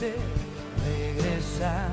Quise 0.00 0.14
regresar. 0.86 1.90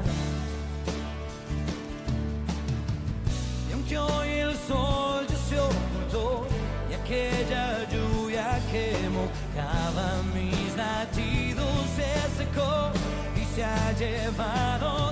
Y 3.70 3.74
aunque 3.74 3.98
hoy 3.98 4.30
el 4.30 4.56
sol 4.56 5.26
ya 5.28 5.36
se 5.36 5.60
ocultó 5.60 6.48
y 6.90 6.94
aquella 6.94 7.84
lluvia 7.90 8.60
que 8.72 8.94
mojaba 9.10 10.24
mis 10.34 10.76
latidos 10.76 11.68
se 11.96 12.44
secó 12.44 12.92
y 13.36 13.56
se 13.56 13.64
ha 13.64 13.92
llevado 13.94 15.07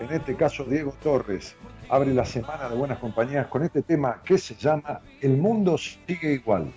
en 0.00 0.10
este 0.10 0.36
caso, 0.36 0.64
Diego 0.64 0.94
Torres 1.02 1.54
abre 1.90 2.14
la 2.14 2.24
semana 2.24 2.68
de 2.68 2.76
Buenas 2.76 2.98
Compañías 2.98 3.46
con 3.48 3.62
este 3.62 3.82
tema 3.82 4.22
que 4.24 4.38
se 4.38 4.54
llama 4.54 5.02
El 5.20 5.36
mundo 5.36 5.76
sigue 5.76 6.32
igual. 6.32 6.72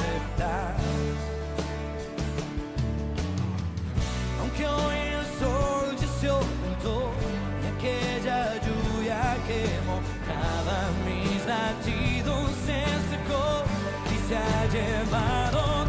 Aceptar. 0.00 0.74
Aunque 4.40 4.66
hoy 4.66 4.96
el 5.18 5.26
sol 5.38 5.96
ya 6.00 6.08
se 6.20 6.30
ocultó 6.30 7.12
y 7.62 7.66
aquella 7.74 8.40
lluvia 8.64 9.36
que 9.46 9.62
mojaba 9.88 10.78
mis 11.06 11.46
latidos 11.46 12.50
se 12.66 12.80
secó 13.10 13.46
y 14.14 14.28
se 14.28 14.36
ha 14.36 14.60
llevado 14.76 15.79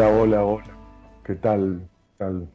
Hola, 0.00 0.18
hola, 0.18 0.44
hola. 0.46 0.64
¿Qué 1.22 1.34
tal? 1.34 1.86
¿Qué 2.12 2.24
tal? 2.24 2.48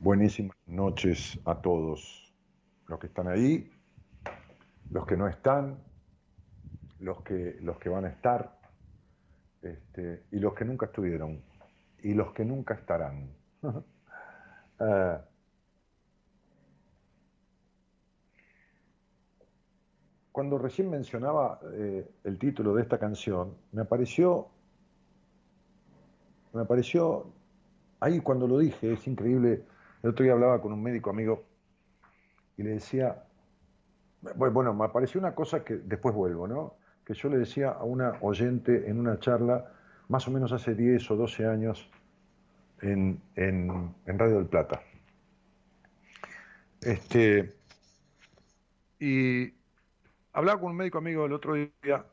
Buenísimas 0.00 0.54
noches 0.66 1.40
a 1.46 1.54
todos. 1.62 2.30
Los 2.88 2.98
que 2.98 3.06
están 3.06 3.26
ahí, 3.26 3.70
los 4.90 5.06
que 5.06 5.16
no 5.16 5.26
están, 5.26 5.78
los 6.98 7.22
que, 7.22 7.56
los 7.62 7.78
que 7.78 7.88
van 7.88 8.04
a 8.04 8.08
estar, 8.08 8.60
este, 9.62 10.24
y 10.30 10.38
los 10.40 10.52
que 10.52 10.66
nunca 10.66 10.84
estuvieron, 10.84 11.40
y 12.02 12.12
los 12.12 12.34
que 12.34 12.44
nunca 12.44 12.74
estarán. 12.74 13.30
Ah, 14.78 15.22
cuando 20.32 20.58
recién 20.58 20.90
mencionaba 20.90 21.60
eh, 21.72 22.10
el 22.24 22.38
título 22.38 22.74
de 22.74 22.82
esta 22.82 22.98
canción, 22.98 23.56
me 23.72 23.82
apareció 23.82 24.50
me 26.54 26.64
pareció, 26.64 27.26
ahí 28.00 28.20
cuando 28.20 28.46
lo 28.46 28.58
dije, 28.58 28.92
es 28.92 29.06
increíble, 29.06 29.64
el 30.02 30.10
otro 30.10 30.24
día 30.24 30.32
hablaba 30.32 30.60
con 30.60 30.72
un 30.72 30.82
médico 30.82 31.10
amigo 31.10 31.44
y 32.56 32.62
le 32.62 32.70
decía, 32.70 33.24
Bueno, 34.36 34.72
me 34.72 34.84
apareció 34.84 35.20
una 35.20 35.34
cosa 35.34 35.64
que 35.64 35.76
después 35.76 36.14
vuelvo, 36.14 36.46
¿no? 36.46 36.76
Que 37.04 37.14
yo 37.14 37.28
le 37.28 37.38
decía 37.38 37.70
a 37.70 37.84
una 37.84 38.18
oyente 38.20 38.88
en 38.88 38.98
una 38.98 39.18
charla, 39.18 39.72
más 40.08 40.26
o 40.28 40.30
menos 40.30 40.52
hace 40.52 40.74
10 40.74 41.10
o 41.10 41.16
12 41.16 41.46
años, 41.46 41.90
en, 42.80 43.20
en, 43.36 43.94
en 44.06 44.18
Radio 44.18 44.36
del 44.36 44.46
Plata. 44.46 44.80
Este, 46.80 47.54
y 48.98 49.54
hablaba 50.32 50.60
con 50.60 50.70
un 50.70 50.76
médico 50.76 50.98
amigo 50.98 51.24
el 51.26 51.32
otro 51.32 51.54
día 51.54 52.04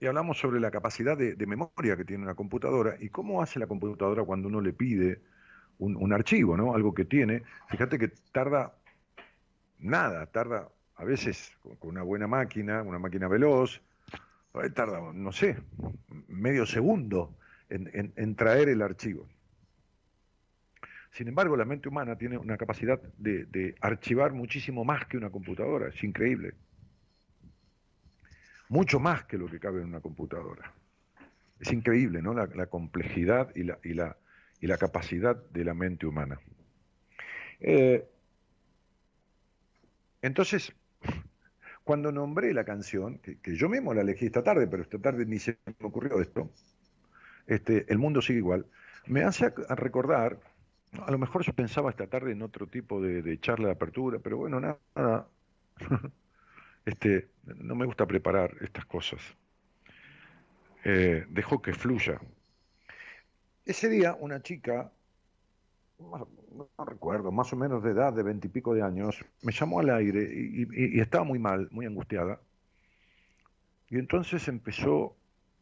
y 0.00 0.06
hablamos 0.06 0.38
sobre 0.38 0.60
la 0.60 0.70
capacidad 0.70 1.16
de, 1.16 1.46
memoria 1.46 1.96
que 1.96 2.04
tiene 2.04 2.22
una 2.22 2.34
computadora 2.34 2.96
y 3.00 3.08
cómo 3.08 3.42
hace 3.42 3.58
la 3.58 3.66
computadora 3.66 4.22
cuando 4.24 4.48
uno 4.48 4.60
le 4.60 4.72
pide 4.72 5.20
un, 5.78 6.12
archivo, 6.12 6.56
¿no? 6.56 6.74
Algo 6.74 6.92
que 6.92 7.04
tiene. 7.04 7.42
Fíjate 7.68 7.98
que 7.98 8.08
tarda 8.32 8.74
nada, 9.78 10.26
tarda 10.26 10.68
a 10.96 11.04
veces 11.04 11.52
con 11.78 11.90
una 11.90 12.02
buena 12.02 12.26
máquina, 12.26 12.82
una 12.82 12.98
máquina 12.98 13.28
veloz, 13.28 13.80
tarda, 14.74 15.12
no 15.12 15.32
sé, 15.32 15.56
medio 16.28 16.66
segundo 16.66 17.36
en, 17.68 18.34
traer 18.34 18.68
el 18.68 18.82
archivo. 18.82 19.28
Sin 21.12 21.28
embargo, 21.28 21.56
la 21.56 21.64
mente 21.64 21.88
humana 21.88 22.16
tiene 22.16 22.38
una 22.38 22.56
capacidad 22.56 23.00
de 23.18 23.74
archivar 23.80 24.32
muchísimo 24.32 24.84
más 24.84 25.06
que 25.06 25.16
una 25.16 25.30
computadora, 25.30 25.88
es 25.88 26.04
increíble 26.04 26.54
mucho 28.68 29.00
más 29.00 29.24
que 29.24 29.38
lo 29.38 29.46
que 29.48 29.58
cabe 29.58 29.80
en 29.80 29.88
una 29.88 30.00
computadora. 30.00 30.72
Es 31.60 31.72
increíble, 31.72 32.22
¿no? 32.22 32.34
La, 32.34 32.66
complejidad 32.66 33.52
y 33.54 33.64
la, 33.64 34.78
capacidad 34.78 35.36
de 35.50 35.64
la 35.64 35.74
mente 35.74 36.06
humana. 36.06 36.40
Eh, 37.60 38.06
entonces, 40.22 40.72
cuando 41.82 42.12
nombré 42.12 42.52
la 42.54 42.64
canción, 42.64 43.18
que, 43.18 43.38
yo 43.56 43.68
mismo 43.68 43.94
la 43.94 44.02
elegí 44.02 44.26
esta 44.26 44.44
tarde, 44.44 44.68
pero 44.68 44.82
esta 44.82 44.98
tarde 44.98 45.26
ni 45.26 45.38
se 45.38 45.58
me 45.66 45.86
ocurrió 45.86 46.20
esto, 46.20 46.50
este, 47.46 47.90
El 47.90 47.98
mundo 47.98 48.20
sigue 48.20 48.38
igual, 48.40 48.66
me 49.06 49.22
hace 49.22 49.50
recordar, 49.70 50.38
a 51.00 51.10
lo 51.10 51.18
mejor 51.18 51.42
yo 51.42 51.54
pensaba 51.54 51.90
esta 51.90 52.06
tarde 52.06 52.32
en 52.32 52.42
otro 52.42 52.66
tipo 52.66 53.00
de, 53.00 53.22
de 53.22 53.40
charla 53.40 53.68
de 53.68 53.72
apertura, 53.72 54.18
pero 54.22 54.36
bueno, 54.36 54.60
nada, 54.60 55.26
este, 56.88 57.28
no 57.44 57.74
me 57.74 57.84
gusta 57.84 58.06
preparar 58.06 58.56
estas 58.62 58.86
cosas. 58.86 59.20
Eh, 60.84 61.26
dejo 61.28 61.60
que 61.60 61.74
fluya. 61.74 62.18
Ese 63.66 63.90
día 63.90 64.16
una 64.18 64.42
chica, 64.42 64.90
no 65.98 66.84
recuerdo, 66.86 67.30
más 67.30 67.52
o 67.52 67.56
menos 67.56 67.82
de 67.82 67.90
edad, 67.90 68.14
de 68.14 68.22
veintipico 68.22 68.72
de 68.72 68.82
años, 68.82 69.22
me 69.42 69.52
llamó 69.52 69.80
al 69.80 69.90
aire 69.90 70.22
y, 70.32 70.98
estaba 70.98 71.24
muy 71.24 71.38
mal, 71.38 71.68
muy 71.70 71.84
angustiada. 71.84 72.40
Y 73.90 73.98
entonces 73.98 74.48
empezó 74.48 75.14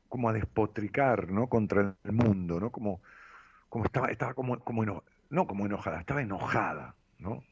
como 0.08 0.28
a 0.28 0.32
despotricar, 0.32 1.28
¿no? 1.28 1.48
Contra 1.48 1.96
el 2.04 2.12
mundo, 2.12 2.60
¿no? 2.60 2.70
Como, 2.70 3.00
como 3.68 3.84
estaba, 3.84 4.08
estaba 4.12 4.34
como, 4.34 4.60
como 4.60 5.02
no 5.30 5.46
como 5.48 5.66
enojada, 5.66 5.98
estaba 5.98 6.22
enojada, 6.22 6.94
¿no? 7.18 7.42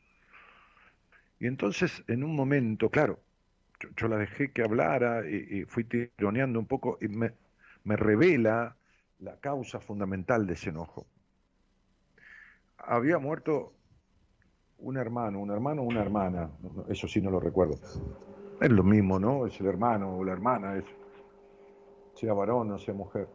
Y 1.41 1.49
entonces, 1.49 2.05
en 2.06 2.23
un 2.23 2.37
momento, 2.37 2.88
claro, 2.91 3.19
yo, 3.96 4.08
la 4.08 4.16
dejé 4.16 4.52
que 4.52 4.62
hablara 4.62 5.28
y, 5.28 5.64
fui 5.64 5.84
tironeando 5.84 6.58
un 6.58 6.66
poco 6.66 6.98
y 7.00 7.08
me, 7.08 7.32
revela 7.84 8.76
la 9.20 9.38
causa 9.38 9.81
fundamental 9.81 10.46
de 10.46 10.54
ese 10.54 10.70
enojo. 10.70 11.06
Había 12.78 13.19
muerto 13.19 13.72
un 14.78 14.96
hermano, 14.96 15.40
un 15.40 15.50
hermano 15.50 15.82
o 15.82 15.84
una 15.86 16.02
hermana, 16.02 16.50
eso 16.88 17.08
sí 17.08 17.20
no 17.20 17.31
lo 17.31 17.40
recuerdo. 17.40 17.78
Es 18.60 18.70
lo 18.70 18.82
mismo, 18.82 19.19
¿no? 19.19 19.46
Es 19.46 19.58
el 19.60 19.66
hermano 19.66 20.16
o 20.16 20.25
la 20.25 20.32
hermana, 20.32 20.76
es, 20.76 20.84
sea 22.14 22.32
varón 22.32 22.70
o 22.70 22.78
sea 22.78 22.94
mujer. 22.94 23.28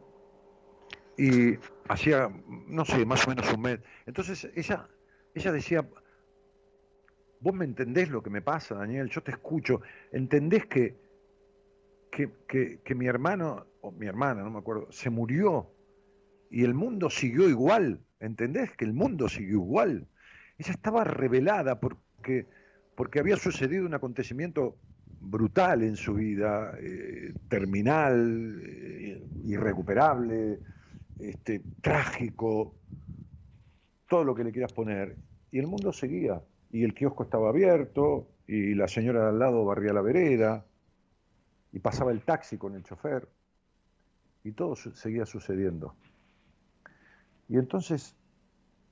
Y 1.16 1.58
hacía, 1.88 2.30
no 2.68 2.84
sé, 2.84 3.04
más 3.04 3.26
o 3.26 3.30
menos 3.30 3.52
un 3.52 3.60
mes. 3.60 3.80
Entonces 4.06 4.50
ella, 4.54 4.88
ella 5.34 5.52
decía, 5.52 5.86
Vos 7.40 7.54
me 7.54 7.64
entendés 7.64 8.10
lo 8.10 8.22
que 8.22 8.28
me 8.28 8.42
pasa, 8.42 8.74
Daniel, 8.74 9.08
yo 9.08 9.22
te 9.22 9.30
escucho. 9.30 9.80
¿Entendés 10.12 10.66
que, 10.66 10.94
que, 12.10 12.94
mi 12.94 13.06
hermano, 13.06 13.66
o 13.80 13.90
mi 13.92 14.06
hermana, 14.06 14.42
no 14.42 14.50
me 14.50 14.58
acuerdo, 14.58 14.92
se 14.92 15.08
murió 15.08 15.72
y 16.50 16.64
el 16.64 16.74
mundo 16.74 17.08
siguió 17.08 17.48
igual? 17.48 18.00
¿Entendés 18.20 18.76
que 18.76 18.84
el 18.84 18.92
mundo 18.92 19.26
siguió 19.26 19.54
igual? 19.54 20.06
Ella 20.58 20.72
estaba 20.72 21.02
revelada 21.04 21.80
porque, 21.80 22.46
porque 22.94 23.20
había 23.20 23.36
sucedido 23.36 23.86
un 23.86 23.94
acontecimiento 23.94 24.76
brutal 25.20 25.82
en 25.82 25.96
su 25.96 26.14
vida, 26.14 26.74
eh, 26.78 27.32
terminal, 27.48 28.60
eh, 28.62 29.26
irrecuperable, 29.46 30.58
este, 31.18 31.62
trágico, 31.80 32.74
todo 34.10 34.24
lo 34.24 34.34
que 34.34 34.44
le 34.44 34.52
quieras 34.52 34.74
poner. 34.74 35.16
Y 35.50 35.58
el 35.58 35.66
mundo 35.66 35.90
seguía 35.90 36.42
y 36.70 36.84
el 36.84 36.94
kiosco 36.94 37.24
estaba 37.24 37.48
abierto 37.48 38.28
y 38.46 38.74
la 38.74 38.88
señora 38.88 39.22
de 39.22 39.28
al 39.30 39.38
lado 39.38 39.64
barría 39.64 39.92
la 39.92 40.02
vereda 40.02 40.64
y 41.72 41.78
pasaba 41.78 42.12
el 42.12 42.22
taxi 42.22 42.58
con 42.58 42.74
el 42.74 42.82
chofer 42.82 43.28
y 44.44 44.52
todo 44.52 44.76
seguía 44.76 45.26
sucediendo. 45.26 45.94
Y 47.48 47.58
entonces 47.58 48.16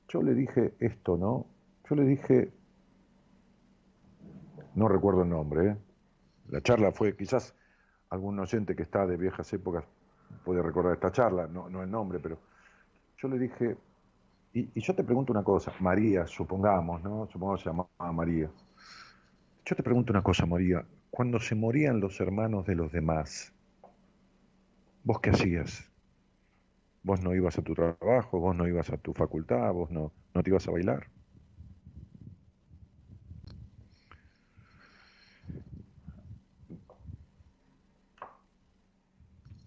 yo 0.08 0.22
le 0.22 0.34
dije 0.34 0.75
esto, 0.80 1.16
¿no? 1.16 1.46
Yo 1.88 1.96
le 1.96 2.04
dije, 2.04 2.52
no 4.75 4.88
recuerdo 4.88 5.22
el 5.22 5.30
nombre, 5.30 5.69
¿eh? 5.69 5.76
la 6.48 6.60
charla 6.60 6.92
fue, 6.92 7.16
quizás 7.16 7.54
algún 8.10 8.38
oyente 8.38 8.75
que 8.75 8.82
está 8.82 9.06
de 9.06 9.16
viejas 9.16 9.52
épocas 9.52 9.84
puede 10.44 10.62
recordar 10.62 10.94
esta 10.94 11.12
charla, 11.12 11.46
no, 11.46 11.69
no 11.69 11.82
el 11.82 11.90
nombre, 11.90 12.19
pero 12.20 12.38
yo 13.19 13.28
le 13.28 13.38
dije, 13.38 13.76
y, 14.53 14.81
yo 14.81 14.95
te 14.95 15.05
pregunto 15.05 15.33
una 15.33 15.45
cosa, 15.45 15.73
María, 15.81 16.27
supongamos, 16.27 17.03
¿no? 17.03 17.29
Supongamos 17.31 17.61
se 17.61 17.71
llamaba 17.71 18.12
María. 18.12 18.50
Yo 19.65 19.77
te 19.77 19.83
pregunto 19.83 20.12
una 20.12 20.23
cosa, 20.23 20.47
María. 20.47 20.85
Cuando 21.11 21.41
se 21.41 21.55
morían 21.55 22.00
los 22.00 22.21
hermanos 22.21 22.67
de 22.67 22.75
los 22.75 22.93
demás, 22.93 23.53
¿vos 25.05 25.21
qué 25.21 25.31
hacías? 25.31 25.91
Vos 27.03 27.21
no 27.23 27.35
ibas 27.35 27.59
a 27.59 27.62
tu 27.62 27.75
trabajo, 27.75 28.41
vos 28.41 28.56
no 28.56 28.67
ibas 28.67 28.91
a 28.91 28.97
tu 28.97 29.12
facultad, 29.15 29.73
vos 29.73 29.91
no, 29.91 30.12
no 30.35 30.43
te 30.43 30.50
ibas 30.50 30.67
a 30.69 30.71
bailar. 30.71 31.09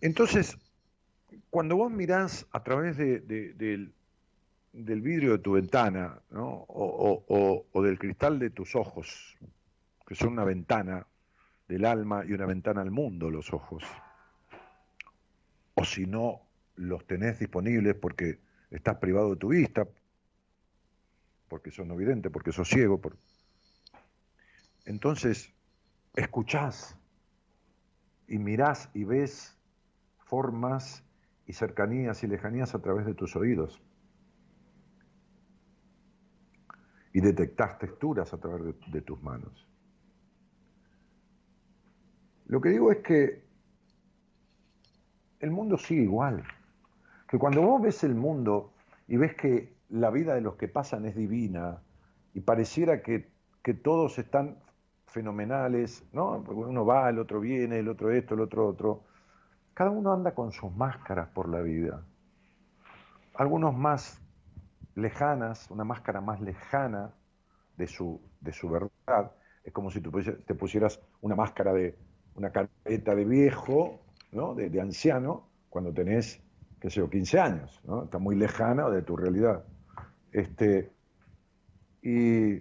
Entonces, 0.02 0.58
cuando 1.52 1.76
vos 1.76 1.92
mirás 1.92 2.48
a 2.52 2.64
través 2.64 2.98
de, 2.98 3.20
del 3.20 3.94
del 4.74 5.02
vidrio 5.02 5.34
de 5.34 5.40
tu 5.40 5.54
ventana, 5.54 6.22
¿no? 6.30 6.66
o, 6.68 7.82
del 7.84 8.00
cristal 8.00 8.40
de 8.40 8.50
tus 8.50 8.76
ojos, 8.76 9.38
que 10.08 10.16
son 10.16 10.34
una 10.34 10.44
ventana 10.44 11.06
del 11.68 11.86
alma 11.86 12.24
y 12.26 12.34
una 12.34 12.46
ventana 12.46 12.82
al 12.82 12.92
mundo, 12.92 13.30
los 13.30 13.54
ojos. 13.54 13.84
O 15.76 15.86
si 15.86 16.06
no 16.06 16.42
los 16.76 17.06
tenés 17.06 17.40
disponibles 17.40 17.96
porque 17.96 18.40
estás 18.70 18.98
privado 18.98 19.32
de 19.32 19.36
tu 19.38 19.50
vista, 19.50 19.88
porque 21.48 21.72
sos 21.72 21.86
no 21.86 21.96
vidente, 21.96 22.30
porque 22.30 22.52
sos 22.52 22.70
ciego. 22.70 23.00
Por... 23.00 23.18
Entonces, 24.86 25.54
escuchás 26.16 26.98
y 28.28 28.38
mirás 28.38 28.90
y 28.94 29.04
ves 29.04 29.58
formas 30.18 31.04
y 31.46 31.54
cercanías 31.54 32.24
y 32.24 32.28
lejanías 32.28 32.74
a 32.74 32.82
través 32.82 33.06
de 33.06 33.14
tus 33.14 33.36
oídos. 33.36 33.82
Y 37.14 37.22
detectas 37.22 37.78
texturas 37.78 38.34
a 38.34 38.38
través 38.40 38.76
de, 38.92 39.02
tus 39.02 39.22
manos. 39.22 39.68
Lo 42.46 42.62
que 42.62 42.70
digo 42.70 42.92
es 42.92 43.00
que 43.00 43.44
el 45.40 45.52
mundo 45.52 45.78
sigue 45.78 46.04
igual. 46.04 46.44
Que 47.28 47.38
cuando 47.38 47.62
vos 47.62 47.82
ves 47.82 48.04
el 48.04 48.16
mundo 48.16 48.74
y 49.08 49.18
ves 49.18 49.36
que 49.36 49.76
la 49.90 50.10
vida 50.10 50.36
de 50.36 50.42
los 50.42 50.56
que 50.56 50.68
pasan 50.68 51.06
es 51.06 51.16
divina 51.16 51.82
y 52.34 52.42
pareciera 52.42 53.02
que, 53.02 53.30
que 53.62 53.74
todos 53.74 54.18
están 54.20 54.58
fenomenales, 55.08 56.06
¿no? 56.14 56.42
Porque 56.46 56.62
uno 56.62 56.86
va, 56.86 57.10
el 57.10 57.20
otro 57.20 57.42
viene, 57.42 57.80
el 57.80 57.90
otro 57.90 58.12
esto, 58.12 58.36
el 58.36 58.42
otro 58.42 58.68
otro. 58.68 59.04
Cada 59.74 59.90
uno 59.90 60.14
anda 60.14 60.34
con 60.34 60.52
sus 60.52 60.74
máscaras 60.74 61.30
por 61.30 61.50
la 61.50 61.62
vida. 61.62 62.04
Algunos 63.36 63.76
más 63.76 64.21
lejanas, 64.96 65.70
una 65.72 65.84
máscara 65.84 66.22
más 66.22 66.42
lejana 66.42 67.14
de 67.78 67.88
su, 67.88 68.22
de 68.40 68.54
su 68.54 68.70
verdad. 68.70 69.32
Es 69.64 69.74
como 69.74 69.92
si 69.92 70.02
te 70.02 70.56
pusieras 70.56 71.00
una 71.22 71.36
máscara 71.36 71.74
de 71.74 71.98
una 72.36 72.52
careta 72.52 73.16
de 73.16 73.26
viejo, 73.26 74.02
¿no? 74.32 74.56
de, 74.56 74.82
anciano, 74.82 75.48
cuando 75.70 75.94
tenés, 75.94 76.42
qué 76.80 76.90
sé 76.90 76.98
yo, 76.98 77.10
15 77.10 77.40
años. 77.40 77.82
¿no? 77.84 78.04
Está 78.04 78.18
muy 78.18 78.36
lejana 78.36 78.90
de 78.90 79.02
tu 79.02 79.16
realidad. 79.16 79.64
Este, 80.32 80.92
y 82.02 82.60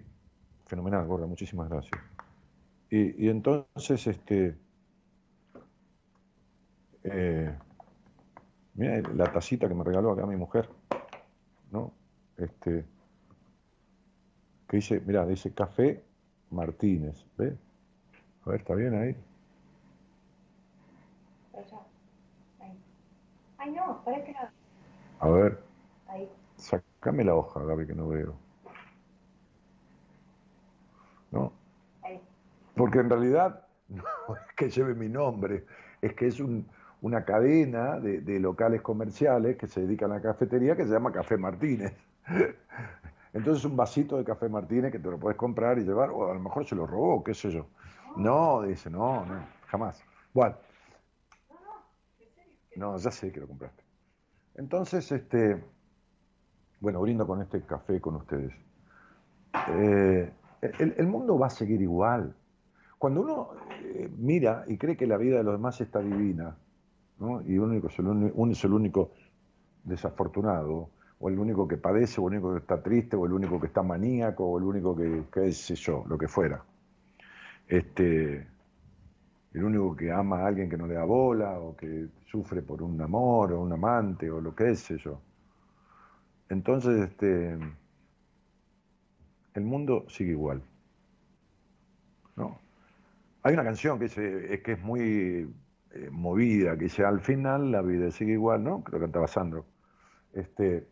fenomenal, 0.67 1.07
Gorda, 1.07 1.27
muchísimas 1.27 1.69
gracias. 1.69 2.01
Y, 2.91 3.29
entonces, 3.29 4.05
este, 4.09 4.59
eh, 7.05 7.55
mira 8.75 9.01
la 9.15 9.33
tacita 9.33 9.69
que 9.69 9.75
me 9.75 9.85
regaló 9.85 10.11
acá 10.11 10.27
mi 10.27 10.35
mujer, 10.35 10.69
¿no? 11.71 11.93
Este, 12.41 12.87
que 14.67 14.77
dice, 14.79 15.01
mira, 15.05 15.27
dice 15.27 15.53
Café 15.53 16.03
Martínez, 16.51 17.27
¿ves? 17.37 17.55
A 18.47 18.51
ver, 18.51 18.61
¿está 18.61 18.75
bien 18.75 18.95
ahí? 18.95 19.17
Ay, 23.59 23.73
no, 23.73 24.03
para 24.05 24.17
este 24.17 24.35
A 25.19 25.29
ver. 25.29 25.63
Ahí. 26.09 26.33
Sacame 26.57 27.25
la 27.25 27.35
hoja, 27.35 27.63
Gaby, 27.63 27.87
que 27.87 27.95
no 27.95 28.09
veo. 28.09 28.35
¿No? 31.31 31.53
Ahí. 32.03 32.19
Porque 32.75 33.01
en 33.01 33.11
realidad 33.11 33.67
no 33.89 34.03
es 34.35 34.55
que 34.57 34.71
lleve 34.71 34.95
mi 34.95 35.11
nombre, 35.11 35.67
es 36.01 36.15
que 36.15 36.29
es 36.29 36.43
una 37.03 37.25
cadena 37.27 38.01
de, 38.01 38.23
de, 38.23 38.41
locales 38.41 38.81
comerciales 38.81 39.59
que 39.59 39.67
se 39.67 39.83
dedican 39.83 40.11
a 40.13 40.15
la 40.15 40.23
cafetería 40.23 40.75
que 40.75 40.85
se 40.85 40.93
llama 40.93 41.13
Café 41.13 41.37
Martínez. 41.37 41.93
Entonces 43.33 43.65
un 43.65 43.77
vasito 43.77 44.17
de 44.17 44.25
Café 44.25 44.49
Martínez 44.49 44.93
que 44.93 44.99
te 44.99 45.11
lo 45.11 45.19
puedes 45.19 45.37
comprar 45.37 45.79
y 45.79 45.83
llevar, 45.83 46.11
o 46.11 46.31
a 46.31 46.35
lo 46.35 46.41
mejor 46.41 46.67
se 46.67 46.75
lo 46.75 46.87
robó, 46.87 47.23
qué 47.23 47.35
sé 47.35 47.51
yo. 47.51 47.67
No, 48.17 48.63
dice, 48.63 48.91
no, 48.91 49.25
no, 49.25 49.47
jamás. 49.67 50.03
Bueno, 50.35 50.57
no, 52.77 52.97
ya 52.97 53.11
sé 53.11 53.31
que 53.31 53.41
lo 53.41 53.47
compraste. 53.47 53.85
Entonces, 54.57 55.11
este, 55.13 55.63
bueno, 56.81 57.01
brindo 57.01 57.27
con 57.27 57.41
este 57.41 57.61
café 57.63 58.01
con 58.01 58.17
ustedes. 58.17 58.53
Eh, 59.69 60.33
el, 60.79 61.07
mundo 61.07 61.39
va 61.39 61.47
a 61.47 61.51
seguir 61.51 61.81
igual. 61.81 62.35
Cuando 62.99 63.23
uno 63.23 63.51
eh, 63.83 64.11
mira 64.19 64.65
y 64.67 64.77
cree 64.77 64.97
que 64.97 65.07
la 65.07 65.17
vida 65.17 65.39
de 65.39 65.45
los 65.45 65.55
demás 65.55 65.81
está 65.81 66.01
divina, 66.01 66.57
¿no? 67.19 67.43
y 67.43 67.55
el 67.55 67.61
uno 67.61 68.53
es 68.53 68.65
el 68.65 68.73
único 68.73 69.13
desafortunado, 69.85 70.91
o 71.21 71.29
el 71.29 71.39
único 71.39 71.69
que 71.69 71.77
padece, 71.77 72.21
o 72.21 72.29
el 72.29 72.35
único 72.35 72.53
que 72.53 72.61
está 72.61 72.83
triste, 72.83 73.15
o 73.15 73.27
el 73.27 73.33
único 73.33 73.61
que 73.61 73.67
está 73.67 73.83
maníaco, 73.83 74.45
o 74.47 74.59
el 74.59 74.65
único 74.65 74.97
que, 74.97 75.25
qué 75.33 75.53
sé 75.53 75.75
yo, 75.75 76.05
lo 76.09 76.17
que 76.17 76.27
fuera. 76.27 76.65
Este, 77.69 78.49
el 79.53 79.65
único 79.65 79.95
que 79.95 80.11
ama 80.11 80.41
a 80.41 80.47
alguien 80.47 80.71
que 80.71 80.79
no 80.79 80.87
le 80.87 80.95
da 80.95 81.05
bola 81.05 81.61
o 81.61 81.77
que 81.77 82.09
sufre 82.25 82.63
por 82.63 82.83
un 82.83 83.01
amor 83.03 83.53
o 83.53 83.61
un 83.61 83.73
amante 83.73 84.31
o 84.31 84.41
lo 84.41 84.55
que 84.55 84.71
es 84.71 84.89
yo. 84.89 85.21
Entonces, 86.49 87.11
este, 87.11 87.59
el 89.55 89.63
mundo 89.63 90.07
sigue 90.09 90.31
igual. 90.31 90.63
¿no? 92.37 92.59
Hay 93.43 93.53
una 93.53 93.65
canción 93.65 93.99
que, 93.99 94.07
es, 94.07 94.15
que 94.15 94.73
es 94.73 94.81
muy 94.81 95.55
eh, 95.93 96.09
movida, 96.11 96.79
que 96.79 96.85
dice, 96.85 97.05
al 97.05 97.21
final 97.21 97.71
la 97.71 97.83
vida 97.83 98.11
sigue 98.11 98.33
igual, 98.33 98.65
¿no? 98.65 98.83
Que 98.83 98.93
lo 98.93 99.01
cantaba 99.01 99.29
Sandro. 99.29 99.67
Este, 100.33 100.89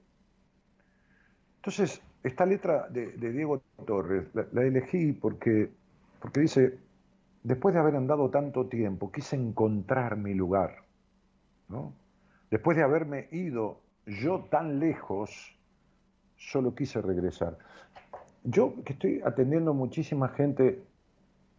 entonces, 1.58 2.00
esta 2.22 2.46
letra 2.46 2.88
de, 2.88 3.12
Diego 3.16 3.60
Torres 3.84 4.26
la, 4.32 4.62
elegí 4.62 5.12
porque, 5.12 5.70
porque 6.20 6.40
dice, 6.40 6.78
después 7.42 7.74
de 7.74 7.80
haber 7.80 7.96
andado 7.96 8.30
tanto 8.30 8.66
tiempo, 8.66 9.10
quise 9.10 9.36
encontrar 9.36 10.16
mi 10.16 10.34
lugar. 10.34 10.82
¿no? 11.68 11.92
Después 12.50 12.76
de 12.76 12.82
haberme 12.82 13.28
ido 13.32 13.80
yo 14.06 14.46
tan 14.50 14.78
lejos, 14.78 15.56
solo 16.36 16.74
quise 16.74 17.02
regresar. 17.02 17.58
Yo 18.44 18.74
que 18.84 18.94
estoy 18.94 19.20
atendiendo 19.24 19.74
muchísima 19.74 20.28
gente, 20.28 20.82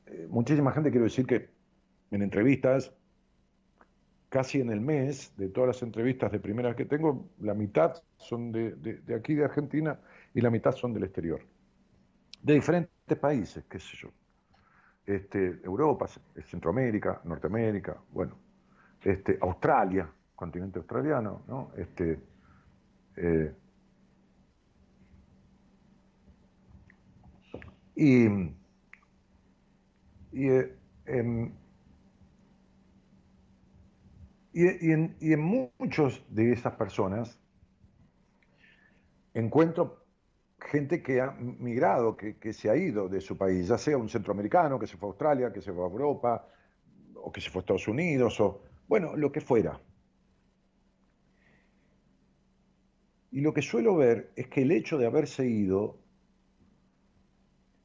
eh, 0.07 0.27
muchísima 0.29 0.71
gente 0.71 0.91
quiero 0.91 1.03
decir 1.03 1.27
que 1.27 1.49
en 2.11 2.21
entrevistas, 2.23 2.91
casi 4.29 4.61
en 4.61 4.69
el 4.69 4.81
mes, 4.81 5.33
de 5.37 5.49
todas 5.49 5.67
las 5.67 5.81
entrevistas 5.83 6.31
de 6.31 6.39
primera 6.39 6.75
que 6.75 6.85
tengo, 6.85 7.29
la 7.39 7.53
mitad 7.53 8.01
son 8.17 8.51
de, 8.51 9.01
aquí 9.15 9.35
de 9.35 9.45
Argentina 9.45 9.99
y 10.33 10.41
la 10.41 10.49
mitad 10.49 10.71
son 10.71 10.93
del 10.93 11.03
exterior. 11.03 11.41
De 12.41 12.53
diferentes 12.53 13.17
países, 13.19 13.65
qué 13.67 13.79
sé 13.79 13.97
yo 13.97 14.09
este, 15.09 15.59
Europa, 15.63 16.07
Centroamérica, 16.45 17.21
Norteamérica, 17.23 17.97
bueno, 18.11 18.37
este, 19.01 19.39
Australia, 19.41 20.07
continente 20.35 20.77
australiano, 20.79 21.41
¿no? 21.47 21.71
Este, 21.75 22.19
eh, 23.15 23.55
y, 27.95 28.27
eh, 30.31 31.51
y, 34.53 34.91
en, 34.91 35.15
y 35.19 35.33
en 35.33 35.41
muchos 35.41 36.23
de 36.29 36.53
esas 36.53 36.73
personas 36.73 37.39
encuentro 39.33 40.05
gente 40.59 41.01
que 41.01 41.21
ha 41.21 41.31
migrado, 41.31 42.17
que, 42.17 42.53
se 42.53 42.69
ha 42.69 42.75
ido 42.75 43.07
de 43.07 43.21
su 43.21 43.37
país, 43.37 43.67
ya 43.67 43.77
sea 43.77 43.97
un 43.97 44.09
centroamericano 44.09 44.77
que 44.77 44.87
se 44.87 44.97
fue 44.97 45.07
a 45.07 45.11
Australia, 45.11 45.53
que 45.53 45.61
se 45.61 45.71
fue 45.71 45.83
a 45.83 45.87
Europa, 45.87 46.47
o 47.15 47.31
que 47.31 47.41
se 47.41 47.49
fue 47.49 47.59
a 47.59 47.61
Estados 47.61 47.87
Unidos, 47.87 48.39
o 48.39 48.61
bueno, 48.87 49.15
lo 49.15 49.31
que 49.31 49.41
fuera. 49.41 49.79
Y 53.31 53.41
lo 53.41 53.53
que 53.53 53.61
suelo 53.61 53.95
ver 53.95 54.31
es 54.35 54.47
que 54.47 54.63
el 54.63 54.71
hecho 54.71 54.97
de 54.97 55.05
haberse 55.05 55.47
ido, 55.47 55.99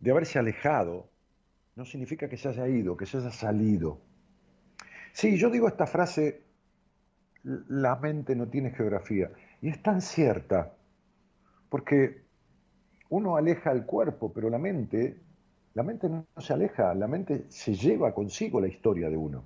de 0.01 0.11
haberse 0.11 0.39
alejado, 0.39 1.11
no 1.77 1.85
significa 1.85 2.29
que 2.29 2.37
se 2.37 2.49
haya 2.49 2.69
ido, 2.69 2.97
que 2.97 3.07
se 3.07 3.19
haya 3.19 3.31
salido. 3.31 4.01
Sí, 5.13 5.37
yo 5.37 5.51
digo 5.51 5.69
esta 5.69 5.87
frase, 5.87 6.43
la 7.45 7.97
mente 7.97 8.35
no 8.35 8.49
tiene 8.49 8.71
geografía, 8.71 9.31
y 9.61 9.69
es 9.69 9.83
tan 9.83 10.01
cierta, 10.01 10.75
porque 11.69 12.23
uno 13.11 13.37
aleja 13.37 13.71
el 13.73 13.85
cuerpo, 13.85 14.33
pero 14.33 14.49
la 14.51 14.59
mente, 14.59 15.21
la 15.75 15.83
mente 15.83 16.09
no 16.09 16.27
se 16.39 16.53
aleja, 16.53 16.95
la 16.95 17.07
mente 17.07 17.45
se 17.49 17.75
lleva 17.75 18.15
consigo 18.15 18.61
la 18.61 18.69
historia 18.69 19.11
de 19.11 19.17
uno. 19.17 19.45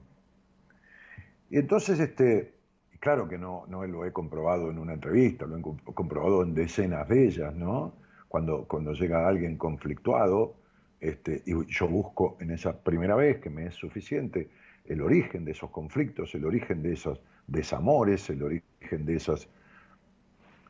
Y 1.50 1.58
entonces, 1.58 1.98
este, 1.98 2.54
claro 3.00 3.28
que 3.28 3.38
no, 3.38 3.64
no 3.68 3.86
lo 3.86 4.04
he 4.04 4.12
comprobado 4.12 4.70
en 4.70 4.78
una 4.78 4.94
entrevista, 4.94 5.46
lo 5.46 5.58
he 5.58 5.94
comprobado 5.94 6.42
en 6.42 6.54
decenas 6.54 7.08
de 7.08 7.26
ellas, 7.26 7.54
¿no? 7.54 7.94
Cuando, 8.28 8.66
cuando 8.68 8.92
llega 8.92 9.26
alguien 9.26 9.56
conflictuado, 9.56 10.56
este, 11.00 11.42
y 11.46 11.52
yo 11.66 11.88
busco 11.88 12.36
en 12.40 12.50
esa 12.50 12.78
primera 12.78 13.14
vez, 13.14 13.38
que 13.38 13.50
me 13.50 13.66
es 13.66 13.74
suficiente, 13.74 14.50
el 14.84 15.00
origen 15.00 15.44
de 15.44 15.52
esos 15.52 15.70
conflictos, 15.70 16.34
el 16.34 16.44
origen 16.44 16.82
de 16.82 16.92
esos 16.92 17.20
desamores, 17.48 18.30
el 18.30 18.42
origen 18.42 19.04
de 19.04 19.16
esas, 19.16 19.48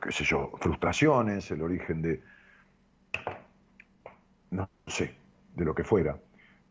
qué 0.01 0.13
sé 0.13 0.25
yo, 0.25 0.53
frustraciones, 0.61 1.51
el 1.51 1.61
origen 1.61 2.01
de, 2.01 2.23
no 4.51 4.71
sé, 4.87 5.15
de 5.55 5.65
lo 5.65 5.75
que 5.75 5.85
fuera, 5.85 6.19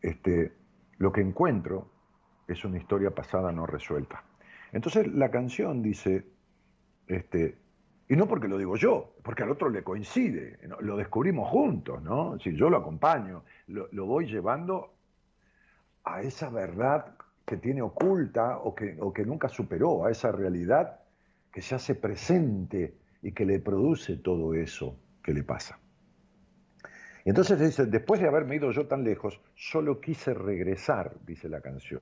este, 0.01 0.53
lo 0.97 1.11
que 1.11 1.21
encuentro 1.21 1.91
es 2.47 2.63
una 2.63 2.77
historia 2.77 3.11
pasada 3.11 3.51
no 3.51 3.67
resuelta. 3.67 4.23
Entonces 4.71 5.07
la 5.07 5.29
canción 5.29 5.83
dice, 5.83 6.25
este, 7.07 7.57
y 8.07 8.15
no 8.15 8.27
porque 8.27 8.47
lo 8.47 8.57
digo 8.57 8.77
yo, 8.77 9.15
porque 9.21 9.43
al 9.43 9.51
otro 9.51 9.69
le 9.69 9.83
coincide, 9.83 10.59
lo 10.79 10.95
descubrimos 10.95 11.49
juntos, 11.49 12.01
¿no? 12.01 12.39
Si 12.39 12.55
yo 12.55 12.69
lo 12.69 12.77
acompaño, 12.77 13.43
lo, 13.67 13.89
lo, 13.91 14.05
voy 14.05 14.27
llevando 14.27 14.93
a 16.05 16.21
esa 16.21 16.49
verdad 16.49 17.16
que 17.47 17.55
tiene 17.55 17.81
oculta 17.81 18.57
o 18.57 18.75
que, 18.75 18.97
o 18.99 19.13
que 19.13 19.23
nunca 19.23 19.47
superó, 19.47 20.05
a 20.05 20.11
esa 20.11 20.33
realidad 20.33 20.99
que 21.49 21.61
se 21.61 21.75
hace 21.75 21.95
presente 21.95 22.97
y 23.21 23.31
que 23.31 23.45
le 23.45 23.59
produce 23.59 24.17
todo 24.17 24.53
eso 24.53 24.99
que 25.23 25.33
le 25.33 25.43
pasa. 25.43 25.79
Y 27.23 27.29
entonces 27.29 27.57
dice, 27.57 27.85
después 27.85 28.19
de 28.19 28.27
haberme 28.27 28.57
ido 28.57 28.69
yo 28.71 28.85
tan 28.87 29.05
lejos, 29.05 29.39
solo 29.55 30.01
quise 30.01 30.33
regresar, 30.33 31.15
dice 31.25 31.47
la 31.47 31.61
canción. 31.61 32.01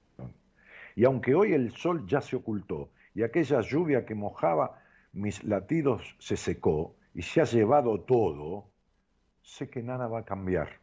Y 0.96 1.06
aunque 1.06 1.36
hoy 1.36 1.54
el 1.54 1.72
sol 1.74 2.08
ya 2.08 2.22
se 2.22 2.36
ocultó 2.36 2.90
y 3.14 3.22
aquella 3.22 3.62
lluvia 3.62 4.04
que 4.04 4.16
mojaba 4.16 4.82
mis 5.14 5.44
latidos 5.44 6.16
se 6.18 6.38
secó 6.38 6.96
y 7.14 7.22
se 7.22 7.42
ha 7.42 7.46
llevado 7.46 8.02
todo, 8.02 8.72
sé 9.44 9.70
que 9.70 9.84
nada 9.84 10.08
va 10.08 10.22
a 10.22 10.26
cambiar, 10.26 10.80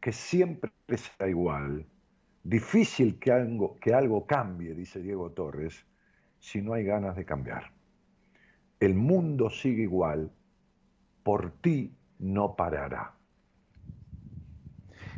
que 0.00 0.12
siempre 0.12 0.70
será 0.96 1.28
igual. 1.28 1.84
Difícil 2.44 3.18
que 3.18 3.32
algo, 3.32 3.76
que 3.76 3.94
algo 3.94 4.26
cambie, 4.26 4.74
dice 4.74 5.00
Diego 5.00 5.32
Torres, 5.32 5.86
si 6.38 6.60
no 6.60 6.74
hay 6.74 6.84
ganas 6.84 7.16
de 7.16 7.24
cambiar. 7.24 7.72
El 8.78 8.94
mundo 8.94 9.48
sigue 9.48 9.82
igual, 9.82 10.30
por 11.22 11.52
ti 11.62 11.96
no 12.18 12.54
parará. 12.54 13.14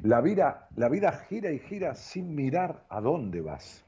La 0.03 0.21
vida, 0.21 0.69
la 0.77 0.89
vida 0.89 1.11
gira 1.11 1.51
y 1.51 1.59
gira 1.59 1.97
sin 1.97 2.33
mirar 2.35 2.87
a 2.89 3.01
dónde 3.01 3.41
vas. 3.41 3.85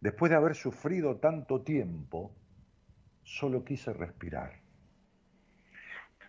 Después 0.00 0.30
de 0.30 0.36
haber 0.36 0.54
sufrido 0.54 1.16
tanto 1.16 1.62
tiempo, 1.62 2.32
solo 3.24 3.64
quise 3.64 3.92
respirar. 3.92 4.60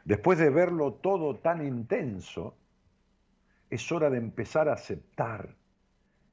Después 0.05 0.39
de 0.39 0.49
verlo 0.49 0.93
todo 0.95 1.37
tan 1.37 1.63
intenso, 1.65 2.57
es 3.69 3.91
hora 3.91 4.09
de 4.09 4.17
empezar 4.17 4.67
a 4.67 4.73
aceptar. 4.73 5.55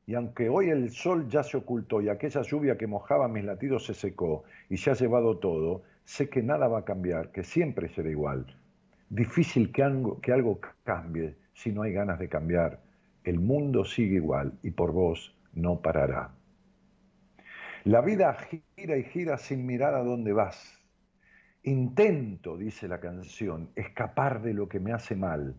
Y 0.09 0.15
aunque 0.15 0.49
hoy 0.49 0.71
el 0.71 0.91
sol 0.91 1.29
ya 1.29 1.43
se 1.43 1.59
ocultó 1.59 2.01
y 2.01 2.09
aquella 2.09 2.41
lluvia 2.41 2.79
que 2.79 2.87
mojaba 2.87 3.29
mis 3.29 3.45
latidos 3.45 3.85
se 3.85 3.93
secó 3.93 4.45
y 4.71 4.79
se 4.79 4.91
ha 4.91 4.95
llevado 4.95 5.37
todo, 5.37 5.83
sé 6.07 6.31
que 6.31 6.43
nada 6.43 6.67
va 6.67 6.79
a 6.79 6.85
cambiar, 6.87 7.31
que 7.31 7.45
siempre 7.45 7.91
será 7.91 8.09
igual. 8.09 8.47
Difícil 9.11 9.71
que 9.71 9.83
algo, 9.83 10.19
que 10.23 10.33
algo 10.33 10.61
cambie 10.83 11.37
si 11.53 11.73
no 11.73 11.83
hay 11.83 11.93
ganas 11.93 12.19
de 12.19 12.27
cambiar. 12.27 12.81
El 13.23 13.39
mundo 13.39 13.85
sigue 13.85 14.15
igual 14.15 14.55
y 14.63 14.71
por 14.71 14.93
vos 14.93 15.37
no 15.53 15.83
parará. 15.83 16.31
La 17.85 18.01
vida 18.01 18.35
gira 18.79 18.97
y 18.97 19.03
gira 19.03 19.37
sin 19.37 19.67
mirar 19.67 19.93
a 19.93 20.03
dónde 20.03 20.33
vas. 20.33 20.83
Intento, 21.65 22.57
dice 22.57 22.89
la 22.89 22.99
canción, 22.99 23.69
escapar 23.77 24.41
de 24.41 24.55
lo 24.55 24.71
que 24.71 24.81
me 24.81 24.95
hace 24.95 25.15
mal. 25.15 25.55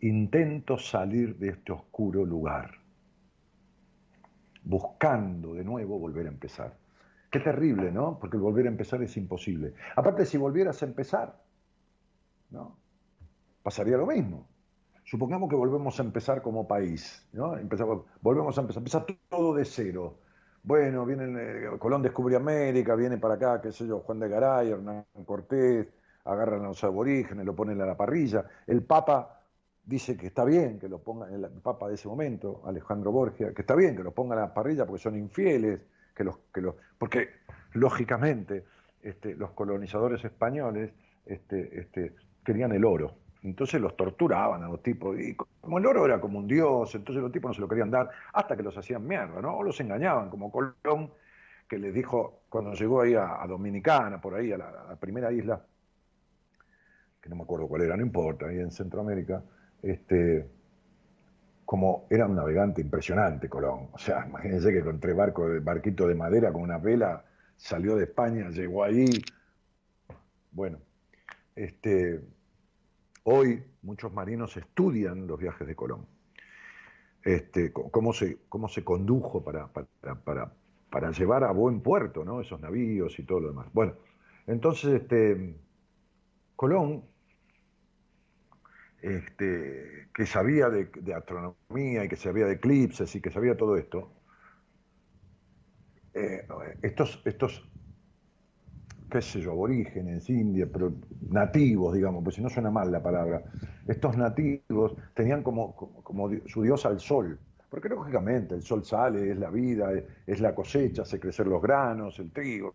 Intento 0.00 0.76
salir 0.76 1.36
de 1.36 1.50
este 1.50 1.70
oscuro 1.70 2.24
lugar. 2.24 2.81
Buscando 4.64 5.54
de 5.54 5.64
nuevo 5.64 5.98
volver 5.98 6.26
a 6.26 6.30
empezar. 6.30 6.76
Qué 7.30 7.40
terrible, 7.40 7.90
¿no? 7.90 8.18
Porque 8.18 8.36
volver 8.36 8.66
a 8.66 8.68
empezar 8.68 9.02
es 9.02 9.16
imposible. 9.16 9.74
Aparte, 9.96 10.26
si 10.26 10.36
volvieras 10.36 10.82
a 10.82 10.86
empezar, 10.86 11.42
¿no? 12.50 12.76
Pasaría 13.62 13.96
lo 13.96 14.06
mismo. 14.06 14.48
Supongamos 15.04 15.48
que 15.48 15.56
volvemos 15.56 15.98
a 15.98 16.02
empezar 16.02 16.42
como 16.42 16.68
país, 16.68 17.26
¿no? 17.32 17.56
Empezamos, 17.56 18.04
volvemos 18.20 18.56
a 18.56 18.60
empezar, 18.60 18.80
empieza 18.80 19.06
todo 19.28 19.54
de 19.54 19.64
cero 19.64 20.18
bueno, 20.64 21.04
viene 21.04 21.24
eh, 21.42 21.78
Colón 21.78 22.02
descubre 22.02 22.36
América, 22.36 22.94
viene 22.94 23.18
para 23.18 23.34
acá, 23.34 23.60
qué 23.60 23.72
sé 23.72 23.86
yo, 23.86 24.00
Juan 24.00 24.20
de 24.20 24.28
Garay, 24.28 24.70
Hernán 24.70 25.04
Cortés, 25.24 25.88
agarran 26.24 26.64
a 26.64 26.68
los 26.68 26.84
aborígenes, 26.84 27.44
lo 27.44 27.54
ponen 27.54 27.80
a 27.80 27.86
la 27.86 27.96
parrilla. 27.96 28.44
El 28.66 28.84
Papa 28.84 29.41
dice 29.84 30.16
que 30.16 30.26
está 30.26 30.44
bien 30.44 30.78
que 30.78 30.88
lo 30.88 30.98
pongan, 31.00 31.32
el 31.32 31.50
Papa 31.62 31.88
de 31.88 31.94
ese 31.94 32.08
momento, 32.08 32.62
Alejandro 32.66 33.12
Borgia, 33.12 33.52
que 33.52 33.62
está 33.62 33.74
bien 33.74 33.96
que 33.96 34.02
lo 34.02 34.12
pongan 34.12 34.38
a 34.38 34.42
la 34.42 34.54
parrilla 34.54 34.86
porque 34.86 35.02
son 35.02 35.16
infieles, 35.16 35.80
que 36.14 36.24
los, 36.24 36.38
que 36.52 36.60
los, 36.60 36.74
porque 36.98 37.28
lógicamente 37.72 38.64
este, 39.02 39.34
los 39.34 39.50
colonizadores 39.52 40.24
españoles 40.24 40.92
este, 41.26 41.80
este, 41.80 42.14
querían 42.44 42.72
el 42.72 42.84
oro. 42.84 43.16
Entonces 43.42 43.80
los 43.80 43.96
torturaban 43.96 44.62
a 44.62 44.68
los 44.68 44.82
tipos, 44.82 45.18
y 45.18 45.34
como 45.34 45.78
el 45.78 45.86
oro 45.86 46.06
era 46.06 46.20
como 46.20 46.38
un 46.38 46.46
dios, 46.46 46.94
entonces 46.94 47.20
los 47.20 47.32
tipos 47.32 47.48
no 47.50 47.54
se 47.54 47.60
lo 47.60 47.68
querían 47.68 47.90
dar, 47.90 48.08
hasta 48.32 48.56
que 48.56 48.62
los 48.62 48.76
hacían 48.78 49.04
mierda, 49.04 49.40
¿no? 49.42 49.56
O 49.56 49.62
los 49.64 49.80
engañaban, 49.80 50.30
como 50.30 50.52
Colón, 50.52 51.10
que 51.68 51.78
les 51.78 51.92
dijo, 51.92 52.42
cuando 52.48 52.74
llegó 52.74 53.00
ahí 53.00 53.14
a, 53.14 53.44
Dominicana, 53.48 54.20
por 54.20 54.34
ahí, 54.34 54.52
a 54.52 54.58
la, 54.58 54.96
primera 55.00 55.32
isla, 55.32 55.64
que 57.20 57.28
no 57.28 57.34
me 57.34 57.42
acuerdo 57.42 57.66
cuál 57.66 57.82
era, 57.82 57.96
no 57.96 58.02
importa, 58.02 58.46
ahí 58.46 58.60
en 58.60 58.70
Centroamérica, 58.70 59.42
este, 59.82 60.48
como 61.64 62.06
era 62.10 62.26
un 62.26 62.36
navegante 62.36 62.80
impresionante 62.80 63.48
Colón. 63.48 63.88
O 63.92 63.98
sea, 63.98 64.26
imagínense 64.28 64.72
que 64.72 64.82
con 64.82 65.00
tres 65.00 65.16
barcos, 65.16 65.62
barquito 65.64 66.06
de 66.06 66.14
madera 66.14 66.52
con 66.52 66.62
una 66.62 66.78
vela, 66.78 67.24
salió 67.56 67.96
de 67.96 68.04
España, 68.04 68.48
llegó 68.50 68.84
ahí. 68.84 69.08
Bueno, 70.52 70.78
este, 71.54 72.20
Hoy 73.24 73.62
muchos 73.82 74.12
marinos 74.12 74.56
estudian 74.56 75.28
los 75.28 75.38
viajes 75.38 75.66
de 75.66 75.76
Colón, 75.76 76.06
este, 77.22 77.72
cómo, 77.72 78.12
se, 78.12 78.38
cómo 78.48 78.68
se 78.68 78.82
condujo 78.82 79.44
para, 79.44 79.68
para, 79.68 81.10
llevar 81.12 81.44
a 81.44 81.52
buen 81.52 81.80
puerto 81.82 82.24
¿no? 82.24 82.40
esos 82.40 82.60
navíos 82.60 83.16
y 83.20 83.22
todo 83.22 83.40
lo 83.40 83.48
demás. 83.48 83.68
Bueno, 83.72 83.94
entonces 84.48 85.02
este, 85.02 85.54
Colón, 86.56 87.04
este, 89.02 90.08
que 90.14 90.26
sabía 90.26 90.70
de, 90.70 91.14
astronomía 91.14 92.04
y 92.04 92.08
que 92.08 92.16
sabía 92.16 92.46
de 92.46 92.54
eclipses 92.54 93.14
y 93.14 93.20
que 93.20 93.30
sabía 93.30 93.56
todo 93.56 93.76
esto, 93.76 94.12
eh, 96.14 96.46
estos, 96.82 97.20
estos 97.24 97.68
qué 99.12 99.20
sé 99.20 99.40
yo, 99.42 99.50
aborígenes, 99.50 100.30
indios, 100.30 100.70
pero 100.72 100.94
nativos, 101.28 101.94
digamos, 101.94 102.24
pues 102.24 102.36
si 102.36 102.42
no 102.42 102.48
suena 102.48 102.70
mal 102.70 102.90
la 102.90 103.02
palabra, 103.02 103.42
estos 103.86 104.16
nativos 104.16 104.96
tenían 105.12 105.42
como, 105.42 105.76
como, 105.76 106.30
su 106.46 106.62
diosa 106.62 106.88
el 106.88 106.98
sol, 106.98 107.38
porque 107.68 107.90
lógicamente 107.90 108.54
el 108.54 108.62
sol 108.62 108.84
sale, 108.84 109.30
es 109.30 109.38
la 109.38 109.50
vida, 109.50 109.90
es, 110.26 110.40
la 110.40 110.54
cosecha, 110.54 111.02
hace 111.02 111.20
crecer 111.20 111.46
los 111.46 111.60
granos, 111.60 112.18
el 112.20 112.30
trigo, 112.30 112.74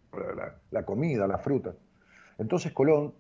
la, 0.70 0.86
comida, 0.86 1.26
la 1.26 1.40
fruta. 1.40 1.74
Entonces 2.38 2.72
Colón 2.72 3.14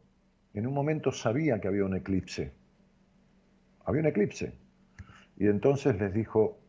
en 0.54 0.68
un 0.68 0.74
momento 0.76 1.12
sabía 1.12 1.60
que 1.60 1.68
había 1.68 1.86
un 1.86 1.96
eclipse, 1.96 2.54
había 3.88 4.02
un 4.02 4.08
eclipse, 4.08 4.54
y 5.38 5.48
entonces 5.48 5.98
les 5.98 6.14
dijo, 6.14 6.60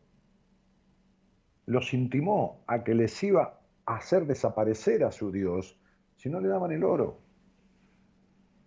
los 1.65 1.93
intimó 1.93 2.63
a 2.65 2.83
que 2.83 2.95
les 2.95 3.21
iba 3.21 3.59
a 3.85 3.95
hacer 3.97 4.25
desaparecer 4.25 5.03
a 5.03 5.11
su 5.11 5.29
dios 5.29 5.77
si 6.15 6.29
no 6.29 6.39
le 6.39 6.47
daban 6.47 6.71
el 6.71 6.83
oro. 6.83 7.19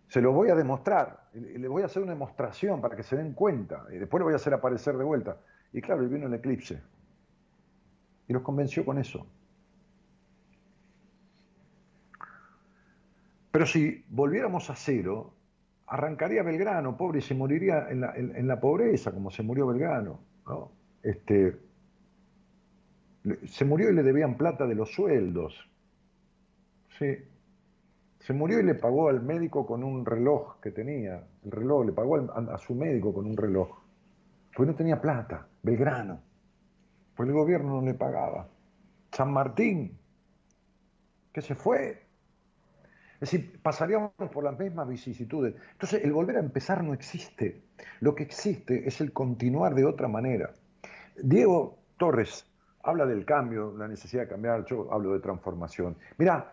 Se 0.09 0.21
lo 0.21 0.33
voy 0.33 0.51
a 0.51 0.55
demostrar, 0.55 1.31
le 1.33 1.67
voy 1.67 1.83
a 1.83 1.87
hacer 1.87 2.03
una 2.03 2.13
demostración 2.13 2.83
para 2.83 2.95
que 2.95 3.03
se 3.03 3.17
den 3.17 3.33
cuenta, 3.33 3.87
y 3.91 3.97
después 3.97 4.19
lo 4.21 4.27
voy 4.27 4.35
a 4.35 4.37
hacer 4.37 4.53
aparecer 4.53 4.99
de 4.99 5.05
vuelta. 5.05 5.41
Y 5.73 5.81
claro, 5.81 6.07
vino 6.07 6.27
el 6.27 6.35
eclipse. 6.35 6.83
Y 8.29 8.35
los 8.35 8.43
convenció 8.43 8.85
con 8.85 8.99
eso. 8.99 9.27
Pero 13.51 13.65
si 13.65 14.05
volviéramos 14.11 14.69
a 14.69 14.77
cero, 14.77 15.33
arrancaría 15.93 16.43
Belgrano, 16.43 16.97
pobre, 16.97 17.19
y 17.19 17.23
se 17.23 17.35
moriría 17.35 17.87
en 17.91 18.49
la, 18.49 18.61
pobreza, 18.61 19.13
como 19.13 19.31
se 19.31 19.43
murió 19.43 19.67
Belgrano. 19.67 20.21
Este, 21.03 21.55
se 23.45 23.65
murió 23.67 23.91
y 23.91 23.95
le 23.95 24.03
debían 24.03 24.39
plata 24.39 24.67
de 24.67 24.75
los 24.75 24.91
sueldos. 24.91 25.55
Sí. 26.99 27.19
Se 28.21 28.33
murió 28.33 28.59
y 28.61 28.63
le 28.63 28.75
pagó 28.75 29.11
al 29.11 29.23
médico 29.23 29.67
con 29.67 29.85
un 29.85 30.07
reloj 30.07 30.61
que 30.61 30.71
tenía. 30.71 31.27
El 31.45 31.51
reloj, 31.51 31.85
le 31.85 31.93
pagó 31.93 32.17
a, 32.17 32.57
su 32.57 32.75
médico 32.75 33.13
con 33.13 33.27
un 33.27 33.37
reloj. 33.37 33.69
Porque 34.57 34.73
no 34.73 34.77
tenía 34.77 34.99
plata, 34.99 35.47
Belgrano. 35.63 36.21
Pues 37.15 37.29
el 37.29 37.35
gobierno 37.35 37.81
no 37.81 37.83
le 37.83 37.93
pagaba. 37.93 38.49
San 39.11 39.31
Martín, 39.31 39.99
que 41.35 41.43
se 41.43 41.55
fue. 41.55 42.02
Es 43.23 43.31
decir, 43.31 43.61
pasaríamos 43.63 44.11
por 44.33 44.43
las 44.43 44.59
mismas 44.59 44.89
vicisitudes. 44.89 45.55
Entonces, 45.75 46.03
el 46.03 46.13
volver 46.13 46.39
a 46.39 46.41
empezar 46.41 46.83
no 46.83 46.93
existe. 46.93 47.63
Lo 48.01 48.17
que 48.17 48.25
existe 48.25 48.89
es 48.89 49.01
el 49.01 49.13
continuar 49.13 49.77
de 49.77 49.85
otra 49.85 50.09
manera. 50.09 50.53
Diego 51.23 51.79
Torres 51.99 52.45
habla 52.83 53.07
del 53.07 53.25
cambio, 53.25 53.77
la 53.79 53.87
necesidad 53.87 54.23
de 54.23 54.29
cambiar, 54.29 54.65
yo 54.65 54.93
hablo 54.93 55.13
de 55.13 55.21
transformación. 55.21 55.97
Mira, 56.19 56.53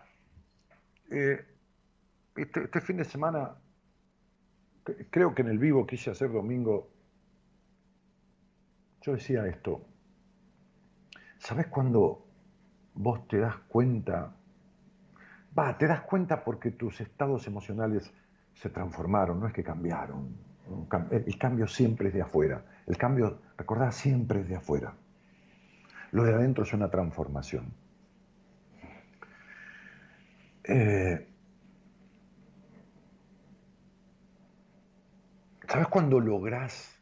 eh, 1.09 1.43
este, 2.35 2.65
este, 2.65 2.81
fin 2.81 2.97
de 2.97 3.05
semana, 3.05 3.55
creo 5.09 5.33
que 5.33 5.41
en 5.41 5.47
el 5.47 5.57
vivo 5.57 5.87
quise 5.87 6.11
hacer 6.11 6.31
domingo, 6.31 6.91
yo 9.01 9.13
decía 9.13 9.47
esto, 9.47 9.81
¿sabes 11.39 11.65
cuando 11.65 12.27
vos 12.93 13.27
te 13.27 13.39
das 13.39 13.55
cuenta? 13.69 14.35
Te 15.77 15.87
das 15.87 16.01
cuenta 16.01 16.43
porque 16.43 16.71
tus 16.71 17.01
estados 17.01 17.45
emocionales 17.47 18.13
se 18.53 18.69
transformaron, 18.69 19.39
no 19.39 19.47
es 19.47 19.53
que 19.53 19.63
cambiaron. 19.63 20.35
El 21.11 21.37
cambio 21.37 21.67
siempre 21.67 22.09
es 22.09 22.13
de 22.13 22.21
afuera. 22.21 22.63
El 22.85 22.97
cambio, 22.97 23.39
recordad, 23.57 23.91
siempre 23.91 24.41
es 24.41 24.49
de 24.49 24.55
afuera. 24.55 24.93
Lo 26.11 26.23
de 26.23 26.33
adentro 26.33 26.63
es 26.63 26.73
una 26.73 26.89
transformación. 26.89 27.73
Eh, 30.63 31.27
¿Sabes 35.67 35.87
cuando 35.87 36.19
lográs 36.19 36.99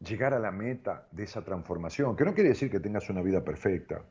llegar 0.00 0.34
a 0.34 0.38
la 0.38 0.50
meta 0.50 1.06
de 1.10 1.24
esa 1.24 1.42
transformación? 1.42 2.16
Que 2.16 2.24
no 2.24 2.34
quiere 2.34 2.50
decir 2.50 2.70
que 2.70 2.80
tengas 2.80 3.08
una 3.08 3.22
vida 3.22 3.42
perfecta. 3.44 4.02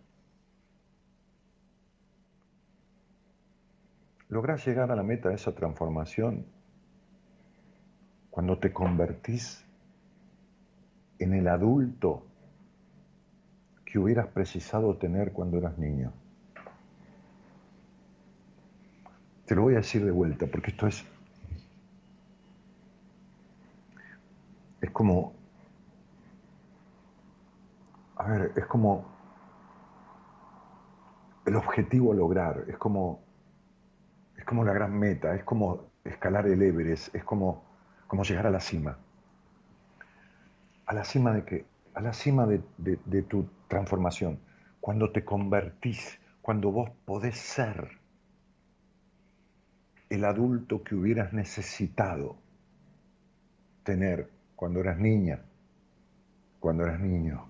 Lográs 4.30 4.66
llegar 4.66 4.92
a 4.92 4.96
la 4.96 5.04
meta 5.04 5.30
de 5.30 5.36
esa 5.36 5.54
transformación 5.56 6.46
cuando 8.30 8.60
te 8.60 8.74
convertís 8.74 9.66
en 11.20 11.34
el 11.34 11.48
adulto 11.48 12.26
que 13.86 13.98
hubieras 13.98 14.28
precisado 14.28 14.98
tener 14.98 15.32
cuando 15.32 15.58
eras 15.58 15.78
niño. 15.78 16.12
Te 19.46 19.56
lo 19.56 19.64
voy 19.64 19.76
a 19.76 19.78
decir 19.78 20.04
de 20.04 20.12
vuelta 20.12 20.46
porque 20.46 20.72
esto 20.72 20.88
es 20.88 21.06
es 24.82 24.92
como, 24.92 25.34
a 28.16 28.28
ver, 28.28 28.52
es 28.56 28.66
como 28.68 29.06
el 31.46 31.56
objetivo 31.56 32.12
a 32.12 32.16
lograr, 32.16 32.66
es 32.68 32.78
como, 32.78 33.27
como 34.48 34.64
la 34.64 34.74
gran 34.74 34.98
meta, 34.98 35.36
es 35.36 35.44
como 35.44 35.92
escalar 36.06 36.48
el 36.48 36.62
Everest, 36.62 37.14
es 37.14 37.24
como, 37.24 37.64
como 38.08 38.24
llegar 38.24 38.48
a 38.48 38.50
la 38.50 38.62
cima. 38.62 38.98
a 40.86 40.94
la 40.94 41.04
cima 41.04 41.34
de 41.34 41.44
qué? 41.44 41.66
A 41.94 42.02
la 42.02 42.14
cima 42.14 42.46
de, 42.48 42.64
de 42.78 43.22
tu 43.24 43.50
transformación. 43.68 44.40
Cuando 44.80 45.12
te 45.12 45.26
convertís, 45.26 46.18
cuando 46.42 46.72
vos 46.72 46.90
podés 47.06 47.38
ser 47.38 48.00
el 50.10 50.24
adulto 50.24 50.82
que 50.84 50.96
hubieras 50.96 51.34
necesitado 51.34 52.38
tener 53.84 54.30
cuando 54.56 54.80
eras 54.80 54.98
niña, 54.98 55.42
cuando 56.62 56.84
eras 56.86 57.00
niño. 57.02 57.50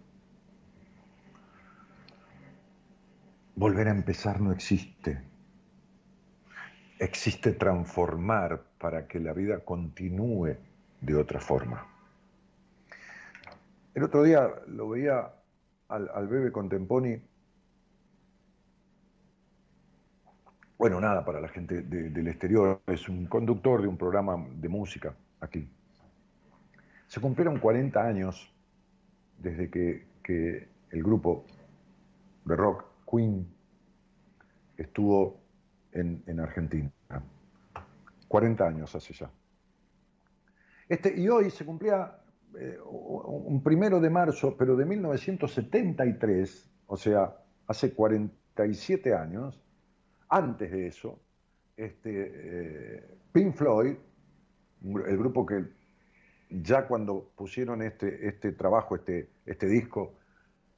Volver 3.56 3.88
a 3.88 3.92
empezar 3.92 4.42
no 4.42 4.52
existe. 4.52 5.27
Existe 7.00 7.52
transformar 7.54 8.64
para 8.80 9.08
que 9.08 9.20
la 9.20 9.34
vida 9.34 9.60
continúe 9.60 10.56
de 11.02 11.16
otra 11.16 11.40
forma. 11.40 11.86
El 13.94 14.04
otro 14.04 14.24
día 14.24 14.50
lo 14.68 14.90
veía 14.90 15.34
al, 15.90 16.10
al 16.14 16.28
bebé 16.28 16.52
Contemponi 16.52 17.22
bueno, 20.78 21.02
nada, 21.02 21.26
para 21.26 21.42
la 21.42 21.48
gente 21.48 21.82
del 21.82 22.28
exterior, 22.28 22.82
es 22.86 23.10
un 23.10 23.26
conductor 23.26 23.82
de 23.82 23.88
un 23.88 23.98
programa 23.98 24.46
de 24.58 24.70
música 24.70 25.16
aquí. 25.40 25.68
Se 27.08 27.20
cumplieron 27.20 27.58
40 27.60 28.00
años 28.00 28.54
desde 29.40 29.70
que, 29.70 30.06
el 30.92 31.04
grupo 31.04 31.46
de 32.46 32.56
rock 32.56 32.86
Queen 33.10 33.48
estuvo 34.78 35.40
en, 35.92 36.40
Argentina. 36.40 36.92
40 38.28 38.68
años 38.68 38.94
hace 38.96 39.14
ya. 39.14 39.30
Este, 40.90 41.20
y 41.20 41.28
hoy 41.28 41.50
se 41.50 41.66
cumplía 41.66 42.20
eh, 42.58 42.78
un 42.86 43.62
primero 43.64 44.00
de 44.00 44.10
marzo, 44.10 44.56
pero 44.58 44.76
de 44.76 44.86
1973, 44.86 46.70
o 46.88 46.98
sea, 46.98 47.36
hace 47.68 47.94
47 47.94 49.14
años, 49.14 49.62
antes 50.30 50.72
de 50.72 50.88
eso, 50.88 51.20
este, 51.76 52.32
eh, 52.34 53.18
Pink 53.32 53.54
Floyd, 53.54 53.96
el 54.84 55.18
grupo 55.18 55.46
que 55.46 55.66
ya 56.50 56.88
cuando 56.88 57.32
pusieron 57.36 57.82
este, 57.82 58.28
este 58.28 58.52
trabajo, 58.54 58.96
este, 58.96 59.30
este 59.46 59.68
disco 59.68 60.14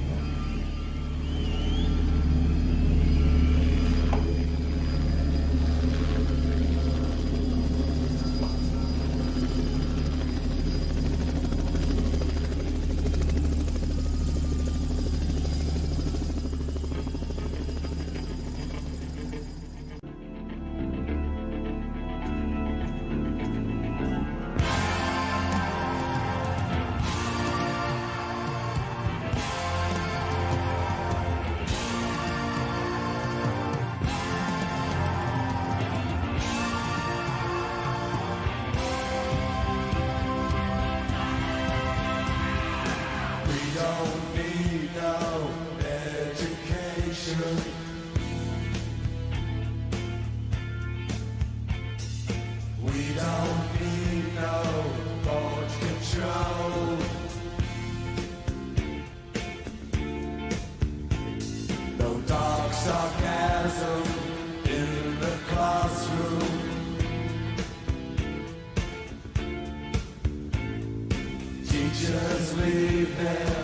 Bueno, 72.09 73.56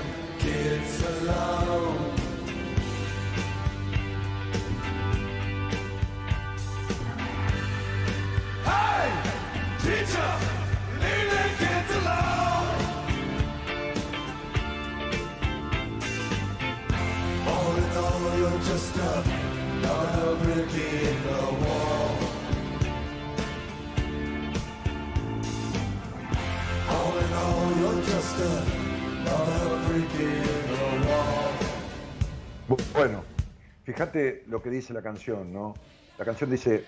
fíjate 34.02 34.42
lo 34.48 34.60
que 34.60 34.68
dice 34.68 34.92
la 34.92 35.00
canción, 35.00 35.52
¿no? 35.52 35.74
La 36.18 36.24
canción 36.24 36.50
dice, 36.50 36.84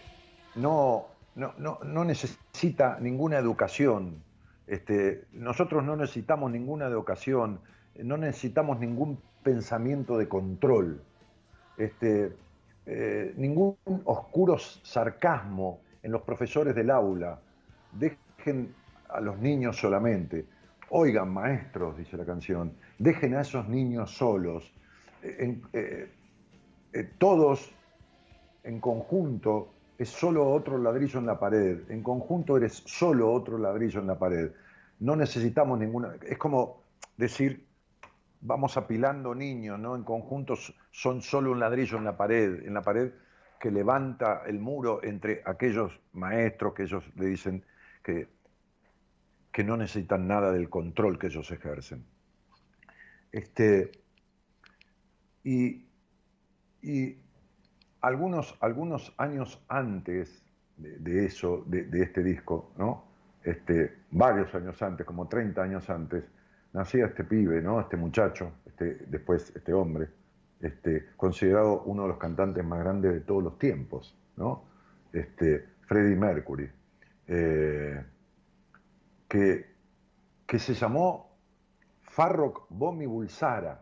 no, 0.57 1.07
no, 1.37 1.55
no, 1.59 2.05
necesita 2.05 2.98
ninguna 3.00 3.38
educación. 3.38 4.20
Este, 4.66 5.27
nosotros 5.33 5.85
no 5.85 5.94
necesitamos 5.94 6.50
ninguna 6.50 6.87
educación, 6.87 7.61
no 8.03 8.16
necesitamos 8.16 8.81
ningún 8.81 9.20
pensamiento 9.44 10.18
de 10.18 10.27
control, 10.27 11.03
este, 11.77 12.33
eh, 12.87 13.33
ningún 13.37 13.77
oscuro 14.07 14.59
sarcasmo 14.59 15.83
en 16.03 16.11
los 16.11 16.22
profesores 16.22 16.74
del 16.74 16.90
aula. 16.90 17.38
Dejen 17.92 18.74
a 19.09 19.20
los 19.20 19.38
niños 19.38 19.77
solamente. 19.77 20.46
Oigan, 20.88 21.33
maestros, 21.33 21.96
dice 21.96 22.16
la 22.16 22.24
canción, 22.24 22.72
dejen 22.98 23.37
a 23.37 23.42
esos 23.42 23.68
niños 23.68 24.16
solos. 24.16 24.74
Eh, 25.22 26.09
eh, 26.95 27.11
todos 27.19 27.73
en 28.63 28.81
conjunto 28.81 29.75
es 29.99 30.09
solo 30.09 30.49
otro 30.49 30.79
ladrillo 30.79 31.19
en 31.19 31.27
la 31.27 31.39
pared. 31.39 31.91
En 31.91 32.03
conjunto 32.03 32.57
eres 32.57 32.83
solo 32.87 33.33
otro 33.33 33.59
ladrillo 33.59 34.01
en 34.01 34.07
la 34.07 34.19
pared. 34.19 34.53
No 35.01 35.17
necesitamos 35.17 35.79
ninguna. 35.79 36.15
Es 36.23 36.39
como 36.39 36.83
decir, 37.17 37.67
vamos 38.41 38.77
apilando 38.77 39.35
niños, 39.35 39.79
¿no? 39.79 39.97
En 39.97 40.05
conjunto 40.05 40.55
son 40.93 41.21
solo 41.21 41.51
un 41.51 41.59
ladrillo 41.59 41.99
en 41.99 42.05
la 42.05 42.17
pared, 42.17 42.65
en 42.65 42.75
la 42.75 42.83
pared 42.83 43.11
que 43.59 43.73
levanta 43.73 44.43
el 44.47 44.61
muro 44.61 45.03
entre 45.03 45.43
aquellos 45.45 45.99
maestros 46.13 46.75
que 46.75 46.85
ellos 46.85 47.05
le 47.17 47.27
dicen 47.27 47.65
que, 48.05 48.29
que 49.51 49.65
no 49.65 49.77
necesitan 49.77 50.29
nada 50.29 50.53
del 50.53 50.69
control 50.69 51.19
que 51.19 51.27
ellos 51.27 51.51
ejercen. 51.51 52.05
Este, 53.33 53.91
y, 55.43 55.87
y 56.85 57.16
algunos, 58.03 58.57
algunos 58.61 59.14
años 59.16 59.64
antes 59.68 60.44
de, 60.77 61.25
eso, 61.25 61.64
de, 61.66 62.03
este 62.03 62.23
disco, 62.23 62.73
¿no? 62.77 63.05
Este, 63.42 63.94
varios 64.11 64.55
años 64.55 64.81
antes, 64.83 65.07
como 65.07 65.27
30 65.27 65.62
años 65.62 65.88
antes, 65.88 66.25
nacía 66.75 67.07
este 67.07 67.25
pibe, 67.25 67.62
¿no? 67.62 67.81
Este 67.81 67.97
muchacho, 67.97 68.53
este, 68.66 69.07
después 69.07 69.51
este 69.57 69.73
hombre, 69.73 70.09
este, 70.61 71.07
considerado 71.16 71.83
uno 71.85 72.03
de 72.03 72.09
los 72.09 72.18
cantantes 72.18 72.62
más 72.64 72.81
grandes 72.81 73.14
de 73.14 73.20
todos 73.20 73.42
los 73.42 73.59
tiempos, 73.59 74.14
¿no? 74.37 74.64
Este, 75.12 75.64
Freddie 75.87 76.16
Mercury, 76.16 76.70
eh, 77.29 78.05
que, 79.27 79.66
que 80.47 80.59
se 80.59 80.75
llamó 80.75 81.35
Farrokh 82.03 82.66
Bomi 82.68 83.07
Bulsara. 83.07 83.81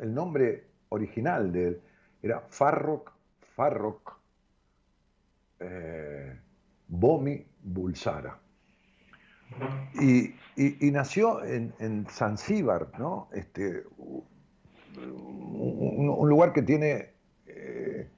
El 0.00 0.12
nombre 0.12 0.70
original 0.88 1.52
de 1.52 1.68
él 1.68 1.80
era 2.24 2.40
Farrokh, 2.48 3.10
Farrokh 3.54 4.12
eh, 5.60 6.40
Bomi 6.88 7.46
Bulsara. 7.62 8.40
Y, 10.00 10.34
nació 10.90 11.44
en, 11.44 12.06
Zanzíbar, 12.08 12.98
¿no? 12.98 13.28
Este, 13.32 13.84
un, 14.96 16.28
lugar 16.28 16.52
que 16.54 16.62
tiene 16.62 17.10
eh, 17.46 18.08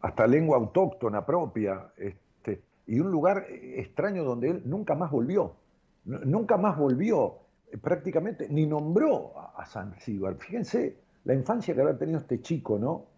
hasta 0.00 0.26
lengua 0.28 0.56
autóctona 0.56 1.26
propia, 1.26 1.92
este, 1.96 2.62
y 2.86 3.00
un 3.00 3.10
lugar 3.10 3.46
extraño 3.50 4.22
donde 4.22 4.50
él 4.50 4.62
nunca 4.64 4.94
más 4.94 5.10
volvió. 5.10 5.56
Nunca 6.04 6.56
más 6.56 6.78
volvió, 6.78 7.40
eh, 7.70 7.78
prácticamente, 7.78 8.48
ni 8.48 8.64
nombró 8.66 9.32
a, 9.36 9.66
Zanzíbar. 9.66 10.36
Fíjense 10.36 10.96
la 11.24 11.34
infancia 11.34 11.74
que 11.74 11.80
había 11.80 11.98
tenido 11.98 12.20
este 12.20 12.40
chico, 12.40 12.78
¿no? 12.78 13.09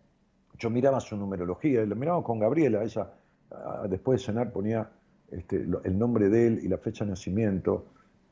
Yo 0.62 0.70
miraba 0.70 1.01
su 1.01 1.16
numerología, 1.16 1.85
lo 1.85 1.96
miraba 1.96 2.22
con 2.22 2.38
Gabriela, 2.38 2.85
ella 2.85 3.12
ah, 3.51 3.85
después 3.90 4.20
de 4.20 4.27
cenar 4.27 4.53
ponía 4.53 4.88
este, 5.33 5.57
el 5.57 5.98
nombre 5.98 6.29
de 6.29 6.46
él 6.46 6.61
y 6.62 6.68
la 6.68 6.79
fecha 6.79 7.05
de 7.05 7.11
nacimiento 7.11 7.87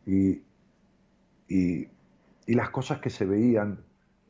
y, 0.07 0.41
y, 1.49 1.89
las 2.47 2.71
cosas 2.71 3.01
que 3.01 3.11
se 3.11 3.25
veían 3.25 3.81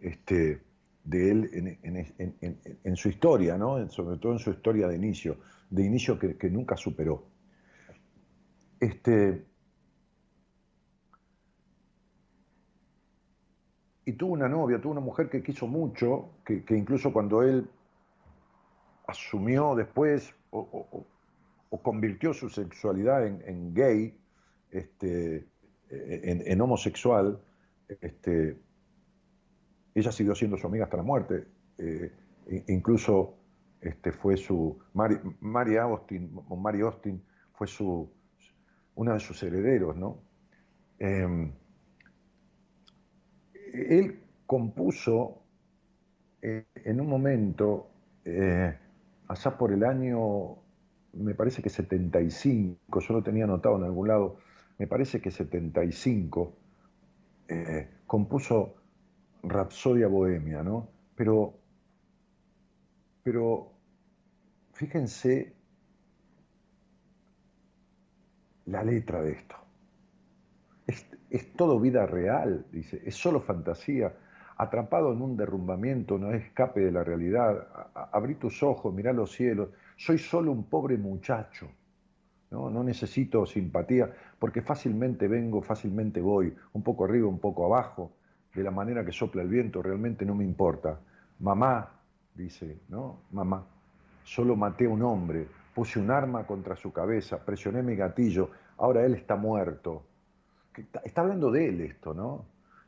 este, 0.00 0.62
de 1.04 1.30
él 1.30 1.78
en, 2.84 2.96
su 2.96 3.10
historia, 3.10 3.58
¿no? 3.58 3.86
sobre 3.90 4.16
todo 4.16 4.32
en 4.32 4.38
su 4.38 4.50
historia 4.50 4.88
de 4.88 4.96
inicio, 4.96 5.36
de 5.68 5.84
inicio 5.84 6.18
que, 6.18 6.50
nunca 6.50 6.78
superó. 6.78 7.26
Este, 8.78 9.44
y 14.06 14.12
tuvo 14.14 14.32
una 14.32 14.48
novia, 14.48 14.80
tuvo 14.80 14.92
una 14.92 15.02
mujer 15.02 15.28
que 15.28 15.42
quiso 15.42 15.66
mucho, 15.66 16.30
que, 16.46 16.64
incluso 16.70 17.12
cuando 17.12 17.42
él 17.42 17.68
asumió 19.10 19.74
después 19.74 20.34
o, 20.50 21.06
convirtió 21.82 22.32
su 22.32 22.48
sexualidad 22.48 23.26
en, 23.26 23.74
gay, 23.74 24.18
este, 24.70 25.46
en, 25.88 26.60
homosexual, 26.60 27.40
este, 28.00 28.56
ella 29.94 30.12
siguió 30.12 30.34
siendo 30.34 30.56
su 30.56 30.66
amiga 30.66 30.84
hasta 30.84 30.96
la 30.96 31.02
muerte. 31.02 31.46
Eh, 31.78 32.12
incluso 32.68 33.36
este, 33.80 34.12
fue 34.12 34.36
su. 34.36 34.78
Mary, 34.92 35.76
Austin, 35.76 36.30
Austin 36.82 37.22
fue 37.52 37.66
su, 37.66 38.10
una 38.94 39.14
de 39.14 39.20
sus 39.20 39.42
herederos, 39.42 39.96
¿no? 39.96 40.18
Em, 40.98 41.52
él 43.72 44.20
compuso 44.46 45.42
eh, 46.42 46.66
en 46.74 47.00
un 47.00 47.06
momento, 47.06 47.90
eh, 48.24 48.76
allá 49.30 49.56
por 49.56 49.72
el 49.72 49.84
año, 49.84 50.56
me 51.12 51.34
parece 51.36 51.62
que 51.62 51.70
75, 51.70 53.00
yo 53.00 53.14
lo 53.14 53.22
tenía 53.22 53.44
anotado 53.44 53.76
en 53.76 53.84
algún 53.84 54.08
lado, 54.08 54.38
me 54.76 54.88
parece 54.88 55.20
que 55.20 55.30
75, 55.30 56.52
compuso 58.06 58.74
Rapsodia 59.44 60.08
Bohemia, 60.08 60.64
¿no? 60.64 60.88
Pero, 61.14 61.54
pero 63.22 63.72
fíjense 64.72 65.54
la 68.66 68.82
letra 68.82 69.22
de 69.22 69.32
esto. 69.32 69.56
Es, 71.30 71.52
todo 71.52 71.78
vida 71.78 72.04
real, 72.06 72.66
dice, 72.72 73.00
es 73.04 73.14
solo 73.14 73.40
fantasía. 73.40 74.12
Atrapado 74.60 75.10
en 75.14 75.22
un 75.22 75.38
derrumbamiento, 75.38 76.18
no 76.18 76.32
es 76.32 76.44
escape 76.44 76.80
de 76.80 76.92
la 76.92 77.02
realidad. 77.02 77.66
abrí 78.12 78.34
tus 78.34 78.62
ojos, 78.62 78.92
mirá 78.92 79.10
los 79.10 79.32
cielos. 79.32 79.70
Soy 79.96 80.18
solo 80.18 80.52
un 80.52 80.64
pobre 80.64 80.98
muchacho. 80.98 81.66
¿no? 82.50 82.68
no 82.68 82.84
necesito 82.84 83.46
simpatía, 83.46 84.12
porque 84.38 84.60
fácilmente 84.60 85.28
vengo, 85.28 85.62
fácilmente 85.62 86.20
voy, 86.20 86.54
un 86.74 86.82
poco 86.82 87.06
arriba, 87.06 87.26
un 87.26 87.38
poco 87.38 87.64
abajo 87.64 88.12
de 88.54 88.62
la 88.62 88.70
manera 88.70 89.02
que 89.02 89.12
sopla 89.12 89.40
el 89.40 89.48
viento, 89.48 89.80
realmente 89.80 90.26
no 90.26 90.34
me 90.34 90.44
importa. 90.44 91.00
Mamá, 91.38 91.92
dice, 92.34 92.80
¿no? 92.90 93.20
Mamá, 93.30 93.64
solo 94.24 94.56
maté 94.56 94.84
a 94.84 94.90
un 94.90 95.00
hombre, 95.02 95.46
puse 95.74 95.98
un 95.98 96.10
arma 96.10 96.44
contra 96.46 96.76
su 96.76 96.92
cabeza, 96.92 97.42
presioné 97.42 97.82
mi 97.82 97.96
gatillo, 97.96 98.50
ahora 98.76 99.06
él 99.06 99.14
está 99.14 99.36
muerto. 99.36 100.02
Está 101.02 101.22
hablando 101.22 101.50
de 101.50 101.66
él 101.66 101.80
esto, 101.80 102.12
¿no? 102.12 102.44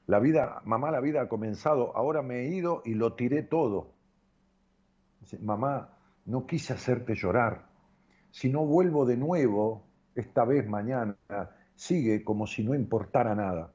La 0.07 0.19
vida, 0.19 0.61
mamá, 0.65 0.91
la 0.91 1.01
vida 1.01 1.23
ha 1.23 1.29
comenzado, 1.29 1.97
ahora 1.97 2.23
me 2.23 2.41
he 2.41 2.49
ido 2.49 2.83
y 2.85 2.95
lo 2.95 3.15
tiré 3.15 3.43
todo. 3.43 3.93
Mamá, 5.41 5.97
no 6.27 6.47
quise 6.47 6.73
hacerte 6.73 7.15
llorar. 7.15 7.67
Si 8.31 8.51
no 8.51 8.65
vuelvo 8.67 9.07
de 9.07 9.17
nuevo, 9.17 9.85
esta 10.15 10.45
vez 10.45 10.69
mañana, 10.69 11.17
sigue 11.75 12.25
como 12.25 12.47
si 12.47 12.65
no 12.65 12.75
importara 12.75 13.35
nada. 13.35 13.73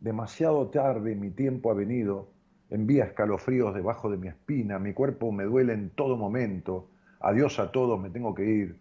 Demasiado 0.00 0.68
tarde 0.70 1.14
mi 1.14 1.30
tiempo 1.30 1.70
ha 1.70 1.74
venido, 1.74 2.28
envía 2.70 3.04
escalofríos 3.04 3.74
debajo 3.74 4.10
de 4.10 4.16
mi 4.16 4.28
espina, 4.28 4.78
mi 4.78 4.92
cuerpo 4.92 5.30
me 5.30 5.44
duele 5.44 5.74
en 5.74 5.90
todo 5.90 6.16
momento, 6.16 6.90
adiós 7.20 7.58
a 7.58 7.70
todos, 7.70 8.00
me 8.00 8.10
tengo 8.10 8.34
que 8.34 8.44
ir. 8.44 8.80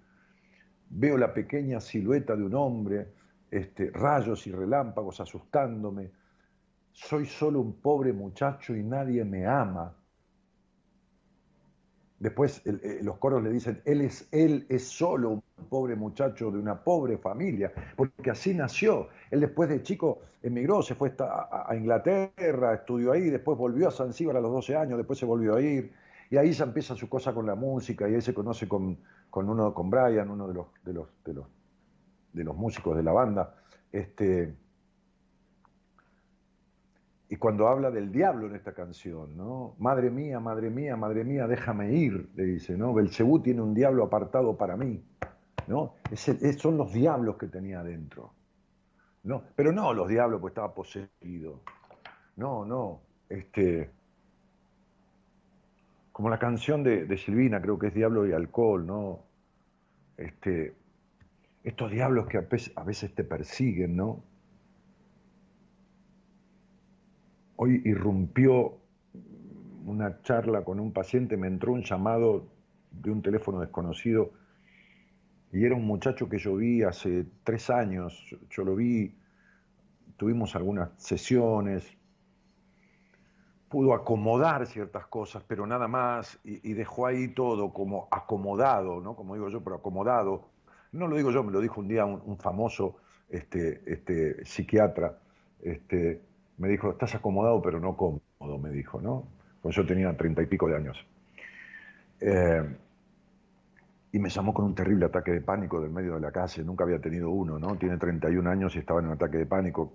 Veo 0.90 1.18
la 1.18 1.34
pequeña 1.34 1.80
silueta 1.80 2.36
de 2.36 2.44
un 2.44 2.56
hombre, 2.56 3.08
este, 3.50 3.92
rayos 3.92 4.48
y 4.48 4.52
relámpagos 4.52 5.20
asustándome. 5.20 6.12
Soy 6.94 7.26
solo 7.26 7.62
un 7.62 7.74
pobre 7.74 8.14
muchacho 8.14 8.76
y 8.76 8.84
nadie 8.84 9.24
me 9.24 9.46
ama. 9.46 9.96
Después 12.22 12.62
eh, 12.66 13.00
los 13.02 13.18
coros 13.18 13.42
le 13.42 13.50
dicen, 13.50 13.82
él 13.84 14.02
es, 14.02 14.28
él 14.32 14.68
es 14.70 14.88
solo 14.88 15.30
un 15.32 15.44
pobre 15.70 15.96
muchacho 15.96 16.52
de 16.52 16.60
una 16.60 16.84
pobre 16.84 17.18
familia, 17.18 17.72
porque 17.96 18.30
así 18.30 18.54
nació. 18.54 19.10
Él 19.32 19.40
después 19.40 19.68
de 19.70 19.82
chico 19.82 20.20
emigró, 20.44 20.84
se 20.84 20.94
fue 20.94 21.16
a, 21.18 21.76
Inglaterra, 21.76 22.76
estudió 22.76 23.12
ahí, 23.12 23.32
después 23.32 23.58
volvió 23.58 23.88
a 23.88 23.92
Zanzíbar 23.92 24.38
a 24.38 24.40
los 24.42 24.52
12 24.52 24.76
años, 24.76 24.98
después 24.98 25.18
se 25.18 25.26
volvió 25.26 25.56
a 25.56 25.62
ir, 25.62 25.94
y 26.30 26.38
ahí 26.38 26.52
ya 26.52 26.66
empieza 26.66 26.96
su 26.96 27.10
cosa 27.10 27.34
con 27.34 27.48
la 27.48 27.56
música, 27.56 28.08
y 28.08 28.14
ahí 28.14 28.22
se 28.22 28.36
conoce 28.36 28.68
con, 28.68 29.00
con 29.32 29.50
uno, 29.50 29.74
con 29.74 29.90
Brian, 29.90 30.30
uno 30.30 30.48
de 30.48 30.54
los, 30.54 30.68
de 30.86 30.94
los, 30.94 31.08
de 31.26 31.34
los, 31.34 31.48
de 32.34 32.44
los 32.44 32.56
músicos 32.56 32.96
de 32.96 33.02
la 33.02 33.14
banda. 33.14 33.56
Este, 33.92 34.54
y 37.32 37.38
cuando 37.38 37.70
habla 37.70 37.90
del 37.92 38.12
diablo 38.12 38.48
en 38.48 38.56
esta 38.56 38.74
canción, 38.74 39.38
¿no? 39.38 39.74
Madre 39.80 40.12
mía, 40.12 40.42
madre 40.42 40.70
mía, 40.70 40.98
madre 40.98 41.24
mía, 41.24 41.48
déjame 41.48 41.94
ir, 41.94 42.30
le 42.36 42.44
dice, 42.44 42.78
¿no? 42.78 42.94
Belcebú 42.94 43.42
tiene 43.42 43.62
un 43.62 43.74
diablo 43.74 44.04
apartado 44.04 44.58
para 44.58 44.76
mí, 44.76 45.02
¿no? 45.66 45.96
son 46.58 46.76
los 46.76 46.92
diablos 46.92 47.38
que 47.38 47.48
tenía 47.48 47.80
adentro, 47.80 48.34
¿no? 49.24 49.44
Pero 49.56 49.72
no 49.72 49.94
los 49.94 50.10
diablos, 50.10 50.42
pues 50.42 50.52
estaba 50.52 50.74
poseído. 50.74 51.62
No, 52.36 52.66
no, 52.66 53.00
este... 53.30 53.90
Como 56.12 56.30
la 56.30 56.38
canción 56.38 56.84
de, 56.84 57.06
de 57.06 57.18
Silvina, 57.18 57.62
creo 57.62 57.80
que 57.80 57.88
es 57.88 57.94
Diablo 57.94 58.28
y 58.28 58.34
Alcohol, 58.34 58.86
¿no? 58.86 59.24
Este, 60.18 60.76
estos 61.64 61.90
diablos 61.90 62.28
que 62.28 62.40
a 62.40 62.84
veces 62.84 63.16
te 63.16 63.24
persiguen, 63.24 63.96
¿no? 63.96 64.22
Hoy 67.64 67.80
irrumpió 67.86 68.80
una 69.86 70.20
charla 70.24 70.64
con 70.64 70.80
un 70.80 70.92
paciente, 70.92 71.38
me 71.38 71.46
entró 71.46 71.74
un 71.74 71.84
llamado 71.84 72.48
de 72.90 73.12
un 73.12 73.22
teléfono 73.22 73.60
desconocido 73.60 74.32
y 75.52 75.64
era 75.64 75.76
un 75.76 75.86
muchacho 75.86 76.28
que 76.28 76.40
yo 76.40 76.56
vi 76.56 76.82
hace 76.82 77.28
tres 77.44 77.70
años, 77.70 78.36
yo, 78.50 78.64
lo 78.64 78.76
vi, 78.76 79.16
tuvimos 80.18 80.56
algunas 80.56 80.90
sesiones, 80.98 81.96
pudo 83.70 83.94
acomodar 83.94 84.66
ciertas 84.66 85.06
cosas, 85.06 85.44
pero 85.48 85.68
nada 85.68 85.88
más, 85.88 86.40
y, 86.44 86.74
dejó 86.74 87.06
ahí 87.06 87.28
todo 87.28 87.72
como 87.72 88.08
acomodado, 88.10 89.02
¿no? 89.02 89.16
Como 89.16 89.36
digo 89.36 89.50
yo, 89.50 89.64
pero 89.64 89.76
acomodado. 89.76 90.50
No 90.94 91.08
lo 91.08 91.16
digo 91.16 91.30
yo, 91.30 91.44
me 91.44 91.52
lo 91.52 91.60
dijo 91.60 91.80
un 91.80 91.88
día 91.88 92.06
un, 92.06 92.40
famoso 92.40 92.98
este, 93.30 93.84
este, 93.86 94.44
psiquiatra, 94.46 95.20
este, 95.62 96.31
me 96.62 96.70
dijo, 96.70 96.92
estás 96.92 97.16
acomodado 97.16 97.62
pero 97.62 97.80
no 97.80 97.98
cómodo, 97.98 98.58
me 98.62 98.70
dijo, 98.70 99.02
¿no? 99.02 99.24
Pues 99.62 99.76
yo 99.76 99.86
tenía 99.86 100.16
treinta 100.16 100.42
y 100.42 100.46
pico 100.46 100.68
de 100.68 100.76
años. 100.76 101.06
Eh, 102.20 102.64
y 104.12 104.20
me 104.20 104.30
llamó 104.30 104.54
con 104.54 104.66
un 104.66 104.76
terrible 104.76 105.06
ataque 105.06 105.32
de 105.32 105.42
pánico 105.42 105.82
del 105.82 105.90
medio 105.90 106.16
de 106.16 106.20
la 106.22 106.32
calle. 106.32 106.64
Nunca 106.64 106.84
había 106.84 107.00
tenido 107.00 107.30
uno, 107.30 107.58
¿no? 107.58 107.76
Tiene 107.78 107.98
31 107.98 108.50
años 108.50 108.76
y 108.76 108.80
estaba 108.80 109.00
en 109.00 109.08
un 109.08 109.14
ataque 109.14 109.38
de 109.38 109.46
pánico. 109.46 109.94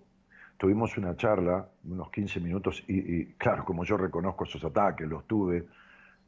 Tuvimos 0.56 0.96
una 0.96 1.16
charla, 1.16 1.68
unos 1.84 2.10
15 2.10 2.40
minutos, 2.40 2.82
y, 2.88 3.26
claro, 3.34 3.64
como 3.64 3.84
yo 3.84 3.98
reconozco 3.98 4.44
esos 4.44 4.64
ataques, 4.64 5.06
los 5.06 5.26
tuve, 5.26 5.66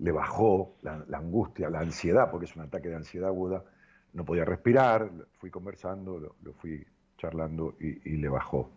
le 0.00 0.12
bajó 0.12 0.74
la, 0.82 1.02
angustia, 1.14 1.70
la 1.70 1.80
ansiedad, 1.80 2.30
porque 2.30 2.44
es 2.44 2.54
un 2.54 2.62
ataque 2.62 2.90
de 2.90 2.96
ansiedad 2.96 3.28
aguda. 3.28 3.64
No 4.12 4.24
podía 4.24 4.44
respirar, 4.44 5.10
fui 5.38 5.50
conversando, 5.50 6.18
lo, 6.42 6.52
fui 6.52 6.86
charlando 7.16 7.74
y, 7.80 8.16
le 8.16 8.28
bajó. 8.28 8.70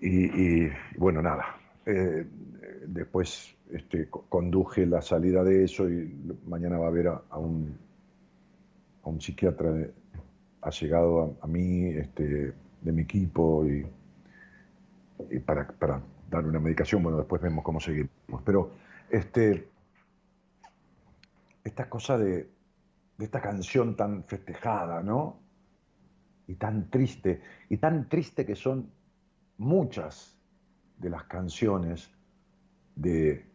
Y, 0.00 0.68
bueno, 0.96 1.22
nada. 1.22 1.56
Eh, 1.86 2.26
después 2.86 3.56
este, 3.70 4.08
conduje 4.08 4.86
la 4.86 5.02
salida 5.02 5.42
de 5.42 5.64
eso 5.64 5.88
y 5.88 6.12
mañana 6.46 6.78
va 6.78 6.86
a 6.86 6.88
haber 6.88 7.08
a, 7.08 7.38
un, 7.38 7.76
a 9.02 9.08
un 9.08 9.20
psiquiatra 9.20 9.72
ha 10.64 10.70
llegado 10.70 11.36
a, 11.40 11.46
mí 11.46 11.88
este, 11.88 12.54
de 12.80 12.92
mi 12.92 13.02
equipo 13.02 13.66
y, 13.66 13.86
para, 15.40 16.02
dar 16.30 16.46
una 16.46 16.58
medicación, 16.58 17.02
bueno, 17.02 17.18
después 17.18 17.40
vemos 17.42 17.62
cómo 17.62 17.80
seguimos. 17.80 18.10
Pero 18.44 18.72
este, 19.10 19.68
esta 21.62 21.88
cosa 21.88 22.16
de, 22.16 22.48
de 23.18 23.24
esta 23.24 23.40
canción 23.40 23.94
tan 23.94 24.24
festejada, 24.24 25.02
¿no? 25.02 25.38
Y 26.46 26.54
tan 26.54 26.90
triste, 26.90 27.42
y 27.68 27.76
tan 27.76 28.08
triste 28.08 28.44
que 28.46 28.56
son 28.56 28.90
muchas 29.58 30.36
de 30.98 31.10
las 31.10 31.24
canciones 31.24 32.10
de, 32.96 33.46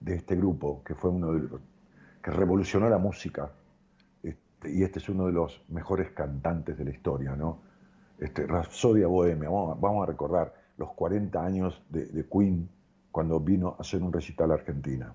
de 0.00 0.14
este 0.14 0.36
grupo, 0.36 0.82
que 0.84 0.94
fue 0.94 1.10
uno 1.10 1.32
de 1.32 1.40
los 1.40 1.60
que 2.22 2.30
revolucionó 2.30 2.88
la 2.88 2.98
música, 2.98 3.50
este, 4.22 4.72
y 4.72 4.82
este 4.82 4.98
es 4.98 5.08
uno 5.08 5.26
de 5.26 5.32
los 5.32 5.62
mejores 5.68 6.10
cantantes 6.10 6.76
de 6.76 6.84
la 6.84 6.90
historia, 6.90 7.36
¿no? 7.36 7.60
Este, 8.18 8.46
Rapsodia 8.46 9.06
Bohemia, 9.06 9.48
vamos, 9.48 10.02
a 10.02 10.06
recordar 10.06 10.52
los 10.76 10.92
40 10.94 11.44
años 11.44 11.82
de, 11.88 12.06
de, 12.06 12.26
Queen 12.28 12.68
cuando 13.12 13.38
vino 13.38 13.76
a 13.78 13.82
hacer 13.82 14.02
un 14.02 14.12
recital 14.12 14.50
a 14.50 14.54
Argentina. 14.54 15.14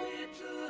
little. 0.00 0.60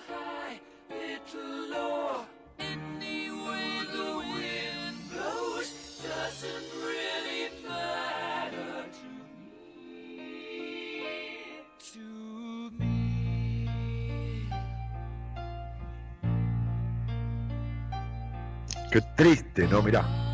Qué 18.90 19.00
triste, 19.16 19.68
¿no? 19.68 19.82
Mirá. 19.82 20.29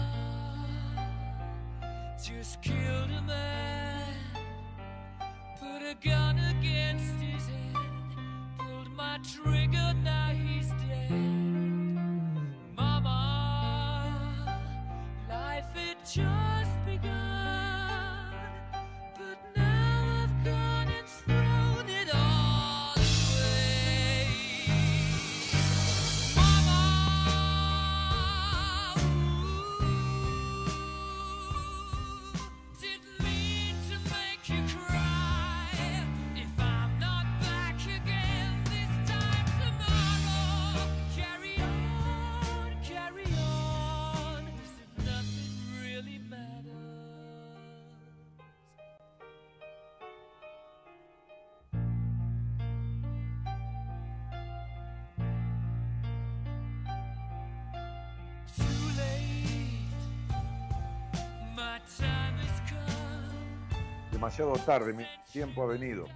Demasiado 64.36 64.66
tarde, 64.66 64.92
mi 64.92 65.06
tiempo 65.32 65.62
ha 65.62 65.66
venido. 65.66 66.06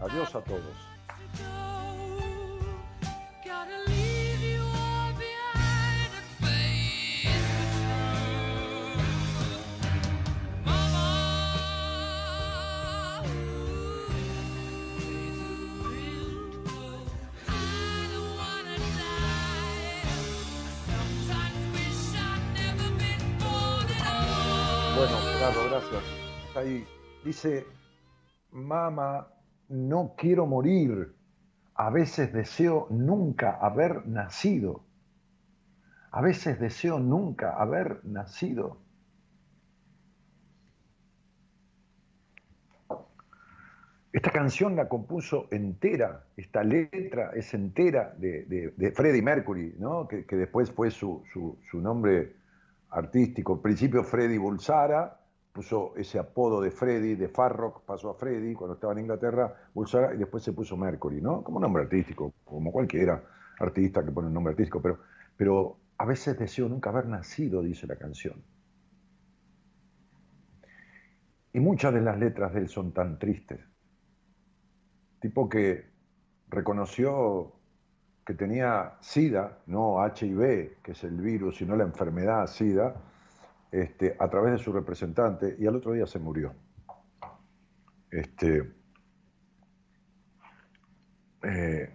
Adiós 0.00 0.34
a 0.34 0.40
todos. 0.40 0.89
Dice, 27.30 27.64
mamá, 28.50 29.28
no 29.68 30.16
quiero 30.18 30.46
morir. 30.46 31.14
A 31.74 31.88
veces 31.88 32.32
deseo 32.32 32.88
nunca 32.90 33.52
haber 33.52 34.04
nacido. 34.08 34.84
A 36.10 36.22
veces 36.22 36.58
deseo 36.58 36.98
nunca 36.98 37.54
haber 37.54 38.04
nacido. 38.04 38.78
Esta 44.12 44.32
canción 44.32 44.74
la 44.74 44.88
compuso 44.88 45.46
entera, 45.52 46.24
esta 46.36 46.64
letra 46.64 47.30
es 47.36 47.54
entera 47.54 48.12
de, 48.18 48.72
de, 48.76 48.90
Freddie 48.90 49.22
Mercury, 49.22 49.76
¿no? 49.78 50.08
que, 50.08 50.24
después 50.34 50.72
fue 50.72 50.90
su, 50.90 51.22
nombre 51.74 52.34
artístico. 52.88 53.54
Al 53.54 53.60
principio 53.60 54.02
Freddie 54.02 54.38
Bulsara, 54.38 55.19
puso 55.52 55.94
ese 55.96 56.18
apodo 56.18 56.60
de 56.60 56.70
Freddy, 56.70 57.16
de 57.16 57.28
Farrock, 57.28 57.82
pasó 57.84 58.10
a 58.10 58.14
Freddy 58.14 58.54
cuando 58.54 58.74
estaba 58.74 58.92
en 58.92 59.00
Inglaterra, 59.00 59.54
Bulsara, 59.74 60.14
y 60.14 60.18
después 60.18 60.42
se 60.42 60.52
puso 60.52 60.76
Mercury, 60.76 61.20
¿no? 61.20 61.42
Como 61.42 61.58
nombre 61.58 61.82
artístico, 61.82 62.32
como 62.44 62.70
cualquiera 62.70 63.22
artista 63.58 64.04
que 64.04 64.12
pone 64.12 64.28
un 64.28 64.34
nombre 64.34 64.52
artístico, 64.52 64.80
pero, 64.80 64.98
pero 65.36 65.76
a 65.98 66.04
veces 66.04 66.38
deseo 66.38 66.68
nunca 66.68 66.90
haber 66.90 67.06
nacido, 67.06 67.62
dice 67.62 67.86
la 67.86 67.96
canción. 67.96 68.42
Y 71.52 71.60
muchas 71.60 71.92
de 71.92 72.00
las 72.00 72.18
letras 72.18 72.54
de 72.54 72.60
él 72.60 72.68
son 72.68 72.92
tan 72.92 73.18
tristes. 73.18 73.60
Tipo 75.20 75.48
que 75.48 75.90
reconoció 76.48 77.52
que 78.24 78.34
tenía 78.34 78.96
SIDA, 79.00 79.58
no 79.66 79.98
HIV, 80.06 80.80
que 80.82 80.92
es 80.92 81.04
el 81.04 81.20
virus, 81.20 81.56
sino 81.56 81.74
la 81.74 81.84
enfermedad 81.84 82.46
SIDA, 82.46 82.94
este, 83.70 84.16
a 84.18 84.28
través 84.28 84.52
de 84.52 84.58
su 84.58 84.72
representante 84.72 85.56
y 85.58 85.66
al 85.66 85.76
otro 85.76 85.92
día 85.92 86.06
se 86.06 86.18
murió. 86.18 86.54
Este, 88.10 88.80
Eh, 91.42 91.88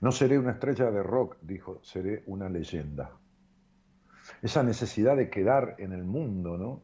no 0.00 0.12
seré 0.12 0.38
una 0.38 0.52
estrella 0.52 0.90
de 0.90 1.02
rock, 1.02 1.36
dijo, 1.42 1.80
seré 1.82 2.22
una 2.26 2.48
leyenda. 2.48 3.18
Esa 4.42 4.62
necesidad 4.62 5.16
de 5.16 5.28
quedar 5.28 5.76
en 5.78 5.92
el 5.92 6.04
mundo, 6.04 6.56
¿no? 6.56 6.82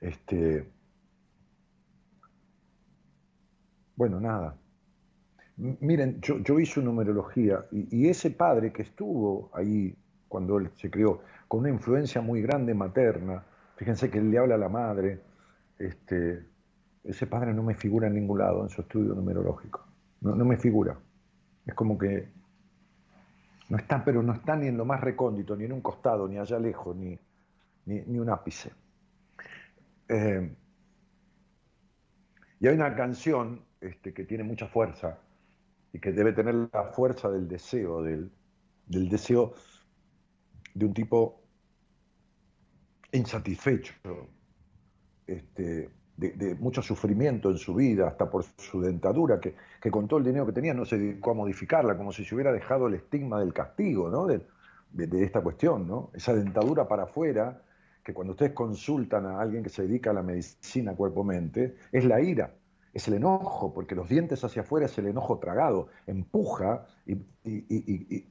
Este, 0.00 0.72
bueno, 3.96 4.20
nada. 4.20 4.56
Miren, 5.56 6.22
yo, 6.22 6.58
hice 6.58 6.80
numerología 6.80 7.66
y, 7.70 8.08
ese 8.08 8.30
padre 8.30 8.72
que 8.72 8.80
estuvo 8.80 9.50
ahí 9.52 9.94
cuando 10.30 10.58
él 10.58 10.70
se 10.76 10.88
crió, 10.88 11.22
con 11.48 11.60
una 11.60 11.70
influencia 11.70 12.20
muy 12.20 12.40
grande 12.40 12.72
materna, 12.72 13.42
fíjense 13.74 14.08
que 14.08 14.18
él 14.18 14.30
le 14.30 14.38
habla 14.38 14.54
a 14.54 14.58
la 14.58 14.68
madre, 14.68 15.20
este, 15.76 16.46
ese 17.02 17.26
padre 17.26 17.52
no 17.52 17.64
me 17.64 17.74
figura 17.74 18.06
en 18.06 18.14
ningún 18.14 18.38
lado 18.38 18.62
en 18.62 18.68
su 18.68 18.80
estudio 18.82 19.12
numerológico, 19.12 19.84
no, 20.20 20.36
me 20.36 20.56
figura. 20.56 20.96
Es 21.66 21.74
como 21.74 21.98
que 21.98 22.28
no 23.70 23.76
está, 23.76 24.04
pero 24.04 24.22
no 24.22 24.32
está 24.32 24.54
ni 24.54 24.68
en 24.68 24.76
lo 24.76 24.84
más 24.84 25.00
recóndito, 25.00 25.56
ni 25.56 25.64
en 25.64 25.72
un 25.72 25.80
costado, 25.80 26.28
ni 26.28 26.38
allá 26.38 26.60
lejos, 26.60 26.94
ni, 26.94 27.18
ni, 27.86 28.18
un 28.18 28.30
ápice. 28.30 28.70
Eh, 30.08 30.48
y 32.60 32.68
hay 32.68 32.74
una 32.74 32.94
canción 32.94 33.62
este, 33.80 34.14
que 34.14 34.24
tiene 34.24 34.44
mucha 34.44 34.68
fuerza 34.68 35.18
y 35.92 35.98
que 35.98 36.12
debe 36.12 36.32
tener 36.32 36.54
la 36.72 36.84
fuerza 36.92 37.28
del 37.28 37.48
deseo, 37.48 38.02
del, 38.02 38.30
deseo 38.86 39.54
de 40.74 40.86
un 40.86 40.94
tipo 40.94 41.42
insatisfecho, 43.12 43.94
este, 45.26 45.90
de, 46.16 46.54
mucho 46.56 46.82
sufrimiento 46.82 47.50
en 47.50 47.58
su 47.58 47.74
vida, 47.74 48.08
hasta 48.08 48.30
por 48.30 48.44
su 48.44 48.80
dentadura, 48.80 49.40
que, 49.40 49.54
con 49.90 50.06
todo 50.06 50.18
el 50.18 50.24
dinero 50.24 50.46
que 50.46 50.52
tenía 50.52 50.74
no 50.74 50.84
se 50.84 50.98
dedicó 50.98 51.32
a 51.32 51.34
modificarla, 51.34 51.96
como 51.96 52.12
si 52.12 52.24
se 52.24 52.34
hubiera 52.34 52.52
dejado 52.52 52.86
el 52.86 52.94
estigma 52.94 53.40
del 53.40 53.52
castigo, 53.52 54.10
¿no? 54.10 54.26
de, 54.26 54.46
de, 54.92 55.24
esta 55.24 55.40
cuestión, 55.40 55.86
¿no? 55.86 56.10
Esa 56.14 56.34
dentadura 56.34 56.86
para 56.88 57.04
afuera, 57.04 57.62
que 58.04 58.12
cuando 58.12 58.32
ustedes 58.32 58.52
consultan 58.52 59.26
a 59.26 59.40
alguien 59.40 59.62
que 59.62 59.70
se 59.70 59.82
dedica 59.82 60.10
a 60.10 60.14
la 60.14 60.22
medicina 60.22 60.94
cuerpo-mente, 60.94 61.76
es 61.92 62.04
la 62.04 62.20
ira 62.20 62.54
es 62.92 63.06
el 63.08 63.14
enojo, 63.14 63.72
porque 63.72 63.94
los 63.94 64.08
dientes 64.08 64.42
hacia 64.42 64.62
afuera 64.62 64.86
es 64.86 64.98
el 64.98 65.06
enojo 65.06 65.38
tragado, 65.38 65.88
empuja 66.06 66.86
y, 67.06 67.18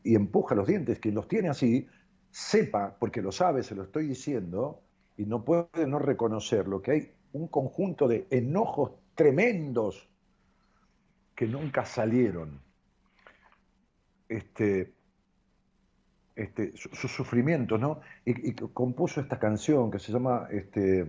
empuja 0.03 0.55
los 0.55 0.67
dientes. 0.67 0.99
Quien 0.99 1.15
los 1.15 1.27
tiene 1.27 1.49
así, 1.49 1.87
sepa, 2.32 2.95
porque 2.99 3.21
lo 3.21 3.32
sabe, 3.32 3.63
se 3.63 3.75
lo 3.75 3.84
estoy 3.84 4.07
diciendo, 4.07 4.82
y 5.17 5.25
no 5.25 5.43
puede 5.43 5.88
no 5.88 5.99
reconocerlo, 5.99 6.82
que 6.82 6.91
hay 6.91 7.11
un 7.34 7.47
conjunto 7.47 8.07
de 8.07 8.27
enojos 8.30 8.91
tremendos 9.15 10.09
que 11.36 11.47
nunca 11.47 11.86
salieron. 11.86 12.61
Este, 14.27 14.93
este, 16.39 16.71
sus 16.77 17.11
sufrimientos, 17.11 17.80
¿no? 17.80 17.99
Y, 18.23 18.53
compuso 18.53 19.19
esta 19.19 19.38
canción 19.38 19.91
que 19.91 19.99
se 19.99 20.13
llama 20.13 20.47
este, 20.51 21.01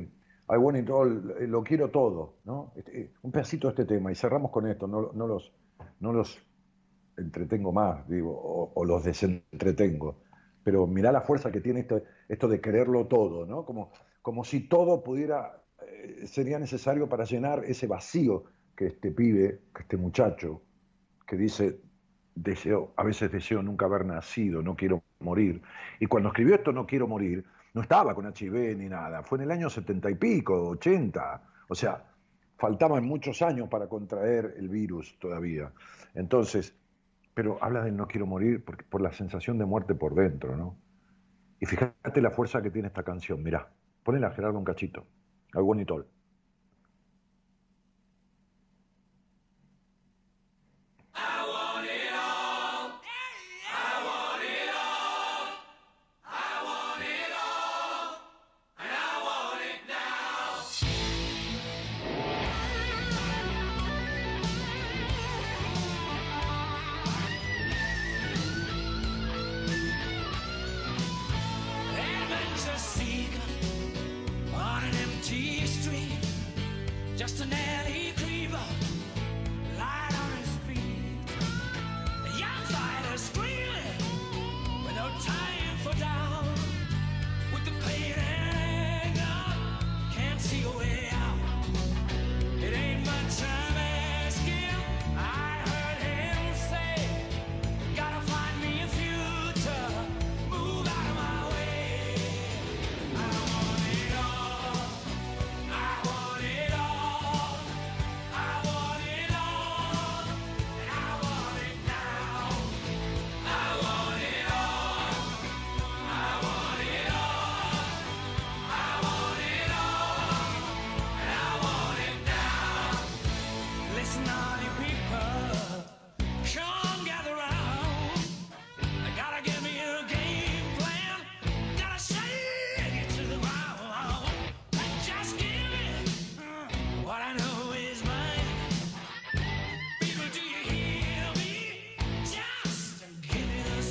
I 0.49 0.57
want 0.57 0.79
it 0.79 0.91
all, 0.91 1.37
eh, 1.39 1.47
lo 1.47 1.63
quiero 1.63 1.91
todo, 1.91 2.39
¿no? 2.45 2.73
Este, 2.75 3.01
eh, 3.01 3.13
un 3.23 3.31
pedacito 3.31 3.69
de 3.69 3.75
este 3.75 3.85
tema 3.85 4.11
y 4.11 4.17
cerramos 4.17 4.51
con 4.51 4.67
esto, 4.67 4.89
no, 4.89 5.13
los, 5.13 5.53
no 6.01 6.13
los 6.13 6.43
entretengo 7.17 7.71
más, 7.71 8.09
digo, 8.09 8.73
o, 8.75 8.85
los 8.85 9.05
desentretengo. 9.05 10.17
Pero 10.71 10.87
mirá 10.87 11.11
la 11.11 11.21
fuerza 11.21 11.51
que 11.51 11.61
tiene 11.61 11.85
esto, 12.29 12.47
de 12.47 12.61
quererlo 12.61 13.09
todo, 13.09 13.45
¿no? 13.45 13.65
Como, 13.65 13.91
como 14.23 14.45
si 14.45 14.69
todo 14.69 15.03
pudiera, 15.03 15.65
eh, 15.83 16.29
sería 16.29 16.61
necesario 16.61 17.09
para 17.09 17.25
llenar 17.25 17.65
ese 17.65 17.89
vacío 17.89 18.45
que 18.77 18.87
este 18.87 19.11
pibe, 19.11 19.63
que 19.75 19.83
este 19.83 19.97
muchacho, 19.97 20.63
que 21.27 21.37
dice, 21.37 21.81
deseo, 22.37 22.93
a 22.95 23.03
veces 23.03 23.33
deseo 23.33 23.65
nunca 23.65 23.87
haber 23.87 24.07
nacido, 24.07 24.63
no 24.63 24.77
quiero 24.77 25.03
morir. 25.19 25.61
Y 25.99 26.07
cuando 26.07 26.29
escribió 26.29 26.55
esto, 26.55 26.71
no 26.71 26.87
quiero 26.87 27.09
morir, 27.09 27.45
no 27.75 27.83
estaba 27.83 28.15
con 28.15 28.33
HIV 28.33 28.77
ni 28.79 28.89
nada, 28.89 29.25
fue 29.25 29.39
en 29.39 29.43
el 29.43 29.51
año 29.51 29.69
setenta 29.71 30.09
y 30.09 30.15
pico, 30.15 30.69
ochenta, 30.69 31.43
o 31.69 31.75
sea, 31.75 32.05
faltaban 32.59 33.05
muchos 33.05 33.43
años 33.43 33.69
para 33.69 33.89
contraer 33.89 34.55
el 34.57 34.69
virus 34.69 35.19
todavía. 35.19 35.73
Entonces, 36.15 36.77
pero 37.35 37.59
habla 37.63 37.83
de 37.85 37.93
no 37.93 38.07
quiero 38.07 38.27
morir 38.27 38.65
por, 38.65 38.85
por 38.85 39.01
la 39.01 39.13
sensación 39.13 39.59
de 39.59 39.67
muerte 39.67 39.95
por 39.95 40.15
dentro, 40.15 40.57
¿no? 40.57 40.77
Y 41.61 41.67
fíjate 41.67 42.21
la 42.23 42.31
fuerza 42.31 42.63
que 42.63 42.71
tiene 42.71 42.89
esta 42.89 43.03
canción, 43.03 43.43
mirá, 43.43 43.69
ponela 44.03 44.31
Gerardo 44.31 44.59
un 44.59 44.65
cachito, 44.65 45.07
al 45.53 45.63
bonitol. 45.63 46.07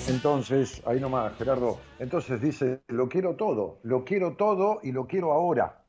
Entonces, 0.10 0.82
ahí 0.88 1.00
nomás, 1.00 1.38
Gerardo, 1.38 1.78
entonces 2.00 2.42
dice, 2.42 2.82
lo 2.88 3.08
quiero 3.08 3.36
todo, 3.36 3.78
lo 3.84 4.04
quiero 4.04 4.36
todo 4.36 4.80
y 4.82 4.92
lo 4.92 5.06
quiero 5.06 5.32
ahora. 5.32 5.84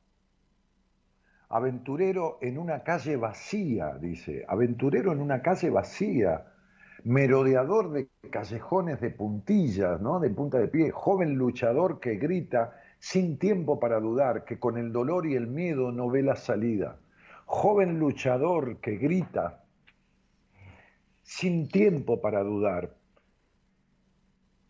Aventurero 1.49 2.37
en 2.39 2.59
una 2.59 2.83
calle 2.83 3.17
vacía, 3.17 3.97
dice, 3.99 4.45
aventurero 4.47 5.11
en 5.11 5.21
una 5.21 5.41
calle 5.41 5.71
vacía, 5.71 6.45
merodeador 7.03 7.93
de 7.93 8.09
callejones 8.29 9.01
de 9.01 9.09
puntillas, 9.09 9.99
¿no? 9.99 10.19
De 10.19 10.29
punta 10.29 10.59
de 10.59 10.67
pie, 10.67 10.91
joven 10.91 11.33
luchador 11.33 11.99
que 11.99 12.17
grita 12.17 12.79
sin 12.99 13.39
tiempo 13.39 13.79
para 13.79 13.99
dudar, 13.99 14.45
que 14.45 14.59
con 14.59 14.77
el 14.77 14.93
dolor 14.93 15.25
y 15.25 15.33
el 15.33 15.47
miedo 15.47 15.91
no 15.91 16.11
ve 16.11 16.21
la 16.21 16.35
salida. 16.35 16.99
Joven 17.47 17.97
luchador 17.97 18.77
que 18.81 18.97
grita 18.97 19.63
sin 21.23 21.67
tiempo 21.67 22.21
para 22.21 22.43
dudar, 22.43 23.00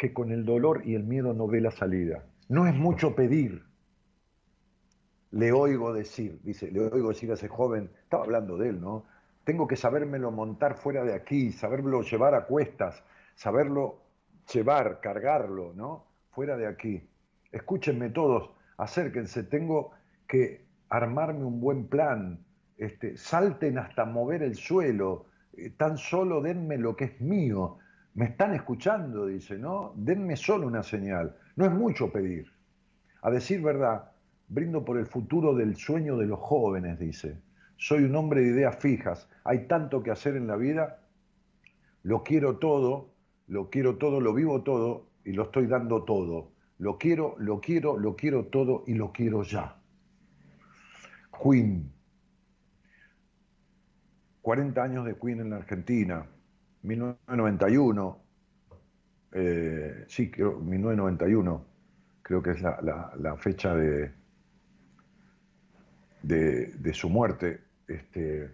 que 0.02 0.14
con 0.14 0.32
el 0.32 0.46
dolor 0.46 0.82
y 0.84 0.96
el 0.96 1.04
miedo 1.04 1.32
no 1.36 1.46
ve 1.46 1.62
la 1.62 1.70
salida. 1.70 2.24
No 2.50 2.66
es 2.66 2.74
mucho 2.74 3.16
pedir. 3.16 3.64
Le 5.30 5.52
oigo 5.52 5.94
decir, 5.94 6.40
dice, 6.42 6.72
le 6.72 6.88
oigo 6.88 7.10
decir 7.10 7.30
a 7.30 7.36
ese 7.36 7.48
joven, 7.48 7.92
estaba 8.02 8.24
hablando 8.24 8.58
de 8.58 8.70
él, 8.70 8.82
¿no? 8.82 9.06
Tengo 9.44 9.68
que 9.68 9.76
sabérmelo 9.76 10.32
montar 10.32 10.74
fuera 10.74 11.04
de 11.04 11.14
aquí, 11.14 11.52
saberlo 11.52 12.02
llevar 12.02 12.34
a 12.34 12.48
cuestas, 12.48 13.04
saberlo 13.36 14.02
llevar, 14.52 15.02
cargarlo, 15.02 15.72
¿no? 15.76 16.08
Fuera 16.32 16.58
de 16.58 16.66
aquí. 16.66 17.08
Escúchenme 17.52 18.10
todos, 18.10 18.50
acérquense, 18.78 19.44
tengo 19.44 19.92
que 20.28 20.66
armarme 20.90 21.46
un 21.46 21.62
buen 21.62 21.86
plan, 21.88 22.44
este, 22.80 23.18
salten 23.18 23.78
hasta 23.78 24.06
mover 24.06 24.42
el 24.42 24.56
suelo, 24.56 25.28
eh, 25.54 25.70
tan 25.70 26.00
solo 26.00 26.42
denme 26.42 26.80
lo 26.80 26.96
que 26.96 27.06
es 27.06 27.22
mío. 27.22 27.78
Me 28.14 28.26
están 28.26 28.54
escuchando, 28.54 29.26
dice, 29.26 29.58
¿no? 29.58 29.94
Denme 29.96 30.36
solo 30.36 30.68
una 30.68 30.84
señal. 30.84 31.38
No 31.56 31.66
es 31.66 31.72
mucho 31.72 32.12
pedir. 32.12 32.52
A 33.22 33.32
decir 33.32 33.62
verdad, 33.62 34.12
brindo 34.50 34.84
por 34.84 34.98
el 34.98 35.06
futuro 35.06 35.56
del 35.56 35.76
sueño 35.76 36.18
de 36.18 36.26
los 36.26 36.40
jóvenes, 36.40 37.00
dice. 37.00 37.40
Soy 37.78 38.04
un 38.04 38.16
hombre 38.16 38.42
de 38.42 38.50
ideas 38.50 38.76
fijas. 38.76 39.30
Hay 39.44 39.68
tanto 39.68 40.04
que 40.04 40.12
hacer 40.12 40.36
en 40.36 40.48
la 40.48 40.58
vida. 40.58 41.00
Lo 42.04 42.24
quiero 42.24 42.58
todo, 42.58 43.14
lo 43.48 43.70
quiero 43.70 43.98
todo, 43.98 44.20
lo 44.20 44.34
vivo 44.34 44.62
todo 44.62 45.08
y 45.24 45.32
lo 45.32 45.44
estoy 45.44 45.68
dando 45.68 46.04
todo. 46.04 46.52
Lo 46.80 46.98
quiero, 46.98 47.36
lo 47.38 47.62
quiero, 47.62 47.98
lo 47.98 48.16
quiero 48.16 48.46
todo 48.48 48.84
y 48.88 48.96
lo 48.96 49.12
quiero 49.12 49.44
ya. 49.44 49.78
Queen. 51.42 51.92
40 54.42 54.84
años 54.84 55.06
de 55.06 55.16
Queen 55.18 55.40
en 55.40 55.50
la 55.52 55.58
Argentina. 55.58 56.28
1991. 56.84 58.18
Eh, 59.34 60.06
sí, 60.08 60.30
creo, 60.30 60.60
1991 60.60 61.66
creo 62.22 62.42
que 62.42 62.52
es 62.52 62.62
la, 62.62 63.36
fecha 63.38 63.76
de, 63.76 64.12
de, 66.22 66.94
su 66.94 67.10
muerte. 67.10 67.62
Este, 67.88 68.50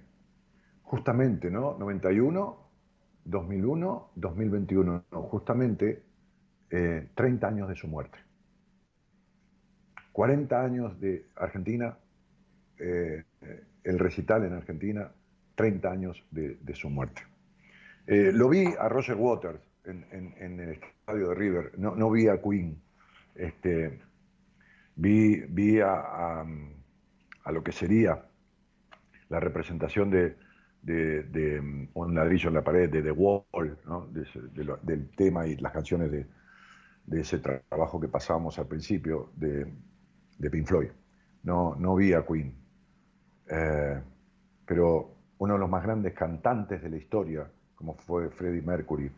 justamente, 0.83 1.51
¿no? 1.51 1.77
91, 1.77 2.57
2001, 3.25 4.11
2021, 4.15 5.05
justamente 5.11 6.03
30 6.69 7.47
eh, 7.47 7.49
años 7.49 7.69
de 7.69 7.75
su 7.75 7.87
muerte. 7.87 8.17
40 10.13 10.63
años 10.63 10.99
de 10.99 11.27
Argentina, 11.35 11.97
eh, 12.79 13.23
el 13.83 13.99
recital 13.99 14.45
en 14.45 14.53
Argentina, 14.53 15.11
30 15.55 15.91
años 15.91 16.25
de, 16.31 16.57
su 16.73 16.89
muerte. 16.89 17.21
Eh, 18.07 18.31
lo 18.31 18.47
vi 18.47 18.65
a 18.79 18.87
Roger 18.87 19.17
Waters 19.17 19.59
en, 19.83 20.33
el 20.59 20.69
estadio 20.71 21.29
de 21.29 21.35
River, 21.35 21.71
no, 21.77 21.93
no 21.93 22.09
vi 22.09 22.29
a 22.29 22.41
Queen. 22.41 22.81
Este, 23.35 23.99
vi 24.95 25.41
vi 25.49 25.79
a, 25.81 26.45
lo 27.51 27.63
que 27.63 27.71
sería 27.73 28.25
la 29.29 29.39
representación 29.41 30.09
de, 30.09 30.37
de, 30.81 31.89
un 31.93 32.15
ladrillo 32.15 32.47
en 32.47 32.55
la 32.55 32.63
pared, 32.63 32.89
de 32.89 33.01
The 33.01 33.11
Wall, 33.11 33.43
del 34.83 35.09
tema 35.15 35.45
y 35.45 35.57
las 35.57 35.73
canciones 35.73 36.09
de, 36.09 36.25
ese 37.19 37.39
trabajo 37.39 37.99
que 37.99 38.07
pasábamos 38.07 38.57
al 38.57 38.67
principio 38.67 39.31
de, 39.35 39.69
Pink 40.49 40.65
Floyd. 40.65 40.89
No, 41.43 41.75
no 41.75 41.95
vi 41.95 42.13
a 42.13 42.25
Queen, 42.25 42.55
eh, 43.49 44.01
pero 44.65 45.13
uno 45.39 45.53
de 45.53 45.59
los 45.59 45.69
más 45.69 45.83
grandes 45.83 46.13
cantantes 46.13 46.81
de 46.81 46.89
la 46.89 46.97
historia, 46.97 47.51
como 47.77 47.93
fue 47.93 48.29
Freddie 48.31 48.63
Mercury, 48.63 49.09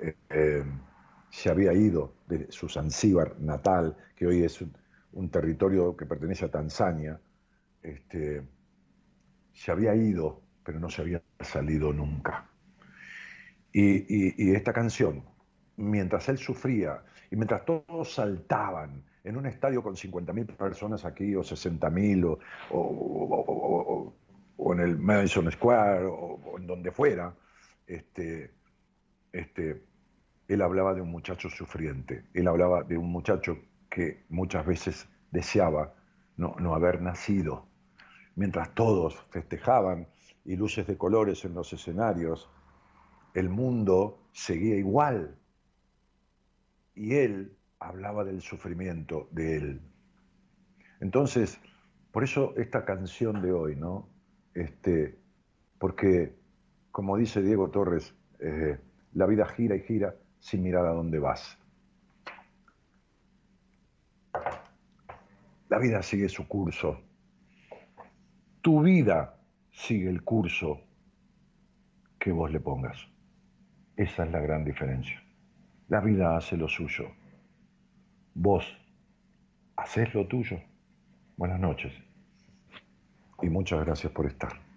eh, 0.00 0.16
eh, 0.30 0.64
se 1.30 1.50
había 1.50 1.72
ido 1.72 2.14
de 2.26 2.50
su 2.50 2.68
Zanzíbar 2.68 3.38
natal, 3.38 3.96
que 4.16 4.26
hoy 4.26 4.42
es 4.42 4.60
un, 5.12 5.28
territorio 5.30 5.94
que 5.94 6.06
pertenece 6.06 6.46
a 6.46 6.50
Tanzania, 6.50 7.20
este, 7.82 8.42
se 9.52 9.70
había 9.70 9.94
ido, 9.94 10.40
pero 10.64 10.80
no 10.80 10.88
se 10.88 11.02
había 11.02 11.22
salido 11.40 11.92
nunca. 11.92 12.48
Y, 13.72 14.52
esta 14.52 14.72
canción, 14.72 15.24
mientras 15.76 16.28
él 16.28 16.38
sufría 16.38 17.02
y 17.30 17.36
mientras 17.36 17.64
todos 17.64 18.14
saltaban 18.14 19.02
en 19.24 19.36
un 19.36 19.46
estadio 19.46 19.82
con 19.82 19.94
50.000 19.94 20.56
personas 20.56 21.04
aquí 21.04 21.34
o 21.34 21.40
60.000 21.40 22.24
o, 22.26 22.38
o, 22.70 24.14
o, 24.56 24.72
en 24.74 24.80
el 24.80 24.98
Madison 24.98 25.50
Square 25.50 26.04
o, 26.06 26.58
en 26.58 26.66
donde 26.66 26.90
fuera, 26.90 27.34
este, 27.94 28.54
este, 29.32 29.82
él 30.48 30.62
hablaba 30.62 30.94
de 30.94 31.00
un 31.00 31.10
muchacho 31.10 31.48
sufriente, 31.48 32.24
él 32.34 32.48
hablaba 32.48 32.82
de 32.82 32.96
un 32.96 33.10
muchacho 33.10 33.58
que 33.90 34.24
muchas 34.28 34.64
veces 34.66 35.08
deseaba 35.30 35.94
no, 36.36 36.74
haber 36.74 37.00
nacido. 37.00 37.66
Mientras 38.34 38.74
todos 38.74 39.14
festejaban 39.30 40.08
y 40.44 40.56
luces 40.56 40.86
de 40.86 40.96
colores 40.96 41.44
en 41.44 41.54
los 41.54 41.72
escenarios, 41.72 42.48
el 43.34 43.48
mundo 43.48 44.18
seguía 44.32 44.76
igual. 44.76 45.38
Y 46.94 47.14
él 47.14 47.56
hablaba 47.78 48.24
del 48.24 48.40
sufrimiento 48.40 49.28
de 49.30 49.56
él. 49.56 49.80
Entonces, 51.00 51.60
por 52.10 52.24
eso 52.24 52.54
esta 52.56 52.84
canción 52.84 53.42
de 53.42 53.52
hoy, 53.52 53.76
¿no? 53.76 54.08
Este, 54.54 55.18
porque, 55.78 56.34
como 56.92 57.16
dice 57.16 57.42
Diego 57.42 57.70
Torres, 57.70 58.14
eh, 58.38 58.78
la 59.14 59.26
vida 59.26 59.46
gira 59.46 59.74
y 59.74 59.80
gira 59.80 60.14
sin 60.38 60.62
mirar 60.62 60.86
a 60.86 60.92
dónde 60.92 61.18
vas. 61.18 61.58
La 65.70 65.78
vida 65.78 66.02
sigue 66.02 66.28
su 66.28 66.46
curso. 66.46 67.00
Tu 68.60 68.82
vida 68.82 69.40
sigue 69.70 70.08
el 70.10 70.22
curso 70.22 70.80
que 72.18 72.30
vos 72.30 72.52
le 72.52 72.60
pongas. 72.60 73.08
Esa 73.96 74.24
es 74.24 74.30
la 74.30 74.40
gran 74.40 74.64
diferencia. 74.64 75.22
La 75.88 76.00
vida 76.00 76.36
hace 76.36 76.58
lo 76.58 76.68
suyo. 76.68 77.10
Vos 78.34 78.64
haces 79.76 80.14
lo 80.14 80.26
tuyo. 80.26 80.60
Buenas 81.36 81.58
noches. 81.58 81.92
Y 83.40 83.48
muchas 83.48 83.84
gracias 83.84 84.12
por 84.12 84.26
estar. 84.26 84.71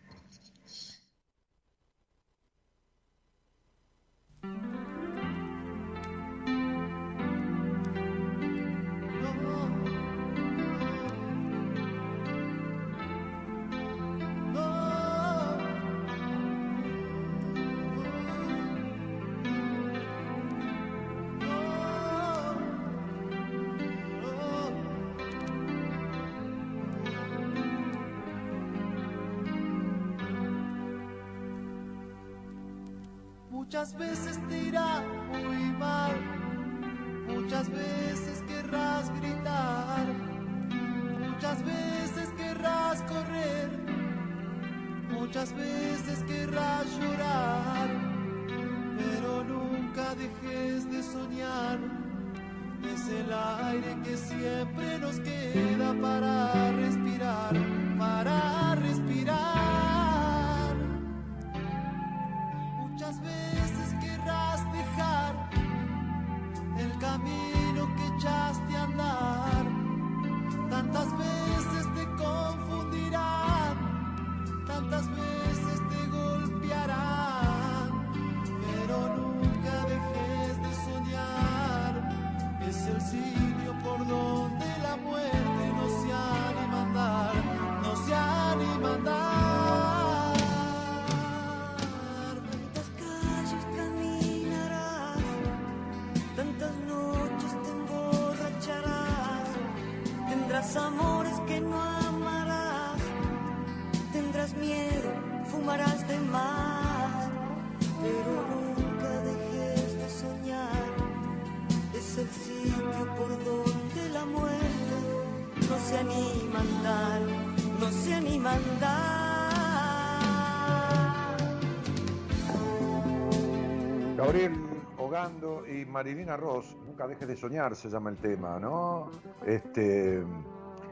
Marilina 126.05 126.37
Ross, 126.37 126.77
nunca 126.85 127.07
dejes 127.07 127.27
de 127.27 127.35
soñar, 127.35 127.75
se 127.75 127.89
llama 127.89 128.11
el 128.11 128.17
tema, 128.17 128.59
¿no? 128.59 129.09
Este, 129.43 130.23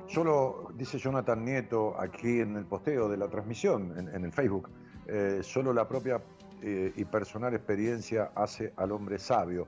solo, 0.07 0.71
dice 0.73 0.97
Jonathan 0.97 1.45
Nieto 1.45 1.93
aquí 2.01 2.39
en 2.39 2.57
el 2.57 2.65
posteo 2.65 3.07
de 3.07 3.17
la 3.17 3.27
transmisión, 3.27 3.93
en, 3.95 4.25
el 4.25 4.31
Facebook, 4.31 4.71
eh, 5.05 5.41
solo 5.43 5.71
la 5.71 5.87
propia 5.87 6.19
eh, 6.63 6.93
y 6.95 7.05
personal 7.05 7.53
experiencia 7.53 8.31
hace 8.33 8.73
al 8.75 8.91
hombre 8.91 9.19
sabio. 9.19 9.67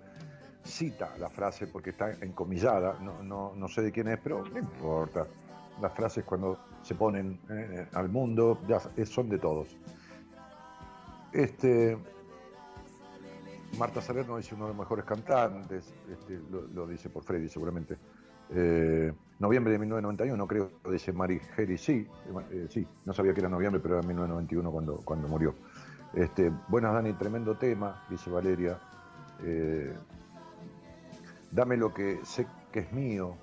Cita 0.63 1.15
la 1.19 1.29
frase 1.29 1.67
porque 1.67 1.91
está 1.91 2.09
encomillada, 2.21 2.97
no, 2.99 3.53
no, 3.53 3.67
sé 3.67 3.83
de 3.83 3.91
quién 3.91 4.07
es, 4.07 4.17
pero 4.23 4.43
no 4.45 4.57
importa. 4.57 5.27
Las 5.79 5.93
frases 5.93 6.23
cuando 6.23 6.57
se 6.81 6.95
ponen 6.95 7.39
eh, 7.51 7.87
al 7.93 8.09
mundo 8.09 8.61
ya 8.67 8.79
son 9.05 9.29
de 9.29 9.37
todos. 9.37 9.77
Este, 11.31 11.95
Marta 13.77 14.01
Salerno 14.01 14.37
dice 14.37 14.55
uno 14.55 14.65
de 14.65 14.69
los 14.69 14.77
mejores 14.77 15.05
cantantes, 15.05 15.93
este, 16.11 16.39
lo, 16.49 16.87
dice 16.87 17.09
por 17.09 17.23
Freddy 17.23 17.49
seguramente. 17.49 17.97
Eh, 18.49 19.11
noviembre 19.39 19.73
de 19.73 19.79
1991, 19.79 20.47
creo, 20.47 20.71
dice 20.91 21.11
Mari 21.11 21.39
Geri, 21.39 21.77
sí, 21.77 22.07
eh, 22.51 22.67
sí, 22.69 22.87
no 23.05 23.13
sabía 23.13 23.33
que 23.33 23.39
era 23.39 23.49
noviembre, 23.49 23.81
pero 23.81 23.97
era 23.97 24.07
1991 24.07 24.71
cuando, 24.71 24.97
cuando 25.03 25.27
murió. 25.27 25.55
Este, 26.13 26.51
buenas 26.67 26.93
Dani, 26.93 27.13
tremendo 27.13 27.57
tema, 27.57 28.05
dice 28.09 28.29
Valeria. 28.29 28.79
Eh, 29.43 29.93
dame 31.51 31.75
lo 31.75 31.93
que 31.93 32.19
sé 32.23 32.47
que 32.71 32.79
es 32.79 32.93
mío. 32.93 33.35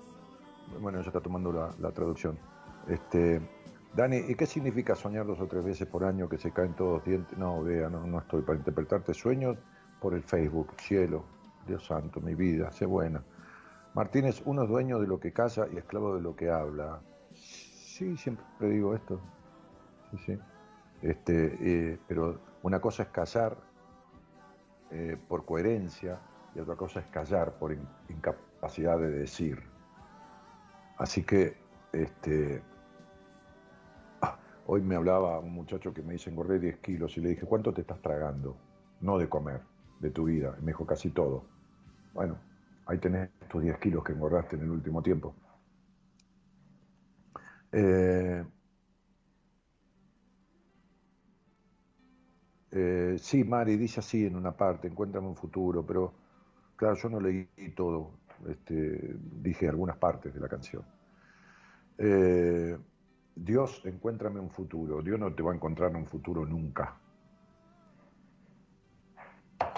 Bueno, 0.81 0.99
ella 0.99 1.07
está 1.07 1.21
tomando 1.21 1.51
la, 1.51 1.91
traducción. 1.91 2.39
Este, 2.87 3.41
Dani, 3.95 4.17
¿y 4.27 4.35
qué 4.35 4.45
significa 4.45 4.95
soñar 4.95 5.27
dos 5.27 5.39
o 5.39 5.47
tres 5.47 5.63
veces 5.63 5.87
por 5.87 6.03
año 6.03 6.27
que 6.27 6.37
se 6.37 6.51
caen 6.51 6.73
todos 6.73 7.03
dientes? 7.03 7.37
No, 7.37 7.61
vea, 7.61 7.89
no, 7.89 8.07
no 8.07 8.19
estoy 8.19 8.41
para 8.41 8.57
interpretarte 8.57 9.13
sueños 9.13 9.57
por 10.03 10.13
el 10.13 10.21
Facebook. 10.21 10.73
Cielo, 10.81 11.23
Dios 11.65 11.85
santo, 11.85 12.19
mi 12.19 12.35
vida, 12.35 12.69
sé 12.73 12.85
buena. 12.85 13.23
Martínez, 13.93 14.41
uno 14.45 14.63
es 14.63 14.69
dueño 14.69 14.99
de 14.99 15.07
lo 15.07 15.17
que 15.17 15.31
calla 15.31 15.65
y 15.71 15.77
esclavo 15.77 16.15
de 16.15 16.21
lo 16.21 16.35
que 16.35 16.49
habla. 16.49 16.99
Sí, 17.33 18.17
siempre 18.17 18.69
digo 18.69 18.93
esto. 18.93 19.21
Sí, 20.11 20.17
sí. 20.25 20.39
Este, 21.01 21.57
eh, 21.61 21.99
pero 22.05 22.37
una 22.63 22.81
cosa 22.81 23.03
es 23.03 23.09
callar 23.09 23.55
eh, 24.91 25.17
por 25.29 25.45
coherencia 25.45 26.19
y 26.53 26.59
otra 26.59 26.75
cosa 26.75 26.99
es 26.99 27.05
callar 27.07 27.53
por 27.53 27.73
incapacidad 28.09 28.99
de 28.99 29.09
decir. 29.09 29.63
Así 30.97 31.23
que 31.23 31.55
este, 31.93 32.61
ah, 34.21 34.37
hoy 34.65 34.81
me 34.81 34.95
hablaba 34.95 35.39
un 35.39 35.53
muchacho 35.53 35.93
que 35.93 36.01
me 36.01 36.13
dice 36.13 36.29
engordé 36.29 36.59
10 36.59 36.79
kilos 36.79 37.17
y 37.17 37.21
le 37.21 37.29
dije, 37.29 37.45
¿cuánto 37.45 37.73
te 37.73 37.81
estás 37.81 38.01
tragando? 38.01 38.57
No 38.99 39.17
de 39.17 39.29
comer 39.29 39.72
de 40.03 40.11
tu 40.11 40.25
vida. 40.25 40.55
Me 40.61 40.67
dijo 40.67 40.85
casi 40.85 41.09
todo. 41.09 41.45
Bueno, 42.13 42.37
ahí 42.85 42.97
tenés 42.99 43.29
tus 43.49 43.63
10 43.63 43.77
kilos 43.79 44.03
que 44.03 44.11
engordaste 44.11 44.57
en 44.57 44.63
el 44.63 44.69
último 44.69 45.01
tiempo. 45.01 45.33
Eh, 47.71 48.43
eh, 52.71 53.15
sí, 53.17 53.43
Mari 53.43 53.77
dice 53.77 54.01
así 54.01 54.25
en 54.25 54.35
una 54.35 54.51
parte, 54.51 54.87
encuéntrame 54.87 55.27
un 55.27 55.35
futuro, 55.35 55.85
pero 55.85 56.13
claro, 56.75 56.95
yo 56.95 57.09
no 57.09 57.19
leí 57.19 57.47
todo, 57.75 58.11
este, 58.47 59.15
dije 59.41 59.69
algunas 59.69 59.97
partes 59.97 60.33
de 60.33 60.39
la 60.39 60.49
canción. 60.49 60.83
Eh, 61.97 62.77
Dios, 63.35 63.81
encuéntrame 63.85 64.39
un 64.39 64.51
futuro. 64.51 65.01
Dios 65.01 65.19
no 65.19 65.33
te 65.33 65.41
va 65.41 65.53
a 65.53 65.55
encontrar 65.55 65.95
un 65.95 66.05
futuro 66.05 66.45
nunca 66.45 66.99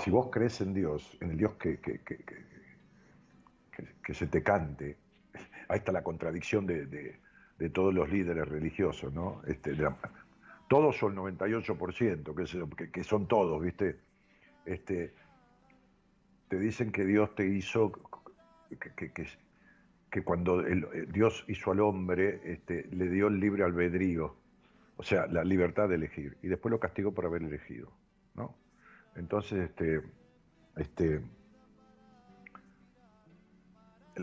si 0.06 0.12
vos 0.12 0.30
crees 0.32 0.62
en 0.62 0.72
Dios, 0.72 1.18
en 1.20 1.32
el 1.32 1.38
Dios 1.38 1.54
que, 1.56 1.80
se 4.14 4.28
te 4.28 4.44
cante, 4.44 4.98
ahí 5.68 5.80
está 5.80 5.92
la 5.92 6.04
contradicción 6.04 6.68
de, 6.68 7.20
todos 7.74 7.92
los 7.92 8.08
líderes 8.12 8.48
religiosos, 8.48 9.12
¿no? 9.12 9.42
Este, 9.48 9.76
todos 10.70 10.96
son 10.96 11.14
el 11.14 11.18
98%, 11.18 12.76
que, 12.76 12.92
que, 12.92 13.04
son 13.04 13.28
todos, 13.28 13.60
¿viste? 13.60 14.00
Este, 14.68 15.16
te 16.50 16.60
dicen 16.60 16.92
que 16.92 17.04
Dios 17.04 17.34
te 17.34 17.48
hizo, 17.48 17.92
que, 20.12 20.24
cuando 20.24 20.62
Dios 21.08 21.46
hizo 21.48 21.72
al 21.72 21.80
hombre, 21.80 22.42
este, 22.44 22.88
le 22.92 23.10
dio 23.10 23.26
el 23.26 23.40
libre 23.40 23.64
albedrío, 23.64 24.36
o 24.98 25.02
sea, 25.02 25.26
la 25.26 25.44
libertad 25.44 25.90
de 25.90 25.96
elegir, 25.96 26.38
y 26.44 26.48
después 26.48 26.70
lo 26.70 26.80
castigó 26.80 27.12
por 27.12 27.26
haber 27.26 27.42
elegido, 27.42 27.92
¿no? 28.36 28.56
Entonces, 29.16 29.70
este, 29.70 30.02
este, 30.76 31.22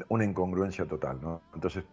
una 0.09 0.24
incongruencia 0.24 0.86
total, 0.86 1.20
¿no? 1.20 1.43
Entonces, 1.55 1.84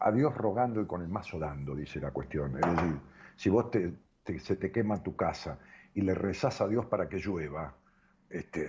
a 0.00 0.12
Dios 0.12 0.34
rogando 0.34 0.80
y 0.80 0.86
con 0.86 1.02
el 1.02 1.08
mazo 1.08 1.38
dando, 1.38 1.74
dice 1.74 2.00
la 2.00 2.10
cuestión. 2.10 2.56
Es 2.56 2.70
decir, 2.70 3.00
si 3.36 3.50
vos 3.50 3.70
te, 3.70 3.92
se 4.38 4.56
te 4.56 4.70
quema 4.70 5.02
tu 5.02 5.16
casa 5.16 5.58
y 5.94 6.02
le 6.02 6.14
rezás 6.14 6.60
a 6.60 6.68
Dios 6.68 6.86
para 6.86 7.08
que 7.08 7.18
llueva, 7.18 7.74
este, 8.28 8.68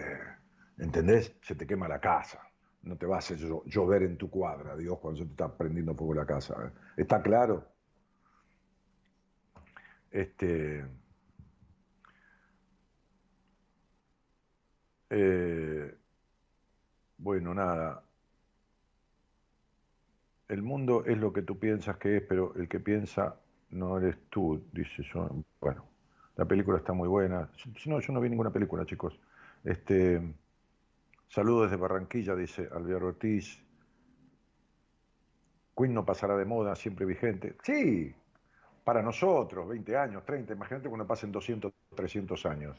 ¿entendés? 0.78 1.36
Se 1.41 1.56
te 1.56 1.68
quema 1.68 1.88
la 1.88 2.00
casa. 2.00 2.41
No 2.84 2.95
te 2.95 3.06
va 3.06 3.16
a 3.16 3.20
hacer 3.20 3.38
llover 3.66 4.04
en 4.04 4.18
tu 4.18 4.30
cuadra, 4.30 4.76
Dios, 4.78 4.98
cuando 5.00 5.20
se 5.20 5.26
te 5.26 5.32
está 5.32 5.58
prendiendo 5.58 5.93
fuego 5.93 6.14
la 6.14 6.26
casa. 6.26 6.56
¿eh? 6.66 6.72
¿Está 6.95 7.22
claro? 7.22 7.68
Este, 10.10 10.86
Eh, 15.10 15.95
bueno, 17.18 17.53
nada. 17.53 18.03
El 20.47 20.62
mundo 20.62 21.03
es 21.05 21.18
lo 21.18 21.34
que 21.34 21.41
tú 21.41 21.60
piensas 21.60 21.97
que 21.97 22.18
es, 22.18 22.24
pero 22.24 22.53
el 22.55 22.68
que 22.70 22.80
piensa 22.80 23.36
no 23.72 23.97
eres 23.97 24.18
tú, 24.30 24.64
dice 24.72 25.03
yo. 25.14 25.30
Bueno, 25.60 25.86
la 26.38 26.45
película 26.45 26.78
está 26.78 26.93
muy 26.93 27.08
buena. 27.08 27.49
No, 27.86 27.99
yo 27.99 28.14
no 28.14 28.22
vi 28.22 28.30
ninguna 28.30 28.51
película, 28.51 28.86
chicos. 28.86 29.20
Este, 29.64 30.22
saludos 31.28 31.64
desde 31.70 31.82
Barranquilla, 31.82 32.36
dice 32.36 32.70
Alviar 32.72 33.03
Ortiz. 33.03 33.62
Queen 35.76 35.93
no 35.93 36.05
pasará 36.05 36.36
de 36.38 36.45
moda, 36.45 36.76
siempre 36.76 37.05
vigente. 37.05 37.55
Sí, 37.64 38.16
para 38.84 39.01
nosotros, 39.01 39.68
20 39.68 39.97
años, 39.97 40.24
30, 40.26 40.53
imagínate 40.53 40.88
cuando 40.89 41.05
pasen 41.05 41.32
200, 41.32 41.74
300 41.95 42.45
años. 42.45 42.78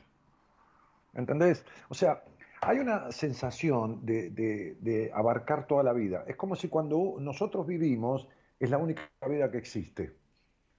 ¿Entendés? 1.19 1.64
O 1.89 1.95
sea, 1.95 2.23
hay 2.61 2.79
una 2.79 3.11
sensación 3.11 4.07
de, 4.07 5.11
abarcar 5.12 5.66
toda 5.66 5.83
la 5.83 5.93
vida. 5.93 6.25
Es 6.29 6.37
como 6.37 6.55
si 6.55 6.69
cuando 6.69 7.16
nosotros 7.19 7.66
vivimos 7.66 8.29
es 8.61 8.71
la 8.71 8.79
única 8.79 9.03
vida 9.29 9.51
que 9.51 9.59
existe. 9.59 10.12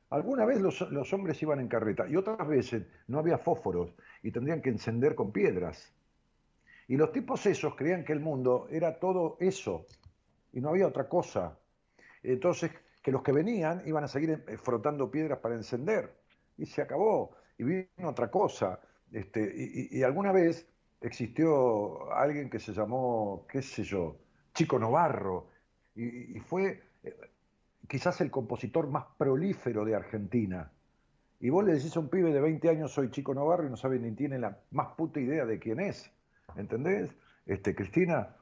Alguna 0.10 0.46
vez 0.46 0.62
los, 0.62 1.14
hombres 1.14 1.42
iban 1.44 1.60
en 1.60 1.68
carreta 1.68 2.08
y 2.08 2.16
otras 2.16 2.48
veces 2.48 2.88
no 3.08 3.20
había 3.20 3.38
fósforos 3.38 3.94
y 4.24 4.32
tendrían 4.32 4.62
que 4.62 4.70
encender 4.70 5.14
con 5.14 5.34
piedras. 5.34 5.94
Y 6.88 6.96
los 6.96 7.12
tipos 7.12 7.46
esos 7.46 7.76
creían 7.76 8.06
que 8.06 8.14
el 8.14 8.22
mundo 8.22 8.68
era 8.72 8.98
todo 8.98 9.36
eso 9.42 9.88
y 10.54 10.62
no 10.62 10.70
había 10.70 10.88
otra 10.88 11.10
cosa. 11.10 11.60
Entonces, 12.24 12.72
que 13.04 13.12
los 13.12 13.22
que 13.24 13.34
venían 13.34 13.84
iban 13.86 14.06
a 14.06 14.08
seguir 14.08 14.44
eh, 14.48 14.58
frotando 14.58 15.12
piedras 15.12 15.40
para 15.40 15.56
encender. 15.56 16.16
Y 16.58 16.66
se 16.66 16.82
acabó. 16.82 17.36
Y 17.58 17.64
vino 17.64 18.10
otra 18.10 18.32
cosa. 18.32 18.80
Este, 19.12 19.88
y, 19.92 20.04
alguna 20.04 20.32
vez 20.32 20.68
existió 21.02 22.12
alguien 22.14 22.50
que 22.50 22.60
se 22.60 22.74
llamó, 22.74 23.46
qué 23.50 23.62
sé 23.62 23.84
yo, 23.84 24.18
Chico 24.54 24.78
Novarro, 24.78 25.48
y, 25.96 26.40
fue 26.40 26.82
eh, 27.04 27.16
quizás 27.88 28.22
el 28.22 28.32
compositor 28.32 28.88
más 28.88 29.06
prolífero 29.18 29.86
de 29.86 29.96
Argentina. 29.96 30.72
Y 31.40 31.50
vos 31.50 31.64
le 31.64 31.74
decís 31.74 31.96
a 31.96 32.00
un 32.00 32.10
pibe 32.10 32.34
de 32.34 32.42
20 32.42 32.70
años, 32.70 32.92
soy 32.92 33.10
Chico 33.12 33.34
Novarro, 33.34 33.66
y 33.66 33.70
no 33.70 33.78
sabe 33.78 34.00
ni 34.00 34.12
tiene 34.12 34.40
la 34.40 34.60
más 34.72 34.90
puta 34.96 35.20
idea 35.20 35.46
de 35.46 35.60
quién 35.60 35.80
es. 35.80 36.12
¿Entendés? 36.56 37.16
Este, 37.46 37.74
Cristina. 37.76 38.36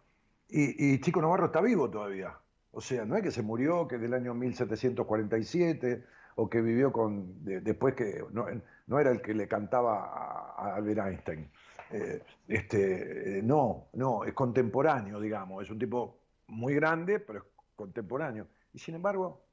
Y, 0.49 0.99
Chico 1.01 1.21
Novarro 1.21 1.47
está 1.47 1.61
vivo 1.61 1.89
todavía. 1.89 2.37
O 2.71 2.81
sea, 2.81 3.05
no 3.05 3.15
es 3.17 3.23
que 3.23 3.31
se 3.31 3.41
murió, 3.41 3.87
que 3.87 3.97
del 3.97 4.13
año 4.13 4.33
1747, 4.33 6.03
o 6.35 6.49
que 6.49 6.61
vivió 6.61 6.91
con, 6.91 7.43
después 7.43 7.95
que 7.95 8.23
no, 8.31 8.45
era 8.89 9.11
el 9.11 9.21
que 9.21 9.33
le 9.33 9.47
cantaba 9.47 10.53
a, 10.55 10.75
Albert 10.75 10.99
Einstein. 10.99 11.51
Eh, 11.91 12.21
este, 12.47 13.41
no, 13.43 13.87
no, 13.93 14.23
es 14.23 14.33
contemporáneo, 14.33 15.19
digamos, 15.19 15.63
es 15.63 15.69
un 15.69 15.79
tipo 15.79 16.19
muy 16.47 16.73
grande, 16.75 17.19
pero 17.19 17.39
es 17.39 17.45
contemporáneo. 17.75 18.47
Y 18.73 18.79
sin 18.79 18.95
embargo, 18.95 19.43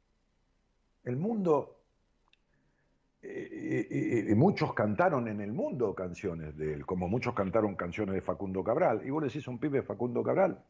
el 1.05 1.17
mundo, 1.17 1.81
eh, 3.23 4.27
y, 4.31 4.35
muchos 4.35 4.73
cantaron 4.75 5.29
en 5.29 5.41
el 5.41 5.53
mundo 5.53 5.95
canciones 5.95 6.57
de 6.57 6.75
él, 6.75 6.87
como 6.87 7.09
muchos 7.09 7.35
cantaron 7.35 7.75
canciones 7.75 8.15
de 8.15 8.21
Facundo 8.21 8.63
Cabral. 8.63 9.03
Y 9.05 9.11
vos 9.11 9.23
decís 9.23 9.47
un 9.49 9.59
pibe 9.59 9.83
Facundo 9.83 10.23
Cabral, 10.23 10.65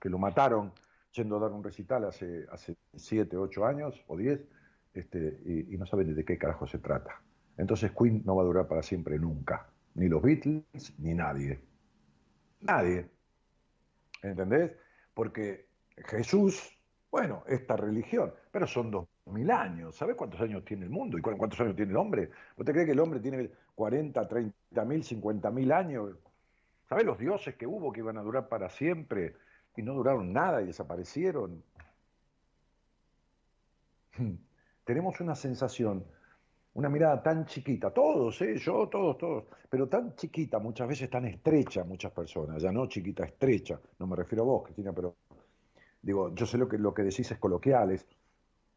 que 0.00 0.08
lo 0.08 0.18
mataron 0.18 0.72
yendo 1.12 1.36
a 1.36 1.40
dar 1.40 1.52
un 1.52 1.64
recital 1.64 2.04
hace, 2.04 2.46
hace 2.50 2.76
siete, 2.94 3.36
ocho 3.36 3.64
años 3.64 4.04
o 4.06 4.16
diez, 4.16 4.40
este, 4.94 5.40
y, 5.44 5.76
no 5.76 5.86
saben 5.86 6.14
de 6.14 6.24
qué 6.24 6.38
carajo 6.38 6.66
se 6.66 6.78
trata. 6.78 7.22
Entonces 7.60 7.92
Queen 7.92 8.22
no 8.24 8.36
va 8.36 8.42
a 8.42 8.46
durar 8.46 8.66
para 8.66 8.82
siempre 8.82 9.18
nunca. 9.18 9.66
ni 9.94 10.08
los 10.08 10.22
Beatles, 10.22 10.98
ni 10.98 11.12
nadie. 11.12 11.60
Nadie. 12.62 13.06
¿Entendés? 14.22 14.72
Porque 15.12 15.66
Jesús, 16.06 16.78
bueno, 17.10 17.44
esta 17.46 17.76
religión, 17.76 18.32
pero 18.50 18.66
son 18.66 18.90
dos 18.90 19.06
mil 19.26 19.50
años. 19.50 19.94
¿Sabes 19.94 20.16
cuántos 20.16 20.40
años 20.40 20.64
tiene 20.64 20.84
el 20.84 20.90
mundo 20.90 21.18
y 21.18 21.20
cuántos 21.20 21.60
años 21.60 21.76
tiene 21.76 21.90
el 21.90 21.98
hombre? 21.98 22.30
¿Vos 22.56 22.64
te 22.64 22.72
crees 22.72 22.86
que 22.86 22.92
el 22.92 23.00
hombre 23.00 23.20
tiene 23.20 23.50
40, 23.74 24.26
30 24.26 24.84
mil, 24.86 25.04
50 25.04 25.50
mil 25.50 25.70
años? 25.72 26.16
¿Sabes 26.88 27.04
los 27.04 27.18
dioses 27.18 27.56
que 27.56 27.66
hubo 27.66 27.92
que 27.92 28.00
iban 28.00 28.16
a 28.16 28.22
durar 28.22 28.48
para 28.48 28.70
siempre 28.70 29.36
y 29.76 29.82
no 29.82 29.92
duraron 29.92 30.32
nada 30.32 30.62
y 30.62 30.66
desaparecieron? 30.66 31.62
Tenemos 34.84 35.20
una 35.20 35.34
sensación, 35.34 36.06
una 36.74 36.88
mirada 36.88 37.22
tan 37.22 37.46
chiquita, 37.46 37.90
todos, 37.90 38.40
¿eh? 38.42 38.56
yo, 38.56 38.88
todos, 38.88 39.18
todos, 39.18 39.44
pero 39.68 39.88
tan 39.88 40.14
chiquita, 40.14 40.58
muchas 40.58 40.88
veces 40.88 41.10
tan 41.10 41.24
estrecha, 41.24 41.84
muchas 41.84 42.12
personas, 42.12 42.62
ya 42.62 42.70
no 42.70 42.86
chiquita, 42.86 43.24
estrecha, 43.24 43.80
no 43.98 44.06
me 44.06 44.16
refiero 44.16 44.44
a 44.44 44.46
vos, 44.46 44.64
Cristina, 44.64 44.92
pero 44.92 45.16
digo, 46.00 46.32
yo 46.34 46.46
sé 46.46 46.58
lo 46.58 46.68
que, 46.68 46.78
lo 46.78 46.94
que 46.94 47.02
decís 47.02 47.30
es 47.30 47.38
coloquiales, 47.38 48.06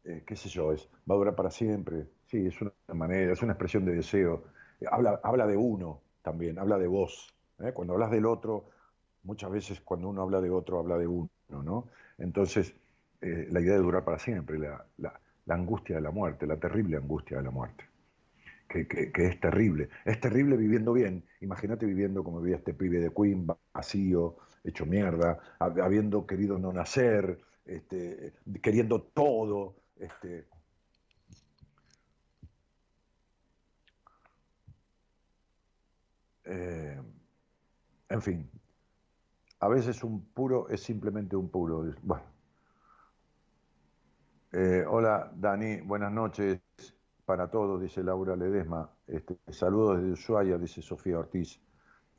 eh, 0.04 0.24
qué 0.26 0.34
sé 0.34 0.48
yo, 0.48 0.72
es, 0.72 0.88
va 1.08 1.14
a 1.14 1.18
durar 1.18 1.34
para 1.34 1.50
siempre, 1.50 2.08
sí, 2.26 2.46
es 2.46 2.60
una 2.60 2.72
manera, 2.94 3.32
es 3.32 3.42
una 3.42 3.52
expresión 3.52 3.84
de 3.84 3.94
deseo, 3.94 4.44
habla, 4.90 5.20
habla 5.22 5.46
de 5.46 5.56
uno 5.56 6.00
también, 6.22 6.58
habla 6.58 6.78
de 6.78 6.88
vos, 6.88 7.32
¿eh? 7.60 7.72
cuando 7.72 7.94
hablas 7.94 8.10
del 8.10 8.26
otro, 8.26 8.70
muchas 9.22 9.50
veces 9.50 9.80
cuando 9.80 10.08
uno 10.08 10.22
habla 10.22 10.40
de 10.40 10.50
otro, 10.50 10.80
habla 10.80 10.98
de 10.98 11.06
uno, 11.06 11.30
¿no? 11.48 11.86
Entonces, 12.18 12.74
eh, 13.20 13.48
la 13.50 13.60
idea 13.60 13.74
de 13.74 13.80
durar 13.80 14.04
para 14.04 14.18
siempre, 14.18 14.58
la, 14.58 14.84
la, 14.98 15.18
angustia 15.48 15.96
de 15.96 16.02
la 16.02 16.10
muerte, 16.10 16.46
la 16.46 16.56
terrible 16.56 16.96
angustia 16.96 17.36
de 17.36 17.42
la 17.42 17.50
muerte. 17.50 17.84
Que, 18.68 18.86
que, 18.88 19.26
es 19.26 19.38
terrible. 19.38 19.88
Es 20.04 20.20
terrible 20.20 20.56
viviendo 20.56 20.92
bien. 20.92 21.24
Imagínate 21.40 21.86
viviendo 21.86 22.24
como 22.24 22.40
vivía 22.40 22.56
este 22.56 22.74
pibe 22.74 22.98
de 22.98 23.12
Queen, 23.12 23.46
vacío, 23.72 24.36
hecho 24.64 24.86
mierda, 24.86 25.38
habiendo 25.58 26.26
querido 26.26 26.58
no 26.58 26.72
nacer, 26.72 27.38
este, 27.66 28.32
queriendo 28.62 29.02
todo. 29.02 29.76
Este. 29.96 30.46
Eh, 36.44 37.00
en 38.08 38.22
fin, 38.22 38.50
a 39.60 39.68
veces 39.68 40.02
un 40.02 40.24
puro 40.26 40.68
es 40.68 40.82
simplemente 40.82 41.36
un 41.36 41.48
puro. 41.48 41.94
Bueno. 42.02 42.33
Eh, 44.56 44.84
hola 44.88 45.32
Dani, 45.34 45.80
buenas 45.80 46.12
noches 46.12 46.60
para 47.24 47.50
todos, 47.50 47.82
dice 47.82 48.04
Laura 48.04 48.36
Ledesma. 48.36 48.88
Este, 49.04 49.36
saludos 49.48 49.98
desde 49.98 50.12
Ushuaia, 50.12 50.58
dice 50.58 50.80
Sofía 50.80 51.18
Ortiz. 51.18 51.60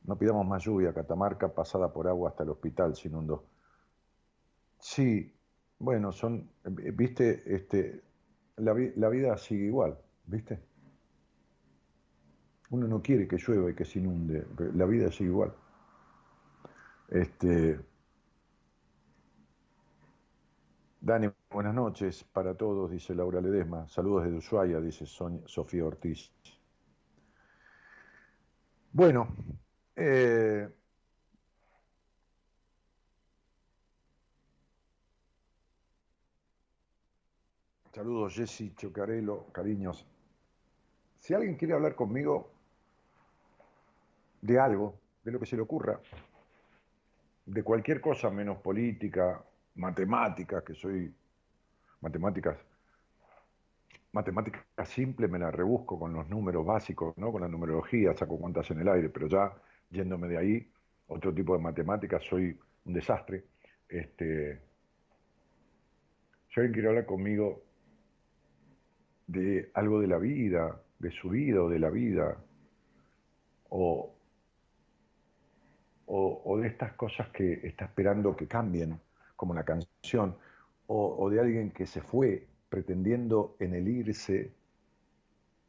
No 0.03 0.17
pidamos 0.17 0.45
más 0.45 0.61
lluvia, 0.65 0.93
Catamarca 0.93 1.47
pasada 1.55 1.93
por 1.93 2.09
agua 2.09 2.31
hasta 2.31 2.43
el 2.43 2.49
hospital 2.49 2.93
se 2.93 3.07
inundó. 3.07 3.45
Sí, 4.79 5.33
bueno, 5.79 6.11
son, 6.11 6.49
eh, 6.65 6.91
viste, 6.91 7.41
este, 7.55 8.03
la, 8.57 8.75
la 8.97 9.07
vida 9.07 9.37
sigue 9.37 9.67
igual, 9.67 9.97
viste. 10.25 10.59
Uno 12.69 12.85
no 12.85 13.01
quiere 13.01 13.29
que 13.29 13.37
llueva 13.37 13.71
y 13.71 13.75
que 13.75 13.85
se 13.85 13.99
inunde, 13.99 14.45
la 14.73 14.85
vida 14.85 15.09
sigue 15.09 15.29
igual. 15.29 15.53
Este, 17.07 17.79
Dani, 21.05 21.29
buenas 21.51 21.75
noches 21.75 22.23
para 22.23 22.55
todos, 22.55 22.89
dice 22.89 23.13
Laura 23.13 23.39
Ledesma. 23.39 23.87
Saludos 23.87 24.23
desde 24.23 24.37
Ushuaia, 24.39 24.81
dice 24.81 25.05
Sofía 25.05 25.85
Ortiz. 25.85 26.31
Bueno, 28.91 29.27
eh, 29.95 30.67
saludos 37.93 38.33
Jessy 38.33 38.73
Chocarelo, 38.73 39.45
cariños. 39.51 40.07
Si 41.19 41.35
alguien 41.35 41.55
quiere 41.55 41.75
hablar 41.75 41.93
conmigo 41.93 42.49
de 44.41 44.59
algo, 44.59 44.95
de 45.23 45.31
lo 45.31 45.39
que 45.39 45.45
se 45.45 45.55
le 45.55 45.61
ocurra, 45.61 45.99
de 47.45 47.61
cualquier 47.61 48.01
cosa 48.01 48.31
menos 48.31 48.57
política, 48.57 49.45
matemáticas, 49.75 50.63
que 50.63 50.73
soy 50.73 51.13
matemáticas, 52.01 52.57
matemáticas 54.11 54.63
simple 54.85 55.27
me 55.27 55.39
la 55.39 55.51
rebusco 55.51 55.99
con 55.99 56.13
los 56.13 56.27
números 56.29 56.65
básicos, 56.65 57.17
¿no? 57.17 57.31
con 57.31 57.41
la 57.41 57.47
numerología, 57.47 58.15
saco 58.15 58.39
cuentas 58.39 58.69
en 58.71 58.79
el 58.79 58.87
aire, 58.87 59.09
pero 59.09 59.27
ya 59.27 59.53
yéndome 59.89 60.27
de 60.27 60.37
ahí, 60.37 60.71
otro 61.07 61.33
tipo 61.33 61.55
de 61.55 61.61
matemáticas, 61.61 62.23
soy 62.23 62.57
un 62.85 62.93
desastre. 62.93 63.43
Este, 63.87 64.61
si 66.49 66.59
alguien 66.59 66.73
quiere 66.73 66.89
hablar 66.89 67.05
conmigo 67.05 67.61
de 69.27 69.71
algo 69.73 69.99
de 69.99 70.07
la 70.07 70.17
vida, 70.17 70.81
de 70.99 71.11
su 71.11 71.29
vida 71.29 71.61
o 71.61 71.69
de 71.69 71.79
la 71.79 71.89
vida, 71.89 72.37
o, 73.69 74.15
o, 76.07 76.57
de 76.59 76.67
estas 76.67 76.93
cosas 76.93 77.29
que 77.29 77.67
está 77.67 77.85
esperando 77.85 78.35
que 78.35 78.47
cambien, 78.47 78.99
como 79.35 79.53
la 79.53 79.63
canción, 79.63 80.37
o, 80.87 81.29
de 81.29 81.39
alguien 81.39 81.71
que 81.71 81.85
se 81.85 82.01
fue 82.01 82.47
pretendiendo 82.69 83.55
en 83.59 83.73
el 83.73 83.87
irse 83.87 84.53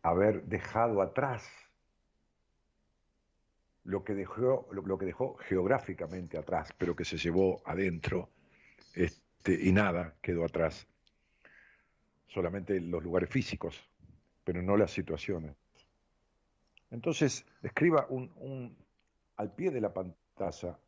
haber 0.03 0.45
dejado 0.45 1.01
atrás 1.01 1.49
lo 3.85 4.05
que 4.05 4.15
dejó, 4.15 4.69
lo, 4.73 4.99
que 4.99 5.07
dejó 5.07 5.37
geográficamente 5.37 6.37
atrás, 6.37 6.73
pero 6.77 6.95
que 6.95 7.05
se 7.05 7.17
llevó 7.17 7.63
adentro, 7.65 8.29
este, 8.95 9.69
y 9.69 9.73
nada 9.73 10.15
quedó 10.21 10.45
atrás. 10.45 10.87
Solamente 12.27 12.81
los 12.81 13.03
lugares 13.03 13.31
físicos, 13.31 13.81
pero 14.45 14.61
no 14.61 14.77
las 14.77 14.91
situaciones. 14.91 15.55
Entonces, 16.91 17.45
escriba 17.63 18.07
un, 18.11 18.77
al 19.37 19.53
pie 19.55 19.71
de 19.71 19.81
la 19.81 19.93
pantalla, 19.93 20.79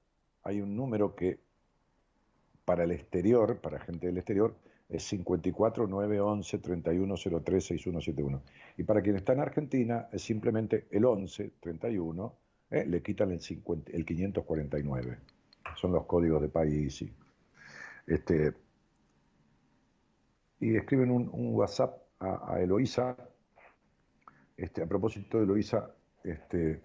hay 0.43 0.61
un 0.61 0.77
número 0.77 1.15
que 1.15 1.39
para 2.69 2.85
el 2.85 2.91
exterior, 2.91 3.63
para 3.63 3.81
gente 3.81 4.09
del 4.09 4.19
exterior, 4.19 4.55
es 4.91 5.03
54 5.05 5.87
911 5.87 6.59
3103 6.59 7.65
6171. 7.65 8.43
Y 8.77 8.83
para 8.83 9.01
quien 9.01 9.17
está 9.17 9.33
en 9.33 9.41
Argentina 9.41 10.11
es 10.13 10.21
simplemente 10.21 10.87
el 10.91 11.07
11 11.07 11.55
31, 11.61 12.35
eh, 12.69 12.85
le 12.85 13.03
quitan 13.03 13.31
el, 13.31 13.41
50, 13.41 13.91
el 13.93 14.05
549. 14.05 15.19
Son 15.77 15.93
los 15.93 16.05
códigos 16.05 16.43
de 16.43 16.49
país. 16.51 17.01
Y, 17.01 17.11
este, 18.07 18.53
y 20.61 20.77
escriben 20.77 21.11
un, 21.11 21.55
WhatsApp 21.55 21.97
a, 22.19 22.53
a, 22.53 22.61
Eloísa. 22.61 23.17
Este, 24.59 24.83
a 24.83 24.87
propósito 24.87 25.39
de 25.39 25.45
Eloísa, 25.45 25.91
este, 26.23 26.83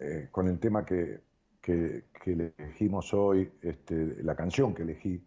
eh, 0.00 0.28
con 0.30 0.48
el 0.48 0.58
tema 0.58 0.84
que 0.84 1.31
que, 1.62 2.04
elegimos 2.26 3.14
hoy, 3.14 3.50
este, 3.62 4.22
la 4.22 4.34
canción 4.34 4.74
que 4.74 4.82
elegí, 4.82 5.24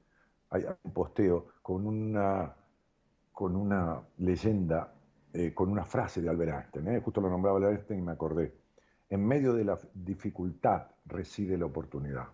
hay 0.49 0.65
un 0.83 0.93
posteo 0.93 1.47
con 1.61 1.88
una, 1.88 2.53
con 3.31 3.55
una 3.55 4.01
leyenda, 4.17 4.93
eh, 5.33 5.53
con 5.53 5.69
una 5.69 5.86
frase 5.86 6.21
de 6.21 6.29
Albert 6.29 6.51
Einstein, 6.51 6.88
¿eh? 6.89 7.01
justo 7.01 7.21
lo 7.21 7.29
nombraba 7.29 7.57
Albert 7.57 7.77
Einstein 7.77 7.99
y 8.01 8.03
me 8.03 8.11
acordé. 8.11 8.53
En 9.09 9.25
medio 9.25 9.53
de 9.53 9.63
la 9.63 9.79
dificultad 9.93 10.88
reside 11.05 11.57
la 11.57 11.65
oportunidad. 11.65 12.27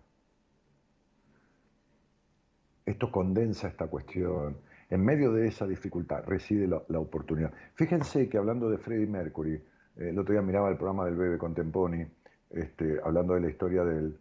Esto 2.84 3.10
condensa 3.12 3.68
esta 3.68 3.86
cuestión. 3.86 4.58
En 4.90 5.04
medio 5.04 5.32
de 5.32 5.46
esa 5.46 5.66
dificultad 5.66 6.24
reside 6.26 6.66
la, 6.66 6.98
oportunidad. 6.98 7.52
Fíjense 7.74 8.28
que 8.28 8.36
hablando 8.36 8.68
de 8.68 8.78
Freddie 8.78 9.06
Mercury, 9.06 9.54
eh, 9.54 9.62
el 9.96 10.18
otro 10.18 10.32
día 10.32 10.42
miraba 10.42 10.68
el 10.68 10.76
programa 10.76 11.04
del 11.04 11.16
Bebe 11.16 11.38
Contemponi, 11.38 12.04
este, 12.52 13.00
hablando 13.02 13.34
de 13.34 13.40
la 13.40 13.48
historia 13.48 13.84
del... 13.84 14.18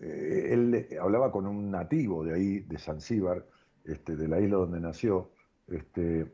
Eh, 0.00 0.50
él 0.52 0.88
hablaba 1.00 1.30
con 1.32 1.46
un 1.46 1.70
nativo 1.70 2.24
de 2.24 2.34
ahí, 2.34 2.60
de 2.60 2.78
Zanzíbar, 2.78 3.44
este, 3.84 4.16
de 4.16 4.28
la 4.28 4.40
isla 4.40 4.58
donde 4.58 4.80
nació, 4.80 5.30
este, 5.66 6.30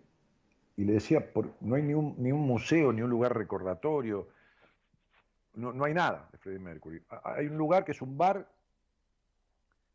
y 0.77 0.85
le 0.85 0.95
decía, 0.95 1.31
no 1.61 1.77
hay 1.77 1.83
ni 1.83 1.95
un, 1.95 2.15
ni 2.19 2.33
un 2.33 2.41
museo, 2.41 2.93
ni 2.93 3.03
un 3.03 3.11
lugar 3.11 3.37
recordatorio, 3.37 4.29
no, 5.55 5.73
no, 5.73 5.85
hay 5.85 5.95
nada 5.95 6.29
de 6.33 6.39
Freddie 6.39 6.59
Mercury. 6.59 7.01
Hay 7.23 7.47
un 7.47 7.57
lugar 7.57 7.85
que 7.85 7.93
es 7.93 8.03
un 8.03 8.19
bar, 8.19 8.51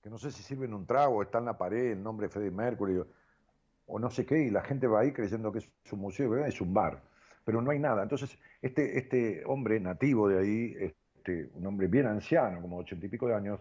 que 0.01 0.09
no 0.09 0.17
sé 0.17 0.31
si 0.31 0.41
sirve 0.41 0.65
en 0.65 0.73
un 0.73 0.85
trago, 0.85 1.21
está 1.21 1.39
en 1.39 1.45
la 1.45 1.57
pared 1.57 1.91
el 1.91 2.01
nombre 2.01 2.27
de 2.27 2.31
Freddie 2.31 2.51
Mercury, 2.51 3.03
o 3.87 3.99
no 3.99 4.09
sé 4.09 4.25
qué, 4.25 4.39
y 4.43 4.49
la 4.49 4.61
gente 4.61 4.87
va 4.87 5.01
ahí 5.01 5.11
creyendo 5.11 5.51
que 5.51 5.59
es 5.59 5.69
un 5.91 5.99
museo, 5.99 6.29
¿verdad? 6.29 6.47
es 6.47 6.61
un 6.61 6.73
bar, 6.73 7.03
pero 7.43 7.61
no 7.61 7.71
hay 7.71 7.79
nada. 7.79 8.03
Entonces, 8.03 8.37
este, 8.61 8.97
este 8.97 9.43
hombre 9.45 9.79
nativo 9.79 10.29
de 10.29 10.39
ahí, 10.39 10.93
este, 11.29 11.49
un 11.57 11.65
hombre 11.67 11.87
bien 11.87 12.07
anciano, 12.07 12.61
como 12.61 12.77
ochenta 12.77 13.05
y 13.05 13.09
pico 13.09 13.27
de 13.27 13.35
años, 13.35 13.59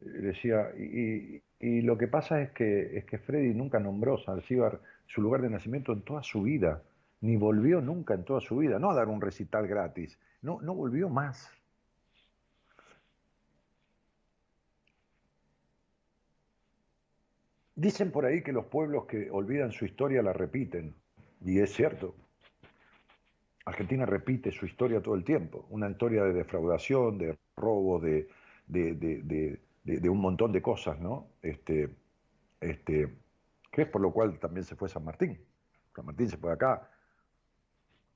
eh, 0.00 0.08
decía, 0.08 0.70
y, 0.76 1.42
lo 1.82 1.98
que 1.98 2.06
pasa 2.06 2.40
es 2.40 2.50
que, 2.52 2.96
es 2.96 3.04
que 3.04 3.18
Freddy 3.18 3.52
nunca 3.54 3.80
nombró 3.80 4.18
Salcíbar 4.18 4.80
su 5.06 5.20
lugar 5.20 5.42
de 5.42 5.50
nacimiento 5.50 5.92
en 5.92 6.02
toda 6.02 6.22
su 6.22 6.42
vida, 6.42 6.82
ni 7.20 7.36
volvió 7.36 7.80
nunca 7.80 8.14
en 8.14 8.24
toda 8.24 8.40
su 8.40 8.58
vida, 8.58 8.78
no 8.78 8.90
a 8.90 8.94
dar 8.94 9.08
un 9.08 9.20
recital 9.20 9.66
gratis, 9.66 10.18
no, 10.42 10.60
no 10.62 10.74
volvió 10.74 11.08
más. 11.08 11.50
Dicen 17.74 18.10
por 18.12 18.24
ahí 18.26 18.42
que 18.42 18.52
los 18.52 18.66
pueblos 18.66 19.06
que 19.06 19.30
olvidan 19.30 19.72
su 19.72 19.84
historia 19.84 20.22
la 20.22 20.32
repiten, 20.32 20.94
y 21.44 21.58
es 21.58 21.72
cierto. 21.72 22.14
Argentina 23.68 24.06
repite 24.06 24.50
su 24.50 24.64
historia 24.64 25.02
todo 25.02 25.14
el 25.14 25.24
tiempo, 25.24 25.66
una 25.68 25.90
historia 25.90 26.24
de 26.24 26.32
defraudación, 26.32 27.18
de 27.18 27.38
robo, 27.54 28.00
de, 28.00 28.26
un 30.08 30.20
montón 30.20 30.52
de 30.52 30.62
cosas, 30.62 30.98
¿no? 30.98 31.28
Este, 31.42 31.94
este, 32.60 33.18
que 33.70 33.82
es 33.82 33.88
por 33.88 34.00
lo 34.00 34.10
cual 34.10 34.38
también 34.38 34.64
se 34.64 34.74
fue 34.74 34.88
San 34.88 35.04
Martín. 35.04 35.38
San 35.94 36.06
Martín 36.06 36.30
se 36.30 36.38
fue 36.38 36.50
acá 36.50 36.90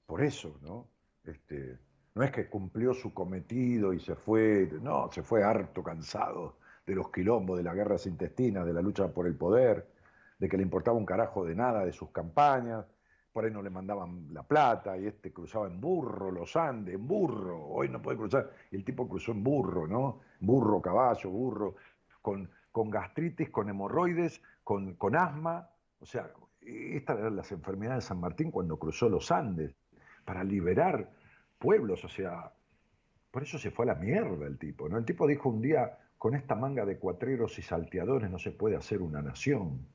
por 0.06 0.22
eso, 0.22 0.58
¿no? 0.62 0.88
Este, 1.24 1.78
no 2.14 2.22
es 2.22 2.30
que 2.30 2.48
cumplió 2.48 2.94
su 2.94 3.12
cometido 3.12 3.92
y 3.92 4.00
se 4.00 4.14
fue, 4.14 4.70
no, 4.80 5.10
se 5.12 5.22
fue 5.22 5.44
harto, 5.44 5.82
cansado 5.82 6.56
de 6.86 6.94
los 6.94 7.10
quilombos, 7.10 7.58
de 7.58 7.64
las 7.64 7.74
guerras 7.74 8.06
intestinas, 8.06 8.64
de 8.64 8.72
la 8.72 8.80
lucha 8.80 9.08
por 9.08 9.26
el 9.26 9.36
poder, 9.36 9.86
de 10.38 10.48
que 10.48 10.56
le 10.56 10.62
importaba 10.62 10.96
un 10.96 11.06
carajo 11.06 11.44
de 11.44 11.54
nada 11.54 11.84
de 11.84 11.92
sus 11.92 12.10
campañas, 12.10 12.86
por 13.32 13.44
ahí 13.44 13.50
no 13.50 13.62
le 13.62 13.70
mandaban 13.70 14.26
la 14.32 14.42
plata 14.42 14.96
y 14.98 15.06
este 15.06 15.32
cruzaba 15.32 15.66
en 15.66 15.80
burro 15.80 16.30
los 16.30 16.54
Andes, 16.56 16.94
en 16.94 17.06
burro, 17.06 17.66
hoy 17.66 17.88
no 17.88 18.02
puede 18.02 18.18
cruzar, 18.18 18.50
el 18.70 18.84
tipo 18.84 19.08
cruzó 19.08 19.32
en 19.32 19.42
burro, 19.42 19.86
¿no? 19.86 20.20
Burro, 20.40 20.82
caballo, 20.82 21.30
burro, 21.30 21.76
con, 22.20 22.48
con 22.70 22.90
gastritis, 22.90 23.50
con 23.50 23.68
hemorroides, 23.68 24.42
con, 24.62 24.94
con 24.94 25.16
asma, 25.16 25.68
o 25.98 26.06
sea, 26.06 26.30
estas 26.60 27.18
eran 27.18 27.36
las 27.36 27.50
enfermedades 27.52 28.04
de 28.04 28.08
San 28.08 28.20
Martín 28.20 28.50
cuando 28.50 28.78
cruzó 28.78 29.08
los 29.08 29.32
Andes, 29.32 29.74
para 30.24 30.44
liberar 30.44 31.10
pueblos, 31.58 32.04
o 32.04 32.08
sea, 32.08 32.52
por 33.30 33.42
eso 33.42 33.58
se 33.58 33.70
fue 33.70 33.86
a 33.86 33.94
la 33.94 33.94
mierda 33.94 34.46
el 34.46 34.58
tipo, 34.58 34.88
¿no? 34.88 34.98
El 34.98 35.04
tipo 35.04 35.26
dijo 35.26 35.48
un 35.48 35.62
día, 35.62 35.98
con 36.18 36.34
esta 36.34 36.54
manga 36.54 36.84
de 36.84 36.98
cuatreros 36.98 37.58
y 37.58 37.62
salteadores 37.62 38.30
no 38.30 38.38
se 38.38 38.52
puede 38.52 38.76
hacer 38.76 39.00
una 39.00 39.22
nación. 39.22 39.86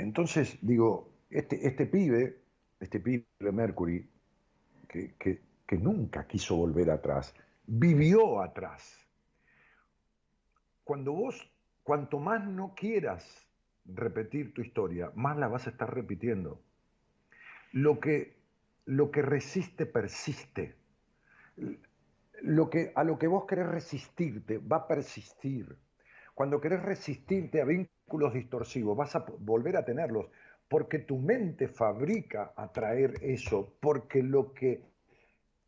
Entonces, 0.00 0.58
digo, 0.62 1.12
este, 1.28 1.66
este 1.66 1.86
pibe, 1.86 2.40
este 2.80 3.00
pibe 3.00 3.26
de 3.38 3.52
Mercury, 3.52 4.08
que, 4.88 5.14
que, 5.18 5.78
nunca 5.78 6.26
quiso 6.26 6.56
volver 6.56 6.90
atrás, 6.90 7.32
vivió 7.64 8.40
atrás. 8.42 9.06
Cuando 10.82 11.12
vos, 11.12 11.48
cuanto 11.84 12.18
más 12.18 12.44
no 12.44 12.74
quieras 12.74 13.46
repetir 13.84 14.52
tu 14.52 14.62
historia, 14.62 15.12
más 15.14 15.36
la 15.36 15.46
vas 15.46 15.68
a 15.68 15.70
estar 15.70 15.94
repitiendo. 15.94 16.60
Lo 17.72 18.00
que, 18.00 18.36
lo 18.86 19.12
que 19.12 19.22
resiste, 19.22 19.86
persiste. 19.86 20.74
Lo 22.42 22.68
que, 22.68 22.90
a 22.96 23.04
lo 23.04 23.18
que 23.18 23.28
vos 23.28 23.44
querés 23.46 23.68
resistirte 23.68 24.58
va 24.58 24.78
a 24.78 24.88
persistir. 24.88 25.76
Cuando 26.34 26.60
querés 26.60 26.82
resistirte 26.82 27.60
a 27.60 27.64
vínculos 27.64 27.99
distorsivos, 28.32 28.96
vas 28.96 29.16
a 29.16 29.24
volver 29.38 29.76
a 29.76 29.84
tenerlos, 29.84 30.26
porque 30.68 31.00
tu 31.00 31.18
mente 31.18 31.68
fabrica 31.68 32.52
atraer 32.56 33.14
eso, 33.22 33.74
porque 33.80 34.22
lo 34.22 34.52
que 34.52 34.82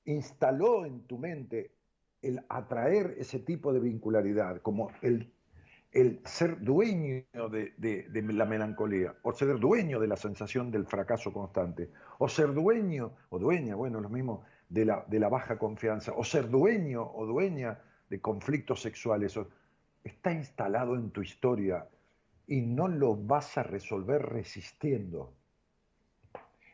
instaló 0.05 0.85
en 0.85 1.03
tu 1.03 1.19
mente 1.19 1.73
el 2.23 2.45
atraer 2.49 3.17
ese 3.19 3.41
tipo 3.41 3.73
de 3.73 3.81
vincularidad, 3.81 4.61
como 4.63 4.91
el 5.03 5.33
el 5.93 6.21
ser 6.25 6.59
dueño 6.61 7.23
de, 7.51 8.07
la 8.15 8.47
melancolía, 8.47 9.15
o 9.23 9.33
ser 9.33 9.59
dueño 9.59 10.01
de 10.01 10.09
la 10.09 10.17
sensación 10.17 10.71
del 10.71 10.87
fracaso 10.87 11.33
constante, 11.33 11.91
o 12.19 12.29
ser 12.29 12.55
dueño 12.55 13.13
o 13.29 13.39
dueña, 13.39 13.75
bueno, 13.75 14.01
lo 14.01 14.09
mismo, 14.09 14.43
de 14.71 14.87
la, 14.87 15.05
de 15.07 15.21
la 15.21 15.29
baja 15.29 15.59
confianza, 15.59 16.13
o 16.17 16.25
ser 16.25 16.49
dueño 16.49 17.03
o 17.03 17.27
dueña 17.27 17.79
de 18.09 18.21
conflictos 18.21 18.81
sexuales, 18.81 19.39
está 20.03 20.33
instalado 20.33 20.97
en 20.97 21.11
tu 21.11 21.21
historia 21.21 21.87
y 22.47 22.61
no 22.61 22.89
lo 22.89 23.17
vas 23.17 23.57
a 23.59 23.63
resolver 23.63 24.23
resistiendo, 24.23 25.35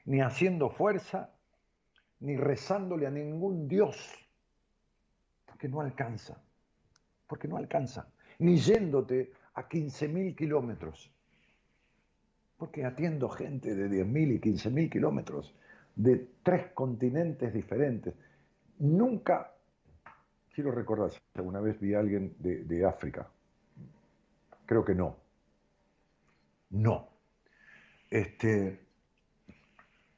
ni 0.05 0.21
haciendo 0.21 0.71
fuerza, 0.71 1.35
ni 2.21 2.37
rezándole 2.37 3.07
a 3.07 3.11
ningún 3.11 3.69
Dios, 3.69 3.97
porque 5.47 5.69
no 5.69 5.81
alcanza, 5.81 6.43
porque 7.27 7.49
no 7.49 7.57
alcanza 7.57 8.11
ni 8.39 8.57
yéndote 8.57 9.33
a 9.55 9.69
15.000 9.69 10.35
kilómetros. 10.35 11.11
Porque 12.57 12.85
atiendo 12.85 13.29
gente 13.29 13.75
de 13.75 13.89
10.000 13.89 14.35
y 14.35 14.41
15.000 14.41 14.91
kilómetros, 14.91 15.55
de 15.95 16.29
tres 16.43 16.67
continentes 16.73 17.53
diferentes. 17.53 18.15
Nunca, 18.79 19.53
quiero 20.55 20.71
recordar 20.71 21.11
si 21.11 21.19
alguna 21.35 21.61
vez 21.61 21.79
vi 21.81 21.95
a 21.95 22.01
alguien 22.01 22.35
de, 22.39 22.87
África. 22.87 23.29
Creo 24.67 24.85
que 24.85 24.95
no. 24.95 25.17
No. 26.71 27.09
Este, 28.11 28.79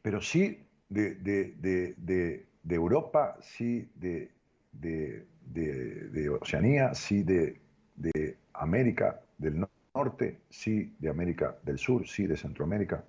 pero 0.03 0.21
sí 0.21 0.59
de, 0.89 1.15
de, 1.15 2.75
Europa, 2.75 3.37
sí 3.43 3.89
de, 3.95 4.31
de, 4.73 6.29
Oceanía, 6.31 6.95
sí 6.95 7.23
de 7.23 7.61
de 8.01 8.39
América 8.55 9.21
del 9.39 9.67
Norte, 9.95 10.41
sí 10.49 10.95
de 10.99 11.11
América 11.11 11.57
del 11.63 11.79
Sur, 11.79 12.09
sí 12.09 12.27
de 12.27 12.37
Centroamérica. 12.37 13.05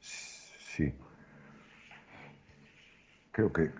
Sí. 0.00 0.92
Creo 3.32 3.52
que, 3.52 3.70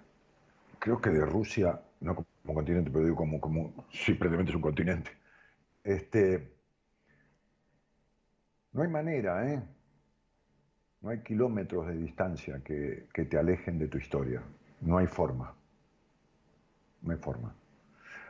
creo 0.78 1.00
que 1.00 1.10
de 1.10 1.24
Rusia, 1.26 1.80
no 2.00 2.14
como 2.14 2.54
continente, 2.54 2.90
pero 2.90 3.04
digo 3.04 3.16
como, 3.16 3.40
como 3.40 3.86
simplemente 3.92 4.50
es 4.50 4.56
un 4.56 4.62
continente. 4.62 5.17
Este, 5.88 6.52
no 8.72 8.82
hay 8.82 8.88
manera, 8.88 9.50
¿eh? 9.50 9.62
No 11.00 11.08
hay 11.08 11.22
kilómetros 11.22 11.86
de 11.86 11.96
distancia 11.96 12.60
que, 12.62 13.08
te 13.10 13.38
alejen 13.38 13.78
de 13.78 13.88
tu 13.88 13.96
historia. 13.96 14.42
No 14.82 14.98
hay 14.98 15.06
forma 15.06 15.54
no 17.00 17.12
hay 17.12 17.18
forma. 17.18 17.54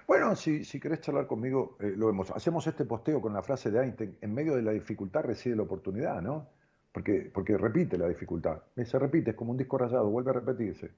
Bueno, 0.06 0.36
si, 0.36 0.62
si 0.64 0.78
querés 0.78 1.00
charlar 1.00 1.26
conmigo, 1.26 1.78
eh, 1.80 1.94
lo 1.96 2.06
vemos. 2.06 2.30
Hacemos 2.30 2.64
este 2.66 2.84
posteo 2.84 3.20
con 3.20 3.32
la 3.32 3.42
frase 3.42 3.70
de 3.70 3.82
Einstein, 3.82 4.18
en 4.20 4.34
medio 4.34 4.54
de 4.54 4.62
la 4.62 4.72
dificultad 4.72 5.24
reside 5.24 5.56
la 5.56 5.62
oportunidad, 5.62 6.20
¿no? 6.20 6.46
Porque, 6.92 7.32
repite 7.56 7.96
la 7.96 8.06
dificultad, 8.06 8.62
se 8.76 8.98
repite, 8.98 9.30
es 9.30 9.36
como 9.36 9.50
un 9.52 9.56
disco 9.56 9.78
rayado, 9.78 10.08
vuelve 10.10 10.30
a 10.30 10.34
repetirse. 10.34 10.92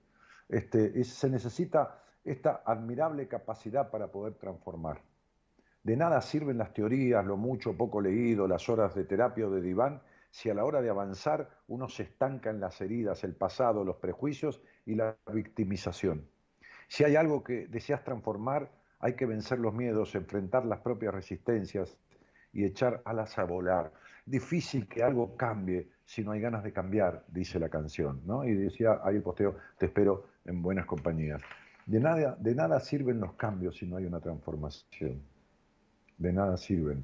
Este, 0.48 1.04
se 1.04 1.30
necesita 1.30 2.02
esta 2.24 2.62
admirable 2.66 3.28
capacidad 3.28 3.90
para 3.90 4.08
poder 4.08 4.34
transformar. 4.34 5.00
De 5.82 5.96
nada 5.96 6.20
sirven 6.20 6.58
las 6.58 6.74
teorías, 6.74 7.24
lo 7.24 7.36
mucho 7.36 7.70
o 7.70 7.76
poco 7.76 8.00
leído, 8.00 8.46
las 8.46 8.68
horas 8.68 8.94
de 8.94 9.04
terapia 9.04 9.46
o 9.46 9.50
de 9.50 9.62
diván, 9.62 10.02
si 10.30 10.50
a 10.50 10.54
la 10.54 10.64
hora 10.64 10.80
de 10.80 10.90
avanzar 10.90 11.48
uno 11.68 11.88
se 11.88 12.04
estanca 12.04 12.50
en 12.50 12.60
las 12.60 12.80
heridas, 12.80 13.24
el 13.24 13.34
pasado, 13.34 13.84
los 13.84 13.96
prejuicios 13.96 14.62
y 14.86 14.94
la 14.94 15.16
victimización. 15.32 16.26
Si 16.88 17.04
hay 17.04 17.16
algo 17.16 17.42
que 17.42 17.66
deseas 17.66 18.04
transformar, 18.04 18.70
hay 19.00 19.14
que 19.14 19.26
vencer 19.26 19.58
los 19.58 19.74
miedos, 19.74 20.14
enfrentar 20.14 20.66
las 20.66 20.80
propias 20.80 21.14
resistencias 21.14 21.96
y 22.52 22.64
echar 22.64 23.00
alas 23.04 23.38
a 23.38 23.44
volar. 23.44 23.92
Difícil 24.26 24.86
que 24.86 25.02
algo 25.02 25.36
cambie 25.36 25.88
si 26.04 26.22
no 26.22 26.32
hay 26.32 26.40
ganas 26.40 26.62
de 26.62 26.72
cambiar, 26.72 27.24
dice 27.28 27.58
la 27.58 27.68
canción, 27.68 28.20
¿no? 28.26 28.44
Y 28.44 28.54
decía 28.54 29.00
ahí 29.02 29.16
el 29.16 29.22
posteo, 29.22 29.56
te 29.78 29.86
espero 29.86 30.26
en 30.44 30.60
buenas 30.60 30.84
compañías. 30.84 31.40
De 31.86 32.00
nada, 32.00 32.36
de 32.38 32.54
nada 32.54 32.80
sirven 32.80 33.20
los 33.20 33.34
cambios 33.34 33.76
si 33.76 33.86
no 33.86 33.96
hay 33.96 34.04
una 34.04 34.20
transformación. 34.20 35.22
De 36.20 36.34
nada 36.34 36.58
sirven. 36.58 37.02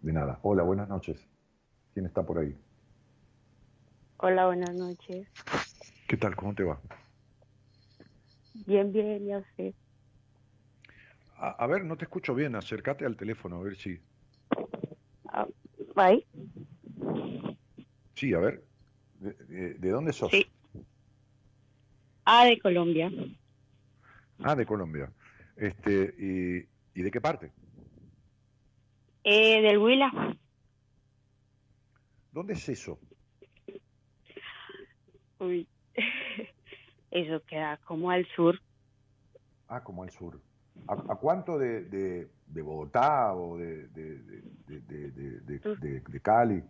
De 0.00 0.12
nada. 0.12 0.38
Hola, 0.42 0.62
buenas 0.62 0.88
noches. 0.88 1.18
¿Quién 1.92 2.06
está 2.06 2.24
por 2.24 2.38
ahí? 2.38 2.56
Hola, 4.18 4.46
buenas 4.46 4.72
noches. 4.76 5.26
¿Qué 6.06 6.16
tal? 6.16 6.36
¿Cómo 6.36 6.54
te 6.54 6.62
va? 6.62 6.80
Bien, 8.64 8.92
bien, 8.92 9.26
ya 9.26 9.42
sé. 9.56 9.74
A, 11.36 11.66
ver, 11.66 11.84
no 11.84 11.96
te 11.96 12.04
escucho 12.04 12.32
bien, 12.32 12.54
acércate 12.54 13.04
al 13.04 13.16
teléfono 13.16 13.56
a 13.56 13.62
ver 13.62 13.76
si... 13.76 14.00
Ah, 15.26 15.48
¿Ahí? 15.96 16.24
Sí, 18.14 18.34
a 18.34 18.38
ver. 18.38 18.64
¿De, 19.18 19.90
dónde 19.90 20.12
sos? 20.12 20.30
Sí. 20.30 20.46
Ah, 22.24 22.44
de 22.44 22.56
Colombia. 22.60 23.10
Ah, 24.38 24.54
de 24.54 24.64
Colombia. 24.64 25.12
Este, 25.56 26.14
y, 26.18 26.68
¿Y 26.98 27.02
de 27.02 27.10
qué 27.10 27.20
parte? 27.20 27.52
Eh, 29.30 29.60
del 29.60 29.76
Huila. 29.76 30.10
¿Dónde 32.32 32.54
es 32.54 32.66
eso? 32.66 32.98
Uy, 35.38 35.68
eso 37.10 37.42
queda 37.46 37.78
como 37.86 38.10
al 38.10 38.26
sur. 38.34 38.58
Ah, 39.66 39.84
como 39.84 40.02
al 40.02 40.10
sur. 40.12 40.40
¿A, 40.86 40.96
cuánto 41.16 41.58
de, 41.58 41.82
de, 41.82 42.62
Bogotá 42.62 43.34
o 43.34 43.58
de, 43.58 43.88
de, 43.88 46.20
Cali? 46.22 46.64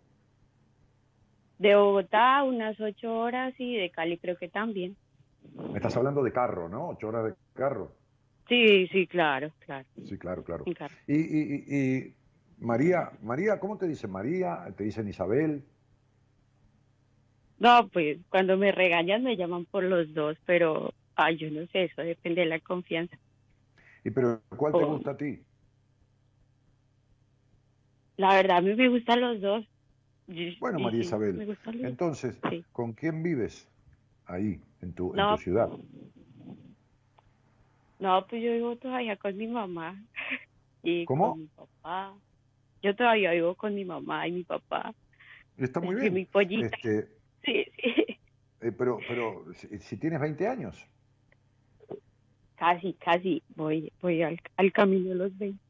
De 1.59 1.75
Bogotá 1.75 2.43
unas 2.43 2.77
ocho 2.81 3.19
horas 3.19 3.53
y 3.57 3.77
de 3.77 3.89
Cali 3.89 4.17
creo 4.17 4.35
que 4.35 4.49
también. 4.49 4.97
Me 5.71 5.77
estás 5.77 5.95
hablando 5.95 6.23
de 6.23 6.33
carro, 6.33 6.67
¿no? 6.67 6.89
Ocho 6.89 7.07
horas 7.07 7.23
de 7.23 7.35
carro. 7.53 7.95
Sí, 8.49 8.85
sí, 8.87 9.07
claro, 9.07 9.53
claro. 9.59 9.87
Sí, 10.03 10.17
claro, 10.17 10.43
claro. 10.43 10.65
y- 11.07 11.15
y- 11.15 11.63
y 11.67 12.18
María, 12.59 13.11
María, 13.21 13.59
¿cómo 13.59 13.77
te 13.77 13.87
dicen 13.87 14.11
María? 14.11 14.65
¿Te 14.77 14.83
dicen 14.83 15.07
Isabel? 15.07 15.63
No, 17.57 17.89
pues 17.89 18.19
cuando 18.29 18.57
me 18.57 18.71
regañan 18.71 19.23
me 19.23 19.35
llaman 19.35 19.65
por 19.65 19.83
los 19.83 20.13
dos, 20.13 20.37
pero 20.45 20.93
ay, 21.15 21.37
yo 21.37 21.49
no 21.51 21.65
sé, 21.67 21.85
eso 21.85 22.01
depende 22.01 22.41
de 22.41 22.47
la 22.47 22.59
confianza. 22.61 23.17
¿Y 24.03 24.11
pero 24.11 24.41
cuál 24.57 24.73
te 24.73 24.79
Oh. 24.79 24.87
gusta 24.87 25.11
a 25.11 25.17
ti? 25.17 25.43
La 28.17 28.35
verdad, 28.35 28.57
a 28.57 28.61
mí 28.61 28.75
me 28.75 28.89
gustan 28.89 29.21
los 29.21 29.41
dos. 29.41 29.65
Bueno, 30.59 30.79
María 30.79 30.99
sí, 30.99 31.05
Isabel, 31.05 31.37
me 31.37 31.45
gustan 31.45 31.73
los 31.73 31.81
dos. 31.83 31.91
entonces, 31.91 32.39
Sí. 32.49 32.65
¿con 32.71 32.93
quién 32.93 33.23
vives 33.23 33.67
ahí, 34.25 34.61
en 34.81 34.93
tu, 34.93 35.13
en 35.15 35.27
tu 35.27 35.37
ciudad? 35.37 35.69
No, 37.99 38.25
pues 38.27 38.41
yo 38.41 38.51
vivo 38.53 38.75
todavía 38.77 39.17
con 39.17 39.35
mi 39.37 39.47
mamá 39.47 40.01
y 40.83 41.05
¿Cómo? 41.05 41.31
con 41.31 41.39
mi 41.41 41.47
papá. 41.47 42.15
Yo 42.81 42.95
todavía 42.95 43.31
vivo 43.31 43.55
con 43.55 43.75
mi 43.75 43.85
mamá 43.85 44.27
y 44.27 44.31
mi 44.31 44.43
papá. 44.43 44.93
Está 45.57 45.79
muy 45.79 45.95
Y 45.95 45.99
bien. 45.99 46.13
mi 46.13 46.25
pollita. 46.25 46.65
Este, 46.67 47.07
Sí, 47.43 47.65
sí. 47.81 48.19
eh, 48.61 48.71
pero 48.77 48.99
pero 49.07 49.45
si, 49.53 49.79
si 49.79 49.97
tienes 49.97 50.19
20 50.19 50.47
años, 50.47 50.85
Casi, 52.55 52.93
casi 52.95 53.41
voy, 53.55 53.89
voy 54.01 54.21
al, 54.21 54.37
al 54.57 54.73
camino 54.73 55.09
de 55.09 55.15
los 55.15 55.37
20. 55.37 55.63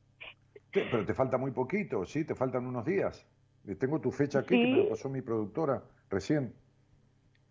te- 0.71 0.81
pero 0.85 1.05
te 1.05 1.13
falta 1.13 1.37
muy 1.37 1.51
poquito, 1.51 2.03
¿sí? 2.05 2.25
Te 2.25 2.33
faltan 2.33 2.65
unos 2.65 2.83
días. 2.83 3.23
Eh, 3.67 3.75
Tengo 3.75 4.01
tu 4.01 4.11
fecha 4.11 4.39
aquí, 4.39 4.59
que 4.59 4.67
me 4.67 4.77
Sí. 4.77 4.83
lo 4.83 4.89
pasó 4.89 5.07
mi 5.07 5.21
productora 5.21 5.83
recién. 6.09 6.51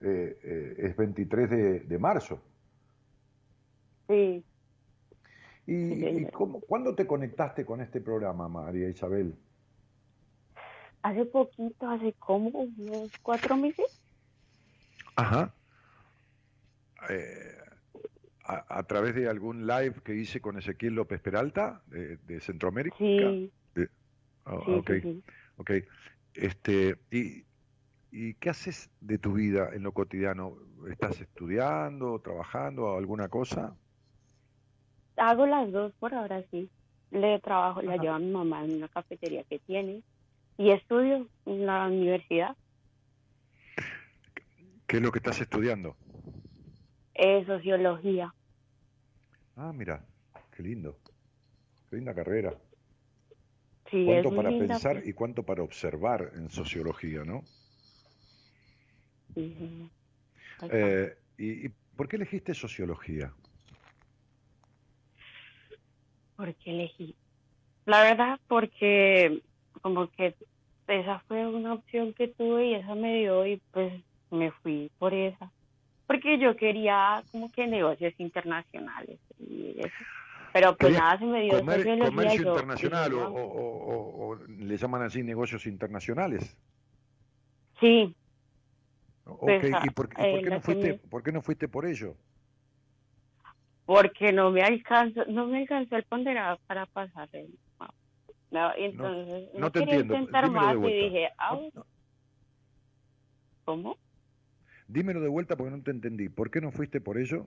Eh, 0.00 0.38
eh, 0.42 0.74
es 0.78 0.96
23 0.96 1.50
de, 1.50 1.80
de 1.80 1.98
marzo. 1.98 2.40
Sí. 4.08 4.44
¿Y, 5.66 5.72
Sí, 5.94 6.04
y 6.22 6.26
cómo, 6.32 6.60
cuándo 6.60 6.94
te 6.96 7.06
conectaste 7.06 7.64
con 7.64 7.80
este 7.80 8.00
programa, 8.00 8.48
María 8.48 8.88
Isabel? 8.88 9.34
Hace 11.02 11.24
poquito, 11.26 11.88
hace 11.88 12.12
como 12.14 12.50
unos 12.50 13.10
cuatro 13.22 13.56
meses. 13.56 14.04
Ajá. 15.16 15.54
Eh, 17.08 17.56
a, 18.44 18.78
a 18.78 18.82
través 18.86 19.14
de 19.14 19.28
algún 19.28 19.66
live 19.66 20.02
que 20.04 20.14
hice 20.14 20.40
con 20.40 20.58
Ezequiel 20.58 20.94
López 20.94 21.20
Peralta, 21.20 21.82
de, 21.86 22.16
de 22.18 22.40
Centroamérica. 22.40 22.96
Sí, 22.98 23.52
Ah, 24.44 24.54
sí, 24.64 24.72
ok, 24.78 24.90
sí, 25.00 25.00
sí. 25.02 25.24
ok. 25.56 25.70
Este, 26.34 27.00
y, 27.10 27.46
¿Y 28.10 28.34
qué 28.36 28.50
haces 28.50 28.90
de 29.00 29.18
tu 29.18 29.34
vida 29.34 29.70
en 29.74 29.82
lo 29.84 29.92
cotidiano? 29.92 30.58
¿Estás 30.90 31.20
estudiando, 31.20 32.20
trabajando, 32.22 32.96
alguna 32.96 33.28
cosa? 33.28 33.78
Hago 35.16 35.46
las 35.46 35.70
dos 35.70 35.92
por 35.98 36.14
ahora, 36.14 36.44
sí. 36.50 36.70
Le 37.10 37.40
trabajo, 37.40 37.80
Ajá. 37.80 37.92
ayudo 37.92 38.12
a 38.12 38.18
mi 38.18 38.30
mamá 38.30 38.64
en 38.64 38.76
una 38.76 38.88
cafetería 38.88 39.44
que 39.44 39.58
tiene 39.58 40.02
y 40.58 40.70
estudio 40.72 41.28
en 41.46 41.66
la 41.66 41.86
universidad. 41.86 42.56
¿Qué 44.86 44.96
es 44.96 45.02
lo 45.02 45.12
que 45.12 45.18
estás 45.18 45.40
estudiando? 45.40 45.96
Eh, 47.14 47.44
sociología. 47.46 48.34
Ah, 49.56 49.72
mira, 49.72 50.04
qué 50.54 50.62
lindo. 50.62 50.96
Qué 51.88 51.96
linda 51.96 52.14
carrera. 52.14 52.54
Sí, 53.90 54.10
es 54.10 54.22
¿Cuánto 54.22 54.36
para 54.36 54.50
linda, 54.50 54.74
pensar 54.74 54.96
pues. 54.96 55.08
y 55.08 55.12
cuánto 55.12 55.42
para 55.44 55.62
observar 55.62 56.32
en 56.34 56.50
sociología, 56.50 57.24
no? 57.24 57.42
Eh, 60.70 61.16
¿y, 61.38 61.66
y 61.66 61.68
por 61.96 62.08
qué 62.08 62.16
elegiste 62.16 62.52
sociología? 62.54 63.32
¿Por 66.36 66.54
qué 66.56 66.70
elegí? 66.70 67.16
La 67.86 68.02
verdad, 68.02 68.38
porque 68.48 69.42
como 69.80 70.08
que 70.08 70.34
esa 70.86 71.20
fue 71.28 71.46
una 71.46 71.74
opción 71.74 72.14
que 72.14 72.28
tuve 72.28 72.66
y 72.68 72.74
esa 72.74 72.94
me 72.94 73.18
dio 73.18 73.46
y 73.46 73.60
pues 73.72 73.92
me 74.30 74.50
fui 74.62 74.90
por 74.98 75.12
esa. 75.14 75.50
Porque 76.06 76.38
yo 76.38 76.56
quería 76.56 77.22
como 77.30 77.50
que 77.52 77.66
negocios 77.66 78.14
internacionales 78.18 79.18
y 79.38 79.74
eso. 79.78 79.90
Pero 80.54 80.74
pues 80.76 80.94
nada, 80.94 81.18
se 81.18 81.26
me 81.26 81.42
dio 81.42 81.58
Comer- 81.60 81.98
comercio 81.98 82.42
yo- 82.42 82.50
internacional 82.52 83.12
o, 83.12 83.16
yo, 83.18 83.28
o- 83.28 83.52
o- 83.52 83.94
o- 83.94 84.28
o 84.28 84.34
le 84.46 84.76
llaman 84.78 85.02
así 85.02 85.22
negocios 85.22 85.66
internacionales. 85.66 86.56
Sí, 87.80 88.14
Ok, 89.30 89.40
Pues, 89.60 89.84
¿y 89.84 89.90
por, 89.90 90.06
y 90.06 90.14
por 90.14 90.24
eh, 90.24 90.40
qué 90.42 90.50
no 90.50 90.60
fuiste, 90.62 90.94
por 91.10 91.22
qué 91.22 91.32
no 91.32 91.42
fuiste 91.42 91.68
por 91.68 91.84
ello? 91.84 92.16
porque 93.84 94.32
no 94.32 94.50
me 94.50 94.62
alcanzó, 94.62 95.24
no 95.26 95.46
me 95.46 95.58
alcanzó 95.58 95.96
el 95.96 96.04
ponderado 96.04 96.58
para 96.66 96.86
pasar 96.86 97.28
el 97.32 97.58
no, 98.50 98.70
y 98.78 98.84
entonces 98.84 99.48
no 99.54 99.70
te 99.70 99.80
quería 99.80 99.94
entiendo, 99.96 100.14
intentar 100.14 100.44
dímelo 100.44 100.68
de 100.68 100.76
más 100.78 100.90
y 100.90 100.94
dije, 100.94 101.28
No, 101.74 101.86
¿cómo? 103.64 103.96
dímelo 104.88 105.20
de 105.20 105.28
vuelta 105.28 105.56
porque 105.56 105.70
no 105.76 105.82
te 105.82 105.90
entendí. 105.90 106.28
¿Por 106.28 106.50
qué 106.50 106.60
no 106.60 106.70
fuiste 106.72 107.00
por 107.00 107.18
ello? 107.18 107.46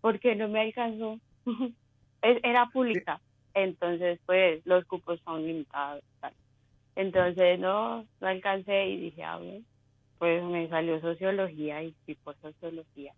Porque 0.00 0.34
no 0.34 0.48
me 0.48 0.60
alcanzó. 0.60 1.20
Era 2.22 2.66
pública, 2.72 3.20
entonces 3.54 4.18
pues 4.26 4.64
los 4.66 4.84
cupos 4.86 5.20
son 5.24 5.46
limitados. 5.46 6.02
tal. 6.20 6.34
Entonces 6.96 7.60
no, 7.60 8.02
no 8.20 8.26
alcancé 8.26 8.86
y 8.86 9.00
dije, 9.00 9.22
ah, 9.22 9.36
bueno, 9.38 9.64
pues 10.18 10.42
me 10.42 10.68
salió 10.68 11.00
sociología 11.00 11.82
y 11.84 11.94
fui 12.04 12.14
por 12.16 12.36
sociología. 12.38 13.12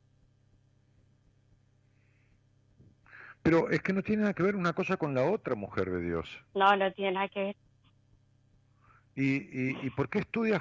Pero 3.49 3.71
es 3.71 3.81
que 3.81 3.95
no 3.95 4.03
tiene 4.03 4.21
nada 4.21 4.35
que 4.35 4.43
ver 4.43 4.57
una 4.57 4.75
cosa 4.75 4.99
con 4.99 5.15
la 5.15 5.25
otra, 5.25 5.55
mujer 5.55 5.91
de 5.91 6.03
Dios. 6.03 6.29
No, 6.55 6.77
no 6.77 6.93
tiene 6.93 7.13
nada 7.13 7.29
que 7.29 7.41
ver. 7.45 7.57
¿Y, 9.17 9.37
y, 9.37 9.87
y 9.87 9.91
por 9.97 10.11
qué 10.11 10.19
estudias 10.19 10.61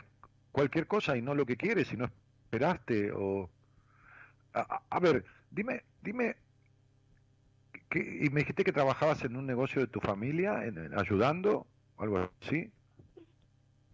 cualquier 0.53 0.87
cosa 0.87 1.17
y 1.17 1.21
no 1.21 1.35
lo 1.35 1.45
que 1.45 1.57
quieres 1.57 1.91
y 1.91 1.97
no 1.97 2.05
esperaste? 2.05 3.11
O... 3.13 3.49
A, 4.53 4.83
a- 4.89 4.99
ver, 5.01 5.25
dime, 5.51 5.83
dime, 6.01 6.37
que, 7.89 7.99
y 7.99 8.29
me 8.29 8.39
dijiste 8.39 8.63
que 8.63 8.71
trabajabas 8.71 9.21
en 9.25 9.35
un 9.35 9.45
negocio 9.45 9.81
de 9.81 9.87
tu 9.87 9.99
familia, 9.99 10.63
en- 10.63 10.77
en- 10.77 10.97
ayudando, 10.97 11.67
algo 11.97 12.31
así. 12.41 12.71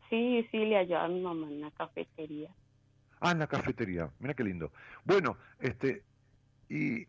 Sí, 0.07 0.47
sí, 0.51 0.57
le 0.57 0.77
ayudaba 0.77 1.05
a 1.05 1.07
mi 1.07 1.19
mamá 1.19 1.47
en 1.47 1.61
la 1.61 1.71
cafetería. 1.71 2.51
Ah, 3.21 3.31
en 3.31 3.39
la 3.39 3.47
cafetería, 3.47 4.11
mira 4.19 4.35
qué 4.35 4.43
lindo. 4.43 4.71
Bueno, 5.03 5.35
este, 5.57 6.03
y, 6.69 7.07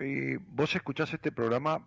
y 0.00 0.36
vos 0.36 0.74
escuchás 0.74 1.12
este 1.12 1.32
programa 1.32 1.86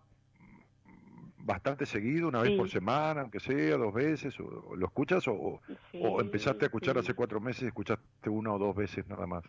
bastante 1.37 1.85
seguido, 1.85 2.27
una 2.29 2.41
vez 2.41 2.55
por 2.55 2.69
semana, 2.69 3.21
aunque 3.21 3.39
sea, 3.39 3.75
dos 3.77 3.93
veces, 3.93 4.39
o, 4.39 4.75
lo 4.75 4.85
escuchas 4.85 5.27
o, 5.27 5.33
o- 5.33 5.61
Sí, 5.91 5.99
o 6.01 6.21
empezaste 6.21 6.65
a 6.65 6.67
escuchar 6.67 6.95
sí. 6.95 6.99
hace 7.01 7.13
cuatro 7.13 7.41
meses 7.41 7.63
y 7.63 7.67
escuchaste 7.67 8.29
una 8.29 8.53
o 8.53 8.59
dos 8.59 8.75
veces 8.75 9.05
nada 9.07 9.27
más. 9.27 9.43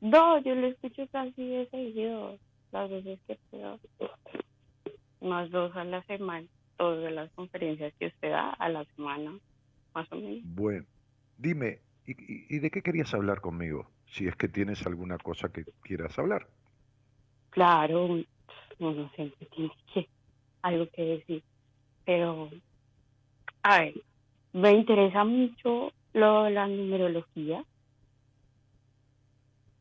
No, 0.00 0.38
yo 0.42 0.54
lo 0.54 0.66
escucho 0.66 1.06
casi 1.10 1.48
de 1.48 1.68
seguido, 1.70 2.38
las 2.72 2.90
veces 2.90 3.20
que 3.26 3.38
puedo. 3.50 3.80
Más 5.20 5.50
dos 5.50 5.74
a 5.76 5.84
la 5.84 6.02
semana, 6.04 6.46
todas 6.76 7.12
las 7.12 7.32
conferencias 7.32 7.92
que 7.98 8.06
usted 8.08 8.30
da 8.30 8.50
a 8.50 8.68
la 8.68 8.84
semana, 8.96 9.38
más 9.94 10.06
o 10.12 10.16
menos. 10.16 10.40
Bueno, 10.42 10.84
dime, 11.38 11.80
¿y, 12.04 12.12
y- 12.12 12.46
y 12.56 12.58
de 12.58 12.70
qué 12.70 12.82
querías 12.82 13.14
hablar 13.14 13.40
conmigo? 13.40 13.90
Si 14.06 14.26
es 14.28 14.36
que 14.36 14.48
tienes 14.48 14.86
alguna 14.86 15.16
cosa 15.18 15.48
que 15.48 15.64
quieras 15.82 16.18
hablar. 16.18 16.48
Claro, 17.56 18.04
uno 18.80 19.10
siempre 19.14 19.48
tiene 19.50 19.72
que, 19.94 20.06
algo 20.60 20.86
que 20.92 21.02
decir, 21.02 21.42
pero, 22.04 22.50
a 23.62 23.78
ver, 23.80 23.94
me 24.52 24.72
interesa 24.72 25.24
mucho 25.24 25.90
lo 26.12 26.42
de 26.42 26.50
la 26.50 26.68
numerología, 26.68 27.64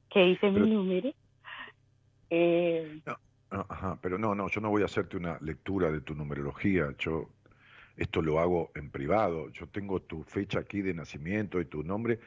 que 0.09 0.25
hice 0.25 0.39
Pero- 0.49 0.53
mi 0.65 0.71
número. 0.71 1.11
Eh, 2.29 3.01
Ah, 3.51 3.65
Ajá, 3.67 3.99
pero 4.01 4.17
no, 4.17 4.33
no, 4.33 4.47
yo 4.47 4.61
no 4.61 4.69
voy 4.69 4.81
a 4.81 4.85
hacerte 4.85 5.17
una 5.17 5.37
lectura 5.41 5.91
de 5.91 5.99
tu 5.99 6.15
numerología. 6.15 6.95
Yo 6.97 7.29
esto 7.97 8.21
lo 8.21 8.39
hago 8.39 8.71
en 8.73 8.89
privado. 8.89 9.49
Yo 9.49 9.67
tengo 9.67 10.01
tu 10.01 10.23
fecha 10.23 10.59
aquí 10.59 10.81
de 10.81 10.93
nacimiento 10.93 11.59
y 11.59 11.65
tu 11.65 11.83
nombre 11.83 12.19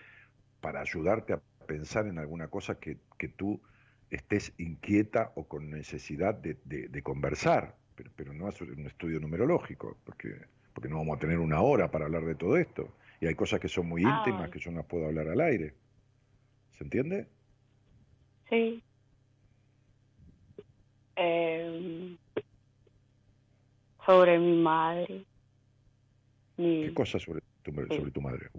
para 0.60 0.80
ayudarte 0.82 1.32
a 1.32 1.40
pensar 1.66 2.06
en 2.06 2.18
alguna 2.18 2.48
cosa 2.48 2.78
que, 2.78 2.98
que 3.18 3.28
tú 3.28 3.60
estés 4.10 4.52
inquieta 4.58 5.32
o 5.36 5.48
con 5.48 5.70
necesidad 5.70 6.34
de, 6.34 6.58
de- 6.64 6.88
de 6.88 7.02
conversar. 7.02 7.76
Pero, 7.94 8.10
pero 8.16 8.32
no 8.32 8.48
es 8.48 8.60
un 8.60 8.86
estudio 8.86 9.20
numerológico, 9.20 9.98
porque, 10.04 10.28
porque 10.72 10.88
no 10.88 10.98
vamos 10.98 11.16
a 11.16 11.20
tener 11.20 11.38
una 11.38 11.60
hora 11.62 11.90
para 11.90 12.06
hablar 12.06 12.24
de 12.24 12.34
todo 12.36 12.56
esto. 12.56 12.96
Y 13.20 13.26
hay 13.26 13.34
cosas 13.34 13.60
que 13.60 13.68
son 13.68 13.88
muy 13.88 14.02
Ah, 14.04 14.08
íntimas 14.08 14.50
que 14.50 14.60
yo 14.60 14.70
no 14.70 14.86
puedo 14.86 15.06
hablar 15.06 15.28
al 15.28 15.40
aire. 15.40 15.74
¿Se 16.72 16.84
entiende? 16.84 17.28
sí. 18.48 18.82
Eh, 21.16 22.16
sobre 24.04 24.38
mi 24.38 24.56
madre. 24.62 25.24
Mi, 26.56 26.80
¿Qué 26.80 26.92
cosas 26.94 27.22
sobre 27.22 27.40
tu, 27.62 27.72
Sí. 27.90 27.96
sobre 27.96 28.10
tu 28.10 28.20
madre? 28.20 28.50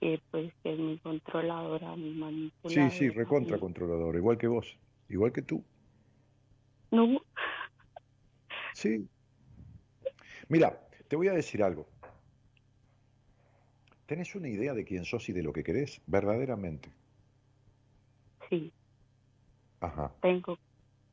Que 0.00 0.20
pues 0.30 0.52
es 0.64 0.78
muy 0.78 0.98
controladora, 0.98 1.94
muy 1.94 2.10
Sí, 2.12 2.18
manipuladora. 2.18 2.90
sí, 2.90 3.08
recontra 3.10 3.56
y- 3.56 3.60
controlador, 3.60 4.16
igual 4.16 4.38
que 4.38 4.46
vos, 4.48 4.78
igual 5.08 5.32
que 5.32 5.42
tú. 5.42 5.62
No, 6.90 7.20
Sí. 8.74 9.06
Mira, 10.48 10.88
te 11.06 11.16
voy 11.16 11.28
a 11.28 11.32
decir 11.32 11.62
algo. 11.62 11.86
¿Tenés 14.06 14.34
una 14.34 14.48
idea 14.48 14.74
de 14.74 14.84
quién 14.84 15.04
sos 15.04 15.28
y 15.28 15.32
de 15.32 15.42
lo 15.42 15.52
que 15.52 15.62
querés? 15.62 16.00
Verdaderamente. 16.06 16.90
sí, 18.48 18.72
Ajá. 19.80 20.12
tengo, 20.20 20.58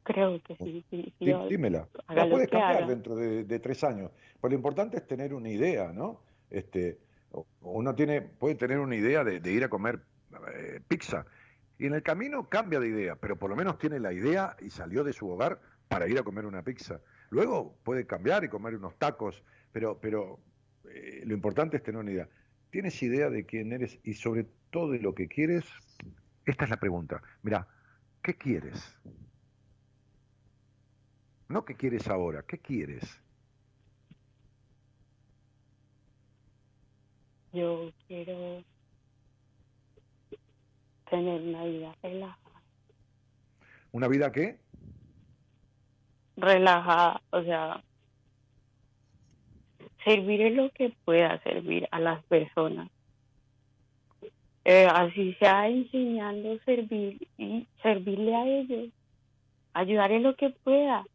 creo 0.03 0.41
que 0.41 0.55
sí, 0.55 0.83
sí, 0.89 1.13
sí, 1.19 1.33
dímela. 1.49 1.87
La 2.09 2.27
puedes 2.27 2.49
cambiar 2.49 2.77
haga. 2.83 2.87
dentro 2.87 3.15
de, 3.15 3.43
de 3.43 3.59
tres 3.59 3.83
años. 3.83 4.11
Pero 4.41 4.49
lo 4.49 4.55
importante 4.55 4.97
es 4.97 5.05
tener 5.05 5.33
una 5.33 5.49
idea, 5.49 5.93
¿no? 5.93 6.23
Este, 6.49 6.97
uno 7.61 7.95
tiene, 7.95 8.21
puede 8.21 8.55
tener 8.55 8.79
una 8.79 8.95
idea 8.95 9.23
de, 9.23 9.51
ir 9.51 9.63
a 9.63 9.69
comer 9.69 10.01
eh, 10.53 10.81
pizza. 10.87 11.25
Y 11.77 11.85
en 11.85 11.93
el 11.93 12.03
camino 12.03 12.49
cambia 12.49 12.79
de 12.79 12.87
idea, 12.87 13.15
pero 13.15 13.37
por 13.37 13.49
lo 13.49 13.55
menos 13.55 13.77
tiene 13.77 13.99
la 13.99 14.13
idea 14.13 14.55
y 14.59 14.69
salió 14.69 15.03
de 15.03 15.13
su 15.13 15.29
hogar 15.29 15.59
para 15.87 16.07
ir 16.07 16.17
a 16.17 16.23
comer 16.23 16.45
una 16.45 16.63
pizza. 16.63 17.01
Luego 17.29 17.77
puede 17.83 18.05
cambiar 18.07 18.43
y 18.43 18.49
comer 18.49 18.75
unos 18.75 18.97
tacos, 18.97 19.43
pero, 19.71 19.99
pero 19.99 20.39
eh, 20.85 21.23
lo 21.25 21.33
importante 21.33 21.77
es 21.77 21.83
tener 21.83 22.01
una 22.01 22.11
idea. 22.11 22.29
¿Tienes 22.71 23.01
idea 23.03 23.29
de 23.29 23.45
quién 23.45 23.71
eres 23.71 23.99
y 24.03 24.13
sobre 24.13 24.47
todo 24.71 24.91
de 24.91 24.99
lo 24.99 25.13
que 25.13 25.27
quieres? 25.27 25.65
Esta 26.45 26.63
es 26.63 26.69
la 26.69 26.77
pregunta. 26.77 27.21
Mira, 27.43 27.67
¿qué 28.21 28.35
quieres? 28.35 28.97
No 31.49 31.63
qué 31.63 31.75
quieres 31.75 32.07
ahora, 32.07 32.43
¿qué 32.43 32.57
quieres? 32.57 33.21
Yo 37.53 37.91
quiero 38.07 38.63
tener 41.09 41.41
una 41.41 41.63
vida 41.65 41.95
relajada, 42.03 42.61
¿Una 43.91 44.07
vida 44.07 44.31
qué? 44.31 44.59
relajada, 46.35 47.21
o 47.31 47.43
sea, 47.43 47.83
servir 50.03 50.41
en 50.41 50.55
lo 50.57 50.69
que 50.71 50.93
pueda 51.05 51.41
servir 51.43 51.87
a 51.91 51.99
las 51.99 52.23
personas. 52.25 52.89
Eh, 54.65 54.85
así 54.85 55.33
sea 55.35 55.67
enseñando 55.69 56.59
servir 56.65 57.27
y 57.37 57.67
servirle 57.81 58.35
a 58.35 58.45
ellos, 58.47 58.89
ayudar 59.73 60.11
en 60.11 60.23
lo 60.23 60.35
que 60.35 60.49
pueda, 60.49 61.05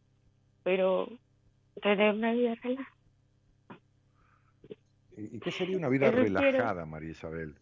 pero 0.62 1.08
tener 1.82 2.14
una 2.14 2.32
vida 2.32 2.54
relajada. 2.56 2.91
¿Y 5.16 5.38
qué 5.40 5.50
sería 5.50 5.76
una 5.76 5.88
vida 5.88 6.10
quiero. 6.10 6.22
relajada, 6.22 6.86
María 6.86 7.10
Isabel? 7.10 7.54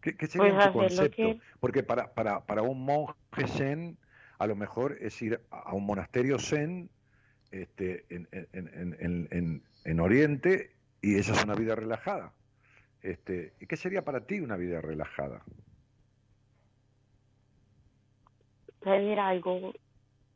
¿Qué, 0.00 0.16
qué 0.16 0.26
sería 0.26 0.52
Pues 0.52 0.66
tu 0.66 0.72
lo 0.72 0.72
concepto? 0.72 1.16
que- 1.16 1.40
Porque 1.60 1.82
para, 1.82 2.14
para, 2.14 2.44
para 2.46 2.62
un 2.62 2.84
monje 2.84 3.14
zen, 3.46 3.98
a 4.38 4.46
lo 4.46 4.56
mejor 4.56 4.96
es 5.00 5.20
ir 5.22 5.40
a 5.50 5.74
un 5.74 5.86
monasterio 5.86 6.38
zen 6.38 6.90
este, 7.50 8.06
en, 8.14 8.28
en, 8.32 8.48
en, 8.52 8.96
en, 9.00 9.28
en- 9.30 9.62
en 9.84 10.00
Oriente 10.00 10.76
y 11.00 11.16
esa 11.16 11.32
es 11.32 11.44
una 11.44 11.54
vida 11.54 11.74
relajada. 11.74 12.32
Este, 13.02 13.54
¿Y 13.60 13.66
qué 13.66 13.76
sería 13.76 14.04
para 14.04 14.26
ti 14.26 14.40
una 14.40 14.56
vida 14.56 14.80
relajada? 14.80 15.42
tener 18.80 19.18
algo, 19.18 19.72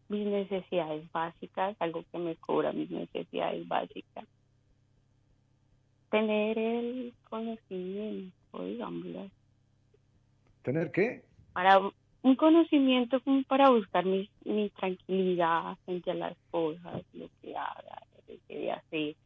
mis 0.08 0.26
necesidades 0.26 1.10
básicas, 1.12 1.76
algo 1.80 2.04
que 2.10 2.18
me 2.18 2.36
cubra 2.36 2.72
mis 2.72 2.90
necesidades 2.90 3.66
básicas. 3.68 4.26
Tener 6.12 6.58
el 6.58 7.16
conocimiento, 7.30 8.64
digámoslo, 8.64 9.32
¿Tener 10.62 10.92
qué? 10.92 11.24
para 11.54 11.80
un 12.22 12.36
conocimiento 12.36 13.22
como 13.22 13.44
para 13.44 13.70
buscar 13.70 14.06
mi, 14.06 14.30
mi 14.44 14.70
tranquilidad 14.70 15.76
frente 15.84 16.12
a 16.12 16.14
las 16.14 16.38
cosas, 16.50 17.04
lo 17.12 17.28
que 17.42 17.56
haga, 17.56 18.02
lo 18.12 18.24
que 18.26 18.40
debe 18.48 18.72
hacer. 18.72 19.16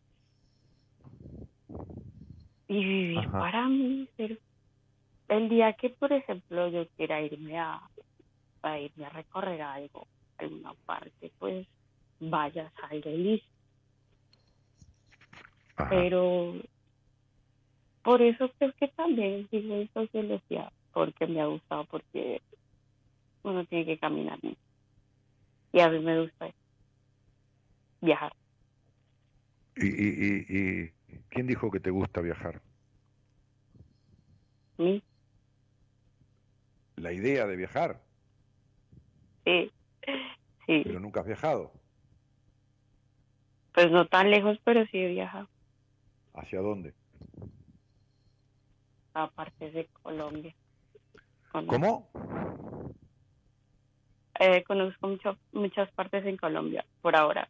Y 2.69 2.85
vivir 2.85 3.29
Ajá. 3.29 3.39
para 3.39 3.69
mí, 3.69 4.09
ser- 4.17 4.41
el 5.29 5.49
día 5.51 5.75
que, 5.75 5.91
por 5.91 6.13
ejemplo, 6.13 6.69
yo 6.69 6.89
quiera 6.97 7.23
irme 7.23 7.59
a, 7.59 7.89
a 8.63 8.81
irme 8.81 9.07
a 9.07 9.11
recorrer 9.11 9.63
algo, 9.63 10.09
alguna 10.39 10.75
parte, 10.87 11.33
pues 11.39 11.67
vaya, 12.21 12.73
salga 12.81 13.11
y 13.11 13.19
listo. 13.19 13.49
Ajá. 15.77 15.89
Pero 15.91 16.55
por 18.07 18.23
eso 18.23 18.49
creo 18.57 18.73
que 18.79 18.87
también 18.87 19.49
sigo 19.51 19.75
en 19.75 19.91
sociología, 19.93 20.71
porque 20.93 21.27
me 21.27 21.41
ha 21.41 21.47
gustado, 21.47 21.85
porque 21.87 22.41
uno 23.43 23.67
tiene 23.67 23.85
que 23.85 23.99
caminar 23.99 24.39
mucho. 24.45 24.61
Y 25.73 25.81
a 25.81 25.89
mí 25.89 25.99
me 25.99 26.21
gusta 26.21 26.53
viajar. 28.01 28.33
¿Y, 29.75 29.87
y, 29.89 30.47
y, 30.49 30.87
y 30.87 31.19
quién 31.31 31.49
dijo 31.49 31.69
que 31.73 31.81
te 31.81 31.91
gusta 31.91 32.21
viajar? 32.21 32.63
¿sí? 34.77 35.03
La 36.95 37.13
idea 37.13 37.45
de 37.47 37.57
viajar, 37.57 38.01
Sí, 39.45 39.73
sí. 40.69 40.83
pero 40.85 41.01
nunca 41.01 41.23
has 41.23 41.27
viajado. 41.27 41.73
Pues 43.75 43.91
no 43.91 44.07
tan 44.07 44.31
lejos, 44.31 44.59
pero 44.65 44.87
sí 44.87 44.99
he 44.99 45.09
viajado 45.09 45.49
¿Hacia 46.35 46.61
dónde? 46.61 46.95
A 49.17 49.29
partes 49.31 49.73
de 49.73 49.89
Colombia. 50.03 50.55
Conozco- 51.51 51.73
¿Cómo? 51.73 52.93
Eh, 54.39 54.63
conozco 54.65 55.09
mucho, 55.09 55.39
muchas 55.53 55.91
partes 55.93 56.27
en 56.27 56.37
Colombia, 56.37 56.85
por 57.01 57.17
ahora. 57.17 57.49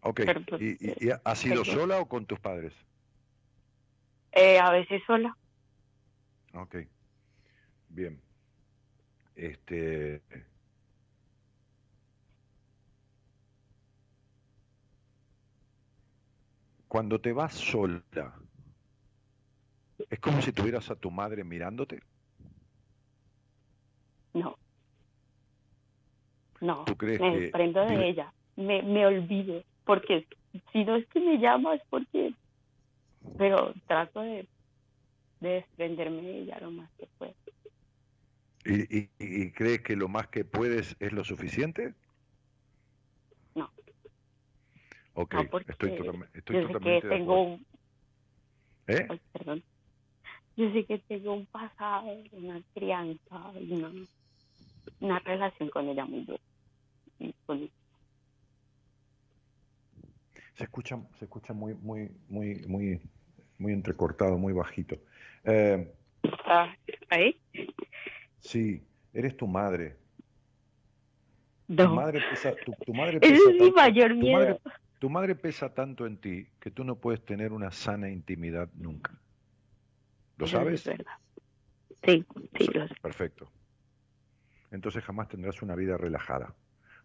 Ok. 0.00 0.20
Pero, 0.26 0.42
pues, 0.44 0.60
¿Y, 0.60 0.76
y- 0.78 1.08
y 1.08 1.10
has 1.24 1.44
ido 1.46 1.62
tengo- 1.62 1.78
sola 1.80 1.98
o 2.00 2.06
con 2.06 2.26
tus 2.26 2.38
padres? 2.38 2.74
Eh, 4.32 4.58
a 4.58 4.70
veces 4.70 5.02
sola. 5.06 5.34
Ok. 6.52 6.76
Bien. 7.88 8.20
Este. 9.34 10.22
Cuando 16.88 17.20
te 17.20 17.32
vas 17.32 17.54
sola, 17.54 18.02
es 20.14 20.20
como 20.20 20.40
si 20.42 20.52
tuvieras 20.52 20.90
a 20.90 20.96
tu 20.96 21.10
madre 21.10 21.44
mirándote. 21.44 22.00
No. 24.34 24.56
No, 26.60 26.84
¿Tú 26.84 26.96
crees 26.96 27.20
me 27.20 27.30
que 27.32 27.40
desprendo 27.40 27.80
de 27.84 27.90
vive- 27.90 28.08
ella. 28.08 28.32
Me, 28.56 28.82
me 28.82 29.06
olvido. 29.06 29.62
Porque 29.84 30.26
si 30.72 30.84
no 30.84 30.96
es 30.96 31.06
que 31.08 31.20
me 31.20 31.38
llama, 31.38 31.74
es 31.74 31.82
porque. 31.90 32.32
Pero 33.36 33.74
trato 33.86 34.20
de, 34.20 34.48
de 35.40 35.48
desprenderme 35.48 36.22
de 36.22 36.38
ella 36.38 36.58
lo 36.60 36.70
más 36.70 36.90
que 36.96 37.08
puedo. 37.18 37.34
¿Y, 38.64 38.98
y, 38.98 39.10
y 39.18 39.52
crees 39.52 39.82
que 39.82 39.96
lo 39.96 40.08
más 40.08 40.28
que 40.28 40.44
puedes 40.44 40.96
es 41.00 41.12
lo 41.12 41.24
suficiente? 41.24 41.94
No. 43.54 43.70
Ok, 45.14 45.34
No, 45.34 45.40
estoy, 45.42 45.90
estoy 46.34 46.56
que 46.56 46.62
totalmente 46.72 47.08
de 47.08 47.14
tengo 47.14 47.34
acuerdo. 47.34 47.54
un. 47.54 47.66
¿Eh? 48.86 49.06
ay, 49.10 49.20
perdón. 49.32 49.64
Yo 50.56 50.72
sé 50.72 50.84
que 50.86 50.98
tengo 51.00 51.32
un 51.34 51.46
pasado, 51.46 52.06
una 52.32 52.62
crianza, 52.74 53.50
una, 53.60 53.92
una 55.00 55.18
relación 55.20 55.68
con 55.70 55.88
ella 55.88 56.04
muy 56.04 56.24
dura. 56.24 56.40
Con- 57.46 57.70
Se 60.54 60.64
escucha, 60.64 61.00
se 61.18 61.24
escucha 61.24 61.52
muy, 61.52 61.74
muy, 61.74 62.10
muy, 62.28 62.54
muy, 62.68 63.00
muy 63.58 63.72
entrecortado, 63.72 64.38
muy 64.38 64.52
bajito. 64.52 64.96
Eh, 65.44 65.92
Ah, 66.46 66.74
¿Ahí? 67.10 67.40
sí, 68.40 68.82
eres 69.12 69.36
tu 69.36 69.46
madre. 69.46 69.96
Tu 71.66 71.88
madre 71.88 72.20
pesa, 72.30 72.54
tu, 72.64 72.72
tu 72.84 72.92
madre 72.94 73.16
Ese 73.20 73.28
pesa 73.32 73.48
es 73.50 73.54
mi 73.54 73.58
tanto- 73.72 74.20
tu 74.20 74.26
madre- 74.30 74.60
tu 74.98 75.10
madre 75.10 75.34
pesa 75.34 75.74
tanto 75.74 76.06
en 76.06 76.18
ti 76.18 76.46
que 76.60 76.70
tú 76.70 76.84
no 76.84 76.96
puedes 76.96 77.24
tener 77.24 77.52
una 77.52 77.72
sana 77.72 78.08
intimidad 78.10 78.68
nunca. 78.74 79.18
¿Lo 80.36 80.46
sabes? 80.46 80.86
Es 80.86 80.98
verdad. 80.98 81.12
Sí, 82.04 82.24
sí, 82.58 82.66
lo 82.72 82.88
sé. 82.88 82.94
Perfecto. 83.00 83.50
Entonces 84.70 85.04
jamás 85.04 85.28
tendrás 85.28 85.62
una 85.62 85.74
vida 85.74 85.96
relajada. 85.96 86.54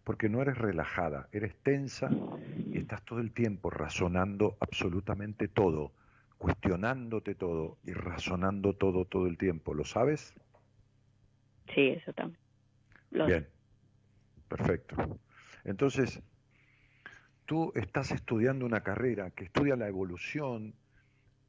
Porque 0.02 0.28
no 0.28 0.40
eres 0.40 0.56
relajada, 0.56 1.28
eres 1.30 1.62
tensa 1.62 2.10
y 2.66 2.78
estás 2.78 3.04
todo 3.04 3.20
el 3.20 3.32
tiempo 3.32 3.68
razonando 3.70 4.56
absolutamente 4.58 5.46
todo, 5.46 5.92
cuestionándote 6.38 7.34
todo 7.34 7.78
y 7.84 7.92
razonando 7.92 8.74
todo 8.74 9.04
todo 9.04 9.26
el 9.26 9.36
tiempo. 9.36 9.74
¿Lo 9.74 9.84
sabes? 9.84 10.34
Sí, 11.74 11.90
eso 11.90 12.12
también. 12.14 12.40
Lo 13.10 13.26
sé. 13.26 13.32
Bien, 13.32 13.48
perfecto. 14.48 14.96
Entonces, 15.64 16.22
tú 17.44 17.72
estás 17.74 18.10
estudiando 18.10 18.64
una 18.64 18.82
carrera 18.82 19.30
que 19.32 19.44
estudia 19.44 19.76
la 19.76 19.86
evolución 19.86 20.74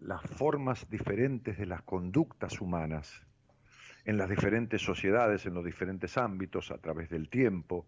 las 0.01 0.21
formas 0.23 0.89
diferentes 0.89 1.57
de 1.57 1.67
las 1.67 1.83
conductas 1.83 2.59
humanas 2.59 3.23
en 4.03 4.17
las 4.17 4.29
diferentes 4.29 4.81
sociedades, 4.81 5.45
en 5.45 5.53
los 5.53 5.63
diferentes 5.63 6.17
ámbitos, 6.17 6.71
a 6.71 6.79
través 6.79 7.09
del 7.09 7.29
tiempo, 7.29 7.85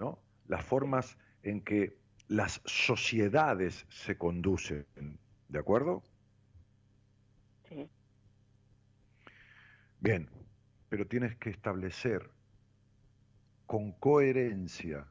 ¿no? 0.00 0.18
las 0.48 0.64
formas 0.64 1.16
en 1.42 1.60
que 1.60 1.96
las 2.26 2.60
sociedades 2.64 3.86
se 3.88 4.18
conducen, 4.18 4.86
¿de 5.48 5.58
acuerdo? 5.58 6.02
Sí. 7.68 7.88
Bien, 10.00 10.28
pero 10.88 11.06
tienes 11.06 11.36
que 11.36 11.50
establecer 11.50 12.28
con 13.66 13.92
coherencia 13.92 15.06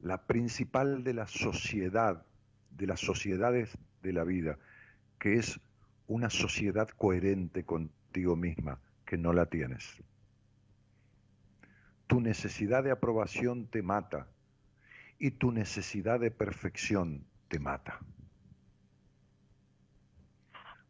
la 0.00 0.24
principal 0.26 1.02
de 1.02 1.14
la 1.14 1.26
sociedad, 1.26 2.24
de 2.70 2.86
las 2.86 3.00
sociedades 3.00 3.76
de 4.02 4.12
la 4.12 4.22
vida, 4.22 4.58
que 5.18 5.34
es 5.34 5.60
una 6.06 6.30
sociedad 6.30 6.88
coherente 6.88 7.64
contigo 7.64 8.36
misma, 8.36 8.80
que 9.06 9.16
no 9.16 9.32
la 9.32 9.46
tienes. 9.46 10.02
Tu 12.06 12.20
necesidad 12.20 12.84
de 12.84 12.90
aprobación 12.90 13.66
te 13.66 13.82
mata 13.82 14.28
y 15.18 15.30
tu 15.32 15.52
necesidad 15.52 16.20
de 16.20 16.30
perfección 16.30 17.24
te 17.48 17.58
mata. 17.58 17.98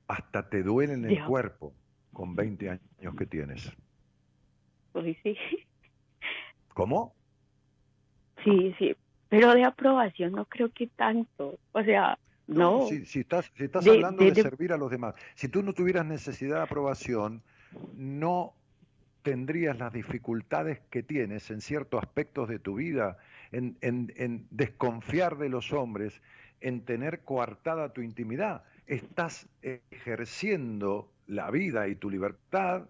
Hasta 0.08 0.48
te 0.48 0.62
duele 0.62 0.94
en 0.94 1.04
el 1.04 1.24
cuerpo 1.24 1.72
con 2.12 2.34
20 2.34 2.70
años 2.70 3.14
que 3.16 3.26
tienes. 3.26 3.72
Uy, 4.92 5.16
sí. 5.22 5.36
¿Cómo? 6.68 7.14
Sí, 8.44 8.74
sí. 8.78 8.94
Pero 9.28 9.54
de 9.54 9.64
aprobación 9.64 10.32
no 10.32 10.44
creo 10.44 10.70
que 10.70 10.86
tanto. 10.86 11.58
O 11.72 11.82
sea, 11.82 12.18
no. 12.46 12.86
Si, 12.88 13.04
si 13.06 13.20
estás, 13.20 13.50
si 13.56 13.64
estás 13.64 13.84
De- 13.84 13.90
hablando 13.92 14.22
de- 14.24 14.30
de, 14.30 14.34
de- 14.36 14.42
servir 14.42 14.72
a 14.72 14.76
los 14.76 14.90
demás, 14.90 15.14
si 15.34 15.48
tú 15.48 15.62
no 15.62 15.72
tuvieras 15.72 16.04
necesidad 16.06 16.56
de 16.56 16.62
aprobación, 16.62 17.42
no 17.96 18.54
tendrías 19.22 19.78
las 19.78 19.92
dificultades 19.92 20.80
que 20.90 21.02
tienes 21.02 21.50
en 21.50 21.60
ciertos 21.60 22.02
aspectos 22.02 22.48
de 22.48 22.58
tu 22.58 22.74
vida, 22.74 23.16
en, 23.52 23.76
en- 23.80 24.12
en 24.16 24.46
desconfiar 24.50 25.38
de 25.38 25.48
los 25.48 25.72
hombres, 25.72 26.20
en 26.60 26.84
tener 26.84 27.20
coartada 27.20 27.92
tu 27.92 28.02
intimidad. 28.02 28.64
Estás 28.86 29.48
ejerciendo 29.62 31.10
la 31.26 31.50
vida 31.50 31.88
y 31.88 31.96
tu 31.96 32.10
libertad 32.10 32.88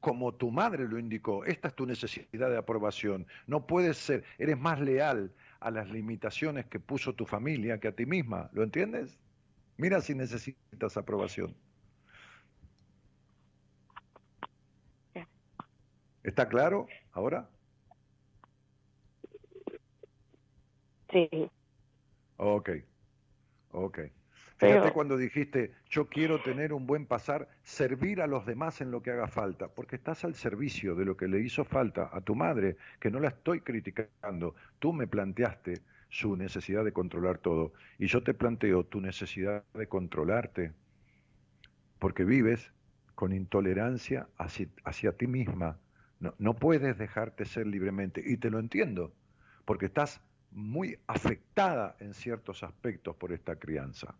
como 0.00 0.34
tu 0.34 0.50
madre 0.50 0.86
lo 0.88 0.98
indicó. 0.98 1.44
Esta 1.44 1.68
es 1.68 1.74
tu 1.74 1.86
necesidad 1.86 2.50
de 2.50 2.58
aprobación. 2.58 3.26
No 3.46 3.66
puedes 3.66 3.96
ser, 3.96 4.24
eres 4.38 4.58
más 4.58 4.80
leal 4.80 5.32
a 5.60 5.70
las 5.70 5.90
limitaciones 5.90 6.66
que 6.66 6.80
puso 6.80 7.14
tu 7.14 7.26
familia 7.26 7.78
que 7.78 7.88
a 7.88 7.92
ti 7.92 8.06
misma. 8.06 8.50
¿Lo 8.52 8.62
entiendes? 8.62 9.18
Mira 9.76 10.00
si 10.00 10.14
necesitas 10.14 10.96
aprobación. 10.96 11.56
¿Está 16.22 16.48
claro 16.48 16.86
ahora? 17.12 17.50
Sí. 21.12 21.28
Ok, 22.36 22.70
ok. 23.70 23.98
Fíjate 24.64 24.80
Pero- 24.82 24.94
cuando 24.94 25.16
dijiste, 25.16 25.72
yo 25.90 26.08
quiero 26.08 26.40
tener 26.42 26.72
un 26.72 26.86
buen 26.86 27.06
pasar, 27.06 27.48
servir 27.62 28.22
a 28.22 28.26
los 28.26 28.46
demás 28.46 28.80
en 28.80 28.90
lo 28.90 29.02
que 29.02 29.10
haga 29.10 29.28
falta, 29.28 29.68
porque 29.68 29.96
estás 29.96 30.24
al 30.24 30.34
servicio 30.34 30.94
de 30.94 31.04
lo 31.04 31.16
que 31.16 31.28
le 31.28 31.40
hizo 31.40 31.64
falta 31.64 32.08
a 32.12 32.20
tu 32.22 32.34
madre, 32.34 32.76
que 32.98 33.10
no 33.10 33.20
la 33.20 33.28
estoy 33.28 33.60
criticando. 33.60 34.54
Tú 34.78 34.92
me 34.92 35.06
planteaste 35.06 35.82
su 36.08 36.36
necesidad 36.36 36.84
de 36.84 36.92
controlar 36.92 37.38
todo, 37.38 37.72
y 37.98 38.06
yo 38.06 38.22
te 38.22 38.32
planteo 38.32 38.84
tu 38.84 39.00
necesidad 39.00 39.64
de 39.74 39.86
controlarte, 39.86 40.72
porque 41.98 42.24
vives 42.24 42.72
con 43.14 43.32
intolerancia 43.32 44.28
hacia, 44.38 44.68
hacia 44.84 45.12
ti 45.12 45.26
misma. 45.26 45.78
No, 46.20 46.34
no 46.38 46.54
puedes 46.54 46.96
dejarte 46.96 47.44
ser 47.44 47.66
libremente, 47.66 48.22
y 48.24 48.36
te 48.38 48.50
lo 48.50 48.58
entiendo, 48.58 49.12
porque 49.64 49.86
estás 49.86 50.20
muy 50.52 50.96
afectada 51.08 51.96
en 51.98 52.14
ciertos 52.14 52.62
aspectos 52.62 53.16
por 53.16 53.32
esta 53.32 53.56
crianza. 53.56 54.14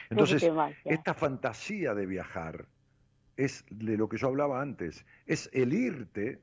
Entonces, 0.10 0.48
esta 0.84 1.14
fantasía 1.14 1.94
de 1.94 2.06
viajar 2.06 2.66
es 3.36 3.64
de 3.70 3.96
lo 3.96 4.08
que 4.08 4.16
yo 4.16 4.28
hablaba 4.28 4.60
antes, 4.60 5.04
es 5.26 5.50
el 5.52 5.72
irte, 5.72 6.40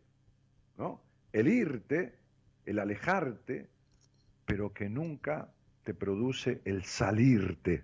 ¿no? 0.77 1.01
El 1.31 1.47
irte, 1.47 2.19
el 2.65 2.79
alejarte, 2.79 3.69
pero 4.45 4.73
que 4.73 4.89
nunca 4.89 5.53
te 5.83 5.93
produce 5.93 6.61
el 6.65 6.83
salirte. 6.83 7.83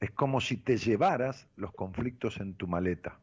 Es 0.00 0.10
como 0.12 0.40
si 0.40 0.56
te 0.56 0.76
llevaras 0.76 1.48
los 1.56 1.72
conflictos 1.72 2.38
en 2.40 2.54
tu 2.54 2.66
maleta. 2.66 3.18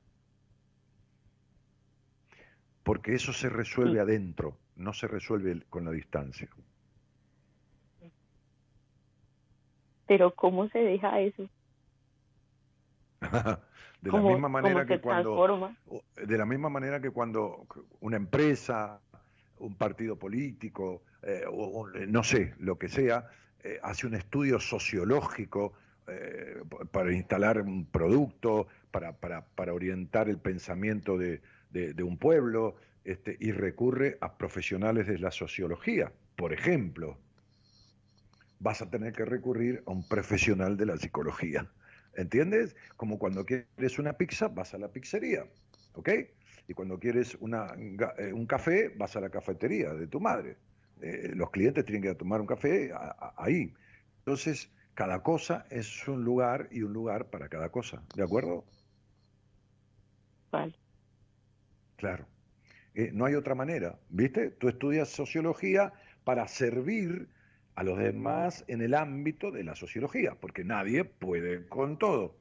Porque 2.83 3.15
eso 3.15 3.33
se 3.33 3.49
resuelve 3.49 3.95
Sí. 3.95 3.99
adentro, 3.99 4.57
no 4.75 4.93
se 4.93 5.07
resuelve 5.07 5.63
con 5.69 5.85
la 5.85 5.91
distancia. 5.91 6.47
Pero 10.07 10.33
¿cómo 10.35 10.69
se 10.69 10.79
deja 10.79 11.19
eso? 11.21 11.49
de 14.01 14.11
la 14.11 14.11
¿Cómo, 14.11 14.29
misma 14.29 14.49
manera 14.49 14.85
que 14.85 14.99
cuando 14.99 15.33
transforma? 15.33 15.75
de 16.15 16.37
la 16.37 16.45
misma 16.45 16.69
manera 16.69 16.99
que 17.01 17.11
cuando 17.11 17.67
una 18.01 18.17
empresa, 18.17 19.01
un 19.57 19.75
partido 19.77 20.17
político, 20.19 21.03
eh, 21.23 21.43
o, 21.49 21.81
o, 21.81 21.89
no 21.89 22.23
sé, 22.23 22.53
lo 22.59 22.77
que 22.77 22.89
sea, 22.89 23.27
eh, 23.63 23.79
hace 23.83 24.05
un 24.07 24.13
estudio 24.15 24.59
sociológico 24.59 25.73
eh, 26.07 26.61
para 26.91 27.11
instalar 27.13 27.61
un 27.61 27.85
producto, 27.85 28.67
para, 28.91 29.17
para, 29.19 29.45
para 29.55 29.73
orientar 29.73 30.29
el 30.29 30.39
pensamiento 30.39 31.17
de, 31.17 31.41
de- 31.69 31.93
de 31.93 32.03
un 32.03 32.17
pueblo, 32.17 32.75
este, 33.03 33.37
y 33.39 33.51
recurre 33.51 34.17
a 34.21 34.37
profesionales 34.37 35.07
de 35.07 35.17
la 35.19 35.31
sociología. 35.31 36.11
Por 36.35 36.53
ejemplo, 36.53 37.17
vas 38.59 38.81
a 38.81 38.89
tener 38.89 39.13
que 39.13 39.25
recurrir 39.25 39.83
a 39.85 39.91
un 39.91 40.07
profesional 40.07 40.77
de 40.77 40.85
la 40.85 40.97
psicología. 40.97 41.71
¿Entiendes? 42.13 42.75
Como 42.95 43.19
cuando 43.19 43.45
quieres 43.45 43.99
una 43.99 44.17
pizza, 44.17 44.47
vas 44.47 44.73
a 44.73 44.77
la 44.79 44.91
pizzería, 44.91 45.45
¿ok? 45.93 46.09
Y 46.67 46.73
cuando 46.73 46.99
quieres 46.99 47.35
una, 47.39 47.73
eh, 48.17 48.33
un 48.33 48.47
café, 48.47 48.89
vas 48.97 49.15
a 49.15 49.21
la 49.21 49.29
cafetería 49.29 49.93
de 49.93 50.07
tu 50.07 50.19
madre. 50.19 50.57
Eh, 51.01 51.31
los 51.35 51.51
clientes 51.51 51.85
tienen 51.85 52.01
que 52.01 52.07
ir 52.09 52.15
a 52.15 52.17
tomar 52.17 52.41
un 52.41 52.47
café 52.47 52.91
a- 52.91 53.15
a- 53.19 53.33
ahí. 53.37 53.73
Entonces, 54.19 54.73
cada 54.95 55.21
cosa 55.23 55.67
es 55.69 56.07
un 56.07 56.23
lugar 56.23 56.67
y 56.71 56.81
un 56.81 56.93
lugar 56.93 57.29
para 57.29 57.49
cada 57.49 57.69
cosa, 57.69 58.03
¿de 58.15 58.23
acuerdo? 58.23 58.65
Vale. 60.51 60.77
Claro. 61.95 62.27
Eh, 62.95 63.11
no 63.13 63.25
hay 63.25 63.35
otra 63.35 63.55
manera, 63.55 63.99
¿viste? 64.09 64.51
Tú 64.51 64.69
estudias 64.69 65.09
sociología 65.09 65.93
para 66.23 66.47
servir 66.47 67.29
a 67.77 67.83
los 67.83 67.99
demás 67.99 68.65
en 68.67 68.81
el 68.81 68.95
ámbito 68.95 69.51
de 69.51 69.63
la 69.63 69.75
sociología, 69.75 70.33
porque 70.33 70.63
nadie 70.63 71.05
puede 71.05 71.67
con 71.69 71.99
todo. 71.99 72.35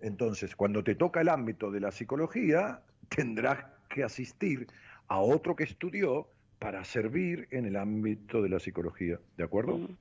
Entonces, 0.00 0.54
cuando 0.54 0.84
te 0.84 0.94
toca 0.94 1.22
el 1.22 1.30
ámbito 1.30 1.70
de 1.70 1.80
la 1.80 1.90
psicología, 1.90 2.82
tendrás 3.08 3.64
que 3.88 4.04
asistir 4.04 4.66
a 5.08 5.18
otro 5.20 5.56
que 5.56 5.64
estudió 5.64 6.28
para 6.58 6.84
servir 6.84 7.48
en 7.52 7.64
el 7.64 7.76
ámbito 7.76 8.42
de 8.42 8.50
la 8.50 8.60
psicología, 8.60 9.18
¿de 9.38 9.44
acuerdo? 9.44 9.78
Mm, 9.78 9.96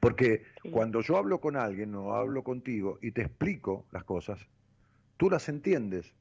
Porque 0.00 0.42
Sí. 0.60 0.70
cuando 0.72 1.02
yo 1.02 1.16
hablo 1.16 1.40
con 1.40 1.54
alguien 1.54 1.94
o 1.94 2.12
hablo 2.12 2.42
contigo 2.42 2.98
y 3.00 3.12
te 3.12 3.22
explico 3.22 3.86
las 3.92 4.02
cosas, 4.02 4.44
tú 5.18 5.30
las 5.30 5.48
entiendes, 5.48 6.16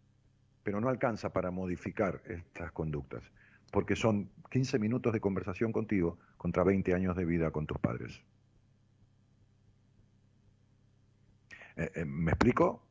pero 0.62 0.80
no 0.80 0.90
alcanza 0.90 1.34
para 1.34 1.50
modificar 1.50 2.22
estas 2.28 2.72
conductas, 2.72 3.24
porque 3.72 3.96
son 3.96 4.30
15 4.50 4.80
minutos 4.80 5.14
de 5.14 5.20
conversación 5.20 5.72
contigo 5.72 6.18
contra 6.38 6.64
20 6.64 6.94
años 6.94 7.16
de 7.16 7.26
vida 7.26 7.52
con 7.52 7.68
tus 7.68 7.78
padres. 7.80 8.22
Eh, 11.76 11.92
eh, 11.96 12.06
¿Me 12.06 12.32
explico? 12.32 12.84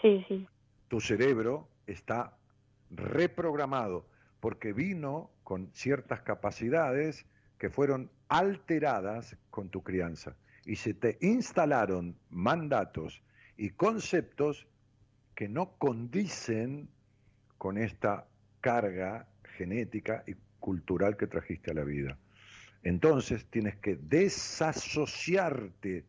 Sí, 0.00 0.24
sí. 0.28 0.46
tu 0.86 1.00
cerebro 1.00 1.68
está 1.86 2.38
reprogramado 2.90 4.06
porque 4.38 4.72
vino 4.72 5.30
con 5.42 5.70
ciertas 5.72 6.20
capacidades 6.20 7.26
que 7.58 7.68
fueron 7.68 8.10
alteradas 8.28 9.36
con 9.50 9.68
tu 9.70 9.82
crianza 9.82 10.36
y 10.64 10.76
se 10.76 10.94
te 10.94 11.18
instalaron 11.20 12.16
mandatos 12.30 13.22
y 13.56 13.70
conceptos 13.70 14.68
que 15.34 15.48
no 15.48 15.72
condicen 15.78 16.88
con 17.56 17.78
esta 17.78 18.28
carga 18.60 19.26
genética 19.58 20.22
y 20.26 20.34
cultural 20.60 21.16
que 21.16 21.26
trajiste 21.26 21.72
a 21.72 21.74
la 21.74 21.84
vida. 21.84 22.16
Entonces 22.82 23.46
tienes 23.50 23.76
que 23.78 23.96
desasociarte 23.96 26.06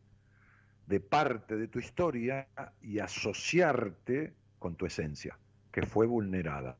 de 0.86 1.00
parte 1.00 1.56
de 1.56 1.68
tu 1.68 1.78
historia 1.80 2.48
y 2.82 2.98
asociarte 3.00 4.34
con 4.58 4.76
tu 4.76 4.86
esencia, 4.86 5.38
que 5.72 5.82
fue 5.82 6.06
vulnerada. 6.06 6.78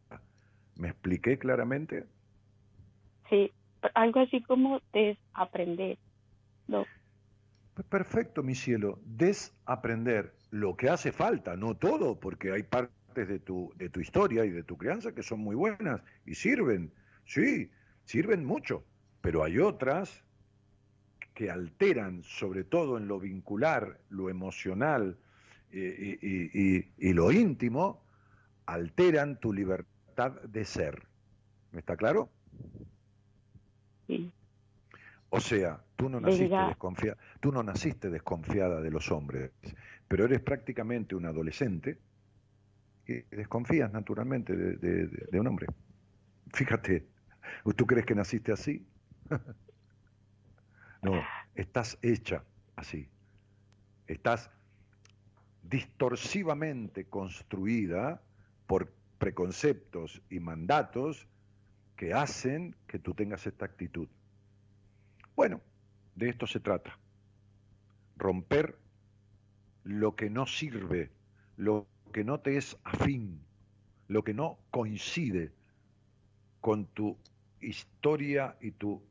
¿Me 0.77 0.89
expliqué 0.89 1.39
claramente? 1.39 2.07
Sí, 3.29 3.53
algo 3.95 4.21
así 4.21 4.43
como 4.43 4.81
desaprender. 4.93 5.99
No, 6.69 6.87
Pues 7.75 7.87
perfecto, 7.89 8.43
mi 8.43 8.55
cielo, 8.55 9.01
desaprender 9.05 10.35
lo 10.51 10.77
que 10.77 10.89
hace 10.89 11.13
falta, 11.13 11.57
no 11.57 11.77
todo, 11.77 12.19
porque 12.21 12.53
hay 12.53 12.63
partes 12.65 13.00
de 13.15 13.39
tu, 13.41 13.73
de 13.77 13.89
tu 13.91 14.01
historia 14.01 14.45
y 14.45 14.51
de 14.51 14.63
tu 14.63 14.77
crianza 14.77 15.13
que 15.15 15.23
son 15.23 15.41
muy 15.41 15.57
buenas 15.57 16.03
y 16.25 16.35
sirven, 16.35 16.93
sí, 17.25 17.71
sirven 18.05 18.45
mucho, 18.45 18.85
pero 19.21 19.43
hay 19.45 19.59
otras 19.59 20.25
que 21.35 21.51
alteran, 21.51 22.23
sobre 22.23 22.65
todo 22.65 22.99
en 22.99 23.09
lo 23.09 23.19
vincular, 23.19 24.01
lo 24.11 24.29
emocional 24.31 25.19
eh, 25.73 26.19
y, 26.21 26.77
y- 26.79 26.93
y 26.99 27.13
lo 27.13 27.31
íntimo, 27.33 28.05
alteran 28.67 29.39
tu 29.41 29.53
libertad 29.53 30.33
de 30.43 30.65
ser. 30.65 31.07
¿Me 31.73 31.81
está 31.81 31.97
claro? 31.97 32.31
Sí. 34.07 34.31
O 35.31 35.41
sea, 35.41 35.85
tú 35.97 36.09
no 36.09 36.21
naciste 36.21 36.57
desconfiada, 36.69 37.17
tú 37.41 37.53
no 37.53 37.63
naciste 37.63 38.11
desconfiada 38.11 38.81
de 38.81 38.91
los 38.91 39.11
hombres, 39.13 39.53
pero 40.09 40.25
eres 40.25 40.41
prácticamente 40.41 41.15
un 41.15 41.25
adolescente 41.27 41.99
y 43.11 43.37
desconfías 43.37 43.93
naturalmente 43.93 44.57
de- 44.57 45.07
de 45.07 45.41
un 45.41 45.47
hombre. 45.47 45.67
Fíjate, 46.53 47.07
¿tú 47.77 47.87
crees 47.87 48.07
que 48.07 48.15
naciste 48.15 48.53
así? 48.53 48.87
no, 51.03 51.23
estás 51.55 51.99
hecha 52.03 52.45
así. 52.77 53.09
Estás 54.07 54.51
distorsivamente 55.63 57.05
construida 57.07 58.23
por 58.67 58.93
preconceptos 59.19 60.23
y 60.31 60.41
mandatos 60.41 61.29
que 61.97 62.15
hacen 62.15 62.75
que 62.87 62.99
tú 62.99 63.15
tengas 63.15 63.47
esta 63.47 63.67
actitud. 63.67 64.09
Bueno, 65.37 65.61
de 66.15 66.29
esto 66.31 66.47
se 66.47 66.61
trata. 66.61 66.99
Romper 68.17 68.79
lo 69.85 70.15
que 70.17 70.29
no 70.31 70.47
sirve, 70.47 71.11
lo 71.57 71.87
que 72.11 72.25
no 72.25 72.41
te 72.41 72.57
es 72.57 72.77
afín, 72.85 73.41
lo 74.09 74.25
que 74.25 74.35
no 74.35 74.59
coincide 74.71 75.53
con 76.61 76.87
tu 76.87 77.17
historia 77.61 78.57
y 78.61 78.73
tu 78.73 79.03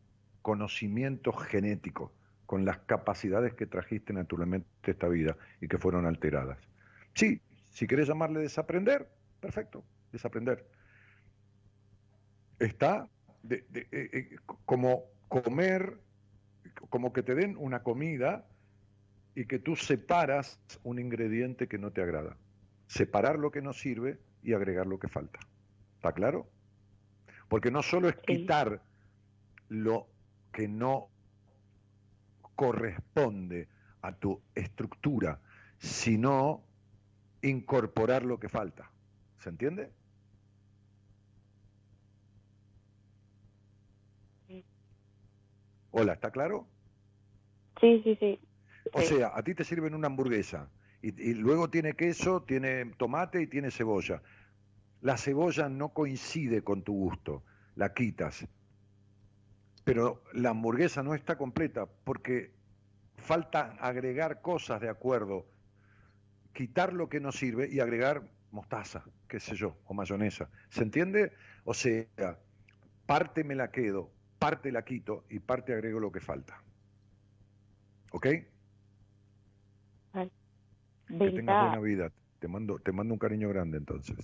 conocimiento 0.42 1.32
genético, 1.34 2.12
con 2.46 2.66
las 2.66 2.80
capacidades 2.80 3.54
que 3.54 3.66
trajiste 3.66 4.14
naturalmente 4.14 4.68
esta 4.84 5.08
vida 5.08 5.38
y 5.62 5.68
que 5.68 5.78
fueron 5.78 6.06
alteradas. 6.06 6.58
Sí, 7.14 7.42
si 7.72 7.88
querés 7.88 8.08
llamarle 8.08 8.40
desaprender, 8.40 9.10
perfecto, 9.40 9.84
desaprender. 10.12 10.68
Está 12.60 13.08
eh, 13.50 13.66
eh, 13.92 14.36
como 14.66 15.04
comer, 15.28 15.98
como 16.90 17.14
que 17.14 17.24
te 17.24 17.36
den 17.36 17.56
una 17.58 17.84
comida 17.84 18.46
y 19.36 19.46
que 19.46 19.60
tú 19.60 19.76
separas 19.76 20.60
un 20.84 21.00
ingrediente 21.00 21.68
que 21.68 21.78
no 21.78 21.92
te 21.92 22.02
agrada. 22.02 22.36
Separar 22.90 23.38
lo 23.38 23.52
que 23.52 23.62
no 23.62 23.72
sirve 23.72 24.20
y 24.42 24.54
agregar 24.54 24.88
lo 24.88 24.98
que 24.98 25.08
falta. 25.08 25.40
¿Está 25.98 26.12
claro? 26.12 26.50
Porque 27.48 27.70
no 27.70 27.84
solo 27.84 28.10
es 28.10 28.16
quitar 28.16 28.82
lo 29.68 30.08
que 30.52 30.68
no 30.68 31.08
corresponde 32.56 33.70
a 34.02 34.12
tu 34.14 34.42
estructura, 34.56 35.40
sino 35.78 36.64
incorporar 37.44 38.26
lo 38.26 38.40
que 38.40 38.50
falta. 38.50 38.90
¿Se 39.38 39.50
entiende? 39.50 39.92
Hola, 45.92 46.14
¿está 46.14 46.32
claro? 46.32 46.68
Sí, 47.80 48.02
sí, 48.04 48.18
sí. 48.20 48.40
O 48.94 49.02
sea, 49.02 49.32
a 49.36 49.44
ti 49.44 49.54
te 49.54 49.64
sirven 49.64 49.94
una 49.94 50.08
hamburguesa 50.08 50.72
y, 51.02 51.34
luego 51.34 51.70
tiene 51.70 51.94
queso, 51.94 52.44
tiene 52.44 52.86
tomate 52.98 53.42
y 53.42 53.48
tiene 53.48 53.72
cebolla. 53.72 54.22
La 55.02 55.18
cebolla 55.18 55.70
no 55.70 55.90
coincide 55.90 56.62
con 56.62 56.84
tu 56.84 56.94
gusto, 56.94 57.44
la 57.76 57.94
quitas. 57.94 58.46
Pero 59.86 60.24
la 60.34 60.50
hamburguesa 60.50 61.02
no 61.04 61.16
está 61.16 61.38
completa 61.38 61.88
porque 62.04 62.52
falta 63.16 63.78
agregar 63.80 64.42
cosas 64.42 64.82
de 64.82 64.90
acuerdo, 64.90 65.48
quitar 66.54 66.94
lo 66.94 67.08
que 67.08 67.20
no 67.20 67.32
sirve 67.32 67.70
y 67.72 67.80
agregar 67.80 68.30
mostaza, 68.52 69.06
qué 69.28 69.40
sé 69.40 69.56
yo, 69.56 69.78
o 69.86 69.94
mayonesa. 69.94 70.50
¿Se 70.70 70.84
entiende? 70.84 71.32
O 71.64 71.74
sea, 71.74 72.06
parte 73.06 73.44
me 73.44 73.56
la 73.56 73.72
quedo, 73.72 74.12
parte 74.38 74.72
la 74.72 74.84
quito 74.84 75.26
y 75.30 75.40
parte 75.40 75.74
agrego 75.74 76.00
lo 76.00 76.12
que 76.12 76.20
falta. 76.20 76.62
¿Ok? 78.12 78.28
Que 81.10 81.32
tengas 81.32 81.64
buena 81.64 81.80
vida. 81.80 82.12
Te 82.40 82.48
mando, 82.48 82.80
te 82.80 82.92
mando 82.92 83.14
un 83.14 83.20
cariño 83.20 83.50
grande 83.50 83.78
entonces. 83.78 84.18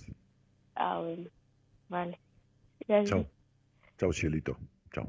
Ah, 0.74 1.00
bueno. 1.00 1.28
Vale. 1.88 2.18
Gracias. 2.86 3.10
Chao. 3.10 3.26
Chao, 3.98 4.12
cielito. 4.12 4.56
Chao. 4.92 5.08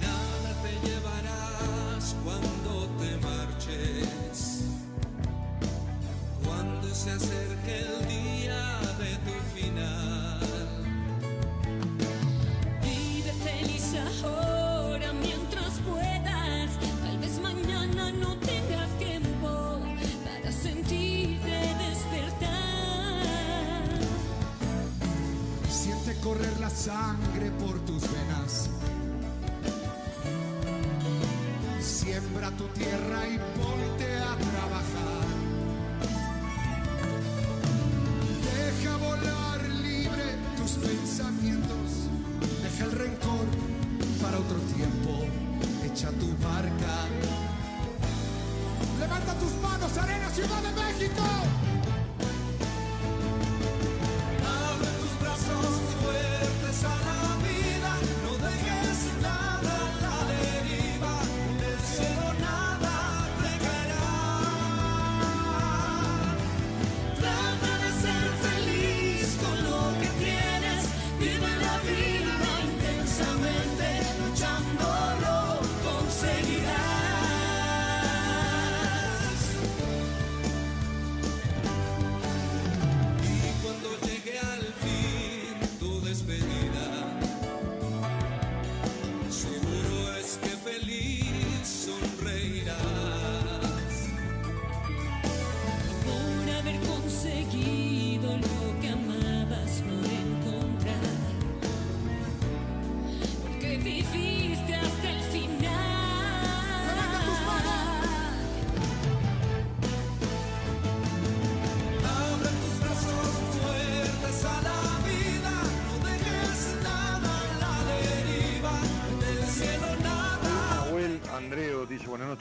Nada 0.00 0.62
te 0.62 0.72
llevarás 0.86 2.16
cuando 2.24 2.88
te 2.98 3.16
marches, 3.26 4.80
cuando 6.44 6.88
se 6.88 7.10
acerque 7.10 7.80
el 7.80 7.99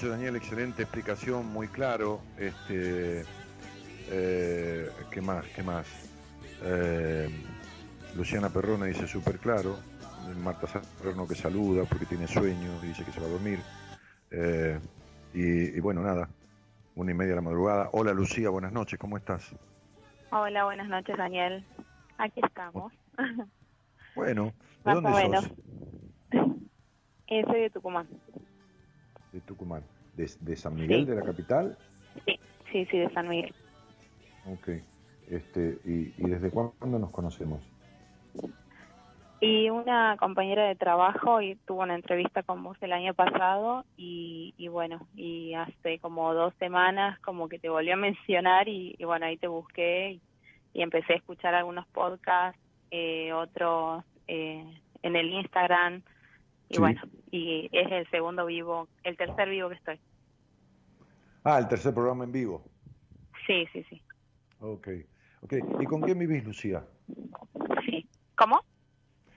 Daniel, 0.10 0.36
excelente 0.36 0.82
explicación, 0.84 1.46
muy 1.46 1.68
claro. 1.68 2.22
Este, 2.38 3.24
eh, 4.10 4.90
¿Qué 5.12 5.22
más? 5.22 5.46
¿Qué 5.56 5.64
más? 5.64 5.88
Eh, 6.64 7.30
Luciana 8.16 8.50
Perrona 8.50 8.86
dice 8.86 9.08
súper 9.08 9.38
claro. 9.38 9.78
Marta 10.44 10.68
Salerno 10.68 11.28
que 11.28 11.36
saluda 11.36 11.86
porque 11.86 12.06
tiene 12.06 12.28
sueño 12.28 12.80
y 12.84 12.88
dice 12.88 13.04
que 13.04 13.12
se 13.12 13.20
va 13.20 13.28
a 13.28 13.30
dormir. 13.30 13.60
Eh, 14.32 14.80
y, 15.34 15.78
y 15.78 15.80
bueno, 15.80 16.02
nada, 16.02 16.30
una 16.96 17.12
y 17.12 17.14
media 17.14 17.32
de 17.32 17.36
la 17.38 17.42
madrugada. 17.42 17.90
Hola 17.94 18.14
Lucía, 18.14 18.50
buenas 18.50 18.72
noches, 18.72 19.00
¿cómo 19.00 19.18
estás? 19.18 19.56
Hola, 20.32 20.66
buenas 20.66 20.88
noches, 20.88 21.18
Daniel. 21.18 21.66
Aquí 22.18 22.42
estamos. 22.44 22.94
Bueno, 24.16 24.52
¿de 24.84 24.94
dónde 24.94 25.12
sos? 25.12 25.52
Eh, 27.28 27.44
soy 27.46 27.62
de 27.62 27.70
Tucumán. 27.70 28.08
De 29.32 29.40
Tucumán. 29.42 29.84
¿De, 30.20 30.30
de 30.42 30.56
San 30.58 30.76
Miguel, 30.76 31.06
Sí. 31.06 31.12
de 31.12 31.16
la 31.16 31.22
capital? 31.22 31.78
Sí, 32.26 32.40
sí, 32.74 32.86
sí, 32.92 32.98
de 32.98 33.10
San 33.12 33.30
Miguel. 33.30 33.56
Ok. 34.48 34.68
Este, 35.30 35.80
y, 35.86 36.14
¿Y 36.18 36.30
desde 36.30 36.52
cuándo 36.52 37.00
nos 37.00 37.10
conocemos? 37.12 37.62
Y 39.40 39.70
una 39.70 40.18
compañera 40.20 40.68
de 40.68 40.76
trabajo 40.76 41.42
y 41.42 41.56
tuvo 41.66 41.84
una 41.84 41.96
entrevista 41.96 42.44
con 42.44 42.62
vos 42.64 42.78
el 42.82 42.92
año 42.92 43.14
pasado 43.14 43.86
y, 43.96 44.54
y 44.58 44.68
bueno, 44.68 45.08
y 45.16 45.54
hace 45.54 46.00
como 46.00 46.34
dos 46.34 46.54
semanas 46.60 47.18
como 47.22 47.48
que 47.48 47.58
te 47.58 47.70
volvió 47.70 47.94
a 47.94 47.98
mencionar 47.98 48.68
y, 48.68 48.96
y 48.98 49.06
bueno, 49.06 49.26
ahí 49.26 49.38
te 49.38 49.48
busqué 49.48 50.20
y, 50.74 50.82
empecé 50.82 51.14
a 51.14 51.18
escuchar 51.18 51.56
algunos 51.56 51.88
podcasts, 51.88 52.60
eh, 52.92 53.32
otros 53.32 54.04
eh, 54.28 54.66
en 55.02 55.16
el 55.16 55.30
Instagram 55.32 56.02
y 56.68 56.76
Sí. 56.76 56.80
bueno, 56.82 57.02
y 57.32 57.70
es 57.72 57.92
el 57.92 58.10
segundo 58.10 58.46
vivo, 58.46 58.90
el 59.04 59.16
tercer 59.16 59.50
vivo 59.50 59.70
que 59.70 59.76
estoy. 59.76 60.00
Ah, 61.44 61.60
el 61.60 61.68
tercer 61.68 61.94
programa 61.94 62.24
en 62.24 62.32
vivo. 62.32 62.64
Sí, 63.48 63.66
sí, 63.72 63.84
sí. 63.90 64.02
Ok. 64.60 64.88
ok. 65.42 65.54
¿Y 65.82 65.86
con 65.86 66.02
quién 66.02 66.20
vivís, 66.20 66.44
Lucía? 66.44 66.86
Sí. 67.86 68.08
¿Cómo? 68.36 68.62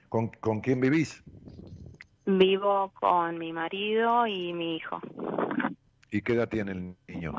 ¿Con, 0.08 0.28
con 0.28 0.60
quién 0.60 0.80
vivís? 0.80 1.22
Vivo 2.26 2.92
con 3.00 3.38
mi 3.38 3.52
marido 3.52 4.26
y 4.26 4.52
mi 4.52 4.76
hijo. 4.76 5.00
¿Y 6.10 6.20
qué 6.20 6.34
edad 6.34 6.48
tiene 6.48 6.72
el 6.72 6.96
niño? 7.08 7.32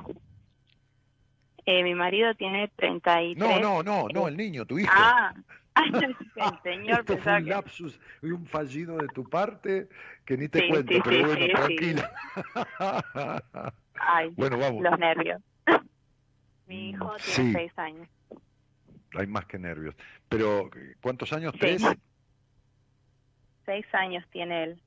Eh, 1.65 1.83
mi 1.83 1.95
marido 1.95 2.33
tiene 2.35 2.69
33. 2.75 3.37
No, 3.37 3.59
no, 3.59 3.83
no, 3.83 4.09
no, 4.09 4.27
el 4.27 4.35
niño, 4.35 4.65
tu 4.65 4.77
hijo. 4.79 4.91
Ah, 4.93 5.33
el 5.75 6.15
señor 6.63 6.99
Esto 7.01 7.17
fue 7.17 7.37
un 7.37 7.49
lapsus 7.49 7.99
y 8.21 8.31
un 8.31 8.45
fallido 8.45 8.97
de 8.97 9.07
tu 9.07 9.23
parte 9.29 9.87
que 10.25 10.37
ni 10.37 10.49
te 10.49 10.59
Sí, 10.59 10.67
cuento, 10.69 10.93
sí, 10.93 11.01
pero 11.03 11.17
sí, 11.17 11.23
bueno, 11.23 11.47
tranquila. 11.55 12.11
Ay, 14.07 14.29
bueno, 14.35 14.57
vamos. 14.57 14.81
los 14.83 14.99
nervios. 14.99 15.41
Mi 16.67 16.89
hijo 16.91 17.11
tiene 17.17 17.51
Sí. 17.51 17.53
seis 17.53 17.71
años. 17.77 18.07
Hay 19.15 19.27
más 19.27 19.45
que 19.45 19.59
nervios. 19.59 19.95
Pero, 20.29 20.69
¿cuántos 21.01 21.31
años? 21.33 21.53
Sí. 21.53 21.59
¿Tres? 21.59 21.83
Seis 23.65 23.85
años 23.93 24.25
tiene 24.31 24.63
él. 24.63 24.81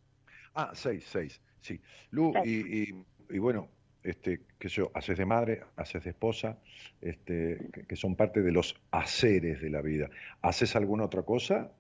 Ah, 0.55 0.71
seis, 0.75 1.05
seis, 1.07 1.41
sí. 1.61 1.81
Lu, 2.11 2.33
Seis. 2.33 2.47
y, 2.47 2.83
y, 2.83 3.05
y 3.31 3.39
bueno, 3.39 3.69
este, 4.03 4.41
qué 4.59 4.69
sé 4.69 4.77
yo, 4.77 4.91
haces 4.95 5.19
de 5.19 5.27
madre, 5.27 5.63
haces 5.77 6.05
de 6.05 6.11
esposa, 6.11 6.59
este, 7.01 7.59
que, 7.73 7.87
que 7.87 7.97
son 7.97 8.17
parte 8.17 8.43
de 8.43 8.53
los 8.53 8.75
haceres 8.91 9.61
de 9.61 9.71
la 9.71 9.81
vida. 9.83 10.09
¿Haces 10.43 10.77
alguna 10.77 11.05
otra 11.05 11.23
cosa? 11.23 11.71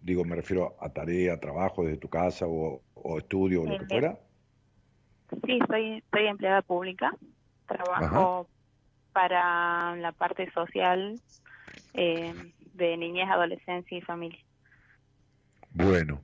Digo, 0.00 0.24
me 0.24 0.36
refiero 0.36 0.76
a 0.80 0.90
tarea, 0.92 1.40
trabajo 1.40 1.84
desde 1.84 1.98
tu 1.98 2.08
casa 2.08 2.46
o, 2.46 2.82
o 2.94 3.18
estudio 3.18 3.62
o 3.62 3.66
lo 3.66 3.78
que 3.78 3.86
fuera. 3.86 4.18
Sí, 5.46 5.58
soy, 5.68 6.02
soy 6.10 6.26
empleada 6.26 6.62
pública. 6.62 7.12
Trabajo 7.66 8.48
para 9.12 9.96
la 9.96 10.12
parte 10.12 10.50
social 10.52 11.20
eh, 11.94 12.34
de 12.74 12.96
niñez, 12.96 13.28
adolescencia 13.30 13.96
y 13.96 14.02
familia. 14.02 14.40
Bueno, 15.70 16.20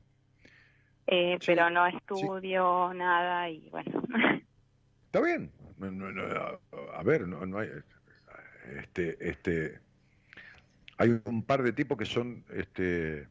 Eh, 1.06 1.38
Sí, 1.40 1.46
pero 1.46 1.70
no 1.70 1.86
estudio 1.86 2.92
nada 2.94 3.48
y 3.50 3.68
bueno. 3.70 4.02
está 5.06 5.20
bien. 5.20 5.50
No, 5.78 5.90
no, 5.90 6.12
no, 6.12 6.60
a, 6.94 7.02
ver, 7.02 7.26
no, 7.26 7.46
no 7.46 7.58
hay, 7.58 7.68
este, 8.78 9.16
este, 9.28 9.80
hay 10.98 11.20
un 11.24 11.42
par 11.42 11.62
de 11.62 11.72
tipos 11.72 11.96
que 11.96 12.04
son, 12.04 12.44
este, 12.50 13.22
eh, 13.22 13.26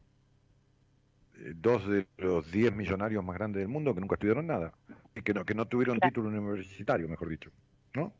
dos 1.54 1.86
de 1.88 2.06
los 2.18 2.50
diez 2.50 2.74
millonarios 2.74 3.24
más 3.24 3.36
grandes 3.36 3.60
del 3.60 3.68
mundo 3.68 3.94
que 3.94 4.00
nunca 4.00 4.16
estudiaron 4.16 4.48
nada 4.48 4.72
que 5.14 5.34
no, 5.34 5.44
que 5.44 5.54
no 5.54 5.66
tuvieron 5.66 5.98
Claro. 5.98 6.10
título 6.10 6.28
universitario, 6.28 7.08
mejor 7.08 7.28
dicho, 7.28 7.50
¿no? 7.94 8.14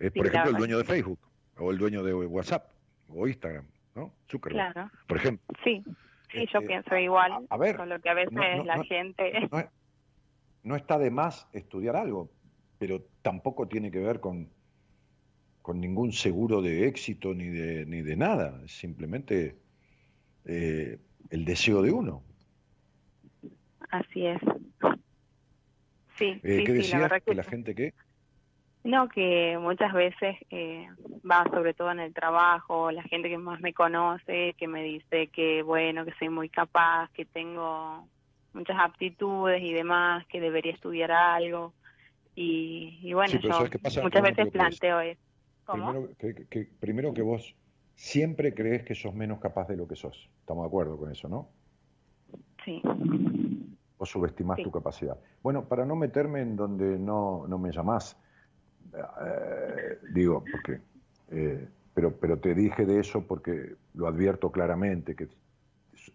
Eh, 0.00 0.10
Sí, 0.12 0.18
por 0.18 0.26
ejemplo, 0.26 0.50
el 0.50 0.56
dueño 0.56 0.78
de 0.78 0.84
Facebook 0.84 1.20
o 1.56 1.70
el 1.70 1.78
dueño 1.78 2.02
de 2.02 2.12
WhatsApp 2.12 2.70
o 3.08 3.26
Instagram, 3.28 3.66
¿no? 3.94 4.14
Zuckerberg, 4.30 4.72
Claro, 4.72 4.90
por 5.06 5.16
ejemplo. 5.18 5.44
sí, 5.62 5.82
sí, 6.32 6.38
yo 6.52 6.58
Este, 6.60 6.66
pienso 6.66 6.96
igual, 6.96 7.32
a- 7.32 7.42
a 7.50 7.56
ver, 7.56 7.76
solo 7.76 8.00
que 8.00 8.08
a 8.08 8.14
veces 8.14 8.32
no, 8.32 8.56
no, 8.56 8.64
la 8.64 8.76
no. 8.76 8.84
gente... 8.84 9.44
es- 9.44 9.50
no 10.64 10.76
está 10.76 10.96
de 10.98 11.10
más 11.10 11.48
estudiar 11.52 11.96
algo, 11.96 12.30
pero 12.78 13.04
tampoco 13.20 13.66
tiene 13.66 13.90
que 13.90 13.98
ver 13.98 14.20
con, 14.20 14.48
con 15.60 15.80
ningún 15.80 16.12
seguro 16.12 16.62
de 16.62 16.86
éxito 16.86 17.34
ni 17.34 17.48
de, 17.48 17.84
ni 17.86 18.00
de 18.02 18.16
nada, 18.16 18.60
es 18.64 18.72
simplemente 18.72 19.56
eh, 20.44 21.00
el 21.30 21.44
deseo 21.44 21.82
de 21.82 21.90
uno. 21.90 22.22
Así 23.90 24.24
es. 24.26 24.40
Sí, 26.22 26.40
Eh, 26.44 26.56
sí, 26.56 26.64
¿Qué 26.64 26.72
sí, 26.76 26.86
la 26.88 26.98
decías? 26.98 27.02
verdad 27.02 27.22
que 27.24 27.30
que 27.30 27.34
la 27.34 27.42
gente 27.44 27.74
que... 27.74 27.92
no, 28.84 29.08
que 29.08 29.56
muchas 29.60 29.92
veces 29.92 30.36
eh, 30.50 30.88
va 31.28 31.44
sobre 31.50 31.74
todo 31.74 31.90
en 31.92 32.00
el 32.00 32.12
trabajo, 32.14 32.90
la 32.90 33.02
gente 33.04 33.28
que 33.28 33.38
más 33.38 33.60
me 33.60 33.72
conoce, 33.74 34.54
que 34.58 34.66
me 34.68 34.82
dice 34.82 35.28
que 35.28 35.62
bueno, 35.62 36.04
que 36.04 36.12
soy 36.18 36.28
muy 36.28 36.48
capaz, 36.48 37.08
que 37.12 37.24
tengo 37.26 38.08
muchas 38.52 38.76
aptitudes 38.80 39.62
y 39.62 39.72
demás, 39.72 40.26
que 40.28 40.40
debería 40.40 40.72
estudiar 40.72 41.12
algo. 41.12 41.74
Y, 42.34 42.98
y 43.02 43.12
bueno, 43.14 43.32
Sí, 43.32 43.38
yo 43.42 43.52
¿sabes 43.52 43.70
qué 43.70 43.78
pasa? 43.78 44.02
muchas 44.02 44.22
veces 44.22 44.50
planteo 44.52 45.00
eso. 45.00 45.20
Primero 45.70 46.08
que, 46.18 46.34
que- 46.48 46.68
primero 46.80 47.14
que 47.14 47.22
vos 47.22 47.56
siempre 47.94 48.54
crees 48.54 48.84
que 48.84 48.94
sos 48.94 49.14
menos 49.14 49.40
capaz 49.40 49.66
de 49.68 49.76
lo 49.76 49.86
que 49.88 49.96
sos. 49.96 50.30
Estamos 50.40 50.64
de 50.64 50.68
acuerdo 50.68 50.98
con 50.98 51.10
eso, 51.10 51.28
¿no? 51.28 51.50
Sí, 52.64 52.80
o 54.02 54.06
subestimás 54.06 54.56
Sí. 54.56 54.64
tu 54.64 54.70
capacidad. 54.72 55.16
Bueno, 55.44 55.64
para 55.68 55.84
no 55.86 55.94
meterme 55.94 56.40
en 56.42 56.56
donde 56.56 56.98
no, 56.98 57.46
no 57.46 57.56
me 57.56 57.70
llamás, 57.70 58.16
eh, 58.92 59.98
digo, 60.10 60.44
porque, 60.50 60.80
eh, 61.30 61.68
pero, 61.94 62.10
pero 62.16 62.36
te 62.38 62.52
dije 62.52 62.84
de 62.84 62.98
eso 62.98 63.24
porque 63.24 63.76
lo 63.94 64.08
advierto 64.08 64.50
claramente, 64.50 65.14
que 65.14 65.28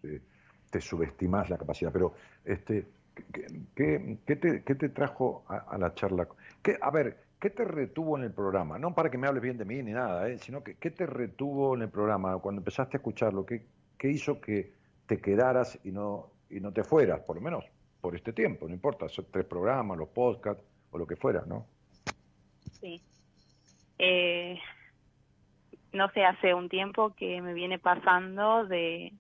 eh, 0.04 0.22
te 0.70 0.82
subestimás 0.82 1.50
la 1.50 1.58
capacidad. 1.58 1.94
Pero, 1.94 2.14
este, 2.44 2.88
¿qué, 3.32 4.18
qué- 4.26 4.36
te, 4.36 4.64
qué 4.64 4.76
te 4.76 4.90
trajo 4.90 5.46
a, 5.48 5.58
a 5.58 5.78
la 5.78 5.94
charla? 5.94 6.28
¿Qué, 6.62 6.78
a 6.82 6.92
ver, 6.92 7.24
¿qué 7.40 7.50
te 7.52 7.64
retuvo 7.64 8.18
en 8.18 8.26
el 8.26 8.34
programa? 8.34 8.78
No 8.78 8.94
para 8.94 9.10
que 9.10 9.18
me 9.18 9.28
hables 9.28 9.44
bien 9.44 9.58
de 9.58 9.64
mí 9.64 9.82
ni 9.82 9.94
nada, 9.94 10.28
eh, 10.28 10.40
sino 10.40 10.62
que 10.62 10.76
¿qué 10.76 10.92
te 10.92 11.06
retuvo 11.06 11.74
en 11.74 11.84
el 11.84 11.90
programa 11.90 12.38
cuando 12.40 12.60
empezaste 12.60 12.98
a 12.98 13.00
escucharlo? 13.00 13.46
¿Qué, 13.46 13.66
qué 13.98 14.10
hizo 14.10 14.42
que 14.42 14.74
te 15.06 15.22
quedaras 15.22 15.80
y 15.86 15.92
no, 15.92 16.32
y 16.50 16.60
no 16.60 16.74
te 16.74 16.84
fueras, 16.84 17.22
por 17.22 17.38
lo 17.38 17.42
menos 17.42 17.64
por 18.02 18.16
este 18.16 18.34
tiempo? 18.34 18.68
No 18.68 18.74
importa, 18.76 19.08
son 19.10 19.28
tres 19.32 19.46
programas, 19.46 19.98
los 19.98 20.10
podcasts 20.10 20.64
o 20.92 20.98
lo 20.98 21.08
que 21.08 21.16
fuera, 21.18 21.46
¿no? 21.46 21.70
sí. 22.82 23.04
Eh, 24.00 24.60
no 25.94 26.10
sé, 26.12 26.26
hace 26.26 26.54
un 26.54 26.70
tiempo 26.70 27.14
que 27.16 27.42
me 27.42 27.54
viene 27.54 27.80
pasando 27.80 28.66
de, 28.66 29.18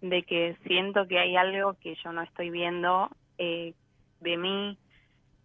de 0.00 0.24
que 0.24 0.58
siento 0.66 1.06
que 1.08 1.18
hay 1.20 1.36
algo 1.36 1.76
que 1.80 1.96
yo 2.04 2.12
no 2.12 2.22
estoy 2.22 2.50
viendo 2.50 3.10
eh, 3.38 3.74
de 4.20 4.36
mí 4.38 4.80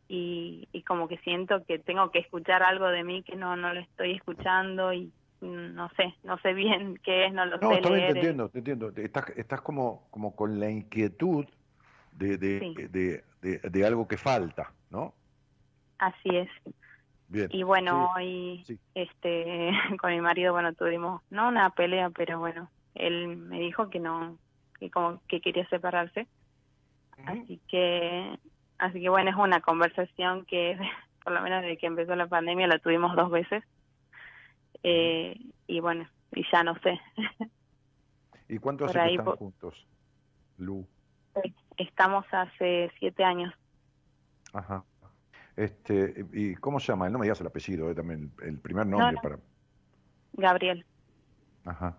y, 0.08 0.70
y 0.74 0.84
como 0.84 1.08
que 1.10 1.18
siento 1.20 1.66
que 1.68 1.80
tengo 1.80 2.12
que 2.12 2.20
escuchar 2.22 2.64
algo 2.64 2.88
de 2.90 3.04
mí 3.06 3.24
que 3.24 3.36
no, 3.38 3.56
no 3.58 3.74
lo 3.74 3.82
estoy 3.82 4.14
escuchando 4.16 4.94
y 4.94 5.14
mm, 5.42 5.76
no 5.76 5.90
sé, 5.98 6.16
no 6.24 6.38
sé 6.40 6.54
bien 6.54 6.98
qué 7.04 7.28
es, 7.28 7.34
no 7.34 7.46
lo 7.46 7.60
No, 7.60 7.70
sé 7.70 7.82
leer. 7.82 8.06
te 8.06 8.12
entiendo, 8.14 8.50
te 8.50 8.60
entiendo. 8.60 8.90
Estás, 8.96 9.30
estás 9.38 9.62
como, 9.62 10.10
como 10.12 10.36
con 10.36 10.60
la 10.60 10.70
inquietud 10.70 11.46
de, 12.16 12.38
de, 12.38 12.60
Sí. 12.60 12.74
de, 13.42 13.60
de- 13.70 13.86
algo 13.86 14.08
que 14.08 14.18
falta, 14.18 14.72
¿no? 14.90 15.14
Así 15.98 16.30
es. 16.30 16.50
Bien. 17.28 17.48
Y 17.52 17.64
bueno, 17.64 18.12
Sí, 18.18 18.22
hoy 18.22 18.64
sí. 18.66 18.80
este 18.96 19.72
con 20.02 20.12
mi 20.12 20.22
marido, 20.22 20.54
bueno, 20.54 20.74
tuvimos 20.74 21.22
no 21.30 21.48
una 21.48 21.70
pelea, 21.72 22.10
pero 22.12 22.40
bueno, 22.40 22.70
él 22.96 23.38
me 23.38 23.60
dijo 23.60 23.90
que 23.90 24.00
no 24.00 24.38
que 24.80 24.90
como 24.92 25.22
que 25.28 25.42
quería 25.42 25.68
separarse. 25.70 26.28
Así 27.26 27.60
que 27.68 28.38
así 28.78 29.00
que 29.02 29.10
bueno, 29.10 29.30
es 29.30 29.36
una 29.38 29.62
conversación 29.62 30.46
que 30.46 30.78
por 31.24 31.34
lo 31.34 31.42
menos 31.42 31.62
desde 31.62 31.78
que 31.78 31.88
empezó 31.88 32.16
la 32.16 32.28
pandemia 32.28 32.68
la 32.68 32.80
tuvimos 32.80 33.16
dos 33.16 33.32
veces. 33.32 33.64
Eh, 34.84 35.40
y 35.68 35.80
bueno, 35.80 36.08
y 36.34 36.44
ya 36.52 36.64
no 36.64 36.76
sé. 36.80 37.00
¿Y 38.50 38.58
cuánto 38.60 38.86
por 38.86 38.98
hace 38.98 39.08
que 39.10 39.16
están 39.16 39.36
juntos, 39.38 39.88
Lu? 40.58 40.86
Estamos 41.78 42.26
hace 42.32 42.92
siete 43.00 43.24
años. 43.24 43.54
Ajá. 44.54 44.84
Este, 45.56 46.26
¿Y 46.34 46.56
cómo 46.56 46.80
se 46.80 46.88
llama? 46.88 47.10
No 47.10 47.20
me 47.20 47.26
digas 47.26 47.42
el 47.42 47.48
apellido, 47.48 47.90
eh, 47.92 47.96
también 47.96 48.32
el, 48.42 48.48
el 48.50 48.60
primer 48.60 48.86
nombre 48.88 49.14
no. 49.14 49.22
para... 49.22 49.40
Gabriel. 50.34 50.86
Ajá. 51.66 51.98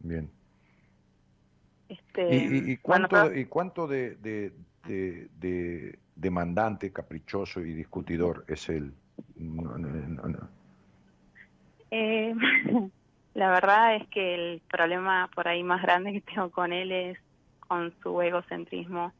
Bien. 0.00 0.30
Este, 1.88 2.34
¿Y, 2.34 2.36
y- 2.36 2.72
y 2.72 2.76
bueno, 2.84 3.08
cuánto, 3.08 3.08
pero- 3.10 3.38
y 3.38 3.44
cuánto 3.46 3.86
de, 3.88 4.16
de- 4.16 4.52
de, 4.86 5.28
de 5.38 5.98
demandante, 6.14 6.92
caprichoso 6.92 7.60
y 7.60 7.74
discutidor 7.74 8.44
es 8.48 8.68
él? 8.68 8.94
No, 9.36 9.76
no, 9.76 9.88
no. 10.28 10.48
Eh, 11.90 12.34
la 13.38 13.50
verdad 13.50 13.94
es 13.94 14.08
que 14.08 14.34
el 14.34 14.62
problema 14.68 15.30
por 15.32 15.46
ahí 15.46 15.62
más 15.62 15.80
grande 15.80 16.12
que 16.12 16.20
tengo 16.20 16.50
con 16.50 16.72
él 16.72 16.90
es 16.90 17.18
con 17.60 17.94
su 18.02 18.20
egocentrismo 18.20 19.12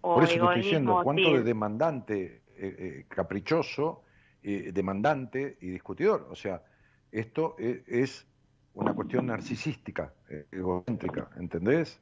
o 0.00 0.14
Por 0.14 0.22
eso 0.22 0.34
te 0.34 0.34
estoy 0.34 0.38
egoísmo. 0.38 0.62
diciendo, 0.62 1.00
¿cuánto 1.02 1.22
sí. 1.30 1.32
de 1.38 1.42
demandante, 1.42 2.42
eh, 2.56 2.76
eh, 2.78 3.04
caprichoso, 3.08 4.04
eh, 4.44 4.70
demandante 4.72 5.58
y 5.60 5.70
discutidor? 5.70 6.28
O 6.30 6.36
sea, 6.36 6.62
esto 7.10 7.56
e- 7.58 7.82
es, 7.88 8.28
una 8.74 8.94
cuestión 8.94 9.26
narcisística, 9.26 10.14
eh, 10.30 10.46
egocéntrica, 10.52 11.28
¿entendés? 11.36 12.00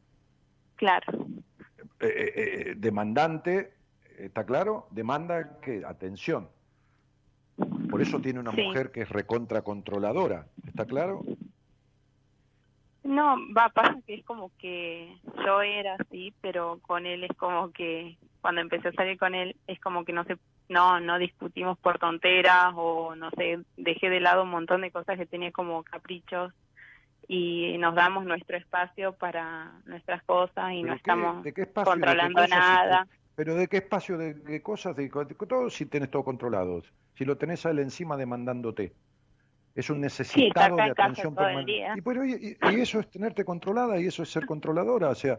Claro, 0.74 1.27
demandante, 2.77 3.73
¿está 4.19 4.45
claro? 4.45 4.89
Demanda 4.91 5.59
que 5.61 5.83
atención. 5.87 6.51
Por 7.89 8.03
eso 8.03 8.20
tiene 8.20 8.41
una 8.41 8.53
Sí. 8.53 8.61
mujer 8.62 8.91
que 8.91 9.03
es 9.03 9.09
recontra 9.09 9.62
controladora, 9.62 10.49
¿está 10.66 10.85
claro? 10.85 11.24
No, 13.07 13.37
va, 13.57 13.69
pasa 13.70 13.95
que 14.07 14.15
es 14.15 14.24
como 14.24 14.51
que 14.59 15.16
yo 15.47 15.62
era 15.62 15.95
así, 15.95 16.35
pero 16.41 16.81
con 16.83 17.07
él 17.07 17.23
es 17.24 17.37
como 17.37 17.70
que 17.73 18.19
cuando 18.41 18.61
empecé 18.61 18.89
a 18.89 18.93
salir 18.93 19.16
con 19.19 19.35
él 19.35 19.57
es 19.66 19.78
como 19.81 20.05
que 20.05 20.12
no 20.12 20.24
se 20.24 20.37
no 20.69 20.99
no 21.01 21.19
discutimos 21.19 21.78
por 21.78 21.99
tonteras 22.01 22.73
o 22.77 23.15
no 23.15 23.31
sé, 23.37 23.59
dejé 23.77 24.11
de 24.11 24.20
lado 24.20 24.43
un 24.43 24.51
montón 24.51 24.81
de 24.81 24.91
cosas 24.91 25.16
que 25.19 25.27
tenía 25.27 25.53
como 25.53 25.85
caprichos 25.85 26.53
y 27.28 27.78
nos 27.78 27.95
damos 27.95 28.24
nuestro 28.24 28.57
espacio 28.57 29.15
para 29.16 29.81
nuestras 29.87 30.23
cosas 30.24 30.73
y 30.73 30.83
¿Pero 30.83 30.91
no 30.91 30.95
qué- 30.95 31.01
estamos 31.01 31.43
de 31.43 31.53
qué 31.55 31.62
espacio, 31.62 32.05
de 32.05 32.16
qué 32.16 32.31
controlando 32.31 32.33
cosas, 32.33 32.65
nada. 32.66 33.07
pero 33.35 33.55
de 33.55 33.69
qué 33.69 33.78
espacio, 33.78 34.19
de 34.19 34.43
qué 34.45 34.62
cosas, 34.62 34.97
de, 34.97 35.05
de 35.09 35.35
todo 35.47 35.70
si 35.70 35.87
tenés 35.87 36.11
todo 36.11 36.24
controlado, 36.24 36.83
si 37.15 37.24
lo 37.24 37.37
tenés 37.39 37.65
a 37.66 37.70
él 37.70 37.78
encima 37.81 38.16
demandándote. 38.16 38.97
Es 39.77 39.90
un 39.90 40.01
necesitado 40.01 40.77
de 40.77 40.82
atención 40.82 41.35
permanente. 41.35 41.86
Y, 41.97 42.01
pero, 42.01 42.24
y- 42.24 42.57
eso 42.81 42.98
es 42.98 43.09
tenerte 43.11 43.44
controlada 43.44 44.01
y 44.01 44.07
eso 44.07 44.23
es 44.24 44.31
ser 44.31 44.47
controladora. 44.47 45.11
O 45.11 45.15
sea, 45.15 45.39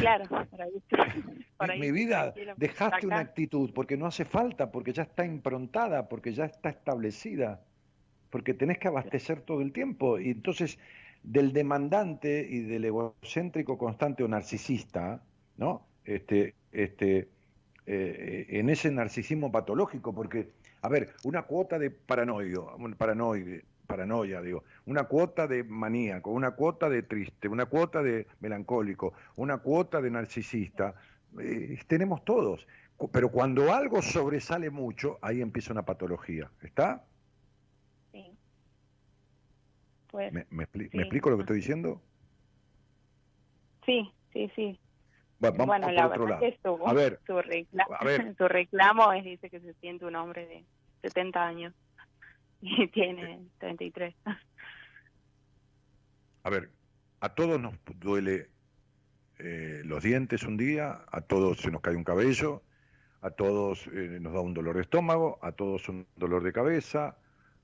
Claro, 0.00 0.24
por 0.28 0.60
ahí, 0.62 0.72
por 1.56 1.68
mi, 1.68 1.72
ahí 1.74 1.80
mi 1.80 1.92
vida, 1.92 2.34
dejaste 2.56 3.06
una 3.06 3.20
actitud 3.20 3.70
porque 3.72 3.96
no 3.96 4.06
hace 4.06 4.24
falta, 4.24 4.70
porque 4.70 4.92
ya 4.92 5.04
está 5.04 5.24
improntada, 5.24 6.08
porque 6.08 6.32
ya 6.32 6.44
está 6.46 6.70
establecida, 6.70 7.60
porque 8.30 8.54
tenés 8.54 8.78
que 8.78 8.88
abastecer 8.88 9.42
todo 9.42 9.60
el 9.60 9.72
tiempo. 9.72 10.18
Y 10.18 10.30
entonces, 10.30 10.78
del 11.22 11.52
demandante 11.52 12.46
y 12.48 12.60
del 12.60 12.84
egocéntrico 12.86 13.78
constante 13.78 14.22
o 14.24 14.28
narcisista, 14.28 15.22
¿no? 15.56 15.86
Este, 16.04 16.54
este, 16.72 17.28
eh, 17.86 18.46
en 18.48 18.68
ese 18.70 18.90
narcisismo 18.90 19.52
patológico, 19.52 20.12
porque, 20.12 20.50
a 20.82 20.88
ver, 20.88 21.14
una 21.24 21.42
cuota 21.42 21.78
de 21.78 21.90
paranoio, 21.90 22.76
paranoide, 22.96 23.64
paranoia, 23.86 24.40
digo, 24.42 24.64
una 24.86 25.04
cuota 25.04 25.46
de 25.46 25.64
maníaco, 25.64 26.30
una 26.30 26.52
cuota 26.52 26.88
de 26.88 27.02
triste, 27.02 27.48
una 27.48 27.66
cuota 27.66 28.02
de 28.02 28.26
melancólico, 28.40 29.12
una 29.36 29.58
cuota 29.58 30.00
de 30.00 30.10
narcisista, 30.10 30.94
eh, 31.38 31.78
tenemos 31.86 32.24
todos. 32.24 32.66
Pero 33.12 33.30
cuando 33.30 33.72
algo 33.74 34.00
sobresale 34.00 34.70
mucho, 34.70 35.18
ahí 35.20 35.42
empieza 35.42 35.72
una 35.72 35.84
patología. 35.84 36.50
¿Está? 36.62 37.04
Sí. 38.12 38.38
Pues, 40.10 40.32
¿Me, 40.32 40.46
me 40.50 40.64
expli- 40.64 40.90
Sí. 40.90 40.96
me 40.96 41.02
explico 41.02 41.30
lo 41.30 41.36
que 41.36 41.42
estoy 41.42 41.56
diciendo? 41.56 42.00
sí, 43.84 44.10
sí, 44.32 44.50
sí. 44.56 44.80
Vamos 45.38 45.66
bueno, 45.66 45.86
por 45.86 45.94
la 45.94 46.06
otro 46.06 46.24
verdad 46.24 46.40
lado. 46.40 46.52
que 46.52 46.58
su, 46.62 46.86
A 46.88 46.92
ver, 46.94 47.20
su, 47.26 47.32
recla- 47.34 47.86
a 47.98 48.04
ver. 48.04 48.34
su 48.38 48.48
reclamo 48.48 49.12
es, 49.12 49.24
dice 49.24 49.50
que 49.50 49.60
se 49.60 49.74
siente 49.74 50.04
un 50.06 50.16
hombre 50.16 50.46
de 50.46 50.64
70 51.02 51.46
años 51.46 51.74
y 52.60 52.88
tiene 52.88 53.40
33. 53.58 54.14
A 56.42 56.50
ver, 56.50 56.70
a 57.20 57.34
todos 57.34 57.60
nos 57.60 57.74
duele 57.96 58.50
eh, 59.38 59.82
los 59.84 60.02
dientes 60.02 60.42
un 60.44 60.56
día, 60.56 61.00
a 61.10 61.20
todos 61.20 61.58
se 61.58 61.70
nos 61.70 61.80
cae 61.80 61.96
un 61.96 62.04
cabello, 62.04 62.62
a 63.20 63.30
todos 63.30 63.86
eh, 63.88 64.18
nos 64.20 64.32
da 64.32 64.40
un 64.40 64.54
dolor 64.54 64.76
de 64.76 64.82
estómago, 64.82 65.38
a 65.42 65.52
todos 65.52 65.88
un 65.88 66.06
dolor 66.16 66.42
de 66.44 66.52
cabeza, 66.52 67.18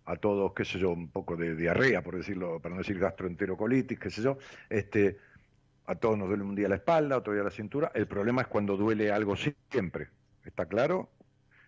a 0.04 0.16
todos, 0.16 0.52
qué 0.54 0.64
sé 0.64 0.78
yo, 0.80 0.90
un 0.90 1.10
poco 1.10 1.36
de 1.36 1.54
diarrea, 1.54 2.02
por 2.02 2.16
decirlo, 2.16 2.58
para 2.60 2.74
no 2.74 2.80
decir 2.80 2.98
gastroenterocolitis, 2.98 3.98
qué 4.00 4.10
sé 4.10 4.20
yo, 4.22 4.36
este, 4.68 5.18
a 5.86 5.94
todos 5.96 6.16
nos 6.16 6.28
duele 6.28 6.44
un 6.44 6.54
día 6.54 6.68
la 6.68 6.76
espalda, 6.76 7.18
otro 7.18 7.32
día 7.32 7.42
la 7.42 7.50
cintura. 7.50 7.90
El 7.94 8.06
problema 8.06 8.42
es 8.42 8.48
cuando 8.48 8.76
duele 8.76 9.10
algo 9.10 9.34
siempre, 9.36 10.08
¿está 10.44 10.66
claro? 10.66 11.10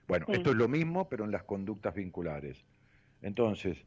Bueno, 0.07 0.27
Sí. 0.29 0.35
esto 0.35 0.51
es 0.51 0.57
lo 0.57 0.69
mismo, 0.69 1.09
pero 1.09 1.25
en 1.25 1.31
las 1.31 1.45
conductas 1.45 1.95
vinculares. 1.95 2.65
Entonces, 3.23 3.85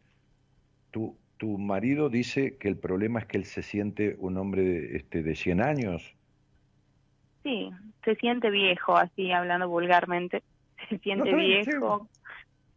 tu, 0.91 1.17
tu 1.37 1.57
marido 1.57 2.09
dice 2.09 2.57
que 2.57 2.67
el 2.67 2.77
problema 2.77 3.19
es 3.19 3.25
que 3.25 3.37
él 3.37 3.45
se 3.45 3.61
siente 3.61 4.15
un 4.19 4.37
hombre 4.37 4.63
de, 4.63 4.97
este, 4.97 5.23
de 5.23 5.35
100 5.35 5.61
años. 5.61 6.15
Sí, 7.43 7.69
se 8.03 8.15
siente 8.15 8.49
viejo, 8.49 8.97
así 8.97 9.31
hablando 9.31 9.69
vulgarmente. 9.69 10.43
Se 10.89 10.99
siente 10.99 11.29
sí. 11.31 11.35
viejo, 11.35 12.07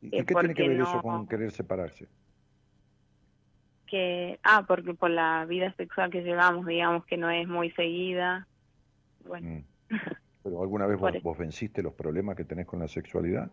¿Y 0.01 0.11
qué 0.11 0.25
tiene 0.25 0.55
que 0.55 0.69
ver 0.69 0.81
eso 0.81 1.03
con 1.03 1.29
querer 1.29 1.51
separarse? 1.53 2.09
Que, 3.91 4.39
ah, 4.45 4.65
porque 4.67 4.95
por 4.95 5.11
la 5.11 5.45
vida 5.47 5.73
sexual 5.77 6.11
que 6.11 6.23
llevamos, 6.23 6.67
digamos 6.67 7.05
que 7.07 7.17
no 7.17 7.29
es 7.31 7.47
muy 7.49 7.71
seguida. 7.73 8.47
Bueno, 9.27 9.49
Mm. 9.49 9.65
¿Pero 10.43 10.63
alguna 10.63 10.87
vez 10.87 10.99
vos, 10.99 11.13
vos 11.23 11.37
venciste 11.37 11.83
los 11.83 11.93
problemas 11.93 12.35
que 12.37 12.45
tenés 12.45 12.67
con 12.67 12.79
la 12.79 12.89
sexualidad? 12.89 13.51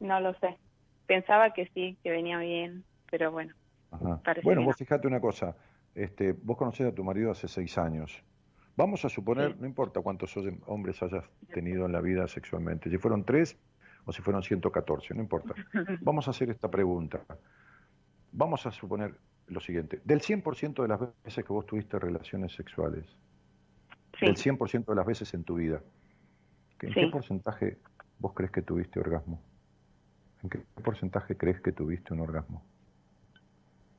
no 0.00 0.20
lo 0.20 0.34
sé. 0.34 0.56
Pensaba 1.06 1.52
que 1.52 1.68
sí, 1.74 1.96
que 2.02 2.10
venía 2.10 2.38
bien, 2.38 2.84
pero 3.10 3.30
bueno. 3.32 3.54
Ajá. 3.90 4.20
Bueno, 4.42 4.62
vos 4.64 4.76
fijate 4.76 5.06
una 5.06 5.20
cosa, 5.20 5.56
este, 5.94 6.32
vos 6.32 6.56
conocés 6.56 6.86
a 6.86 6.94
tu 6.94 7.02
marido 7.04 7.30
hace 7.30 7.48
seis 7.48 7.78
años. 7.78 8.22
Vamos 8.76 9.04
a 9.04 9.08
suponer, 9.08 9.52
Sí. 9.52 9.56
no 9.60 9.66
importa 9.66 10.00
cuántos 10.02 10.34
hombres 10.66 11.02
hayas 11.02 11.24
tenido 11.52 11.86
en 11.86 11.92
la 11.92 12.00
vida 12.00 12.26
sexualmente, 12.28 12.90
si 12.90 12.98
fueron 12.98 13.24
tres 13.24 13.56
o 14.06 14.12
si 14.12 14.22
fueron 14.22 14.42
114, 14.42 15.14
no 15.14 15.20
importa. 15.20 15.54
Vamos 16.00 16.26
a 16.28 16.30
hacer 16.30 16.48
esta 16.48 16.70
pregunta. 16.70 17.20
Vamos 18.32 18.64
a 18.66 18.70
suponer 18.70 19.14
lo 19.48 19.60
siguiente, 19.60 20.00
del 20.04 20.20
100% 20.20 20.82
de 20.82 20.88
las 20.88 21.00
veces 21.24 21.44
que 21.44 21.52
vos 21.52 21.66
tuviste 21.66 21.98
relaciones 21.98 22.52
sexuales, 22.52 23.04
Sí, 24.18 24.24
del 24.26 24.36
100% 24.36 24.86
de 24.86 24.94
las 24.94 25.06
veces 25.06 25.32
en 25.34 25.44
tu 25.44 25.56
vida, 25.56 25.80
¿en 26.80 26.92
qué 26.94 27.00
Sí. 27.04 27.06
porcentaje 27.10 27.78
vos 28.18 28.32
crees 28.34 28.50
que 28.50 28.62
tuviste 28.62 28.98
orgasmo? 28.98 29.42
¿En 30.42 30.48
qué 30.50 30.58
porcentaje 30.82 31.36
crees 31.36 31.60
que 31.60 31.72
tuviste 31.72 32.14
un 32.14 32.20
orgasmo? 32.20 32.64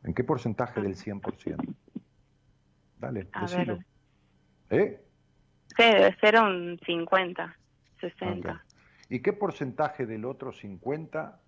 ¿En 0.03 0.13
qué 0.13 0.23
porcentaje 0.23 0.81
del 0.81 0.95
100%? 0.95 1.75
Dale, 2.99 3.27
A 3.33 3.41
decilo. 3.41 3.79
ver. 4.69 4.81
¿Eh? 4.81 5.01
sí, 5.75 5.83
debe 5.83 6.15
ser 6.19 6.41
un 6.41 6.79
50, 6.85 7.55
60. 8.01 8.51
Ok. 8.51 8.59
¿Y 9.09 9.19
qué 9.21 9.33
porcentaje 9.33 10.05
del 10.05 10.25
otro 10.25 10.51
50, 10.51 11.39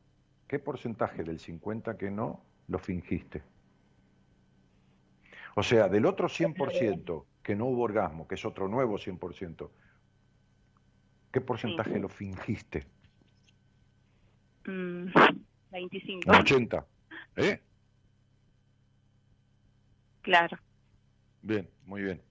qué 0.47 0.59
porcentaje 0.59 1.23
del 1.23 1.39
50 1.39 1.97
que 1.97 2.09
no 2.09 2.43
lo 2.67 2.79
fingiste? 2.79 3.43
O 5.55 5.63
sea, 5.63 5.89
del 5.89 6.05
otro 6.05 6.29
100% 6.29 7.25
que 7.43 7.55
no 7.55 7.65
hubo 7.65 7.83
orgasmo, 7.83 8.27
que 8.27 8.35
es 8.35 8.45
otro 8.45 8.67
nuevo 8.67 8.97
100%, 8.97 9.69
¿qué 11.33 11.41
porcentaje 11.41 11.99
lo 11.99 12.07
fingiste? 12.07 12.85
Mm, 14.65 15.07
25, 15.71 16.29
Un 16.29 16.35
80. 16.35 16.85
¿Eh? 17.35 17.59
claro, 20.21 20.57
Bien, 21.41 21.69
muy 21.85 22.03
bien. 22.03 22.21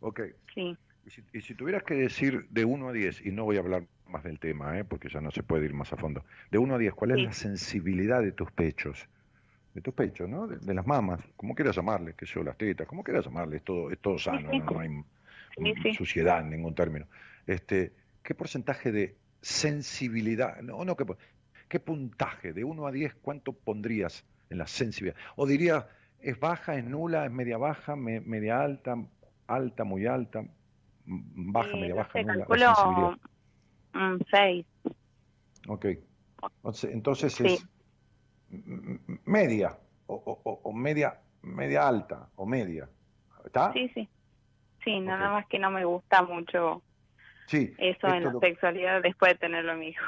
Ok. 0.00 0.20
sí. 0.54 0.76
Y 1.04 1.10
si, 1.10 1.22
y 1.32 1.40
si 1.40 1.54
tuvieras 1.54 1.84
que 1.84 1.94
decir 1.94 2.48
de 2.50 2.64
1 2.64 2.88
a 2.88 2.92
10, 2.92 3.24
y 3.26 3.30
no 3.30 3.44
voy 3.44 3.56
a 3.56 3.60
hablar 3.60 3.86
más 4.08 4.22
del 4.24 4.38
tema, 4.38 4.78
¿eh? 4.78 4.84
porque 4.84 5.08
ya 5.08 5.20
no 5.20 5.30
se 5.30 5.42
puede 5.42 5.64
ir 5.64 5.74
más 5.74 5.92
a 5.92 5.96
fondo, 5.96 6.24
de 6.50 6.58
1 6.58 6.74
a 6.74 6.78
10, 6.78 6.94
¿cuál 6.94 7.12
es 7.12 7.16
Sí. 7.18 7.24
la 7.24 7.32
sensibilidad 7.32 8.22
de 8.22 8.32
tus 8.32 8.50
pechos? 8.52 9.08
De 9.74 9.82
tus 9.82 9.92
pechos, 9.94 10.28
¿no? 10.28 10.46
De, 10.46 10.56
de 10.58 10.74
las 10.74 10.86
mamas, 10.86 11.20
como 11.36 11.54
quieras 11.54 11.76
llamarles, 11.76 12.14
que 12.14 12.24
yo, 12.26 12.42
las 12.42 12.56
tetas, 12.56 12.86
como 12.86 13.02
quieras 13.04 13.24
llamarles, 13.26 13.62
todo, 13.62 13.90
es 13.90 13.98
todo 13.98 14.18
sano, 14.18 14.50
no, 14.52 14.64
no 14.64 14.80
hay 14.80 14.90
suciedad 15.94 16.40
en 16.40 16.50
ningún 16.50 16.74
término. 16.74 17.06
Este, 17.46 17.92
¿Qué 18.22 18.34
porcentaje 18.34 18.90
de 18.92 19.16
sensibilidad, 19.42 20.60
no, 20.62 20.84
no, 20.84 20.96
qué, 20.96 21.04
qué 21.68 21.80
puntaje, 21.80 22.52
de 22.52 22.64
1 22.64 22.86
a 22.86 22.92
10, 22.92 23.14
cuánto 23.16 23.52
pondrías 23.52 24.24
en 24.50 24.58
la 24.58 24.66
sensibilidad? 24.66 25.16
O 25.36 25.46
diría, 25.46 25.88
¿es 26.20 26.38
baja, 26.40 26.76
es 26.76 26.84
nula, 26.84 27.26
es 27.26 27.32
media 27.32 27.58
baja, 27.58 27.96
me- 27.96 28.20
media 28.20 28.60
alta, 28.62 28.96
alta, 29.46 29.84
muy 29.84 30.06
alta, 30.06 30.44
baja, 31.04 31.70
Eh, 31.76 31.80
media 31.80 31.94
baja, 31.94 32.22
nula, 32.22 32.46
la 32.48 32.74
sensibilidad? 32.74 33.12
Un 33.96 34.24
6, 34.30 34.66
Ok. 35.68 35.86
Entonces, 36.62 36.92
entonces 36.92 37.32
Sí. 37.32 37.44
es 37.44 37.68
media, 39.24 39.76
o, 40.06 40.14
o- 40.14 40.60
o- 40.62 40.72
media, 40.72 41.18
media 41.42 41.88
alta, 41.88 42.28
o 42.36 42.46
media. 42.46 42.88
¿Está? 43.44 43.72
sí, 43.72 43.88
sí, 43.94 44.08
Sí, 44.84 45.00
nada 45.00 45.30
más 45.30 45.46
que 45.48 45.58
no 45.58 45.70
me 45.70 45.84
gusta 45.84 46.22
mucho 46.22 46.84
Sí, 47.48 47.74
eso 47.78 48.06
en 48.08 48.22
la 48.24 48.32
lo- 48.32 48.40
sexualidad 48.40 49.02
después 49.02 49.32
de 49.32 49.38
tenerlo 49.38 49.72
a 49.72 49.74
mi 49.76 49.88
hijo. 49.88 50.04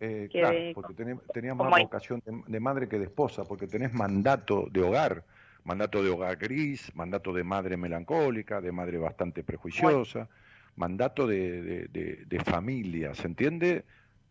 Eh, 0.00 0.28
claro, 0.32 0.58
porque 0.74 0.94
tenés- 0.94 1.20
tenías 1.32 1.54
más 1.54 1.70
vocación 1.80 2.20
de, 2.24 2.42
de 2.46 2.60
madre 2.60 2.88
que 2.88 2.98
de 2.98 3.04
esposa, 3.04 3.44
porque 3.44 3.66
tenés 3.66 3.92
mandato 3.92 4.66
de 4.70 4.82
hogar, 4.82 5.24
mandato 5.64 6.02
de 6.02 6.10
hogar 6.10 6.36
gris, 6.36 6.90
mandato 6.94 7.32
de 7.32 7.44
madre 7.44 7.76
melancólica, 7.76 8.60
de 8.60 8.72
madre 8.72 8.96
bastante 8.98 9.44
prejuiciosa, 9.44 10.28
mandato 10.76 11.26
de, 11.26 11.62
de- 11.62 11.88
de- 11.88 12.24
de 12.26 12.44
familia, 12.44 13.14
¿se 13.14 13.26
entiende? 13.26 13.84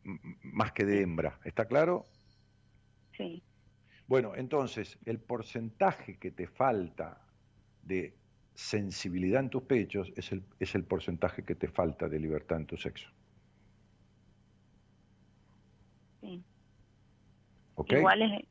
M- 0.03 0.19
Más 0.43 0.71
que 0.71 0.85
de 0.85 1.01
hembra, 1.01 1.39
¿está 1.43 1.65
claro? 1.65 2.05
Sí, 3.17 3.43
Bueno, 4.07 4.33
entonces, 4.35 4.97
el 5.05 5.19
porcentaje 5.19 6.17
que 6.17 6.31
te 6.31 6.47
falta 6.47 7.21
de 7.83 8.13
sensibilidad 8.53 9.41
en 9.41 9.49
tus 9.49 9.63
pechos 9.63 10.11
es 10.15 10.31
el, 10.31 10.43
es 10.59 10.75
el 10.75 10.83
porcentaje 10.83 11.43
que 11.43 11.55
te 11.55 11.67
falta 11.67 12.09
de 12.09 12.19
libertad 12.19 12.57
en 12.57 12.65
tu 12.65 12.77
sexo. 12.77 13.09
sí. 16.21 16.43
¿Ok? 17.75 17.93
Igual 17.93 18.21
es, 18.21 18.47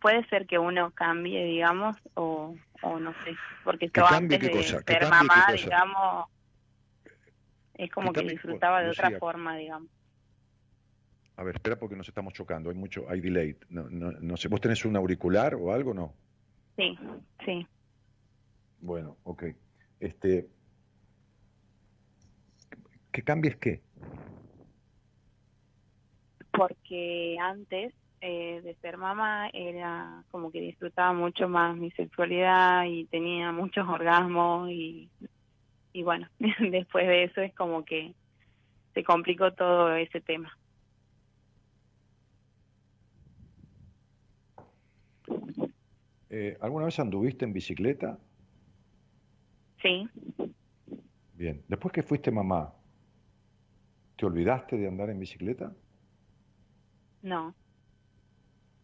puede, 0.00 0.26
ser 0.28 0.46
que 0.46 0.58
uno 0.58 0.90
cambie, 0.92 1.44
digamos, 1.44 1.96
o, 2.14 2.54
o 2.82 2.98
no 2.98 3.12
sé, 3.24 3.36
porque 3.64 3.88
¿Que 3.90 4.00
yo 4.00 4.06
antes 4.06 4.40
de 4.40 4.62
ser 4.62 5.10
mamá, 5.10 5.52
digamos, 5.54 6.26
es 7.74 7.90
como 7.90 8.12
que 8.12 8.22
disfrutaba 8.22 8.82
de 8.82 8.90
otra 8.90 9.18
forma, 9.18 9.56
digamos. 9.56 9.90
A 11.36 11.44
ver, 11.44 11.56
espera 11.56 11.76
porque 11.76 11.96
nos 11.96 12.08
estamos 12.08 12.34
chocando, 12.34 12.70
hay 12.70 12.76
mucho, 12.76 13.08
hay 13.08 13.20
delay. 13.20 13.56
No, 13.68 13.88
no, 13.88 14.12
no 14.12 14.36
sé, 14.36 14.48
¿vos 14.48 14.60
tenés 14.60 14.84
un 14.84 14.96
auricular 14.96 15.54
o 15.54 15.72
algo? 15.72 15.94
No. 15.94 16.14
Sí, 16.76 16.98
sí. 17.44 17.66
Bueno, 18.80 19.16
ok. 19.24 19.44
Este, 20.00 20.48
¿Que 23.10 23.22
cambies 23.22 23.56
qué? 23.56 23.82
porque 26.52 27.36
antes 27.40 27.94
eh, 28.20 28.60
de 28.62 28.74
ser 28.76 28.98
mamá 28.98 29.48
era 29.52 30.22
como 30.30 30.50
que 30.52 30.60
disfrutaba 30.60 31.12
mucho 31.12 31.48
más 31.48 31.76
mi 31.76 31.90
sexualidad 31.92 32.84
y 32.84 33.06
tenía 33.06 33.52
muchos 33.52 33.88
orgasmos 33.88 34.70
y, 34.70 35.10
y 35.92 36.02
bueno, 36.02 36.28
después 36.38 37.06
de 37.06 37.24
eso 37.24 37.40
es 37.40 37.54
como 37.54 37.84
que 37.84 38.14
se 38.94 39.04
complicó 39.04 39.52
todo 39.52 39.94
ese 39.96 40.20
tema. 40.20 40.56
Eh, 46.30 46.56
¿Alguna 46.60 46.86
vez 46.86 46.98
anduviste 46.98 47.44
en 47.44 47.52
bicicleta? 47.52 48.18
Sí, 49.82 50.08
Bien. 51.34 51.64
Después 51.66 51.92
que 51.92 52.02
fuiste 52.02 52.30
mamá, 52.30 52.72
¿te 54.16 54.26
olvidaste 54.26 54.76
de 54.76 54.86
andar 54.86 55.10
en 55.10 55.18
bicicleta? 55.18 55.72
no, 57.22 57.54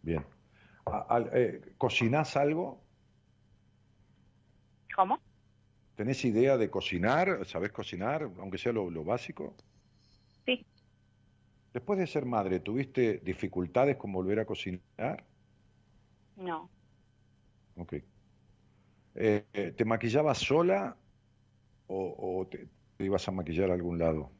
Bien. 0.02 0.24
A- 0.86 1.06
al- 1.08 1.30
eh, 1.34 1.74
¿Cocinás 1.76 2.36
algo? 2.36 2.82
¿cómo? 4.94 5.20
¿Tenés 5.98 6.24
idea 6.24 6.56
de 6.56 6.70
cocinar? 6.76 7.44
¿Sabés 7.44 7.72
cocinar, 7.72 8.22
aunque 8.40 8.56
sea 8.62 8.72
lo, 8.72 8.90
lo 8.90 9.04
básico? 9.04 9.44
Sí, 10.46 10.66
Después 11.72 11.98
de 11.98 12.06
ser 12.06 12.26
madre, 12.26 12.60
¿tuviste 12.60 13.20
dificultades 13.24 13.96
con 13.96 14.12
volver 14.12 14.38
a 14.40 14.44
cocinar? 14.44 15.26
no, 16.36 16.70
Ok. 17.76 17.92
Eh, 19.14 19.46
eh, 19.52 19.72
¿te 19.72 19.84
maquillabas 19.84 20.38
sola 20.38 21.02
o, 21.86 22.40
o 22.42 22.48
te, 22.48 22.70
te 22.96 23.04
ibas 23.06 23.28
a 23.28 23.32
maquillar 23.32 23.70
a 23.70 23.74
algún 23.74 23.98
lado? 23.98 24.38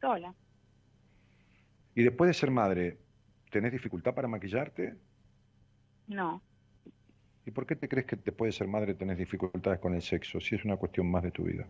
sola. 0.00 0.36
Y 1.94 2.02
después 2.04 2.28
de 2.28 2.34
ser 2.34 2.50
madre, 2.52 3.04
¿tenés 3.50 3.72
dificultad 3.72 4.14
para 4.14 4.28
maquillarte? 4.28 5.00
No, 6.06 6.42
¿Y 7.46 7.50
por 7.50 7.66
qué 7.66 7.76
te 7.76 7.88
crees 7.88 8.06
que 8.06 8.16
después 8.16 8.48
de 8.54 8.58
ser 8.58 8.68
madre 8.68 8.94
tenés 8.94 9.18
dificultades 9.18 9.78
con 9.80 9.94
el 9.94 10.02
sexo? 10.02 10.40
Si 10.40 10.54
es 10.54 10.64
una 10.64 10.76
cuestión 10.76 11.10
más 11.10 11.22
de 11.22 11.30
tu 11.30 11.44
vida. 11.44 11.66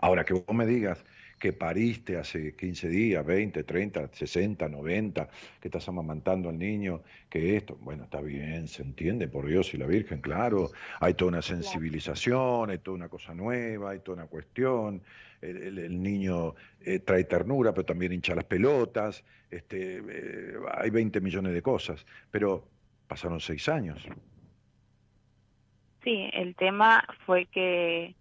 Ahora, 0.00 0.24
que 0.24 0.34
vos 0.34 0.54
me 0.54 0.66
digas 0.66 1.04
que 1.38 1.52
pariste 1.52 2.16
hace 2.18 2.56
15 2.56 2.88
días, 2.88 3.24
20, 3.24 3.64
30, 3.64 4.10
60, 4.12 4.68
90, 4.68 5.28
que 5.60 5.68
estás 5.68 5.88
amamantando 5.88 6.48
al 6.48 6.58
niño, 6.58 7.02
que 7.28 7.56
esto, 7.56 7.76
bueno, 7.80 8.04
está 8.04 8.20
bien, 8.20 8.68
se 8.68 8.82
entiende, 8.82 9.28
por 9.28 9.46
Dios 9.46 9.72
y 9.74 9.78
la 9.78 9.86
Virgen, 9.86 10.20
claro, 10.20 10.72
hay 11.00 11.14
toda 11.14 11.30
una 11.30 11.42
sensibilización, 11.42 12.70
hay 12.70 12.78
toda 12.78 12.96
una 12.96 13.08
cosa 13.08 13.34
nueva, 13.34 13.90
hay 13.92 14.00
toda 14.00 14.16
una 14.18 14.26
cuestión, 14.26 15.02
el, 15.40 15.56
el- 15.58 15.78
el 15.78 16.02
niño 16.02 16.54
eh, 16.80 16.98
trae 17.00 17.24
ternura, 17.24 17.72
pero 17.72 17.84
también 17.86 18.12
hincha 18.12 18.34
las 18.34 18.44
pelotas, 18.44 19.24
este, 19.50 19.98
eh, 20.08 20.54
hay 20.74 20.90
20 20.90 21.20
millones 21.20 21.52
de 21.54 21.62
cosas, 21.62 22.04
pero 22.30 22.68
pasaron 23.06 23.40
seis 23.40 23.68
años. 23.68 24.10
Sí, 26.02 26.28
el 26.32 26.54
tema 26.54 27.04
fue 27.26 27.46
que 27.46 28.14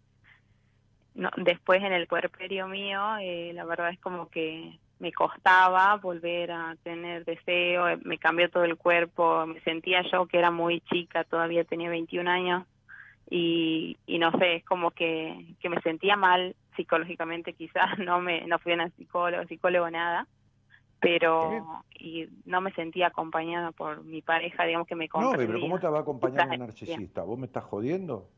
no, 1.16 1.30
después 1.38 1.84
en 1.84 1.94
el 1.94 2.08
puerperio 2.08 2.68
mío, 2.68 3.18
eh, 3.20 3.52
la 3.54 3.66
verdad 3.66 3.90
es 3.90 4.00
como 4.00 4.30
que 4.30 4.78
me 5.00 5.12
costaba 5.12 5.96
volver 5.98 6.52
a 6.52 6.76
tener 6.84 7.26
deseo, 7.26 7.88
eh, 7.88 8.00
me 8.04 8.18
cambió 8.18 8.50
todo 8.50 8.64
el 8.64 8.78
cuerpo, 8.78 9.46
me 9.46 9.60
sentía 9.62 10.04
yo 10.12 10.26
que 10.28 10.38
era 10.38 10.52
muy 10.52 10.82
chica, 10.82 11.24
todavía 11.24 11.64
tenía 11.64 11.90
21 11.90 12.30
años 12.30 12.64
y, 13.30 13.98
y 14.06 14.20
no 14.20 14.32
sé, 14.38 14.58
es 14.58 14.66
como 14.66 14.92
que, 14.92 15.56
que 15.60 15.70
me 15.70 15.82
sentía 15.82 16.16
mal 16.16 16.56
psicológicamente 16.76 17.54
quizás, 17.58 17.98
no 18.00 18.22
me 18.22 18.46
no 18.48 18.60
fui 18.60 18.72
a 18.72 18.76
una 18.76 18.90
psicólogo, 18.90 19.46
psicólogo 19.48 19.90
nada, 19.90 20.28
pero 21.00 21.84
y 22.00 22.28
no 22.46 22.62
me 22.62 22.72
sentía 22.74 23.08
acompañada 23.08 23.72
por 23.72 24.04
mi 24.04 24.22
pareja, 24.22 24.66
digamos 24.66 24.88
que 24.88 24.96
me 24.96 25.06
No, 25.06 25.12
comprendía. 25.12 25.48
pero 25.48 25.60
¿cómo 25.60 25.80
te 25.80 25.88
va 25.88 26.00
a 26.00 26.02
acompañar 26.02 26.50
un 26.50 26.60
narcisista? 26.60 27.24
¿Vos 27.24 27.38
me 27.38 27.46
estás 27.46 27.64
jodiendo? 27.66 28.30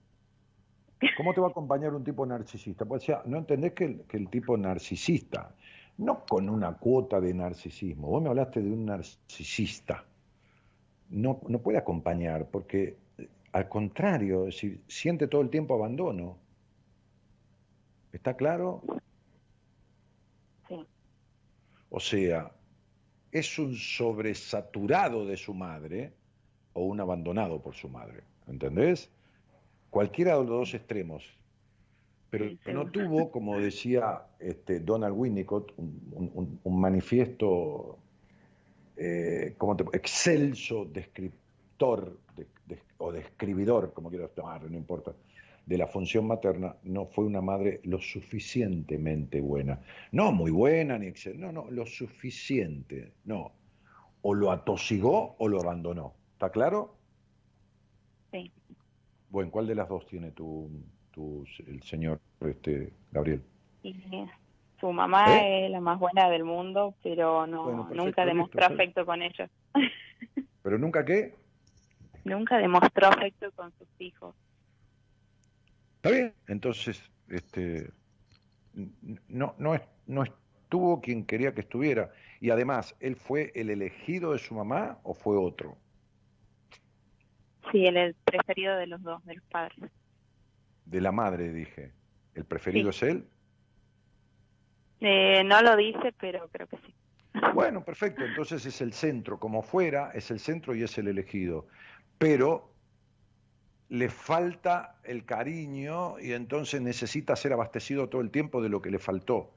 ¿Cómo 1.17 1.33
te 1.33 1.39
va 1.39 1.47
a 1.47 1.49
acompañar 1.51 1.93
un 1.93 2.03
tipo 2.03 2.25
narcisista? 2.25 2.85
Pues, 2.85 3.03
o 3.03 3.05
sea, 3.05 3.21
no 3.25 3.37
entendés 3.37 3.73
que 3.73 3.85
el, 3.85 4.01
que 4.01 4.17
el 4.17 4.29
tipo 4.29 4.57
narcisista, 4.57 5.55
no 5.97 6.25
con 6.27 6.49
una 6.49 6.73
cuota 6.73 7.21
de 7.21 7.33
narcisismo, 7.33 8.07
vos 8.09 8.21
me 8.21 8.29
hablaste 8.29 8.61
de 8.61 8.71
un 8.71 8.85
narcisista, 8.85 10.03
no, 11.09 11.39
no 11.47 11.59
puede 11.59 11.77
acompañar, 11.77 12.47
porque 12.51 12.97
eh, 13.17 13.29
al 13.53 13.69
contrario, 13.69 14.43
decir, 14.43 14.81
siente 14.87 15.27
todo 15.27 15.41
el 15.41 15.49
tiempo 15.49 15.75
abandono. 15.75 16.37
¿Está 18.11 18.35
claro? 18.35 18.81
O 21.89 21.99
sea, 21.99 22.51
es 23.31 23.57
un 23.59 23.75
sobresaturado 23.75 25.25
de 25.25 25.37
su 25.37 25.53
madre 25.53 26.13
o 26.73 26.83
un 26.85 26.99
abandonado 26.99 27.61
por 27.61 27.75
su 27.75 27.89
madre. 27.89 28.21
¿Entendés? 28.47 29.09
Cualquiera 29.89 30.33
de 30.33 30.37
los 30.39 30.47
dos 30.47 30.73
extremos. 30.73 31.23
Pero 32.29 32.45
no 32.73 32.91
tuvo, 32.91 33.31
como 33.31 33.59
decía 33.59 34.21
este, 34.39 34.79
Donald 34.79 35.15
Winnicott, 35.17 35.73
un, 35.77 35.99
un- 36.11 36.31
un- 36.35 36.59
un 36.63 36.79
manifiesto 36.79 37.97
eh, 38.97 39.55
¿cómo 39.57 39.75
te- 39.77 39.85
excelso 39.97 40.83
descriptor 40.85 42.19
de- 42.35 42.45
de- 42.67 42.79
o 42.97 43.11
describidor, 43.13 43.93
como 43.93 44.09
quieras 44.09 44.29
llamarlo, 44.35 44.69
no 44.69 44.77
importa, 44.77 45.13
de 45.69 45.77
la 45.77 45.85
función 45.85 46.25
materna, 46.25 46.75
no 46.81 47.05
fue 47.05 47.25
una 47.25 47.41
madre 47.41 47.79
lo 47.83 47.99
suficientemente 47.99 49.39
buena. 49.39 49.79
No 50.11 50.31
muy 50.31 50.49
buena 50.49 50.97
ni 50.97 51.05
excel, 51.05 51.39
no, 51.39 51.51
no, 51.51 51.69
lo 51.69 51.85
suficiente, 51.85 53.13
no. 53.25 53.51
O 54.23 54.33
lo 54.33 54.51
atosigó 54.51 55.35
o 55.37 55.47
lo 55.47 55.61
abandonó. 55.61 56.15
¿Está 56.33 56.51
claro? 56.51 56.95
Sí. 58.31 58.51
Bueno, 59.29 59.51
¿cuál 59.51 59.67
de 59.67 59.75
las 59.75 59.87
dos 59.87 60.07
tiene 60.07 60.31
tu, 60.31 60.71
tu- 61.11 61.45
el 61.67 61.83
señor 61.83 62.19
este, 62.41 62.91
Gabriel? 63.11 63.43
Su 64.79 64.91
mamá 64.91 65.37
¿Eh? 65.39 65.65
es 65.65 65.71
la 65.71 65.81
más 65.81 65.99
buena 65.99 66.31
del 66.31 66.45
mundo, 66.45 66.95
pero 67.03 67.45
no 67.45 67.63
Bueno, 67.65 67.83
perfecto, 67.83 68.03
nunca 68.05 68.25
demostró 68.25 68.65
afecto 68.65 69.05
con 69.05 69.21
ellos. 69.21 69.51
¿Pero 70.63 70.79
nunca 70.79 71.05
qué? 71.05 71.35
nunca 72.23 72.57
demostró 72.57 73.05
afecto 73.07 73.51
con 73.51 73.71
sus 73.77 73.87
hijos. 73.99 74.33
Está 76.01 76.11
bien. 76.11 76.33
Entonces, 76.47 77.01
este, 77.27 77.91
no, 79.27 79.53
no, 79.57 79.75
es- 79.75 79.81
no 80.07 80.23
estuvo 80.23 81.01
quien 81.01 81.25
quería 81.25 81.53
que 81.53 81.61
estuviera. 81.61 82.11
Y 82.39 82.51
además, 82.51 82.95
¿él 83.01 83.17
fue 83.17 83.51
el 83.53 83.69
elegido 83.69 84.31
de 84.31 84.39
su 84.39 84.55
mamá 84.55 84.99
o 85.03 85.13
fue 85.13 85.37
otro? 85.37 85.77
Sí, 87.71 87.85
el 87.85 88.15
preferido 88.23 88.77
de 88.77 88.87
los 88.87 89.01
dos, 89.03 89.23
de 89.25 89.35
los 89.35 89.43
padres. 89.45 89.91
De 90.85 91.01
la 91.01 91.11
madre, 91.11 91.51
dije. 91.51 91.91
¿El 92.33 92.45
preferido 92.45 92.91
es 92.91 93.03
él? 93.03 93.27
Eh, 95.01 95.43
no 95.43 95.61
lo 95.61 95.75
dice, 95.75 96.13
pero 96.19 96.47
creo 96.49 96.67
que 96.67 96.77
sí. 96.77 96.93
Bueno, 97.53 97.83
perfecto. 97.83 98.23
Entonces 98.23 98.65
es 98.65 98.79
el 98.79 98.93
centro. 98.93 99.37
Como 99.37 99.61
fuera, 99.61 100.11
es 100.13 100.31
el 100.31 100.39
centro 100.39 100.73
y 100.75 100.83
es 100.83 100.97
el 100.97 101.09
elegido. 101.09 101.67
Pero 102.17 102.73
le 103.89 104.09
falta 104.09 104.99
el 105.03 105.25
cariño 105.25 106.19
y 106.19 106.33
entonces 106.33 106.81
necesita 106.81 107.35
ser 107.35 107.53
abastecido 107.53 108.07
todo 108.07 108.21
el 108.21 108.29
tiempo 108.29 108.61
de 108.61 108.69
lo 108.69 108.81
que 108.81 108.91
le 108.91 108.99
faltó. 108.99 109.51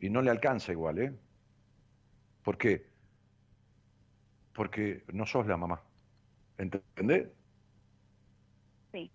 Y 0.00 0.08
no 0.10 0.22
le 0.22 0.30
alcanza 0.30 0.72
igual, 0.72 0.98
¿eh? 0.98 1.12
¿Por 2.42 2.56
qué? 2.56 2.86
Porque 4.54 5.04
no 5.12 5.26
sos 5.26 5.46
la 5.46 5.56
mamá. 5.56 5.82
¿Entendés? 6.56 7.28
Sí. 8.92 9.10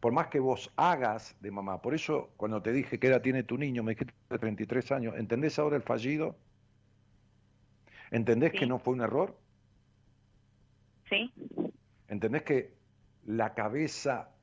Por 0.00 0.12
más 0.12 0.26
que 0.26 0.40
vos 0.40 0.72
hagas 0.76 1.36
de 1.40 1.50
mamá. 1.50 1.80
Por 1.80 1.94
eso, 1.94 2.30
cuando 2.36 2.60
te 2.60 2.72
dije 2.72 2.98
qué 2.98 3.06
edad 3.06 3.22
tiene 3.22 3.44
tu 3.44 3.56
niño, 3.56 3.82
me 3.82 3.92
dijiste 3.92 4.12
33 4.38 4.92
años. 4.92 5.14
¿Entendés 5.16 5.58
ahora 5.58 5.76
el 5.76 5.82
fallido? 5.82 6.36
¿Entendés 8.10 8.52
Sí. 8.52 8.58
que 8.58 8.66
no 8.66 8.78
fue 8.78 8.94
un 8.94 9.02
error? 9.02 9.38
Sí, 11.08 11.32
¿Entendés 12.08 12.42
que 12.42 12.74
la 13.26 13.54
cabeza, 13.54 14.36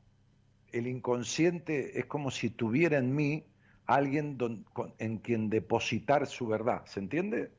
el 0.72 0.88
inconsciente, 0.88 2.00
es 2.00 2.06
como 2.08 2.32
si 2.32 2.52
tuviera 2.52 2.98
en 3.00 3.16
mí 3.16 3.46
alguien 3.86 4.38
en 5.00 5.18
quien 5.20 5.50
depositar 5.50 6.28
su 6.28 6.48
verdad? 6.48 6.86
¿Se 6.86 7.00
entiende? 7.02 7.52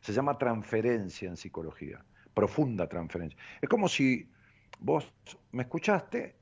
Se 0.00 0.12
llama 0.12 0.38
transferencia 0.38 1.28
en 1.28 1.36
psicología, 1.36 2.04
profunda 2.34 2.88
transferencia. 2.88 3.38
Es 3.60 3.68
como 3.68 3.88
si 3.88 4.30
vos 4.78 5.14
me 5.52 5.62
escuchaste 5.64 6.36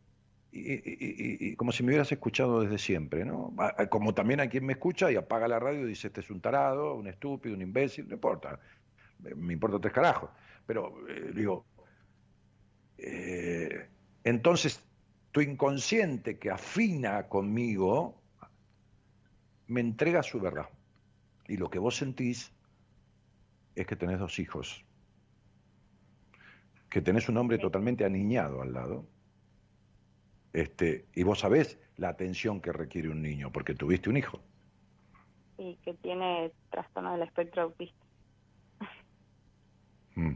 y, 0.53 1.57
como 1.57 1.73
si 1.73 1.83
me 1.83 1.91
hubieras 1.91 2.13
escuchado 2.13 2.63
desde 2.63 2.79
siempre, 2.79 3.25
¿no? 3.25 3.55
Como 3.91 4.15
también 4.15 4.41
hay 4.41 4.49
quien 4.49 4.65
me 4.67 4.75
escucha 4.75 5.11
y 5.13 5.17
apaga 5.17 5.49
la 5.49 5.59
radio 5.59 5.83
y 5.83 5.91
dice, 5.91 6.09
este 6.09 6.21
es 6.21 6.31
un 6.31 6.41
tarado, 6.41 6.95
un 6.97 7.09
estúpido, 7.09 7.55
un 7.55 7.63
imbécil, 7.63 8.09
no 8.09 8.15
importa, 8.15 8.61
me- 9.19 9.35
me 9.35 9.53
importa 9.55 9.81
tres 9.81 9.93
carajos. 9.95 10.31
Pero 10.67 11.07
eh, 11.09 11.33
digo, 11.35 11.67
eh, 12.99 13.91
entonces, 14.27 14.85
tu 15.31 15.41
inconsciente 15.41 16.37
que 16.37 16.51
afina 16.51 17.29
conmigo 17.29 18.21
me 19.69 19.81
entrega 19.81 20.21
su 20.25 20.41
verdad. 20.41 20.69
Y 21.47 21.57
lo 21.57 21.71
que 21.71 21.79
vos 21.79 21.95
sentís 21.95 22.53
es 23.77 23.87
que 23.87 23.95
tenés 23.95 24.19
dos 24.19 24.41
hijos, 24.41 24.85
que 26.91 27.01
tenés 27.01 27.29
un 27.29 27.37
hombre 27.37 27.59
totalmente 27.59 28.05
aniñado 28.05 28.63
al 28.63 28.73
lado. 28.73 29.07
Este, 30.53 31.07
y 31.15 31.23
vos 31.23 31.39
sabés 31.39 31.79
la 31.97 32.09
atención 32.09 32.61
que 32.61 32.73
requiere 32.73 33.11
un 33.11 33.23
niño, 33.23 33.53
porque 33.53 33.77
tuviste 33.77 34.11
un 34.11 34.17
hijo. 34.17 34.41
y 35.57 35.77
que 35.85 35.95
tiene 35.95 36.51
trastorno 36.71 37.13
del 37.13 37.23
espectro 37.23 37.63
autista. 37.63 38.05
Mm. 40.17 40.35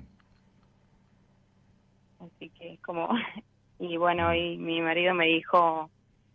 Así 2.20 2.50
que 2.50 2.78
como... 2.84 3.08
Y 3.80 3.96
bueno, 3.96 4.28
hoy 4.28 4.58
mi 4.58 4.80
marido 4.82 5.14
me 5.14 5.26
dijo 5.26 5.90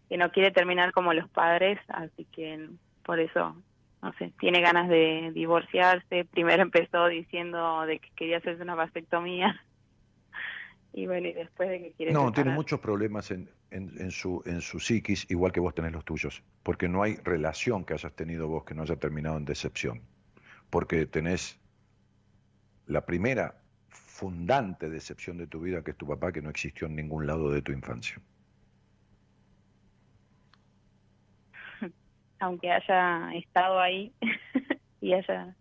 que 0.10 0.18
no 0.18 0.32
quiere 0.32 0.52
terminar 0.52 0.92
como 0.92 1.14
los 1.14 1.30
padres, 1.30 1.80
así 1.88 2.26
que 2.32 2.70
por 3.04 3.20
eso, 3.20 3.56
no 4.02 4.14
sé, 4.14 4.34
tiene 4.40 4.62
ganas 4.62 4.90
de 4.90 5.32
divorciarse. 5.34 6.26
Primero 6.26 6.64
empezó 6.64 7.08
diciendo 7.08 7.86
de 7.86 8.00
que 8.00 8.10
quería 8.16 8.38
hacerse 8.38 8.64
una 8.64 8.76
vasectomía. 8.76 9.62
Y 10.98 11.08
bueno, 11.08 11.28
y 11.28 11.34
después 11.34 11.68
de 11.68 11.80
que 11.82 11.92
quiere... 11.92 12.14
No, 12.14 12.32
tiene 12.32 12.52
muchos 12.52 12.80
problemas 12.80 13.30
en, 13.30 13.50
en- 13.70 13.92
en 14.00 14.12
su, 14.12 14.42
en 14.46 14.62
su 14.62 14.80
psiquis, 14.80 15.30
igual 15.30 15.52
que 15.52 15.60
vos 15.60 15.76
tenés 15.76 15.92
los 15.92 16.06
tuyos, 16.06 16.42
porque 16.64 16.88
no 16.88 17.04
hay 17.04 17.18
relación 17.18 17.84
que 17.84 17.96
hayas 17.96 18.14
tenido 18.16 18.48
vos 18.48 18.64
que 18.64 18.74
no 18.74 18.84
haya 18.84 18.96
terminado 18.96 19.36
en 19.36 19.44
decepción, 19.44 20.00
porque 20.70 21.06
tenés 21.06 21.60
la 22.88 23.06
primera 23.06 23.56
fundante 24.20 24.90
decepción 24.90 25.38
de 25.38 25.48
tu 25.48 25.60
vida, 25.62 25.84
que 25.84 25.92
es 25.92 25.98
tu 25.98 26.08
papá, 26.08 26.32
que 26.32 26.42
no 26.42 26.50
existió 26.50 26.88
en 26.88 26.96
ningún 26.96 27.28
lado 27.28 27.52
de 27.52 27.62
tu 27.62 27.72
infancia. 27.72 28.22
Aunque 32.40 32.72
haya 32.72 33.32
estado 33.36 33.80
ahí 33.80 34.16
y 35.02 35.14
haya... 35.14 35.56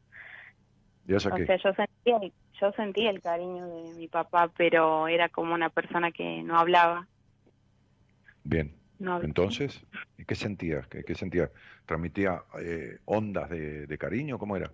¿Ya 1.04 1.20
sé 1.20 1.32
O 1.32 1.38
qué? 1.38 1.46
sea, 1.46 1.56
yo 1.56 1.72
sentía, 1.74 2.16
el- 2.22 2.34
yo 2.60 2.72
sentía 2.72 3.10
el 3.10 3.20
cariño 3.22 3.66
de 3.68 3.92
mi 3.94 4.08
papá, 4.08 4.48
pero 4.56 5.06
era 5.08 5.28
como 5.28 5.54
una 5.54 5.68
persona 5.70 6.12
que 6.12 6.42
no 6.42 6.58
hablaba. 6.58 7.08
Bien. 8.42 8.80
No 8.98 9.12
hablaba. 9.14 9.20
Entonces, 9.20 9.86
¿y 10.16 10.24
qué 10.24 10.34
sentías? 10.34 10.86
¿Qué, 10.88 11.04
qué 11.04 11.14
sentías? 11.14 11.50
¿Transmitía 11.86 12.44
eh, 12.60 12.98
ondas 13.06 13.48
de, 13.50 13.86
de 13.86 13.98
cariño? 13.98 14.38
¿Cómo 14.38 14.56
era? 14.56 14.72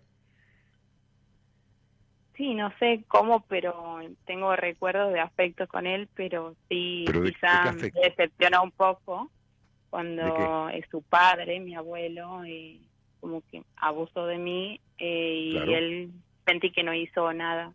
Sí, 2.40 2.54
no 2.54 2.72
sé 2.78 3.04
cómo, 3.06 3.44
pero 3.48 4.00
tengo 4.24 4.56
recuerdos 4.56 5.12
de 5.12 5.20
afectos 5.20 5.68
con 5.68 5.86
él, 5.86 6.08
pero 6.14 6.56
sí, 6.70 7.04
¿Pero 7.06 7.20
de- 7.20 7.26
de 7.26 7.32
quizá 7.34 7.64
me 7.64 7.68
afecto? 7.68 8.00
decepcionó 8.00 8.62
un 8.62 8.70
poco 8.72 9.24
¿De 9.24 9.90
cuando 9.90 10.70
eh, 10.70 10.82
su 10.90 11.02
padre, 11.02 11.60
mi 11.60 11.74
abuelo, 11.74 12.42
eh, 12.44 12.80
como 13.20 13.42
que 13.42 13.62
abusó 13.76 14.24
de 14.24 14.38
mí 14.38 14.80
eh, 14.96 15.50
y 15.52 15.74
él 15.74 16.12
sentí 16.46 16.72
que 16.72 16.82
no 16.82 16.94
hizo 16.94 17.30
nada, 17.34 17.74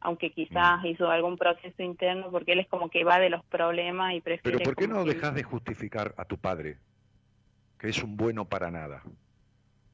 aunque 0.00 0.30
quizás 0.30 0.80
Mm. 0.82 0.86
hizo 0.86 1.10
algún 1.10 1.36
proceso 1.36 1.82
interno, 1.82 2.30
porque 2.30 2.52
él 2.52 2.60
es 2.60 2.68
como 2.68 2.88
que 2.88 3.04
va 3.04 3.18
de 3.18 3.28
los 3.28 3.44
problemas 3.44 4.14
y 4.14 4.22
prefiere... 4.22 4.56
Pero 4.56 4.70
¿por 4.70 4.76
qué 4.76 4.88
no 4.88 5.04
dejas 5.04 5.34
de 5.34 5.42
justificar 5.42 6.14
a 6.16 6.24
tu 6.24 6.38
padre, 6.38 6.78
que 7.78 7.90
es 7.90 8.02
un 8.02 8.16
bueno 8.16 8.46
para 8.46 8.70
nada? 8.70 9.02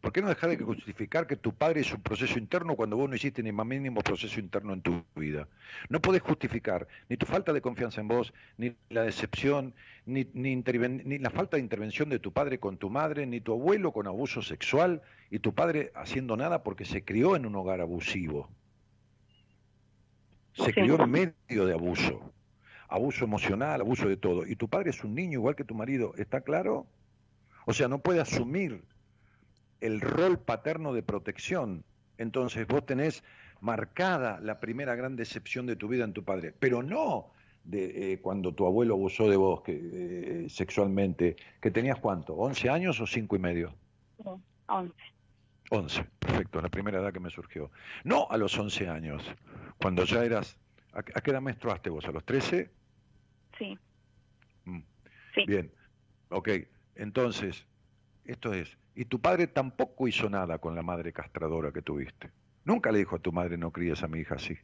¿Por 0.04 0.12
qué 0.12 0.20
no 0.20 0.28
dejas 0.28 0.50
de 0.50 0.58
justificar 0.58 1.26
que 1.26 1.34
tu 1.36 1.54
padre 1.54 1.80
es 1.80 1.90
un 1.94 2.02
proceso 2.02 2.38
interno 2.38 2.76
cuando 2.76 2.94
vos 2.98 3.08
no 3.08 3.16
hiciste 3.16 3.42
ni 3.42 3.52
más 3.52 3.64
mínimo 3.64 4.02
proceso 4.02 4.38
interno 4.38 4.74
en 4.74 4.82
tu 4.82 5.02
vida? 5.16 5.48
No 5.88 5.98
podés 6.02 6.20
justificar 6.20 6.86
ni 7.08 7.16
tu 7.16 7.24
falta 7.24 7.54
de 7.54 7.62
confianza 7.62 8.02
en 8.02 8.08
vos, 8.08 8.34
ni 8.58 8.76
la 8.90 9.02
decepción, 9.02 9.72
ni, 10.04 10.28
ni, 10.34 10.54
interven- 10.54 11.04
ni 11.06 11.16
la 11.16 11.30
falta 11.30 11.56
de 11.56 11.62
intervención 11.62 12.10
de 12.10 12.18
tu 12.18 12.32
padre 12.34 12.58
con 12.60 12.76
tu 12.76 12.90
madre, 12.90 13.24
ni 13.24 13.40
tu 13.40 13.52
abuelo 13.54 13.92
con 13.92 14.06
abuso 14.06 14.42
sexual 14.42 15.00
y 15.30 15.38
tu 15.38 15.54
padre 15.54 15.90
haciendo 15.94 16.36
nada 16.36 16.62
porque 16.62 16.84
se 16.84 17.02
crió 17.02 17.34
en 17.34 17.46
un 17.46 17.54
hogar 17.56 17.80
abusivo. 17.80 18.50
Se 20.52 20.66
Sí. 20.66 20.72
crió 20.72 21.02
en 21.02 21.10
medio 21.10 21.64
de 21.64 21.72
abuso 21.72 22.30
abuso 22.88 23.24
emocional, 23.24 23.80
abuso 23.80 24.06
de 24.06 24.18
todo. 24.18 24.46
Y 24.46 24.54
tu 24.54 24.68
padre 24.68 24.90
es 24.90 25.02
un 25.02 25.14
niño 25.14 25.38
igual 25.38 25.56
que 25.56 25.64
tu 25.64 25.74
marido, 25.74 26.12
¿está 26.18 26.42
claro? 26.42 26.86
O 27.64 27.72
sea, 27.72 27.88
no 27.88 28.00
puede 28.00 28.20
asumir 28.20 28.84
el 29.80 30.00
rol 30.00 30.38
paterno 30.38 30.92
de 30.92 31.02
protección. 31.02 31.84
Entonces 32.18 32.66
vos 32.66 32.86
tenés 32.86 33.24
marcada 33.60 34.40
la 34.40 34.60
primera 34.60 34.94
gran 34.94 35.16
decepción 35.16 35.66
de 35.66 35.76
tu 35.76 35.88
vida 35.88 36.04
en 36.04 36.12
tu 36.12 36.24
padre, 36.24 36.52
pero 36.58 36.82
no 36.82 37.32
de 37.64 38.12
eh, 38.12 38.20
cuando 38.20 38.52
tu 38.54 38.66
abuelo 38.66 38.94
abusó 38.94 39.28
de 39.28 39.36
vos 39.36 39.62
que, 39.62 39.72
eh, 39.74 40.48
sexualmente, 40.48 41.36
que 41.60 41.70
tenías 41.70 41.98
cuánto, 41.98 42.34
11 42.34 42.68
años 42.68 43.00
o 43.00 43.06
cinco 43.06 43.36
y 43.36 43.38
medio? 43.38 43.74
Once. 44.66 44.94
11, 45.70 46.04
perfecto, 46.18 46.60
la 46.60 46.68
primera 46.68 47.00
edad 47.00 47.12
que 47.12 47.20
me 47.20 47.30
surgió. 47.30 47.70
No 48.04 48.28
a 48.30 48.36
los 48.36 48.56
11 48.56 48.88
años, 48.88 49.22
cuando 49.80 50.04
ya 50.04 50.24
eras, 50.24 50.58
¿a, 50.92 50.98
a 50.98 51.02
qué 51.02 51.30
edad 51.30 51.40
menstruaste 51.40 51.88
vos? 51.88 52.04
¿A 52.04 52.12
los 52.12 52.24
13? 52.24 52.70
Sí. 53.58 53.78
Mm. 54.66 54.80
Sí. 55.34 55.44
Bien, 55.46 55.72
ok, 56.28 56.50
entonces, 56.96 57.66
esto 58.24 58.52
es, 58.52 58.76
y 58.94 59.04
tu 59.04 59.20
padre 59.20 59.46
tampoco 59.46 60.08
hizo 60.08 60.28
nada 60.30 60.58
con 60.58 60.74
la 60.74 60.82
madre 60.82 61.12
castradora 61.12 61.72
que 61.72 61.82
tuviste. 61.82 62.30
Nunca 62.64 62.90
le 62.92 62.98
dijo 62.98 63.16
a 63.16 63.18
tu 63.18 63.32
madre 63.32 63.58
no 63.58 63.70
críes 63.70 64.02
a 64.02 64.08
mi 64.08 64.20
hija 64.20 64.36
así. 64.36 64.56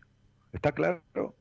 ¿Está 0.53 0.73
claro? 0.73 1.37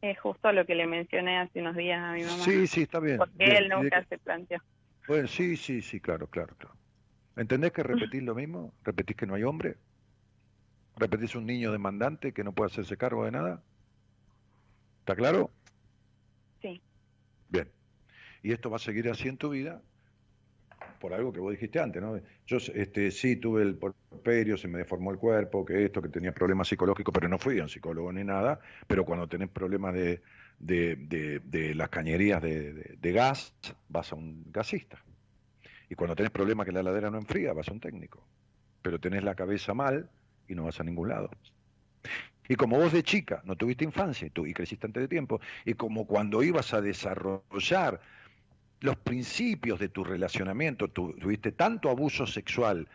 Es 0.00 0.18
justo 0.20 0.52
lo 0.52 0.66
que 0.66 0.74
le 0.74 0.86
mencioné 0.86 1.38
hace 1.38 1.60
unos 1.60 1.76
días 1.76 2.00
a 2.00 2.12
mi 2.12 2.22
mamá. 2.22 2.38
Sí, 2.44 2.66
sí, 2.66 2.82
está 2.82 3.00
bien. 3.00 3.18
Porque 3.18 3.36
bien. 3.38 3.56
él 3.56 3.64
¿Y 3.64 3.68
de 3.68 3.76
nunca 3.76 4.04
se 4.04 4.18
planteó. 4.18 4.58
Bueno, 5.06 5.26
sí, 5.26 5.56
sí, 5.56 5.80
sí, 5.80 6.00
claro, 6.00 6.28
claro, 6.28 6.54
claro. 6.56 6.76
¿Entendés 7.36 7.72
que 7.72 7.82
repetís 7.82 8.22
lo 8.22 8.34
mismo? 8.34 8.74
¿Repetís 8.84 9.16
que 9.16 9.26
no 9.26 9.34
hay 9.34 9.44
hombre? 9.44 9.76
¿Repetís 10.96 11.34
un 11.34 11.46
niño 11.46 11.72
demandante 11.72 12.32
que 12.32 12.44
no 12.44 12.52
puede 12.52 12.70
hacerse 12.70 12.96
cargo 12.96 13.24
de 13.24 13.30
nada? 13.30 13.62
¿Está 15.00 15.16
claro? 15.16 15.50
Sí. 16.60 16.82
Bien. 17.48 17.70
Y 18.42 18.52
esto 18.52 18.70
va 18.70 18.76
a 18.76 18.80
seguir 18.80 19.08
así 19.08 19.28
en 19.28 19.38
tu 19.38 19.50
vida 19.50 19.82
por 20.98 21.12
algo 21.14 21.32
que 21.32 21.40
vos 21.40 21.52
dijiste 21.52 21.80
antes, 21.80 22.02
¿no? 22.02 22.20
Yo 22.46 22.58
este, 22.74 23.10
sí 23.10 23.36
tuve 23.36 23.62
el 23.62 23.76
porperio, 23.76 24.56
se 24.56 24.68
me 24.68 24.78
deformó 24.78 25.10
el 25.10 25.18
cuerpo, 25.18 25.64
que 25.64 25.84
esto, 25.84 26.02
que 26.02 26.08
tenía 26.08 26.32
problemas 26.32 26.68
psicológicos, 26.68 27.12
pero 27.12 27.28
no 27.28 27.38
fui 27.38 27.58
a 27.60 27.62
un 27.62 27.68
psicólogo 27.68 28.12
ni 28.12 28.24
nada. 28.24 28.60
Pero 28.86 29.04
cuando 29.04 29.28
tenés 29.28 29.48
problemas 29.48 29.94
de, 29.94 30.20
de, 30.58 31.74
las 31.74 31.88
cañerías 31.88 32.42
de, 32.42 33.12
gas, 33.12 33.54
vas 33.88 34.12
a 34.12 34.16
un 34.16 34.44
gasista. 34.50 35.02
Y 35.88 35.94
cuando 35.94 36.14
tenés 36.14 36.30
problemas 36.30 36.66
que 36.66 36.72
la 36.72 36.80
heladera 36.80 37.10
no 37.10 37.18
enfría, 37.18 37.52
vas 37.52 37.68
a 37.68 37.72
un 37.72 37.80
técnico. 37.80 38.22
Pero 38.82 38.98
tenés 38.98 39.24
la 39.24 39.34
cabeza 39.34 39.74
mal 39.74 40.10
y 40.46 40.54
no 40.54 40.64
vas 40.64 40.80
a 40.80 40.84
ningún 40.84 41.08
lado. 41.08 41.30
Y 42.48 42.56
como 42.56 42.78
vos 42.78 42.92
de 42.92 43.02
chica 43.02 43.42
no 43.44 43.56
tuviste 43.56 43.84
infancia 43.84 44.28
tú, 44.32 44.46
y 44.46 44.54
creciste 44.54 44.86
antes 44.86 45.02
de 45.02 45.08
tiempo, 45.08 45.40
y 45.64 45.74
como 45.74 46.06
cuando 46.06 46.42
ibas 46.42 46.72
a 46.72 46.80
desarrollar 46.80 48.00
los 48.80 48.96
principios 48.96 49.78
de 49.78 49.88
tu 49.88 50.04
relacionamiento, 50.04 50.88
tu- 50.88 51.12
tuviste 51.14 51.52
tanto 51.52 51.90
abuso 51.90 52.26
sexual 52.26 52.88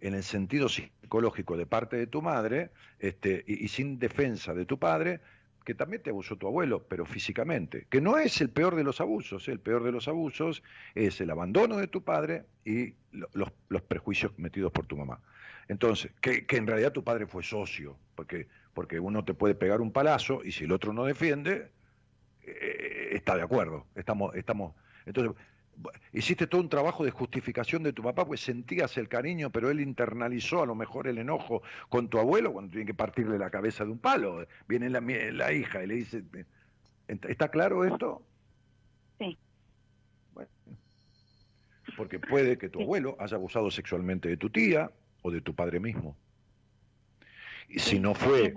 en 0.00 0.14
el 0.14 0.22
sentido 0.22 0.68
psicológico 0.68 1.56
de 1.56 1.66
parte 1.66 1.96
de 1.96 2.06
tu 2.06 2.22
madre, 2.22 2.70
este, 2.98 3.44
y, 3.46 3.68
sin 3.68 3.98
defensa 3.98 4.54
de 4.54 4.64
tu 4.66 4.78
padre, 4.78 5.20
que 5.64 5.74
también 5.74 6.02
te 6.02 6.10
abusó 6.10 6.36
tu 6.36 6.46
abuelo, 6.46 6.84
pero 6.88 7.04
físicamente, 7.04 7.86
que 7.90 8.00
no 8.00 8.16
es 8.18 8.40
el 8.40 8.48
peor 8.50 8.76
de 8.76 8.82
los 8.84 9.00
abusos, 9.00 9.46
¿eh? 9.48 9.52
el 9.52 9.60
peor 9.60 9.84
de 9.84 9.92
los 9.92 10.08
abusos 10.08 10.62
es 10.94 11.20
el 11.20 11.30
abandono 11.30 11.76
de 11.76 11.86
tu 11.86 12.02
padre 12.02 12.44
y 12.64 12.94
lo- 13.12 13.28
los, 13.68 13.82
prejuicios 13.82 14.32
metidos 14.38 14.72
por 14.72 14.86
tu 14.86 14.96
mamá. 14.96 15.20
Entonces, 15.68 16.12
que, 16.20 16.46
que 16.46 16.56
en 16.56 16.66
realidad 16.66 16.92
tu 16.92 17.04
padre 17.04 17.26
fue 17.26 17.42
socio, 17.42 17.96
porque, 18.14 18.48
porque 18.72 18.98
uno 18.98 19.24
te 19.24 19.34
puede 19.34 19.54
pegar 19.54 19.80
un 19.82 19.92
palazo 19.92 20.42
y 20.44 20.52
si 20.52 20.64
el 20.64 20.72
otro 20.72 20.92
no 20.94 21.04
defiende, 21.04 21.70
eh, 22.42 23.10
está 23.12 23.36
de 23.36 23.42
acuerdo. 23.42 23.86
Estamos, 23.94 24.34
estamos, 24.34 24.74
entonces, 25.06 25.34
hiciste 26.12 26.46
todo 26.46 26.60
un 26.60 26.68
trabajo 26.68 27.04
de 27.04 27.10
justificación 27.10 27.82
de 27.82 27.92
tu 27.92 28.02
papá, 28.02 28.26
pues 28.26 28.40
sentías 28.40 28.96
el 28.96 29.08
cariño, 29.08 29.50
pero 29.50 29.70
él 29.70 29.80
internalizó 29.80 30.62
a 30.62 30.66
lo 30.66 30.74
mejor 30.74 31.08
el 31.08 31.18
enojo 31.18 31.62
con 31.88 32.08
tu 32.08 32.18
abuelo 32.18 32.52
cuando 32.52 32.70
tiene 32.72 32.86
que 32.86 32.94
partirle 32.94 33.38
la 33.38 33.50
cabeza 33.50 33.84
de 33.84 33.90
un 33.90 33.98
palo. 33.98 34.46
Viene 34.68 34.90
la, 34.90 35.52
hija 35.52 35.82
y 35.82 35.86
le 35.86 35.94
dice, 35.94 36.22
¿Ent- 37.08 37.28
¿está 37.28 37.48
claro 37.48 37.84
esto? 37.84 38.22
Sí. 39.18 39.38
Bueno, 40.34 40.50
porque 41.96 42.18
puede 42.18 42.58
que 42.58 42.68
tu 42.68 42.82
abuelo 42.82 43.16
haya 43.18 43.36
abusado 43.36 43.70
sexualmente 43.70 44.28
de 44.28 44.36
tu 44.36 44.50
tía 44.50 44.90
o 45.22 45.30
de 45.30 45.40
tu 45.40 45.54
padre 45.54 45.80
mismo. 45.80 46.16
Y 47.68 47.78
si 47.78 47.98
no 48.00 48.14
fue 48.14 48.54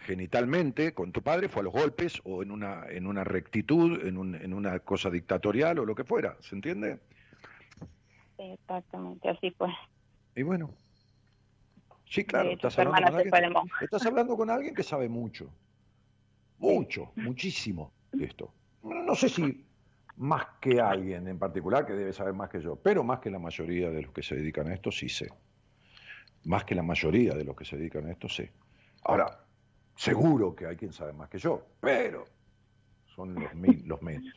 genitalmente 0.00 0.94
con 0.94 1.12
tu 1.12 1.22
padre, 1.22 1.48
fue 1.48 1.60
a 1.60 1.64
los 1.64 1.72
golpes 1.72 2.20
o 2.24 2.42
en 2.42 2.50
una, 2.50 2.86
en 2.88 3.06
una 3.06 3.24
rectitud, 3.24 4.04
en, 4.06 4.16
un- 4.16 4.34
en 4.34 4.52
una 4.54 4.78
cosa 4.80 5.10
dictatorial 5.10 5.78
o 5.78 5.84
lo 5.84 5.94
que 5.94 6.04
fuera, 6.04 6.36
¿se 6.40 6.54
entiende? 6.54 6.98
Sí, 8.36 8.52
exactamente, 8.52 9.28
así 9.28 9.50
fue. 9.50 9.68
Y 10.34 10.42
bueno, 10.42 10.70
sí, 12.06 12.24
claro, 12.24 12.50
estás 12.50 12.78
hablando, 12.78 13.12
con 13.12 13.14
alguien, 13.14 13.68
estás 13.82 14.06
hablando 14.06 14.36
con 14.36 14.50
alguien 14.50 14.74
que 14.74 14.82
sabe 14.82 15.08
mucho, 15.08 15.52
mucho, 16.58 17.12
muchísimo 17.16 17.92
de 18.12 18.24
esto. 18.24 18.54
No 18.82 19.14
sé 19.14 19.28
si 19.28 19.66
más 20.16 20.46
que 20.60 20.80
alguien 20.80 21.28
en 21.28 21.38
particular 21.38 21.86
que 21.86 21.92
debe 21.92 22.12
saber 22.12 22.32
más 22.34 22.48
que 22.48 22.60
yo, 22.60 22.76
pero 22.76 23.04
más 23.04 23.20
que 23.20 23.30
la 23.30 23.38
mayoría 23.38 23.90
de 23.90 24.02
los 24.02 24.12
que 24.12 24.22
se 24.22 24.36
dedican 24.36 24.68
a 24.68 24.74
esto 24.74 24.90
sí 24.90 25.08
sé. 25.08 25.28
Más 26.44 26.64
que 26.64 26.74
la 26.74 26.82
mayoría 26.82 27.34
de 27.34 27.44
los 27.44 27.54
que 27.54 27.66
se 27.66 27.76
dedican 27.76 28.06
a 28.06 28.12
esto 28.12 28.28
sé. 28.28 28.52
Ahora, 29.02 29.44
seguro 30.00 30.54
que 30.54 30.66
hay 30.66 30.76
quien 30.76 30.94
sabe 30.94 31.12
más 31.12 31.28
que 31.28 31.38
yo, 31.38 31.62
pero 31.78 32.24
son 33.14 33.34
los, 33.34 33.54
mil, 33.54 33.86
los 33.86 34.00
menos. 34.00 34.32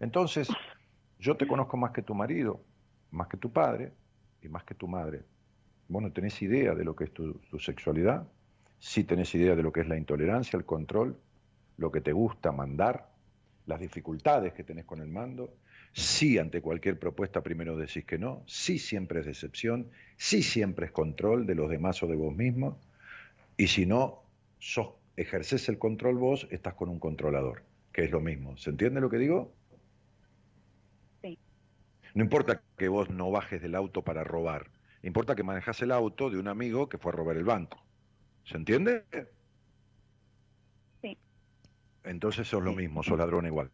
Entonces, 0.00 0.48
yo 1.18 1.36
te 1.36 1.46
conozco 1.46 1.76
más 1.76 1.90
que 1.90 2.00
tu 2.00 2.14
marido, 2.14 2.62
más 3.10 3.28
que 3.28 3.36
tu 3.36 3.52
padre 3.52 3.92
y 4.40 4.48
más 4.48 4.64
que 4.64 4.74
tu 4.74 4.88
madre. 4.88 5.22
Vos 5.88 6.02
no 6.02 6.10
tenés 6.10 6.40
idea 6.40 6.74
de 6.74 6.84
lo 6.84 6.96
que 6.96 7.04
es 7.04 7.12
tu, 7.12 7.34
tu 7.34 7.58
sexualidad, 7.58 8.26
sí 8.78 9.04
tenés 9.04 9.34
idea 9.34 9.54
de 9.54 9.62
lo 9.62 9.70
que 9.70 9.82
es 9.82 9.88
la 9.88 9.98
intolerancia, 9.98 10.56
el 10.56 10.64
control, 10.64 11.20
lo 11.76 11.92
que 11.92 12.00
te 12.00 12.12
gusta 12.12 12.50
mandar, 12.50 13.10
las 13.66 13.80
dificultades 13.80 14.54
que 14.54 14.64
tenés 14.64 14.86
con 14.86 15.02
el 15.02 15.08
mando, 15.08 15.58
sí 15.92 16.38
ante 16.38 16.62
cualquier 16.62 16.98
propuesta 16.98 17.42
primero 17.42 17.76
decís 17.76 18.06
que 18.06 18.16
no, 18.16 18.42
sí 18.46 18.78
siempre 18.78 19.20
es 19.20 19.26
decepción, 19.26 19.90
sí 20.16 20.42
siempre 20.42 20.86
es 20.86 20.92
control 20.92 21.44
de 21.44 21.56
los 21.56 21.68
demás 21.68 22.02
o 22.02 22.06
de 22.06 22.16
vos 22.16 22.34
mismo, 22.34 22.78
y 23.58 23.66
si 23.66 23.84
no 23.84 24.23
sos, 24.64 24.94
ejerces 25.16 25.68
el 25.68 25.78
control 25.78 26.16
vos, 26.16 26.48
estás 26.50 26.74
con 26.74 26.88
un 26.88 26.98
controlador, 26.98 27.64
que 27.92 28.04
es 28.04 28.10
lo 28.10 28.20
mismo. 28.20 28.56
¿Se 28.56 28.70
entiende 28.70 29.00
lo 29.00 29.10
que 29.10 29.18
digo? 29.18 29.54
Sí. 31.20 31.38
No 32.14 32.24
importa 32.24 32.62
que 32.78 32.88
vos 32.88 33.10
no 33.10 33.30
bajes 33.30 33.60
del 33.60 33.74
auto 33.74 34.02
para 34.02 34.24
robar, 34.24 34.70
importa 35.02 35.34
que 35.34 35.42
manejas 35.42 35.82
el 35.82 35.92
auto 35.92 36.30
de 36.30 36.38
un 36.38 36.48
amigo 36.48 36.88
que 36.88 36.96
fue 36.96 37.12
a 37.12 37.16
robar 37.16 37.36
el 37.36 37.44
banco. 37.44 37.84
¿Se 38.44 38.56
entiende? 38.56 39.04
Sí. 41.02 41.18
Entonces 42.04 42.48
sos 42.48 42.62
lo 42.62 42.72
mismo, 42.72 43.02
sos 43.02 43.18
ladrón 43.18 43.46
igual. 43.46 43.70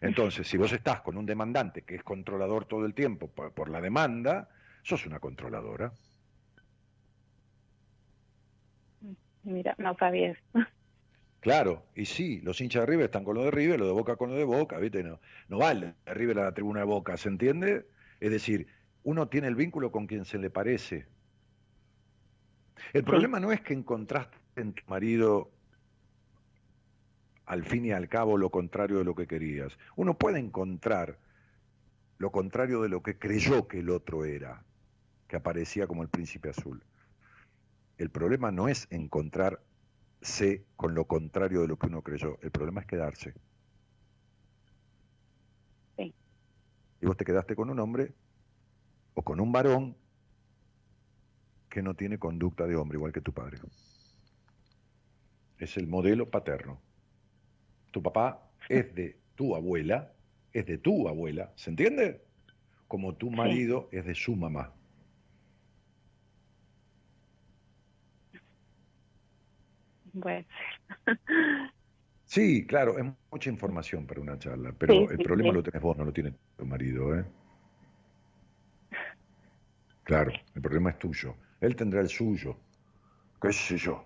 Entonces, 0.00 0.46
si 0.46 0.56
vos 0.56 0.72
estás 0.72 1.02
con 1.02 1.18
un 1.18 1.26
demandante 1.26 1.82
que 1.82 1.96
es 1.96 2.02
controlador 2.02 2.64
todo 2.64 2.86
el 2.86 2.94
tiempo 2.94 3.28
por, 3.28 3.52
por 3.52 3.68
la 3.68 3.82
demanda, 3.82 4.48
sos 4.82 5.04
una 5.04 5.18
controladora. 5.18 5.92
Mira, 9.48 9.74
no 9.78 9.96
sabía 9.96 10.32
eso. 10.32 10.42
Claro, 11.40 11.86
y 11.94 12.04
sí, 12.04 12.40
los 12.42 12.60
hinchas 12.60 12.82
de 12.82 12.86
River 12.86 13.06
están 13.06 13.24
con 13.24 13.34
lo 13.34 13.44
de 13.44 13.50
River, 13.50 13.80
lo 13.80 13.86
de 13.86 13.92
Boca 13.92 14.16
con 14.16 14.30
lo 14.30 14.36
de 14.36 14.44
Boca, 14.44 14.78
¿viste? 14.78 15.02
No, 15.02 15.20
no 15.48 15.58
vale 15.58 15.94
de 16.04 16.14
River 16.14 16.40
a 16.40 16.44
la 16.44 16.52
tribuna 16.52 16.80
de 16.80 16.86
Boca, 16.86 17.16
¿se 17.16 17.28
entiende? 17.28 17.86
Es 18.20 18.30
decir, 18.30 18.66
uno 19.04 19.28
tiene 19.28 19.46
el 19.46 19.54
vínculo 19.54 19.90
con 19.90 20.06
quien 20.06 20.26
se 20.26 20.36
le 20.36 20.50
parece. 20.50 21.06
El 22.92 23.04
problema 23.04 23.40
no 23.40 23.52
es 23.52 23.62
que 23.62 23.72
encontraste 23.72 24.36
en 24.56 24.74
tu 24.74 24.82
marido 24.86 25.50
al 27.46 27.64
fin 27.64 27.86
y 27.86 27.92
al 27.92 28.08
cabo 28.08 28.36
lo 28.36 28.50
contrario 28.50 28.98
de 28.98 29.04
lo 29.04 29.14
que 29.14 29.26
querías. 29.26 29.78
Uno 29.96 30.18
puede 30.18 30.40
encontrar 30.40 31.18
lo 32.18 32.30
contrario 32.32 32.82
de 32.82 32.90
lo 32.90 33.02
que 33.02 33.18
creyó 33.18 33.66
que 33.66 33.78
el 33.78 33.88
otro 33.88 34.26
era, 34.26 34.62
que 35.26 35.36
aparecía 35.36 35.86
como 35.86 36.02
el 36.02 36.08
príncipe 36.08 36.50
azul. 36.50 36.82
El 37.98 38.10
problema 38.10 38.52
no 38.52 38.68
es 38.68 38.86
encontrarse 38.90 40.64
con 40.76 40.94
lo 40.94 41.06
contrario 41.06 41.60
de 41.60 41.68
lo 41.68 41.76
que 41.78 41.86
uno 41.86 42.02
creyó, 42.02 42.38
el 42.42 42.50
problema 42.50 42.80
es 42.80 42.86
quedarse. 42.86 43.34
Sí. 45.96 46.14
Y 47.00 47.06
vos 47.06 47.16
te 47.16 47.24
quedaste 47.24 47.56
con 47.56 47.70
un 47.70 47.80
hombre 47.80 48.14
o 49.14 49.22
con 49.22 49.40
un 49.40 49.50
varón 49.50 49.96
que 51.68 51.82
no 51.82 51.94
tiene 51.94 52.18
conducta 52.18 52.66
de 52.66 52.76
hombre, 52.76 52.96
igual 52.96 53.12
que 53.12 53.20
tu 53.20 53.32
padre. 53.32 53.58
Es 55.58 55.76
el 55.76 55.88
modelo 55.88 56.30
paterno. 56.30 56.80
Tu 57.90 58.00
papá 58.00 58.48
es 58.68 58.94
de 58.94 59.18
tu 59.34 59.56
abuela, 59.56 60.12
es 60.52 60.66
de 60.66 60.78
tu 60.78 61.08
abuela, 61.08 61.52
¿se 61.56 61.70
entiende? 61.70 62.24
Como 62.86 63.16
tu 63.16 63.30
marido 63.30 63.88
es 63.92 64.06
de 64.06 64.14
su 64.14 64.36
mamá. 64.36 64.72
Sí, 72.24 72.66
claro, 72.66 72.98
es 72.98 73.06
mucha 73.32 73.50
información 73.50 74.06
para 74.06 74.20
una 74.20 74.38
charla, 74.38 74.74
pero 74.78 74.94
Sí, 74.94 75.06
el 75.10 75.16
sí, 75.16 75.22
problema 75.22 75.50
sí. 75.50 75.56
lo 75.56 75.62
tenés 75.62 75.82
vos, 75.82 75.96
no 75.96 76.04
lo 76.04 76.12
tiene 76.12 76.34
tu 76.56 76.66
marido, 76.66 77.18
¿eh? 77.18 77.24
Claro, 80.04 80.32
el 80.54 80.62
problema 80.62 80.90
es 80.90 80.98
tuyo. 80.98 81.36
Él 81.60 81.76
tendrá 81.76 82.00
el 82.00 82.08
suyo, 82.08 82.56
qué 83.40 83.52
sé 83.52 83.76
yo, 83.78 84.04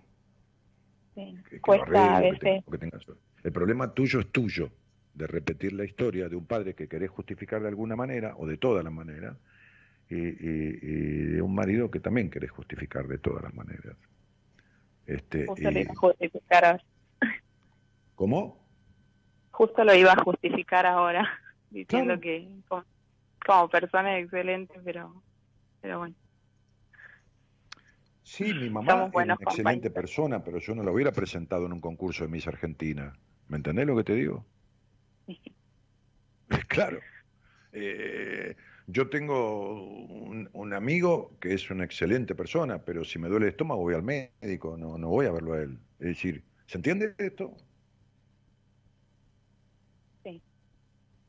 que, 1.14 1.60
que 1.60 1.72
lo 1.72 1.82
arregle, 1.82 2.28
que 2.28 2.36
tenga-. 2.36 2.98
El 3.44 3.52
problema 3.52 3.92
tuyo 3.94 4.20
es 4.20 4.30
tuyo, 4.32 4.70
de 5.14 5.26
repetir 5.26 5.72
la 5.72 5.84
historia 5.84 6.28
de 6.28 6.36
un 6.36 6.46
padre 6.46 6.74
que 6.74 6.88
querés 6.88 7.10
justificar 7.10 7.62
de 7.62 7.68
alguna 7.68 7.96
manera, 7.96 8.34
o 8.36 8.46
de 8.46 8.56
todas 8.58 8.84
las 8.84 8.92
maneras, 8.92 9.36
y, 10.08 10.16
y- 10.16 10.78
y 10.82 11.22
de 11.34 11.42
un 11.42 11.54
marido 11.54 11.90
que 11.90 12.00
también 12.00 12.30
querés 12.30 12.50
justificar 12.50 13.06
de 13.08 13.18
todas 13.18 13.42
las 13.42 13.54
maneras. 13.54 13.96
Este, 15.06 15.46
Justo 15.46 15.70
lo 15.70 15.78
y- 15.78 15.82
iba 15.82 15.92
a 15.92 15.96
justificar 15.96 16.64
ahora. 16.64 16.84
¿Cómo? 18.14 18.58
Justo 19.50 19.84
lo 19.84 19.94
iba 19.94 20.12
a 20.12 20.22
justificar 20.22 20.86
ahora, 20.86 21.28
diciendo 21.70 22.14
Claro. 22.14 22.20
que 22.20 22.60
como, 22.68 22.84
como 23.44 23.68
persona 23.68 24.18
es 24.18 24.24
excelente, 24.24 24.80
pero, 24.84 25.22
pero 25.80 25.98
bueno. 25.98 26.14
Sí, 28.24 28.54
mi 28.54 28.70
mamá 28.70 29.06
buenos 29.06 29.38
una 29.40 29.50
excelente 29.50 29.90
persona, 29.90 30.42
pero 30.42 30.58
yo 30.58 30.74
no 30.74 30.82
la 30.82 30.92
hubiera 30.92 31.12
presentado 31.12 31.66
en 31.66 31.72
un 31.72 31.80
concurso 31.80 32.24
de 32.24 32.30
Miss 32.30 32.46
Argentina. 32.46 33.12
¿Me 33.48 33.56
entendés 33.56 33.86
lo 33.86 33.96
que 33.96 34.04
te 34.04 34.14
digo? 34.14 34.46
Claro. 36.68 37.00
Eh, 37.72 38.54
yo 38.86 39.08
tengo 39.10 39.82
un, 39.84 40.48
un 40.52 40.72
amigo 40.74 41.38
que 41.40 41.54
es 41.54 41.70
una 41.70 41.84
excelente 41.84 42.34
persona, 42.34 42.84
pero 42.84 43.04
si 43.04 43.18
me 43.18 43.28
duele 43.28 43.46
el 43.46 43.50
estómago 43.52 43.82
voy 43.82 43.94
al 43.94 44.02
médico, 44.02 44.76
no, 44.76 44.98
no 44.98 45.08
voy 45.08 45.26
a 45.26 45.32
verlo 45.32 45.54
a 45.54 45.62
él. 45.62 45.78
Es 45.98 46.08
decir, 46.08 46.44
¿se 46.66 46.78
entiende 46.78 47.14
esto? 47.18 47.56
Sí. 50.24 50.42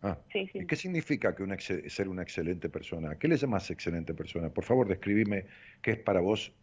Ah, 0.02 0.20
Sí, 0.32 0.48
sí. 0.52 0.60
¿y 0.60 0.66
¿Qué 0.68 0.76
significa 0.76 1.36
que 1.36 1.44
una 1.44 1.58
ser 1.60 2.10
una 2.10 2.24
excelente 2.24 2.70
persona? 2.70 3.18
¿Qué 3.18 3.28
le 3.28 3.38
llamas 3.38 3.70
excelente 3.72 4.14
persona? 4.14 4.50
Por 4.54 4.64
favor, 4.66 4.88
describime 4.88 5.48
qué 5.82 5.92
es 5.92 6.00
para 6.00 6.20
vos 6.22 6.54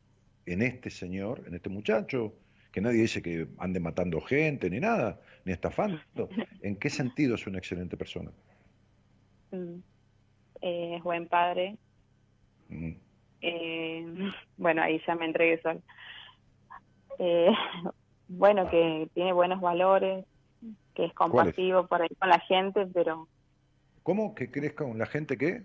en 0.46 0.62
este 0.62 0.90
señor, 0.90 1.44
en 1.46 1.54
este 1.54 1.70
muchacho, 1.70 2.40
que 2.72 2.80
nadie 2.80 3.02
dice 3.02 3.22
que 3.22 3.48
ande 3.58 3.80
matando 3.80 4.20
gente 4.20 4.70
ni 4.70 4.80
nada, 4.80 5.20
ni 5.44 5.52
estafando. 5.52 6.02
¿En 6.60 6.76
qué 6.76 6.90
sentido 6.90 7.34
es 7.34 7.46
una 7.46 7.58
excelente 7.58 7.96
persona? 7.96 8.32
Mm. 9.52 9.82
Eh, 10.62 10.96
es 10.96 11.02
buen 11.02 11.26
padre. 11.28 11.76
Eh, 13.40 14.06
bueno, 14.56 14.82
ahí 14.82 15.00
ya 15.06 15.14
me 15.14 15.26
entregué 15.26 15.60
sola. 15.62 15.80
Eh, 17.18 17.50
bueno, 18.28 18.70
que 18.70 19.08
tiene 19.14 19.32
buenos 19.32 19.60
valores, 19.60 20.24
que 20.94 21.04
es 21.06 21.14
compasivo 21.14 21.86
por 21.86 22.02
ahí 22.02 22.14
con 22.18 22.28
la 22.28 22.40
gente, 22.40 22.86
pero 22.92 23.28
¿Cómo 24.02 24.34
que 24.34 24.50
crees 24.50 24.72
con 24.74 24.98
la 24.98 25.06
gente 25.06 25.36
que? 25.36 25.62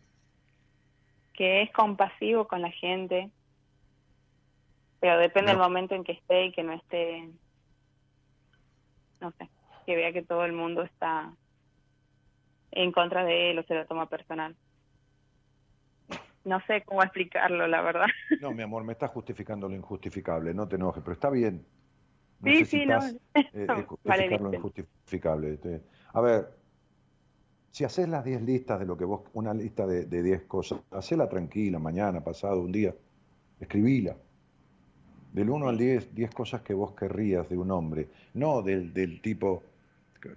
que 1.33 1.63
es 1.63 1.71
compasivo 1.73 2.47
con 2.47 2.61
la 2.61 2.71
gente, 2.71 3.29
pero 5.01 5.17
depende 5.19 5.51
del 5.51 5.57
No. 5.57 5.63
momento 5.65 5.95
en 5.95 6.03
que 6.03 6.13
esté 6.13 6.45
y 6.45 6.51
que 6.53 6.63
no 6.63 6.73
esté. 6.73 7.29
no 9.19 9.31
sé, 9.31 9.49
que 9.85 9.95
vea 9.95 10.13
que 10.13 10.21
todo 10.23 10.45
el 10.45 10.53
mundo 10.53 10.83
está 10.83 11.33
en 12.71 12.91
contra 12.91 13.23
de 13.23 13.51
él 13.51 13.59
o 13.59 13.63
se 13.63 13.73
lo 13.73 13.85
toma 13.85 14.07
personal. 14.07 14.55
No 16.45 16.61
sé 16.67 16.83
cómo 16.85 17.01
explicarlo, 17.03 17.67
la 17.67 17.81
verdad. 17.81 18.05
No, 18.41 18.51
mi 18.51 18.61
amor, 18.61 18.83
me 18.83 18.93
estás 18.93 19.11
justificando 19.11 19.67
lo 19.67 19.75
injustificable, 19.75 20.53
no 20.53 20.67
te 20.67 20.75
enojes, 20.75 21.03
pero 21.03 21.13
está 21.13 21.29
bien. 21.29 21.65
Sí, 22.43 22.65
sí, 22.65 22.85
no. 22.85 22.99
Eh, 23.35 23.49
eh, 23.53 23.83
justificar 23.85 24.41
lo 24.41 24.53
injustificable. 24.53 25.53
Este, 25.55 25.81
A 26.13 26.21
ver, 26.21 26.47
si 27.71 27.83
haces 27.83 28.07
las 28.07 28.23
10 28.23 28.43
listas 28.43 28.79
de 28.79 28.85
lo 28.85 28.95
que 28.95 29.05
vos, 29.05 29.21
una 29.33 29.53
lista 29.53 29.87
de 29.87 30.05
de 30.05 30.23
10 30.23 30.43
cosas, 30.43 30.79
hacela 30.91 31.27
tranquila, 31.27 31.79
mañana, 31.79 32.23
pasado, 32.23 32.61
un 32.61 32.71
día, 32.71 32.93
escribila. 33.59 34.15
Del 35.33 35.49
1 35.49 35.67
al 35.67 35.77
10, 35.77 36.13
10 36.15 36.31
cosas 36.31 36.61
que 36.61 36.73
vos 36.73 36.93
querrías 36.93 37.49
de 37.49 37.57
un 37.57 37.71
hombre, 37.71 38.07
no 38.35 38.61
del, 38.61 38.93
del 38.93 39.19
tipo 39.19 39.63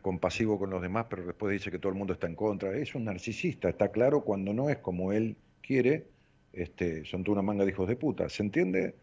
compasivo 0.03 0.59
con 0.59 0.71
los 0.71 0.83
demás, 0.83 1.07
pero 1.09 1.25
después 1.25 1.53
dice 1.53 1.71
que 1.71 1.79
todo 1.79 1.93
el 1.93 1.99
mundo 1.99 2.15
está 2.15 2.27
en 2.27 2.35
contra. 2.35 2.77
Es 2.77 2.95
un 2.95 3.05
narcisista, 3.05 3.69
está 3.69 3.89
claro 3.89 4.23
cuando 4.23 4.53
no 4.53 4.71
es 4.71 4.79
como 4.79 5.13
él 5.13 5.37
quiere, 5.69 6.07
este, 6.55 7.05
son 7.05 7.23
toda 7.23 7.35
una 7.35 7.43
manga 7.43 7.65
de 7.67 7.73
hijos 7.73 7.87
de 7.87 7.97
puta. 7.97 8.27
¿Se 8.31 8.43
entiende? 8.43 8.95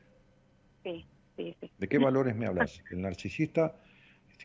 Sí, 0.83 1.05
sí, 1.37 1.55
sí. 1.61 1.71
¿De 1.77 1.87
qué 1.87 1.99
valores 1.99 2.35
me 2.35 2.47
hablas? 2.47 2.81
El 2.89 3.01
narcisista, 3.01 3.75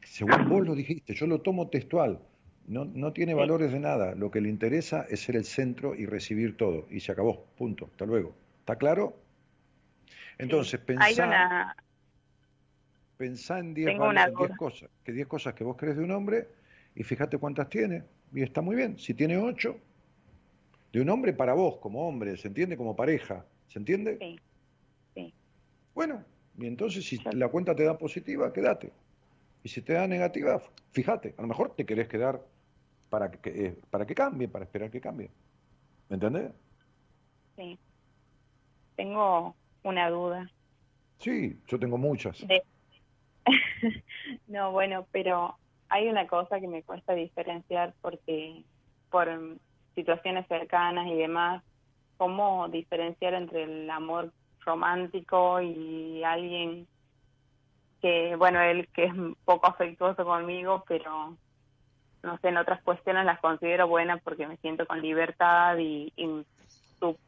según 0.05 0.47
vos 0.51 0.67
lo 0.67 0.75
dijiste, 0.75 1.15
yo 1.15 1.27
lo 1.27 1.41
tomo 1.41 1.71
textual, 1.71 2.21
no, 2.67 2.85
no 2.85 3.15
tiene 3.15 3.33
valores 3.33 3.73
de 3.73 3.81
nada. 3.81 4.15
Lo 4.15 4.31
que 4.31 4.43
le 4.43 4.51
interesa 4.51 5.07
es 5.09 5.21
ser 5.21 5.35
el 5.37 5.45
centro 5.47 5.95
y 5.95 6.05
recibir 6.05 6.59
todo. 6.59 6.87
Y 6.91 7.01
se 7.01 7.11
acabó, 7.11 7.47
punto. 7.57 7.87
Hasta 7.91 8.05
luego. 8.05 8.37
¿Está 8.61 8.77
claro? 8.77 9.17
Entonces, 10.39 10.79
Hay 10.81 10.87
pensá, 10.87 11.27
una... 11.27 11.77
pensá 13.17 13.59
en 13.61 13.73
10 13.73 13.87
tengo 13.93 14.09
una 14.09 14.27
valo- 14.27 14.37
10 14.37 14.49
duda. 14.51 14.57
cosas, 14.59 14.91
que 15.03 15.13
10 15.13 15.27
cosas 15.27 15.55
que 15.55 15.65
vos 15.65 15.77
crees 15.79 15.97
de 15.97 16.05
un 16.05 16.11
hombre 16.11 16.49
y 16.95 17.03
fíjate 17.03 17.39
cuántas 17.39 17.69
tiene. 17.71 18.05
Y 18.33 18.43
está 18.43 18.61
muy 18.61 18.77
bien. 18.77 18.99
Si 18.99 19.15
tiene 19.15 19.39
8, 19.39 19.77
de 20.93 21.01
un 21.01 21.09
hombre 21.11 21.33
para 21.33 21.55
vos, 21.55 21.77
como 21.79 22.09
hombre, 22.09 22.37
¿se 22.37 22.49
entiende? 22.49 22.77
Como 22.77 22.97
pareja, 22.97 23.45
¿se 23.69 23.79
entiende? 23.79 24.19
Sí, 24.19 24.41
sí. 25.15 25.35
Bueno, 25.95 26.25
y 26.59 26.67
entonces 26.67 27.05
si 27.05 27.19
la 27.33 27.49
cuenta 27.49 27.75
te 27.75 27.85
da 27.85 27.97
positiva, 27.97 28.53
quédate. 28.53 28.93
Y 29.63 29.69
si 29.69 29.83
te 29.83 29.93
da 29.93 30.07
negativa, 30.07 30.61
fíjate, 30.93 31.35
a 31.37 31.43
lo 31.43 31.49
mejor 31.49 31.75
te 31.75 31.85
querés 31.85 32.09
quedar 32.09 32.41
para 33.09 33.31
que, 33.31 33.67
eh, 33.67 33.77
para 33.91 34.07
que 34.07 34.15
cambie, 34.15 34.49
para 34.49 34.65
esperar 34.65 34.91
que 34.91 35.01
cambie. 35.01 35.31
¿Me 36.09 36.15
entendés? 36.15 36.51
Sí. 37.57 37.79
Tengo 38.97 39.55
una 39.83 40.11
duda. 40.11 40.51
Sí, 41.19 41.61
yo 41.67 41.79
tengo 41.79 41.99
muchas. 41.99 42.47
De... 42.47 42.63
no, 44.47 44.73
bueno, 44.73 45.07
pero 45.13 45.57
hay 45.89 46.09
una 46.09 46.27
cosa 46.27 46.61
que 46.61 46.69
me 46.69 46.83
cuesta 46.83 47.15
diferenciar 47.15 47.95
porque 48.01 48.65
por 49.11 49.29
situaciones 49.95 50.47
cercanas 50.49 51.07
y 51.09 51.15
demás, 51.17 51.63
¿cómo 52.17 52.69
diferenciar 52.69 53.35
entre 53.35 53.65
el 53.65 53.91
amor 53.91 54.33
romántico 54.65 55.61
y 55.61 56.23
alguien 56.25 56.87
que, 58.01 58.35
bueno, 58.37 58.61
él 58.63 58.89
que 58.95 59.05
es 59.05 59.13
poco 59.45 59.67
afectuoso 59.67 60.25
conmigo, 60.25 60.85
pero 60.89 61.37
no 62.23 62.39
sé, 62.39 62.49
en 62.49 62.59
otras 62.59 62.83
cuestiones 62.83 63.25
las 63.25 63.41
considero 63.41 63.89
buenas 63.89 64.21
porque 64.23 64.47
me 64.47 64.57
siento 64.59 64.87
con 64.87 65.01
libertad 65.01 65.77
y, 65.79 66.13
y 66.17 66.45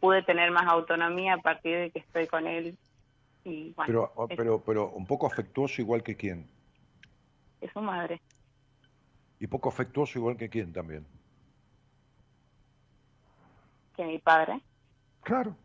pude 0.01 0.22
tener 0.22 0.51
más 0.51 0.66
autonomía 0.66 1.34
a 1.34 1.39
partir 1.39 1.76
de 1.78 1.90
que 1.90 2.01
estoy 2.01 2.26
con 2.26 2.47
él. 2.47 2.76
Y 3.44 3.72
bueno, 3.74 4.10
Pero, 4.12 4.26
es- 4.28 4.36
pero, 4.36 4.62
pero 4.64 4.90
un 4.90 5.06
poco 5.06 5.26
afectuoso 5.26 5.80
igual 5.80 6.02
que 6.02 6.16
quién. 6.16 6.47
es 7.60 7.72
su 7.72 7.80
madre. 7.80 8.20
Y 9.40 9.47
poco 9.47 9.68
afectuoso 9.70 10.18
igual 10.18 10.36
que 10.36 10.48
quién 10.48 10.72
también. 10.72 11.06
Que 13.93 14.05
mi 14.05 14.19
padre. 14.19 14.60
Claro. 15.23 15.56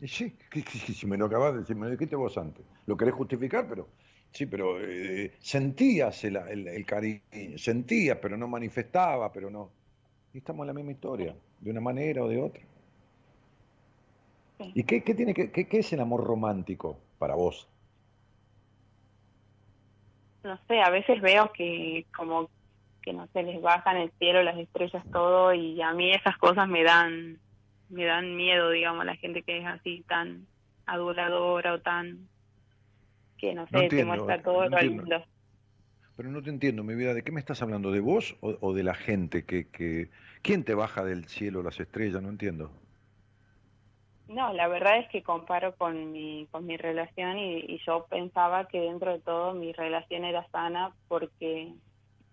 Y 0.00 0.08
sí, 0.08 0.36
si 0.62 1.06
me 1.06 1.16
lo 1.16 1.26
acabas 1.26 1.54
de 1.54 1.60
decir, 1.60 1.76
me 1.76 1.86
lo 1.86 1.92
dijiste 1.92 2.16
vos 2.16 2.36
antes. 2.36 2.64
Lo 2.86 2.96
querés 2.96 3.14
justificar, 3.14 3.66
pero 3.68 3.88
sí, 4.32 4.46
pero 4.46 4.80
eh, 4.80 5.34
sentías 5.38 6.24
el, 6.24 6.36
el, 6.36 6.68
el 6.68 6.84
cariño, 6.84 7.20
sentías, 7.56 8.18
pero 8.20 8.36
no 8.36 8.48
manifestaba, 8.48 9.32
pero 9.32 9.50
no. 9.50 9.70
Y 10.32 10.38
estamos 10.38 10.64
en 10.64 10.68
la 10.68 10.74
misma 10.74 10.92
historia, 10.92 11.34
de 11.60 11.70
una 11.70 11.80
manera 11.80 12.24
o 12.24 12.28
de 12.28 12.42
otra. 12.42 12.62
Sí. 14.58 14.72
¿Y 14.74 14.84
qué, 14.84 15.02
qué 15.02 15.14
tiene 15.14 15.32
que, 15.32 15.50
qué, 15.50 15.66
qué 15.66 15.78
es 15.78 15.92
el 15.92 16.00
amor 16.00 16.24
romántico 16.24 16.98
para 17.18 17.34
vos? 17.34 17.68
No 20.42 20.58
sé, 20.68 20.80
a 20.82 20.90
veces 20.90 21.22
veo 21.22 21.50
que 21.52 22.04
como 22.14 22.50
que 23.04 23.12
no 23.12 23.26
sé, 23.28 23.42
les 23.42 23.60
bajan 23.60 23.98
el 23.98 24.10
cielo, 24.18 24.42
las 24.42 24.56
estrellas, 24.56 25.04
todo, 25.12 25.52
y 25.52 25.80
a 25.82 25.92
mí 25.92 26.10
esas 26.12 26.38
cosas 26.38 26.66
me 26.68 26.82
dan, 26.82 27.38
me 27.94 28.04
dan 28.06 28.36
miedo, 28.36 28.70
digamos, 28.70 29.04
la 29.06 29.16
gente 29.16 29.42
que 29.42 29.58
es 29.58 29.66
así 29.66 30.04
tan 30.08 30.48
aduladora 30.86 31.74
o 31.74 31.80
tan, 31.80 32.30
que 33.38 33.54
no 33.54 33.64
sé, 33.66 33.70
No 33.70 33.80
te 33.80 33.84
entiendo, 33.84 34.04
muestra 34.04 34.36
no 34.36 34.42
todo 34.42 34.64
entiendo. 34.64 35.02
lindo. 35.02 35.24
Pero 36.16 36.28
no 36.30 36.42
te 36.42 36.50
entiendo, 36.50 36.82
mi 36.84 36.94
vida, 36.96 37.14
¿de 37.14 37.22
qué 37.22 37.30
me 37.32 37.38
estás 37.40 37.62
hablando? 37.62 37.92
¿De 37.92 38.00
vos 38.00 38.36
o, 38.40 38.56
o 38.60 38.74
de 38.74 38.82
la 38.82 38.94
gente? 38.94 39.44
que, 39.46 39.70
que 39.70 40.10
¿Quién 40.42 40.64
te 40.64 40.74
baja 40.74 41.04
del 41.04 41.26
cielo 41.28 41.62
las 41.62 41.78
estrellas? 41.80 42.22
No 42.22 42.30
entiendo. 42.30 42.72
No, 44.26 44.54
la 44.54 44.68
verdad 44.68 45.00
es 45.00 45.08
que 45.10 45.22
comparo 45.22 45.76
con 45.76 46.10
mi, 46.12 46.48
con 46.50 46.64
mi 46.64 46.76
relación 46.78 47.36
y, 47.38 47.58
y 47.60 47.80
yo 47.86 48.06
pensaba 48.08 48.66
que 48.68 48.80
dentro 48.80 49.12
de 49.12 49.20
todo 49.20 49.52
mi 49.54 49.72
relación 49.72 50.24
era 50.24 50.48
sana 50.50 50.96
porque 51.08 51.74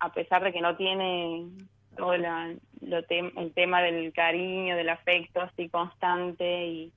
a 0.00 0.12
pesar 0.12 0.42
de 0.42 0.52
que 0.52 0.62
no 0.62 0.76
tiene 0.76 1.50
todo 1.94 2.16
la- 2.16 2.56
lo 2.82 3.02
tem- 3.04 3.32
el 3.36 3.52
tema 3.54 3.80
del 3.82 4.12
cariño, 4.12 4.76
del 4.76 4.88
afecto 4.88 5.40
así 5.40 5.68
constante 5.68 6.66
y 6.66 6.92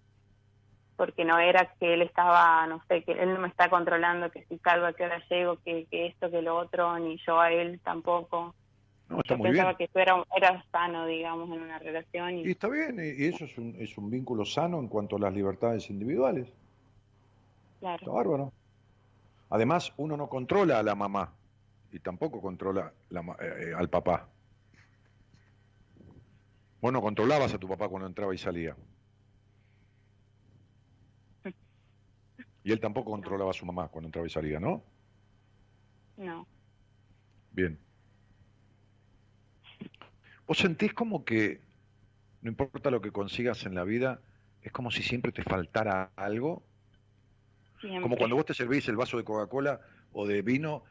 porque 0.96 1.26
no 1.26 1.38
era 1.40 1.74
que 1.80 1.94
él 1.94 2.02
estaba, 2.02 2.66
no 2.68 2.82
sé, 2.88 3.04
que 3.04 3.12
él 3.12 3.34
no 3.34 3.42
me 3.42 3.50
está 3.50 3.70
controlando, 3.70 4.32
que 4.32 4.46
si 4.46 4.58
salgo 4.60 4.86
a 4.86 4.94
qué 4.94 5.04
hora 5.04 5.22
llego, 5.30 5.58
que, 5.58 5.86
que 5.92 6.08
esto, 6.08 6.32
que 6.32 6.42
lo 6.42 6.56
otro, 6.56 6.98
ni 7.00 7.20
yo 7.28 7.40
a 7.40 7.52
él 7.52 7.82
tampoco. 7.84 8.56
No, 9.10 9.20
está 9.20 9.34
Yo 9.34 9.38
muy 9.40 9.52
bien. 9.52 9.66
pensaba 9.66 9.78
que 9.78 9.84
eso 9.84 10.00
era, 10.00 10.24
era 10.36 10.66
sano, 10.72 11.06
digamos, 11.06 11.50
en 11.56 11.64
una 11.64 11.80
relación. 11.80 12.38
Y 12.40 12.52
está 12.52 12.70
bien, 12.70 12.98
y 13.00 13.26
eso 13.26 13.44
es 13.44 13.58
un, 13.58 13.76
es 13.78 13.98
un 13.98 14.10
vínculo 14.10 14.46
sano 14.46 14.80
en 14.80 14.88
cuanto 14.88 15.18
a 15.18 15.20
las 15.20 15.34
libertades 15.34 15.90
individuales. 15.90 16.48
Está 16.48 17.98
claro, 17.98 18.14
bárbaro. 18.14 18.54
Además, 19.50 19.94
uno 19.98 20.16
no 20.16 20.28
controla 20.30 20.80
a 20.80 20.84
la 20.84 20.96
mamá 20.96 21.34
y 21.92 22.00
tampoco 22.00 22.42
controla 22.42 22.92
la 23.10 23.22
eh, 23.22 23.70
eh, 23.70 23.74
al 23.76 23.90
papá. 23.90 24.28
Vos 26.86 26.94
no 26.94 27.02
controlabas 27.02 27.52
a 27.52 27.58
tu 27.58 27.68
papá 27.68 27.90
cuando 27.90 28.06
entraba 28.06 28.36
y 28.36 28.38
salía. 28.38 28.76
Y 32.64 32.72
él 32.72 32.80
tampoco 32.80 33.10
controlaba 33.10 33.50
a 33.50 33.54
su 33.56 33.66
mamá 33.66 33.88
cuando 33.88 34.10
entraba 34.10 34.28
y 34.28 34.30
salía, 34.30 34.60
¿no? 34.60 34.84
no. 36.16 36.46
Bien. 37.54 37.80
¿Vos 40.46 40.60
sentís 40.60 40.94
como 40.94 41.26
que, 41.26 41.60
no 42.44 42.52
importa 42.52 42.92
lo 42.92 43.02
que 43.02 43.12
consigas 43.12 43.66
en 43.66 43.74
la 43.74 43.84
vida, 43.84 44.22
es 44.62 44.72
como 44.72 44.92
si 44.92 45.02
siempre 45.02 45.32
te 45.32 45.42
faltara 45.42 46.12
algo? 46.16 46.62
Siempre. 47.82 48.04
Como 48.04 48.16
cuando 48.16 48.36
vos 48.36 48.46
te 48.46 48.54
servís 48.54 48.88
el 48.90 48.96
vaso 48.96 49.18
de 49.18 49.24
Coca-Cola 49.24 49.82
o 50.12 50.28
de 50.28 50.44
vino 50.44 50.84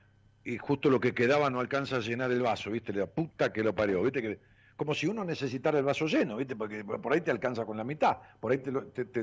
y 0.42 0.58
justo 0.58 0.90
lo 0.90 0.98
que 0.98 1.14
quedaba 1.14 1.50
no 1.50 1.60
alcanza 1.60 1.98
a 1.98 2.00
llenar 2.00 2.32
el 2.32 2.42
vaso, 2.42 2.72
¿viste? 2.72 2.92
La 2.92 3.06
puta 3.06 3.52
que 3.52 3.62
lo 3.62 3.76
parió, 3.76 4.02
¿viste? 4.02 4.20
Que, 4.20 4.53
como 4.76 4.94
si 4.94 5.06
uno 5.06 5.24
necesitara 5.24 5.78
el 5.78 5.84
vaso 5.84 6.06
lleno, 6.06 6.36
¿viste? 6.36 6.56
Porque 6.56 6.84
por 6.84 7.12
ahí 7.12 7.20
te 7.20 7.30
alcanza 7.30 7.64
con 7.64 7.76
la 7.76 7.84
mitad, 7.84 8.18
por 8.40 8.52
ahí 8.52 8.58
te, 8.58 8.72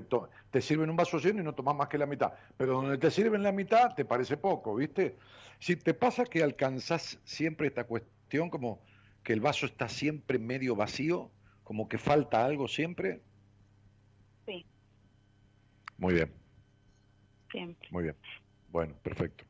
te 0.01 0.61
sirven 0.61 0.89
un 0.89 0.95
vaso 0.95 1.17
lleno 1.17 1.41
y 1.41 1.43
no 1.43 1.53
tomás 1.53 1.75
más 1.75 1.89
que 1.89 1.97
la 1.97 2.05
mitad, 2.05 2.33
pero 2.57 2.73
donde 2.75 2.97
te 2.97 3.11
sirven 3.11 3.43
la 3.43 3.51
mitad 3.51 3.93
te 3.93 4.05
parece 4.05 4.37
poco, 4.37 4.75
¿viste? 4.75 5.17
Si 5.59 5.75
te 5.75 5.93
pasa 5.93 6.25
que 6.25 6.41
alcanzás 6.41 7.19
siempre 7.23 7.67
esta 7.67 7.83
cuestión 7.83 8.49
como 8.49 8.81
que 9.23 9.33
el 9.33 9.41
vaso 9.41 9.65
está 9.65 9.87
siempre 9.89 10.39
medio 10.39 10.75
vacío, 10.75 11.31
como 11.63 11.87
que 11.87 11.97
falta 11.97 12.43
algo 12.45 12.67
siempre. 12.67 13.21
Sí, 14.45 14.65
Muy 15.97 16.13
bien. 16.15 16.33
siempre. 17.51 17.87
Muy 17.91 18.03
bien. 18.03 18.15
Bueno, 18.69 18.95
perfecto. 19.03 19.43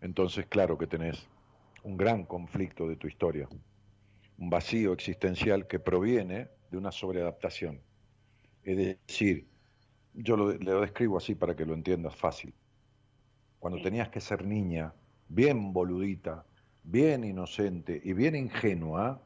Entonces, 0.00 0.46
claro 0.46 0.78
que 0.78 0.86
tenés 0.86 1.26
un 1.82 1.96
gran 1.96 2.24
conflicto 2.24 2.86
de 2.86 2.96
tu 2.96 3.06
historia, 3.06 3.48
un 4.40 4.48
vacío 4.48 4.92
existencial 4.94 5.66
que 5.66 5.78
proviene 5.78 6.48
de 6.70 6.78
una 6.78 6.90
sobreadaptación. 6.90 7.80
Es 8.64 8.76
decir, 8.76 9.46
yo 10.14 10.36
lo, 10.36 10.54
lo 10.54 10.80
describo 10.80 11.18
así 11.18 11.34
para 11.34 11.54
que 11.54 11.66
lo 11.66 11.74
entiendas 11.74 12.16
fácil. 12.16 12.52
Cuando 13.58 13.80
tenías 13.82 14.08
que 14.08 14.20
ser 14.20 14.44
niña, 14.44 14.94
bien 15.28 15.74
boludita, 15.74 16.46
bien 16.82 17.22
inocente 17.22 18.00
y 18.02 18.14
bien 18.14 18.34
ingenua, 18.34 19.20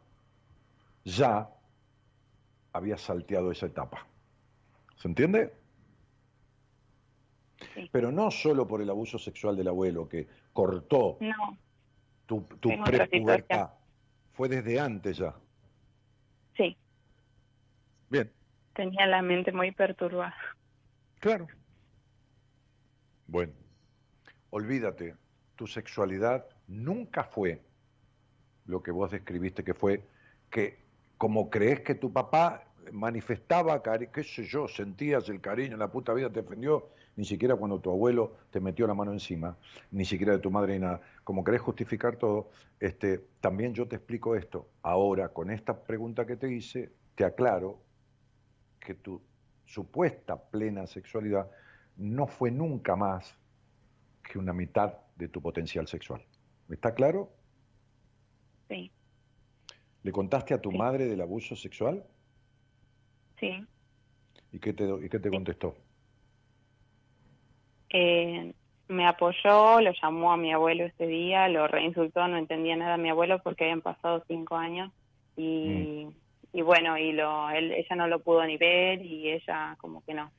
ya 1.05 1.49
habías 2.73 3.01
salteado 3.01 3.53
esa 3.53 3.67
etapa. 3.67 4.07
¿Se 4.97 5.07
entiende? 5.07 5.55
Sí. 7.73 7.89
Pero 7.93 8.11
no 8.11 8.33
solo 8.33 8.67
por 8.67 8.83
el 8.83 8.91
abuso 8.91 9.17
sexual 9.17 9.57
del 9.57 9.69
abuelo 9.69 10.09
que 10.09 10.27
cortó 10.53 11.19
No, 11.21 11.57
Tu, 12.27 12.41
tu 12.59 12.71
prepubertad 12.85 13.71
fue 14.35 14.49
desde 14.49 14.79
antes 14.81 15.17
ya. 15.19 15.35
Sí, 16.57 16.77
Bien, 18.09 18.33
tenía 18.75 19.07
la 19.07 19.23
mente 19.23 19.53
muy 19.53 19.73
perturbada. 19.73 20.35
claro. 21.21 21.47
Bueno, 23.27 23.53
olvídate, 24.51 25.17
tu 25.57 25.67
sexualidad 25.67 26.47
nunca 26.67 27.25
fue 27.25 27.61
lo 28.67 28.83
que 28.83 28.91
vos 28.91 29.11
describiste 29.11 29.65
que 29.65 29.75
fue 29.75 30.09
que 30.51 30.79
como 31.19 31.51
crees 31.51 31.81
que 31.81 31.95
tu 31.95 32.13
papá 32.13 32.65
manifestaba, 32.93 33.83
cari- 33.83 34.11
qué 34.13 34.23
sé 34.23 34.45
yo, 34.45 34.69
sentías 34.69 35.29
el 35.29 35.41
cariño, 35.41 35.77
la 35.77 35.91
puta 35.91 36.13
vida 36.15 36.31
te 36.31 36.43
defendió, 36.43 36.91
ni 37.17 37.25
siquiera 37.25 37.57
cuando 37.57 37.81
tu 37.81 37.91
abuelo 37.91 38.37
te 38.51 38.61
metió 38.61 38.87
la 38.87 38.95
mano 38.95 39.13
encima, 39.13 39.57
ni 39.91 40.05
siquiera 40.05 40.33
de 40.33 40.39
tu 40.41 40.51
madre 40.51 40.75
ni 40.75 40.81
nada. 40.81 41.01
Como 41.25 41.45
querés 41.45 41.61
justificar 41.61 42.17
todo, 42.17 42.51
este, 42.81 43.19
también 43.41 43.75
yo 43.75 43.87
te 43.89 43.97
explico 43.97 44.35
esto. 44.37 44.69
Ahora, 44.83 45.29
con 45.31 45.51
esta 45.51 45.85
pregunta 45.85 46.27
que 46.27 46.37
te 46.37 46.53
hice, 46.53 46.93
te 47.15 47.25
aclaro 47.25 47.85
que 48.81 48.95
tu 48.95 49.23
supuesta 49.65 50.37
plena 50.51 50.87
sexualidad 50.87 51.51
no 51.97 52.27
fue 52.27 52.51
nunca 52.51 52.97
más 52.97 53.39
que 54.23 54.39
una 54.39 54.53
mitad 54.53 54.95
de 55.17 55.29
tu 55.29 55.41
potencial 55.41 55.87
sexual. 55.87 56.27
¿Me 56.69 56.75
está 56.77 56.95
claro? 56.95 57.37
Sí, 58.69 58.93
¿Le 60.05 60.13
contaste 60.13 60.55
a 60.55 60.63
tu 60.63 60.71
Sí. 60.71 60.77
madre 60.79 61.07
del 61.07 61.21
abuso 61.21 61.57
sexual? 61.57 62.07
sí. 63.39 63.69
¿Y 64.53 64.59
qué 64.61 64.73
te, 64.73 64.85
y 65.05 65.09
qué 65.09 65.19
te 65.19 65.31
contestó? 65.31 65.84
Eh, 67.97 68.53
me 68.89 69.07
apoyó, 69.07 69.81
lo 69.81 69.93
llamó 70.03 70.33
a 70.33 70.37
mi 70.37 70.53
abuelo 70.53 70.85
ese 70.85 71.07
día, 71.07 71.49
lo 71.49 71.69
reinsultó, 71.69 72.27
no 72.27 72.37
entendía 72.37 72.75
nada 72.75 72.95
a 72.95 72.99
mi 72.99 73.09
abuelo 73.09 73.41
porque 73.41 73.65
habían 73.65 73.83
pasado 73.83 74.25
cinco 74.27 74.57
años 74.57 74.91
y, 75.37 76.09
y 76.53 76.63
bueno, 76.63 76.99
y 76.99 77.13
lo, 77.13 77.51
él, 77.51 77.71
ella 77.71 77.95
no 77.95 78.09
lo 78.09 78.19
pudo 78.19 78.45
ni 78.45 78.57
ver 78.57 79.01
y 79.01 79.31
ella 79.31 79.77
como 79.79 80.05
que 80.05 80.13
no. 80.13 80.33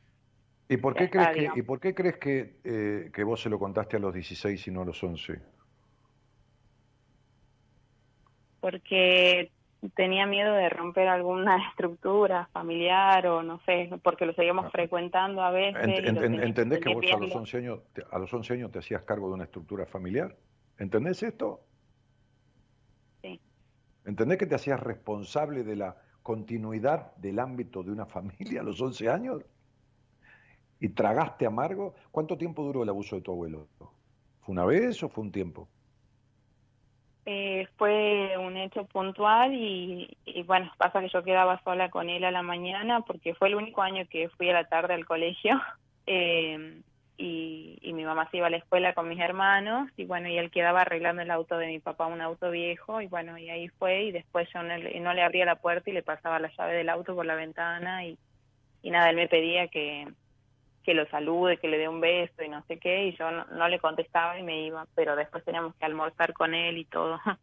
¿Y 0.68 0.76
por 0.76 0.96
qué 0.96 1.06
está, 1.06 1.32
crees 1.32 1.54
que. 1.54 1.60
¿y 1.60 1.64
por 1.64 1.80
qué 1.80 1.96
crees 1.96 2.18
que, 2.18 2.56
eh, 2.66 3.10
que 3.14 3.24
vos 3.24 3.42
se 3.42 3.50
lo 3.50 3.58
contaste 3.58 3.96
a 3.96 4.00
los 4.00 4.14
16 4.14 4.68
y 4.68 4.72
no 4.72 4.82
a 4.82 4.86
los 4.86 5.02
11? 5.02 5.40
Porque 8.60 9.50
tenía 9.96 10.26
miedo 10.26 10.54
de 10.54 10.70
romper 10.70 11.08
alguna 11.08 11.58
estructura 11.70 12.48
familiar 12.54 13.28
o 13.28 13.44
no 13.44 13.60
sé, 13.66 13.90
porque 14.04 14.26
lo 14.26 14.34
seguíamos 14.34 14.66
Ah. 14.66 14.70
frecuentando 14.72 15.42
a 15.42 15.52
veces. 15.52 15.82
Ent- 15.84 16.06
ent- 16.20 16.44
¿Entendés 16.44 16.80
que 16.80 16.94
vos 16.94 17.04
a 17.04 17.10
los 17.12 17.20
limpiarlo. 17.22 17.40
11 17.40 17.58
años 17.58 17.80
te, 17.94 18.04
a 18.10 18.18
los 18.20 18.34
11 18.34 18.54
años 18.54 18.72
te 18.72 18.80
hacías 18.80 19.04
cargo 19.04 19.28
de 19.28 19.34
una 19.36 19.44
estructura 19.46 19.86
familiar? 19.86 20.36
¿Entendés 20.78 21.22
esto? 21.24 21.62
Sí. 23.22 23.40
¿Entendés 24.06 24.38
que 24.38 24.46
te 24.46 24.56
hacías 24.56 24.80
responsable 24.80 25.64
de 25.64 25.76
la 25.76 25.96
continuidad 26.24 27.16
del 27.18 27.40
ámbito 27.40 27.84
de 27.84 27.92
una 27.92 28.06
familia 28.18 28.62
a 28.62 28.64
los 28.64 28.82
11 28.82 29.10
años? 29.10 29.44
¿Y 30.80 30.90
tragaste 30.90 31.46
amargo? 31.46 31.96
¿Cuánto 32.12 32.38
tiempo 32.38 32.64
duró 32.64 32.84
el 32.84 32.90
abuso 32.90 33.16
de 33.16 33.22
tu 33.22 33.32
abuelo? 33.32 33.68
¿Fue 34.42 34.52
una 34.54 34.66
vez 34.66 35.02
o 35.04 35.10
fue 35.10 35.24
un 35.24 35.32
tiempo? 35.32 35.70
Eh, 37.28 37.68
fue 37.78 38.38
un 38.38 38.56
hecho 38.56 38.86
puntual 38.86 39.52
y, 39.52 40.16
y 40.26 40.44
bueno, 40.44 40.72
pasa 40.78 41.02
que 41.02 41.10
yo 41.10 41.24
quedaba 41.24 41.60
sola 41.64 41.90
con 41.90 42.08
él 42.08 42.24
a 42.24 42.30
la 42.30 42.44
mañana 42.44 43.02
porque 43.02 43.34
fue 43.34 43.48
el 43.48 43.56
único 43.56 43.82
año 43.82 44.06
que 44.08 44.30
fui 44.30 44.48
a 44.52 44.54
la 44.54 44.66
tarde 44.66 44.94
al 44.94 45.06
colegio 45.06 45.60
eh, 46.06 46.82
y, 47.18 47.94
mi 47.94 48.04
mamá 48.04 48.30
se 48.30 48.38
iba 48.38 48.48
a 48.48 48.50
la 48.50 48.58
escuela 48.58 48.94
con 48.94 49.08
mis 49.08 49.20
hermanos 49.20 49.90
y 49.98 50.06
bueno, 50.06 50.28
y 50.28 50.38
él 50.38 50.52
quedaba 50.52 50.82
arreglando 50.82 51.22
el 51.22 51.32
auto 51.32 51.58
de 51.58 51.68
mi 51.68 51.80
papá, 51.80 52.06
un 52.08 52.22
auto 52.22 52.52
viejo 52.52 53.02
y 53.02 53.08
bueno, 53.08 53.38
y 53.38 53.50
ahí 53.50 53.70
fue 53.70 54.04
y 54.04 54.12
después 54.12 54.48
yo 54.54 54.62
no 54.62 54.78
le, 54.78 55.00
no 55.00 55.14
le 55.14 55.24
abría 55.24 55.46
la 55.46 55.56
puerta 55.56 55.90
y 55.90 55.94
le 55.94 56.04
pasaba 56.04 56.40
la 56.40 56.52
llave 56.56 56.74
del 56.74 56.90
auto 56.90 57.16
por 57.16 57.26
la 57.26 57.36
ventana 57.36 58.06
y 58.06 58.18
nada, 58.84 59.10
él 59.10 59.16
me 59.16 59.28
pedía 59.28 59.68
que, 59.70 60.08
que 60.86 60.94
lo 60.94 61.08
salude, 61.08 61.58
que 61.58 61.68
le 61.68 61.80
dé 61.80 61.90
un 61.90 62.00
beso 62.00 62.44
y 62.44 62.50
no 62.50 62.64
sé 62.68 62.78
qué, 62.78 63.08
y 63.08 63.18
yo 63.18 63.30
no, 63.32 63.46
no 63.46 63.68
le 63.68 63.80
contestaba 63.80 64.38
y 64.40 64.44
me 64.44 64.68
iba, 64.68 64.88
pero 64.94 65.16
después 65.16 65.44
teníamos 65.44 65.76
que 65.76 65.86
almorzar 65.86 66.34
con 66.34 66.54
él 66.54 66.78
y 66.78 66.86
todo, 66.86 67.20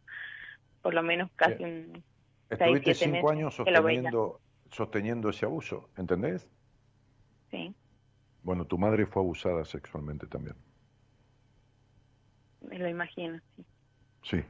por 0.83 0.95
lo 0.95 1.03
menos 1.03 1.31
casi 1.35 1.65
un... 1.65 2.05
Estuviste 2.49 2.95
siete 2.95 3.17
cinco 3.17 3.29
meses 3.29 3.39
años 3.39 3.55
sosteniendo, 3.55 4.41
sosteniendo 4.71 5.31
ese 5.31 5.47
abuso, 5.47 5.89
¿entendés? 5.97 6.49
Sí, 7.51 7.75
Bueno, 8.43 8.67
tu 8.67 8.79
madre 8.79 9.07
fue 9.07 9.23
abusada 9.23 9.65
sexualmente 9.65 10.27
también. 10.27 10.57
me 12.61 12.79
lo 12.79 12.89
imagino, 12.89 13.41
sí. 13.57 13.65
Sí. 14.23 14.45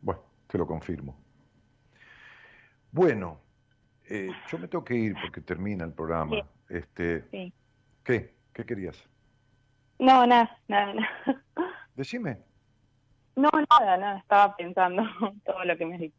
Bueno, 0.00 0.22
te 0.48 0.58
lo 0.58 0.66
confirmo. 0.66 1.16
Bueno, 2.90 3.40
eh, 4.08 4.30
yo 4.48 4.58
me 4.58 4.66
tengo 4.68 4.84
que 4.84 4.94
ir 4.94 5.14
porque 5.20 5.40
termina 5.40 5.84
el 5.84 5.92
programa. 5.92 6.36
Sí. 6.36 6.42
Este, 6.74 7.22
sí. 7.30 7.52
¿Qué? 8.06 8.36
¿Qué 8.52 8.64
querías? 8.64 8.96
No, 9.98 10.24
nada, 10.26 10.56
nada, 10.68 10.94
nada. 10.94 11.08
Decime. 11.96 12.38
No, 13.34 13.50
nada, 13.68 13.96
nada, 13.98 14.18
estaba 14.20 14.56
pensando 14.56 15.02
todo 15.44 15.64
lo 15.64 15.76
que 15.76 15.84
me 15.86 15.98
dicho. 15.98 16.16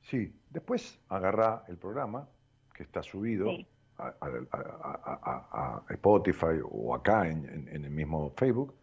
Sí, 0.00 0.34
después 0.48 0.98
agarrá 1.08 1.64
el 1.68 1.76
programa 1.76 2.26
que 2.72 2.82
está 2.82 3.02
subido 3.02 3.44
Sí. 3.48 3.66
a, 3.98 4.06
a- 4.06 4.14
a- 4.52 5.00
a- 5.04 5.20
a- 5.52 5.84
a 5.88 5.92
Spotify 5.92 6.58
o 6.64 6.94
acá 6.94 7.28
en, 7.28 7.44
en- 7.46 7.68
en 7.68 7.84
el 7.84 7.90
mismo 7.90 8.32
Facebook 8.38 8.74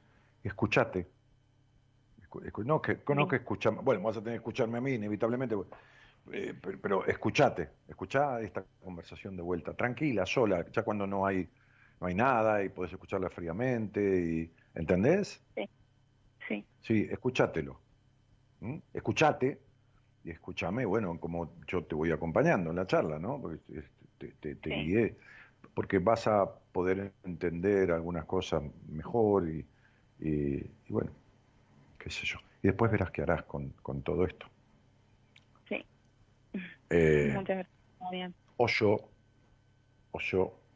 y 0.43 0.47
escuchate. 0.49 1.09
Escu- 2.21 2.43
escu- 2.45 2.63
No 2.63 2.79
que, 2.79 3.01
no 3.15 3.23
Sí. 3.23 3.29
que 3.29 3.35
escuchame, 3.37 3.79
bueno, 3.81 4.03
vas 4.03 4.17
a 4.17 4.21
tener 4.21 4.33
que 4.33 4.43
escucharme 4.43 4.77
a 4.77 4.81
mí 4.81 4.93
inevitablemente, 4.93 5.55
eh, 6.31 6.53
pero, 6.61 6.79
pero 6.79 7.05
escuchate, 7.07 7.71
escuchá 7.87 8.39
esta 8.41 8.63
conversación 8.83 9.35
de 9.35 9.41
vuelta, 9.41 9.73
tranquila, 9.73 10.27
sola, 10.27 10.63
ya 10.71 10.83
cuando 10.83 11.07
no 11.07 11.25
hay, 11.25 11.49
no 11.99 12.07
hay 12.07 12.15
nada 12.15 12.63
y 12.63 12.69
podés 12.69 12.93
escucharla 12.93 13.29
fríamente, 13.29 14.01
y, 14.01 14.55
¿entendés? 14.75 15.43
Sí, 16.47 16.65
Sí, 16.81 17.07
escúchatelo. 17.09 17.81
¿Mm? 18.61 18.79
Escuchate 18.93 19.61
y 20.23 20.31
escúchame, 20.31 20.85
bueno, 20.85 21.19
como 21.19 21.55
yo 21.67 21.85
te 21.85 21.95
voy 21.95 22.11
acompañando 22.11 22.71
en 22.71 22.77
la 22.77 22.87
charla, 22.87 23.19
¿no? 23.19 23.41
Porque 23.41 23.61
te, 24.17 24.29
te- 24.33 24.55
te 24.57 24.69
Sí. 24.69 24.75
guié, 24.75 25.17
porque 25.75 25.99
vas 25.99 26.27
a 26.27 26.59
poder 26.71 27.15
entender 27.23 27.91
algunas 27.91 28.25
cosas 28.25 28.63
mejor 28.87 29.49
y, 29.49 29.67
y- 30.19 30.57
y 30.87 30.93
bueno, 30.93 31.11
qué 31.99 32.09
sé 32.11 32.25
yo. 32.27 32.39
Y 32.63 32.67
después 32.69 32.91
verás 32.91 33.11
qué 33.11 33.23
harás 33.23 33.43
con, 33.45 33.71
con 33.83 34.03
todo 34.03 34.25
esto. 34.25 34.47
sí. 35.69 35.87
Eh, 36.89 37.31
Muchas 37.33 37.55
gracias. 37.57 37.69
Muy 37.99 38.11
bien. 38.17 38.35
o 38.57 38.67
yo, 38.67 38.91
o 40.11 40.19
yo, 40.19 40.66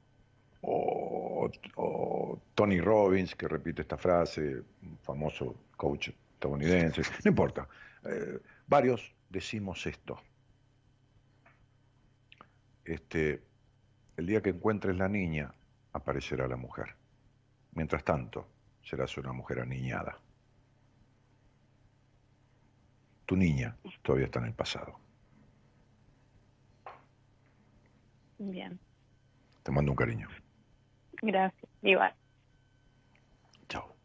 o, 0.62 1.50
o 1.76 2.42
Tony 2.56 2.80
Robbins, 2.80 3.36
que 3.36 3.48
repite 3.48 3.82
esta 3.82 3.98
frase, 3.98 4.64
un 4.84 4.98
famoso 5.00 5.56
coach 5.76 6.10
estadounidense, 6.34 7.02
no 7.24 7.30
importa, 7.30 7.68
eh, 8.04 8.40
varios 8.68 9.14
decimos 9.30 9.86
esto. 9.86 10.20
Este, 12.84 13.42
el 14.18 14.26
día 14.26 14.42
que 14.42 14.50
encuentres 14.50 14.98
la 14.98 15.08
niña, 15.08 15.54
aparecerá 15.94 16.48
la 16.48 16.58
mujer. 16.58 16.96
Mientras 17.74 18.04
tanto, 18.04 18.48
serás 18.84 19.18
una 19.18 19.32
mujer 19.32 19.60
aniñada. 19.60 20.18
Tu 23.26 23.36
niña 23.36 23.78
todavía 24.02 24.26
está 24.26 24.40
en 24.40 24.46
el 24.46 24.54
pasado. 24.54 25.00
Bien, 28.40 28.80
Te 29.64 29.72
mando 29.72 29.92
un 29.92 29.96
cariño. 29.96 30.28
Gracias. 31.22 31.72
Igual. 31.82 32.14
Chao. 33.70 33.96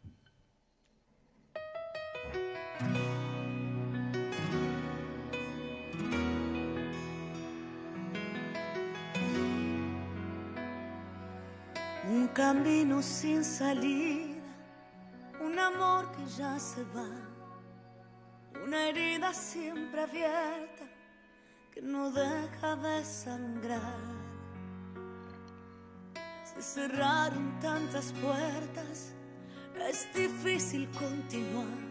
Un 12.08 12.28
camino 12.28 13.02
sin 13.02 13.44
salida, 13.44 14.42
un 15.40 15.58
amor 15.58 16.12
que 16.12 16.24
ya 16.26 16.58
se 16.58 16.84
va, 16.84 17.10
una 18.64 18.88
herida 18.88 19.32
siempre 19.34 20.02
abierta 20.02 20.84
que 21.72 21.82
no 21.82 22.10
deja 22.10 22.76
de 22.76 23.04
sangrar. 23.04 24.15
Cerraron 26.58 27.60
tantas 27.60 28.12
puertas, 28.12 29.14
es 29.88 30.08
difícil 30.14 30.88
continuar 30.90 31.86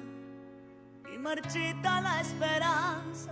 y 1.14 1.18
marchita 1.18 2.02
la 2.02 2.22
esperanza, 2.22 3.32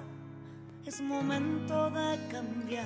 es 0.85 1.01
momento 1.01 1.89
de 1.89 2.27
cambiar. 2.31 2.85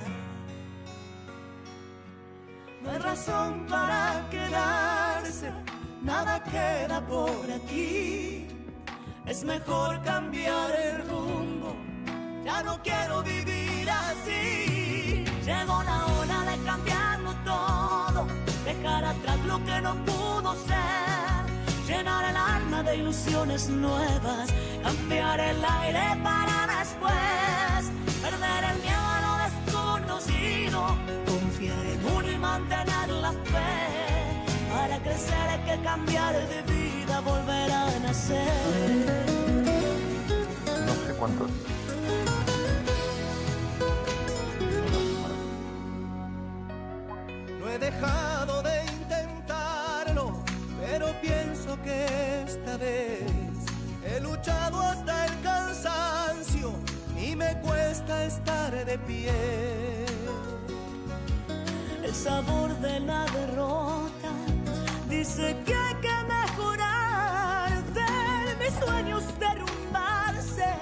No 2.82 2.90
hay 2.90 2.98
razón 2.98 3.66
para 3.68 4.26
quedarse, 4.30 5.52
nada 6.02 6.42
queda 6.42 7.06
por 7.06 7.50
aquí. 7.50 8.46
Es 9.26 9.44
mejor 9.44 10.02
cambiar 10.02 10.74
el 10.74 11.08
rumbo, 11.08 11.76
ya 12.44 12.62
no 12.62 12.82
quiero 12.82 13.22
vivir 13.22 13.90
así. 13.90 15.24
Llegó 15.44 15.82
la 15.82 16.06
hora 16.06 16.42
de 16.42 16.64
cambiarlo 16.64 17.34
todo, 17.44 17.67
atrás 19.08 19.38
lo 19.46 19.64
que 19.64 19.80
no 19.80 19.94
pudo 20.04 20.54
ser, 20.66 21.44
llenar 21.86 22.24
el 22.30 22.36
alma 22.36 22.82
de 22.82 22.96
ilusiones 22.96 23.68
nuevas, 23.68 24.48
cambiar 24.82 25.40
el 25.40 25.64
aire 25.64 26.06
para 26.22 26.66
después, 26.78 27.82
perder 28.22 28.64
el 28.72 28.82
miedo 28.82 29.06
a 29.16 29.20
lo 29.26 29.34
desconocido, 29.46 30.80
confiar 31.26 31.86
en 31.86 32.00
uno 32.16 32.30
y 32.30 32.38
mantener 32.38 33.08
la 33.08 33.32
fe. 33.32 33.74
Para 34.72 34.98
crecer 35.02 35.48
hay 35.48 35.60
que 35.60 35.82
cambiar 35.82 36.34
de 36.34 36.62
vida, 36.72 37.20
volver 37.20 37.72
a 37.72 37.98
nacer. 38.00 39.06
No 40.86 40.92
sé 41.06 41.14
cuántos. 41.18 41.50
No 47.58 47.68
he 47.70 47.78
dejado 47.78 48.62
de 48.62 48.87
esta 51.88 52.76
vez 52.76 53.22
he 54.04 54.20
luchado 54.20 54.80
hasta 54.80 55.26
el 55.26 55.40
cansancio 55.40 56.72
y 57.16 57.34
me 57.34 57.58
cuesta 57.60 58.24
estar 58.24 58.72
de 58.84 58.98
pie. 58.98 60.06
El 62.02 62.14
sabor 62.14 62.70
de 62.78 63.00
la 63.00 63.24
derrota 63.26 64.30
dice 65.08 65.56
que 65.66 65.74
hay 65.74 65.94
que 65.96 66.16
mejorar. 66.26 67.70
De 67.92 68.64
mis 68.64 68.74
sueños 68.84 69.24
derrumbarse, 69.38 70.72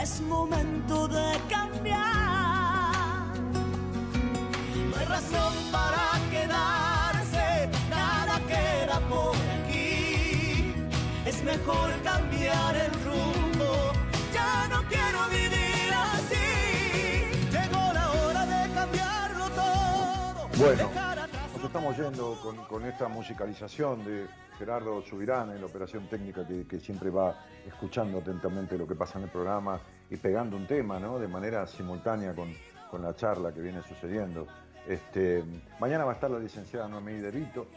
es 0.00 0.20
momento 0.20 1.08
de 1.08 1.38
cambiar. 1.48 2.23
Mejor 11.66 11.90
cambiar 12.02 12.76
el 12.76 12.92
rumbo, 13.04 13.92
ya 14.32 14.68
no 14.68 14.82
quiero 14.88 15.28
vivir 15.30 15.92
así. 15.94 17.24
Llegó 17.50 17.92
la 17.92 18.12
hora 18.12 18.46
de 18.46 18.74
cambiarlo 18.74 19.48
todo. 19.50 20.48
Bueno, 20.58 20.90
nos 21.54 21.64
estamos 21.64 21.96
yendo 21.96 22.38
con, 22.42 22.56
con 22.66 22.84
esta 22.84 23.08
musicalización 23.08 24.04
de 24.04 24.26
Gerardo 24.58 25.00
Subirán 25.02 25.52
en 25.52 25.60
la 25.60 25.66
operación 25.66 26.06
técnica 26.06 26.46
que, 26.46 26.66
que 26.66 26.78
siempre 26.78 27.08
va 27.08 27.34
escuchando 27.66 28.18
atentamente 28.18 28.76
lo 28.76 28.86
que 28.86 28.94
pasa 28.94 29.18
en 29.18 29.24
el 29.24 29.30
programa 29.30 29.80
y 30.10 30.16
pegando 30.16 30.56
un 30.56 30.66
tema 30.66 31.00
¿no? 31.00 31.18
de 31.18 31.28
manera 31.28 31.66
simultánea 31.66 32.34
con, 32.34 32.52
con 32.90 33.02
la 33.02 33.16
charla 33.16 33.52
que 33.54 33.60
viene 33.60 33.82
sucediendo. 33.82 34.46
Este, 34.86 35.42
mañana 35.80 36.04
va 36.04 36.12
a 36.12 36.14
estar 36.14 36.30
la 36.30 36.38
licenciada 36.38 36.88
Noemí 36.88 37.14
De 37.14 37.30
Vito, 37.30 37.68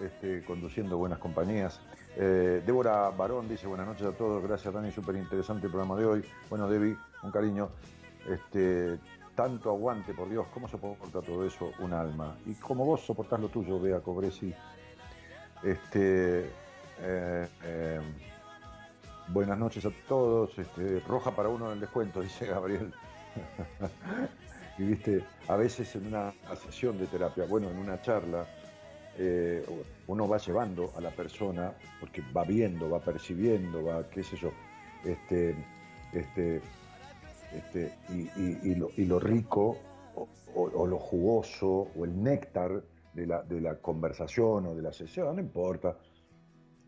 este, 0.00 0.44
conduciendo 0.44 0.96
buenas 0.96 1.18
compañías. 1.18 1.80
Eh, 2.16 2.62
Débora 2.64 3.10
Barón 3.10 3.48
dice 3.48 3.66
buenas 3.66 3.88
noches 3.88 4.06
a 4.06 4.12
todos, 4.12 4.40
gracias 4.42 4.72
Dani, 4.72 4.92
súper 4.92 5.16
interesante 5.16 5.66
el 5.66 5.72
programa 5.72 5.96
de 5.96 6.06
hoy. 6.06 6.24
Bueno, 6.48 6.68
Debbie, 6.68 6.96
un 7.22 7.30
cariño. 7.30 7.70
Este, 8.28 8.98
tanto 9.34 9.70
aguante, 9.70 10.14
por 10.14 10.28
Dios, 10.30 10.46
¿cómo 10.54 10.68
soporta 10.68 11.20
todo 11.20 11.44
eso 11.44 11.72
un 11.80 11.92
alma? 11.92 12.36
Y 12.46 12.54
como 12.54 12.84
vos 12.84 13.00
soportás 13.00 13.40
lo 13.40 13.48
tuyo, 13.48 13.80
Bea 13.80 14.00
Cobresi. 14.00 14.54
Este, 15.62 16.46
eh, 17.00 17.48
eh, 17.64 18.00
buenas 19.28 19.58
noches 19.58 19.84
a 19.84 19.90
todos. 20.08 20.56
Este, 20.58 21.00
roja 21.00 21.32
para 21.32 21.48
uno 21.48 21.66
en 21.66 21.72
el 21.72 21.80
descuento, 21.80 22.20
dice 22.22 22.46
Gabriel. 22.46 22.92
y 24.78 24.84
viste, 24.84 25.24
a 25.48 25.56
veces 25.56 25.94
en 25.96 26.06
una 26.06 26.32
sesión 26.56 26.96
de 26.98 27.06
terapia, 27.06 27.44
bueno, 27.46 27.68
en 27.70 27.78
una 27.78 28.00
charla, 28.00 28.46
eh, 29.18 29.64
uno 30.06 30.28
va 30.28 30.38
llevando 30.38 30.92
a 30.96 31.00
la 31.00 31.10
persona, 31.10 31.72
porque 32.00 32.22
va 32.36 32.44
viendo, 32.44 32.90
va 32.90 33.00
percibiendo, 33.00 33.84
va, 33.84 34.08
qué 34.10 34.22
sé 34.22 34.36
yo, 34.36 34.50
este, 35.04 35.54
este, 36.12 36.60
este, 37.52 37.92
y, 38.08 38.22
y- 38.22 38.58
y 38.70 38.74
lo, 38.74 38.90
y 38.96 39.04
lo 39.04 39.18
rico 39.20 39.76
o, 40.14 40.28
o- 40.54 40.70
o 40.82 40.86
lo 40.86 40.98
jugoso 40.98 41.68
o 41.96 42.04
el 42.04 42.22
néctar 42.22 42.82
de 43.14 43.26
la, 43.26 43.42
de 43.42 43.60
la 43.60 43.76
conversación 43.76 44.66
o 44.66 44.74
de 44.74 44.82
la 44.82 44.92
sesión, 44.92 45.36
no 45.36 45.42
importa, 45.42 45.96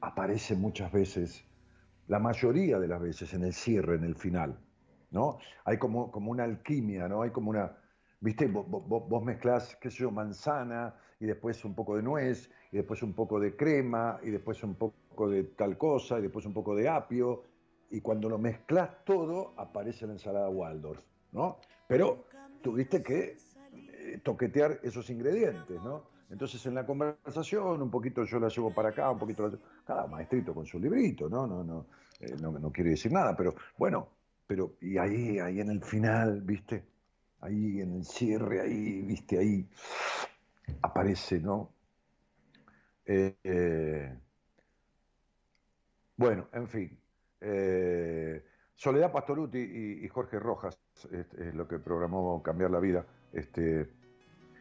aparece 0.01 0.55
muchas 0.57 0.93
veces, 0.93 1.45
la 2.09 2.19
mayoría 2.19 2.79
de 2.79 2.89
las 2.89 3.01
veces 3.01 3.33
en 3.35 3.45
el 3.45 3.53
cierre, 3.53 3.97
en 3.97 4.05
el 4.05 4.15
final, 4.15 4.59
¿no? 5.11 5.39
Hay 5.65 5.79
como, 5.79 6.11
como 6.11 6.31
una 6.31 6.45
alquimia, 6.45 7.09
¿no? 7.09 7.23
Hay 7.23 7.31
como 7.31 7.51
una, 7.51 7.77
viste, 8.21 8.47
vos, 8.47 8.67
vos- 8.69 9.09
vos- 9.09 9.25
qué 9.81 9.91
sé 9.91 9.99
yo, 9.99 10.11
manzana 10.11 10.95
y 11.21 11.27
después 11.27 11.65
un 11.65 11.75
poco 11.75 11.97
de 11.97 12.03
nuez 12.03 12.51
y 12.73 12.77
después 12.77 13.03
un 13.03 13.15
poco 13.15 13.41
de 13.41 13.57
crema 13.57 14.19
y 14.23 14.31
después 14.31 14.63
un 14.63 14.75
poco 14.75 15.29
de 15.29 15.45
tal 15.45 15.77
cosa 15.79 16.19
y 16.19 16.23
después 16.23 16.45
un 16.47 16.53
poco 16.53 16.75
de 16.75 16.89
apio 16.89 17.43
y 17.91 18.01
cuando 18.01 18.29
lo 18.29 18.39
mezclas 18.39 19.05
todo 19.05 19.55
aparece 19.57 20.07
la 20.07 20.13
ensalada 20.15 20.49
Waldorf, 20.49 21.01
¿no? 21.33 21.59
Pero 21.87 22.25
tuviste 22.63 23.03
que 23.03 23.37
eh, 23.73 24.21
toquetear 24.23 24.81
esos 24.83 25.09
ingredientes, 25.11 25.81
¿no? 25.83 26.03
Entonces 26.29 26.65
en 26.67 26.75
la 26.75 26.85
conversación 26.85 27.81
un 27.81 27.91
poquito 27.91 28.25
yo 28.25 28.41
la 28.41 28.49
llevo 28.49 28.75
para 28.75 28.89
acá, 28.91 29.11
un 29.11 29.19
poquito 29.19 29.45
la 29.45 29.49
llevo- 29.51 29.63
cada 29.85 30.07
maestrito 30.09 30.53
con 30.53 30.67
su 30.67 30.79
librito, 30.79 31.29
¿no? 31.29 31.47
No, 31.47 31.63
no, 31.63 31.87
eh, 32.21 32.35
no, 32.41 32.51
no 32.59 32.73
quiere 32.73 32.91
decir 32.91 33.13
nada, 33.13 33.37
pero 33.37 33.55
bueno, 33.79 34.09
pero 34.47 34.75
y 34.81 34.99
ahí, 34.99 35.39
ahí 35.39 35.61
en 35.61 35.71
el 35.71 35.83
final, 35.83 36.43
¿viste? 36.43 36.85
Ahí 37.41 37.81
en 37.81 37.95
el 37.95 38.05
cierre, 38.05 38.61
ahí, 38.61 39.03
¿viste? 39.03 39.39
Ahí 39.39 39.69
aparece, 40.83 41.41
¿no? 41.41 41.73
Eh, 43.05 43.37
eh, 43.45 44.19
bueno, 46.17 46.49
en 46.53 46.69
fin. 46.69 46.99
eh, 47.41 48.45
Soledad 48.75 49.13
Pastoruti 49.13 49.59
y, 49.59 50.09
Jorge 50.09 50.39
Rojas 50.39 50.79
es, 51.11 51.33
es 51.35 51.55
lo 51.55 51.67
que 51.67 51.79
programó 51.79 52.43
Cambiar 52.43 52.71
la 52.71 52.81
Vida. 52.81 53.07
Este, 53.33 53.91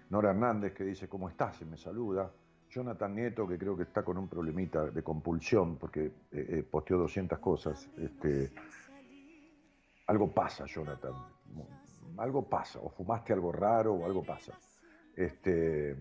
Nora 0.10 0.30
Hernández 0.32 0.74
que 0.74 0.86
dice, 0.86 1.10
¿cómo 1.10 1.28
estás? 1.28 1.62
Y 1.62 1.66
me 1.66 1.78
saluda. 1.78 2.32
Jonathan 2.70 3.16
Nieto, 3.16 3.48
que 3.48 3.58
creo 3.58 3.76
que 3.76 3.84
está 3.84 4.04
con 4.04 4.18
un 4.18 4.28
problemita 4.28 4.86
de 4.86 5.04
compulsión, 5.04 5.78
porque 5.78 6.12
posteó 6.70 6.98
200 6.98 7.40
cosas. 7.40 7.90
Este, 7.98 8.52
algo 10.08 10.32
pasa, 10.32 10.66
Jonathan. 10.66 11.14
Algo 12.18 12.48
pasa. 12.48 12.80
O 12.80 12.90
fumaste 12.90 13.34
algo 13.34 13.52
raro 13.52 13.94
o 13.94 14.06
algo 14.06 14.24
pasa. 14.24 14.54
Este, 15.16 15.98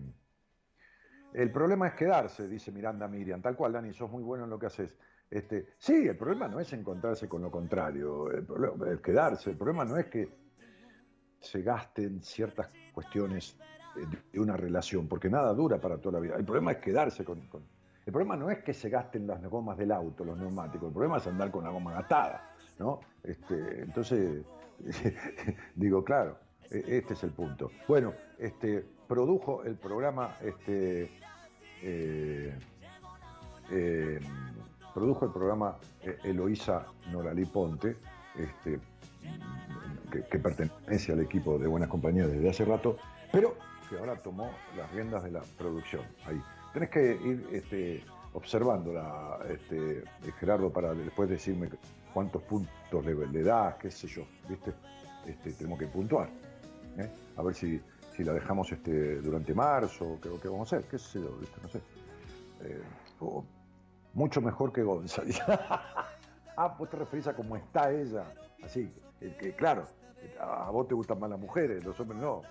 el 1.33 1.51
problema 1.51 1.87
es 1.87 1.93
quedarse, 1.95 2.47
dice 2.47 2.71
Miranda 2.71 3.07
Miriam. 3.07 3.41
Tal 3.41 3.55
cual, 3.55 3.73
Dani, 3.73 3.93
sos 3.93 4.09
muy 4.09 4.23
bueno 4.23 4.45
en 4.45 4.49
lo 4.49 4.59
que 4.59 4.67
haces. 4.67 4.97
Este, 5.29 5.73
sí, 5.77 6.07
el 6.07 6.15
problema 6.17 6.47
no 6.47 6.59
es 6.59 6.71
encontrarse 6.73 7.27
con 7.27 7.41
lo 7.41 7.49
contrario, 7.51 8.31
el 8.31 8.45
problema 8.45 8.91
es 8.91 9.01
quedarse. 9.01 9.49
El 9.51 9.57
problema 9.57 9.83
no 9.83 9.97
es 9.97 10.05
que 10.05 10.29
se 11.39 11.61
gasten 11.61 12.21
ciertas 12.21 12.69
cuestiones 12.93 13.57
de- 13.95 14.39
una 14.39 14.55
relación, 14.55 15.07
porque 15.07 15.29
nada 15.29 15.53
dura 15.53 15.79
para 15.79 15.97
toda 15.97 16.13
la 16.13 16.19
vida. 16.19 16.35
El 16.35 16.45
problema 16.45 16.71
es 16.73 16.77
quedarse 16.77 17.23
con, 17.23 17.39
El 18.05 18.11
problema 18.13 18.35
no 18.35 18.51
es 18.51 18.63
que 18.63 18.73
se 18.73 18.89
gasten 18.89 19.25
las 19.25 19.43
gomas 19.43 19.77
del 19.77 19.91
auto, 19.91 20.23
los 20.23 20.37
neumáticos, 20.37 20.87
el 20.87 20.93
problema 20.93 21.17
es 21.17 21.27
andar 21.27 21.49
con 21.49 21.63
la 21.63 21.71
goma 21.71 21.91
gastada, 21.93 22.41
¿no? 22.79 22.99
Este, 23.23 23.81
entonces, 23.81 24.45
digo, 25.75 26.03
claro, 26.03 26.37
este 26.69 27.13
es 27.13 27.23
el 27.23 27.31
punto. 27.31 27.71
Bueno, 27.87 28.13
este, 28.37 28.85
produjo 29.07 29.63
el 29.63 29.75
programa, 29.75 30.37
este, 30.41 31.11
eh, 31.81 32.53
eh, 33.71 34.19
produjo 34.93 35.25
el 35.25 35.31
programa 35.31 35.77
eh, 36.01 36.17
Eloísa 36.23 36.85
Noralí 37.11 37.45
Ponte, 37.45 37.95
este, 38.37 38.79
que, 40.11 40.39
pertenece 40.39 41.11
al 41.11 41.21
equipo 41.21 41.57
de 41.57 41.67
Buenas 41.67 41.89
Compañías 41.89 42.29
desde 42.29 42.49
hace 42.49 42.65
rato, 42.65 42.97
pero 43.31 43.55
que 43.89 43.97
ahora 43.97 44.15
tomó 44.17 44.49
las 44.77 44.91
riendas 44.91 45.23
de 45.23 45.31
la 45.31 45.41
producción. 45.57 46.03
Ahí. 46.25 46.41
Tenés 46.73 46.89
que 46.89 47.19
ir 47.23 47.47
este, 47.51 48.03
observándola, 48.33 49.39
este, 49.49 50.03
Gerardo, 50.39 50.71
para 50.71 50.93
después 50.93 51.29
decirme 51.29 51.69
cuántos 52.13 52.41
puntos 52.43 53.05
le, 53.05 53.13
le 53.27 53.43
qué 53.79 53.91
sé 53.91 54.07
yo, 54.07 54.25
¿viste? 54.49 54.73
Este, 55.27 55.53
tenemos 55.53 55.79
que 55.79 55.87
puntuar. 55.87 56.29
¿Eh? 56.97 57.09
A 57.37 57.43
ver 57.43 57.55
si, 57.55 57.81
si 58.15 58.23
la 58.23 58.33
dejamos 58.33 58.71
este, 58.71 59.21
durante 59.21 59.53
marzo, 59.53 60.17
qué, 60.21 60.29
qué 60.41 60.47
vamos 60.47 60.71
a 60.71 60.77
hacer, 60.77 60.89
qué 60.89 60.97
sé 60.97 61.19
yo. 61.19 61.37
No 61.61 61.69
sé. 61.69 61.81
Eh, 62.61 62.81
mucho 64.13 64.41
mejor 64.41 64.71
que 64.71 64.83
Gonza. 64.83 65.23
ah, 66.57 66.75
vos 66.77 66.89
te 66.89 66.97
referís 66.97 67.27
a 67.27 67.35
cómo 67.35 67.55
está 67.55 67.91
ella. 67.91 68.23
Así, 68.63 68.89
que, 69.19 69.35
que, 69.35 69.55
claro, 69.55 69.87
a 70.39 70.69
vos 70.71 70.87
te 70.87 70.95
gustan 70.95 71.19
más 71.19 71.29
las 71.29 71.39
mujeres, 71.39 71.83
los 71.83 71.99
hombres 71.99 72.21
no. 72.21 72.41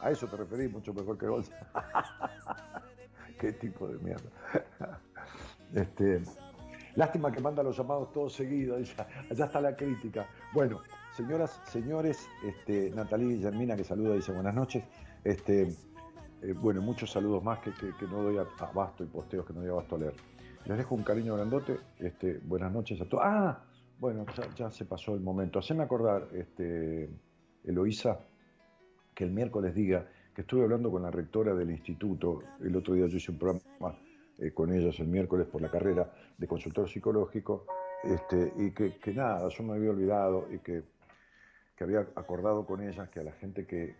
A 0.00 0.10
eso 0.10 0.26
te 0.26 0.36
referís, 0.36 0.72
mucho 0.72 0.92
mejor 0.92 1.16
que 1.18 1.26
Gonza. 1.26 1.54
Qué 3.38 3.52
tipo 3.52 3.88
de 3.88 3.98
mierda. 3.98 4.30
Este, 5.72 6.20
Lástima 6.96 7.30
que 7.30 7.40
manda 7.40 7.62
los 7.62 7.76
llamados 7.76 8.12
todos 8.12 8.34
seguidos, 8.34 8.94
allá 9.30 9.44
está 9.44 9.60
la 9.60 9.76
crítica. 9.76 10.26
Bueno, 10.52 10.82
señoras, 11.16 11.60
señores, 11.64 12.28
este, 12.44 12.90
Natalie 12.90 13.34
Guillermina 13.34 13.76
que 13.76 13.84
saluda, 13.84 14.14
dice 14.14 14.32
buenas 14.32 14.54
noches. 14.54 14.84
Este, 15.24 15.68
eh, 16.42 16.54
bueno, 16.54 16.80
muchos 16.80 17.10
saludos 17.10 17.42
más 17.42 17.58
que, 17.60 17.72
no 18.06 18.22
doy 18.22 18.38
abasto 18.38 19.04
y 19.04 19.06
posteos 19.06 19.46
que 19.46 19.52
no 19.52 19.60
doy 19.60 19.70
abasto 19.70 19.96
a 19.96 19.98
leer. 19.98 20.14
Les 20.64 20.78
dejo 20.78 20.94
un 20.94 21.02
cariño 21.02 21.36
grandote. 21.36 21.78
Este, 21.98 22.38
buenas 22.38 22.72
noches 22.72 23.00
a 23.00 23.04
todos. 23.06 23.22
Ah, 23.26 23.64
bueno, 23.98 24.24
ya, 24.56 24.70
se 24.70 24.84
pasó 24.84 25.14
el 25.14 25.20
momento. 25.20 25.58
Haceme 25.58 25.82
acordar, 25.82 26.28
este, 26.32 27.10
Eloísa, 27.64 28.20
que 29.14 29.24
el 29.24 29.30
miércoles 29.30 29.74
diga 29.74 30.06
que 30.34 30.42
estuve 30.42 30.62
hablando 30.62 30.90
con 30.90 31.02
la 31.02 31.10
rectora 31.10 31.54
del 31.54 31.70
instituto. 31.70 32.42
El 32.60 32.76
otro 32.76 32.94
día 32.94 33.06
yo 33.06 33.16
hice 33.16 33.32
un 33.32 33.38
programa 33.38 33.98
eh, 34.38 34.52
con 34.52 34.72
ellos 34.72 34.98
el 35.00 35.08
miércoles 35.08 35.46
por 35.46 35.60
la 35.60 35.70
carrera 35.70 36.10
de 36.38 36.46
consultor 36.46 36.88
psicológico. 36.88 37.66
Este, 38.02 38.52
y 38.56 38.70
que, 38.70 39.12
nada, 39.12 39.46
yo 39.48 39.62
me 39.62 39.74
había 39.74 39.90
olvidado 39.90 40.46
y 40.50 40.58
que, 40.60 40.82
que 41.80 41.84
había 41.84 42.00
acordado 42.14 42.66
con 42.66 42.86
ellas 42.86 43.08
que 43.08 43.20
a 43.20 43.22
la 43.22 43.32
gente 43.32 43.66
que, 43.66 43.96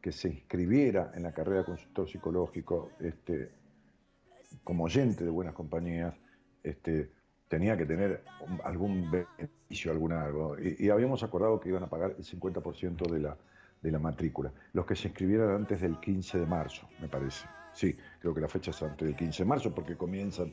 que 0.00 0.12
se 0.12 0.28
inscribiera 0.28 1.12
en 1.14 1.22
la 1.22 1.30
carrera 1.30 1.60
de 1.60 1.66
consultor 1.66 2.10
psicológico 2.10 2.90
este, 2.98 3.52
como 4.64 4.82
oyente 4.82 5.22
de 5.22 5.30
buenas 5.30 5.54
compañías, 5.54 6.16
este, 6.64 7.12
tenía 7.46 7.76
que 7.76 7.86
tener 7.86 8.24
algún 8.64 9.08
beneficio, 9.08 9.92
algún 9.92 10.14
algo. 10.14 10.56
Y, 10.58 10.90
habíamos 10.90 11.22
acordado 11.22 11.60
que 11.60 11.68
iban 11.68 11.84
a 11.84 11.88
pagar 11.88 12.16
el 12.18 12.24
50% 12.24 13.08
de 13.08 13.20
la, 13.20 13.36
de 13.80 13.92
la 13.92 14.00
matrícula. 14.00 14.52
Los 14.72 14.84
que 14.84 14.96
se 14.96 15.06
inscribieran 15.06 15.50
antes 15.50 15.80
del 15.80 16.00
15 16.00 16.40
de 16.40 16.46
marzo, 16.46 16.88
me 17.00 17.06
parece. 17.06 17.46
Sí, 17.72 17.96
creo 18.18 18.34
que 18.34 18.40
la 18.40 18.48
fecha 18.48 18.72
es 18.72 18.82
antes 18.82 19.06
del 19.06 19.16
15 19.16 19.44
de 19.44 19.48
marzo 19.48 19.72
porque 19.72 19.96
comienzan 19.96 20.52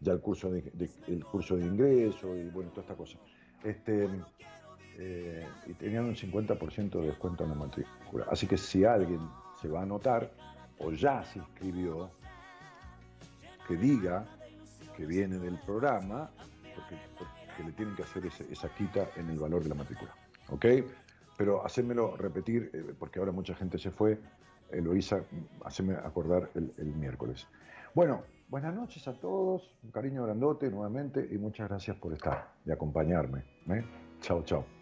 ya 0.00 0.14
el 0.14 0.20
curso 0.20 0.50
de, 0.50 0.64
el 1.06 1.24
curso 1.26 1.54
de 1.54 1.64
ingreso 1.64 2.34
y 2.34 2.48
bueno, 2.48 2.70
toda 2.70 2.82
esta 2.82 2.96
cosa. 2.96 3.20
Este, 3.62 4.08
eh, 4.98 5.46
y 5.66 5.74
tenían 5.74 6.04
un 6.04 6.14
50% 6.14 7.00
de 7.00 7.06
descuento 7.06 7.44
en 7.44 7.50
la 7.50 7.56
matrícula. 7.56 8.26
Así 8.30 8.46
que 8.46 8.56
si 8.56 8.84
alguien 8.84 9.20
se 9.60 9.68
va 9.68 9.80
a 9.80 9.82
anotar 9.82 10.30
o 10.78 10.90
ya 10.90 11.24
se 11.24 11.38
inscribió, 11.38 12.10
que 13.66 13.76
diga 13.76 14.26
que 14.96 15.06
viene 15.06 15.38
del 15.38 15.58
programa, 15.60 16.30
porque, 16.74 17.64
le 17.64 17.72
tienen 17.72 17.94
que 17.94 18.02
hacer 18.02 18.26
esa 18.26 18.68
quita 18.74 19.08
en 19.16 19.28
el 19.30 19.38
valor 19.38 19.62
de 19.62 19.68
la 19.68 19.74
matrícula. 19.74 20.12
¿Ok? 20.50 20.66
Pero 21.36 21.64
hacémelo 21.64 22.16
repetir, 22.16 22.70
eh, 22.72 22.94
porque 22.98 23.18
ahora 23.18 23.30
mucha 23.32 23.54
gente 23.54 23.78
se 23.78 23.90
fue. 23.90 24.18
Eloisa, 24.70 25.22
haceme 25.64 25.94
acordar 25.94 26.50
el, 26.54 26.94
miércoles. 26.94 27.46
Bueno, 27.94 28.22
buenas 28.48 28.74
noches 28.74 29.06
a 29.06 29.12
todos, 29.12 29.74
un 29.82 29.90
cariño 29.90 30.24
grandote 30.24 30.70
nuevamente 30.70 31.28
y 31.30 31.36
muchas 31.36 31.68
gracias 31.68 31.96
por 31.98 32.14
estar 32.14 32.48
y 32.64 32.70
acompañarme. 32.70 33.44
¿eh? 33.68 33.84
Chao, 34.20 34.42
chao. 34.44 34.81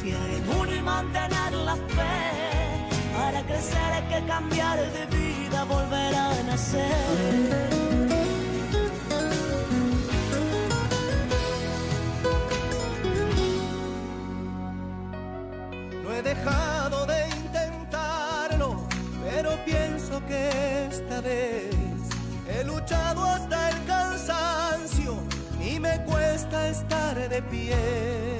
confiar 0.00 0.30
en 0.30 0.48
uno 0.48 0.74
y 0.74 0.82
mantener 0.82 1.52
la 1.52 1.76
fe. 1.76 2.20
Para 3.14 3.42
crecer 3.42 3.92
hay 3.92 4.02
que 4.04 4.26
cambiar 4.26 4.78
de 4.78 5.06
vida, 5.06 5.64
volver 5.64 6.14
a 6.14 6.42
nacer. 6.44 7.60
No 16.02 16.14
he 16.14 16.22
dejado 16.22 17.06
de 17.06 17.28
intentarlo, 17.28 18.86
pero 19.22 19.50
pienso 19.64 20.24
que 20.26 20.86
esta 20.90 21.20
vez 21.20 21.74
he 22.48 22.64
luchado 22.64 23.24
hasta 23.24 23.70
el 23.70 23.84
cansancio 23.84 25.18
y 25.60 25.78
me 25.78 26.02
cuesta 26.04 26.68
estar 26.68 27.28
de 27.28 27.42
pie. 27.42 28.39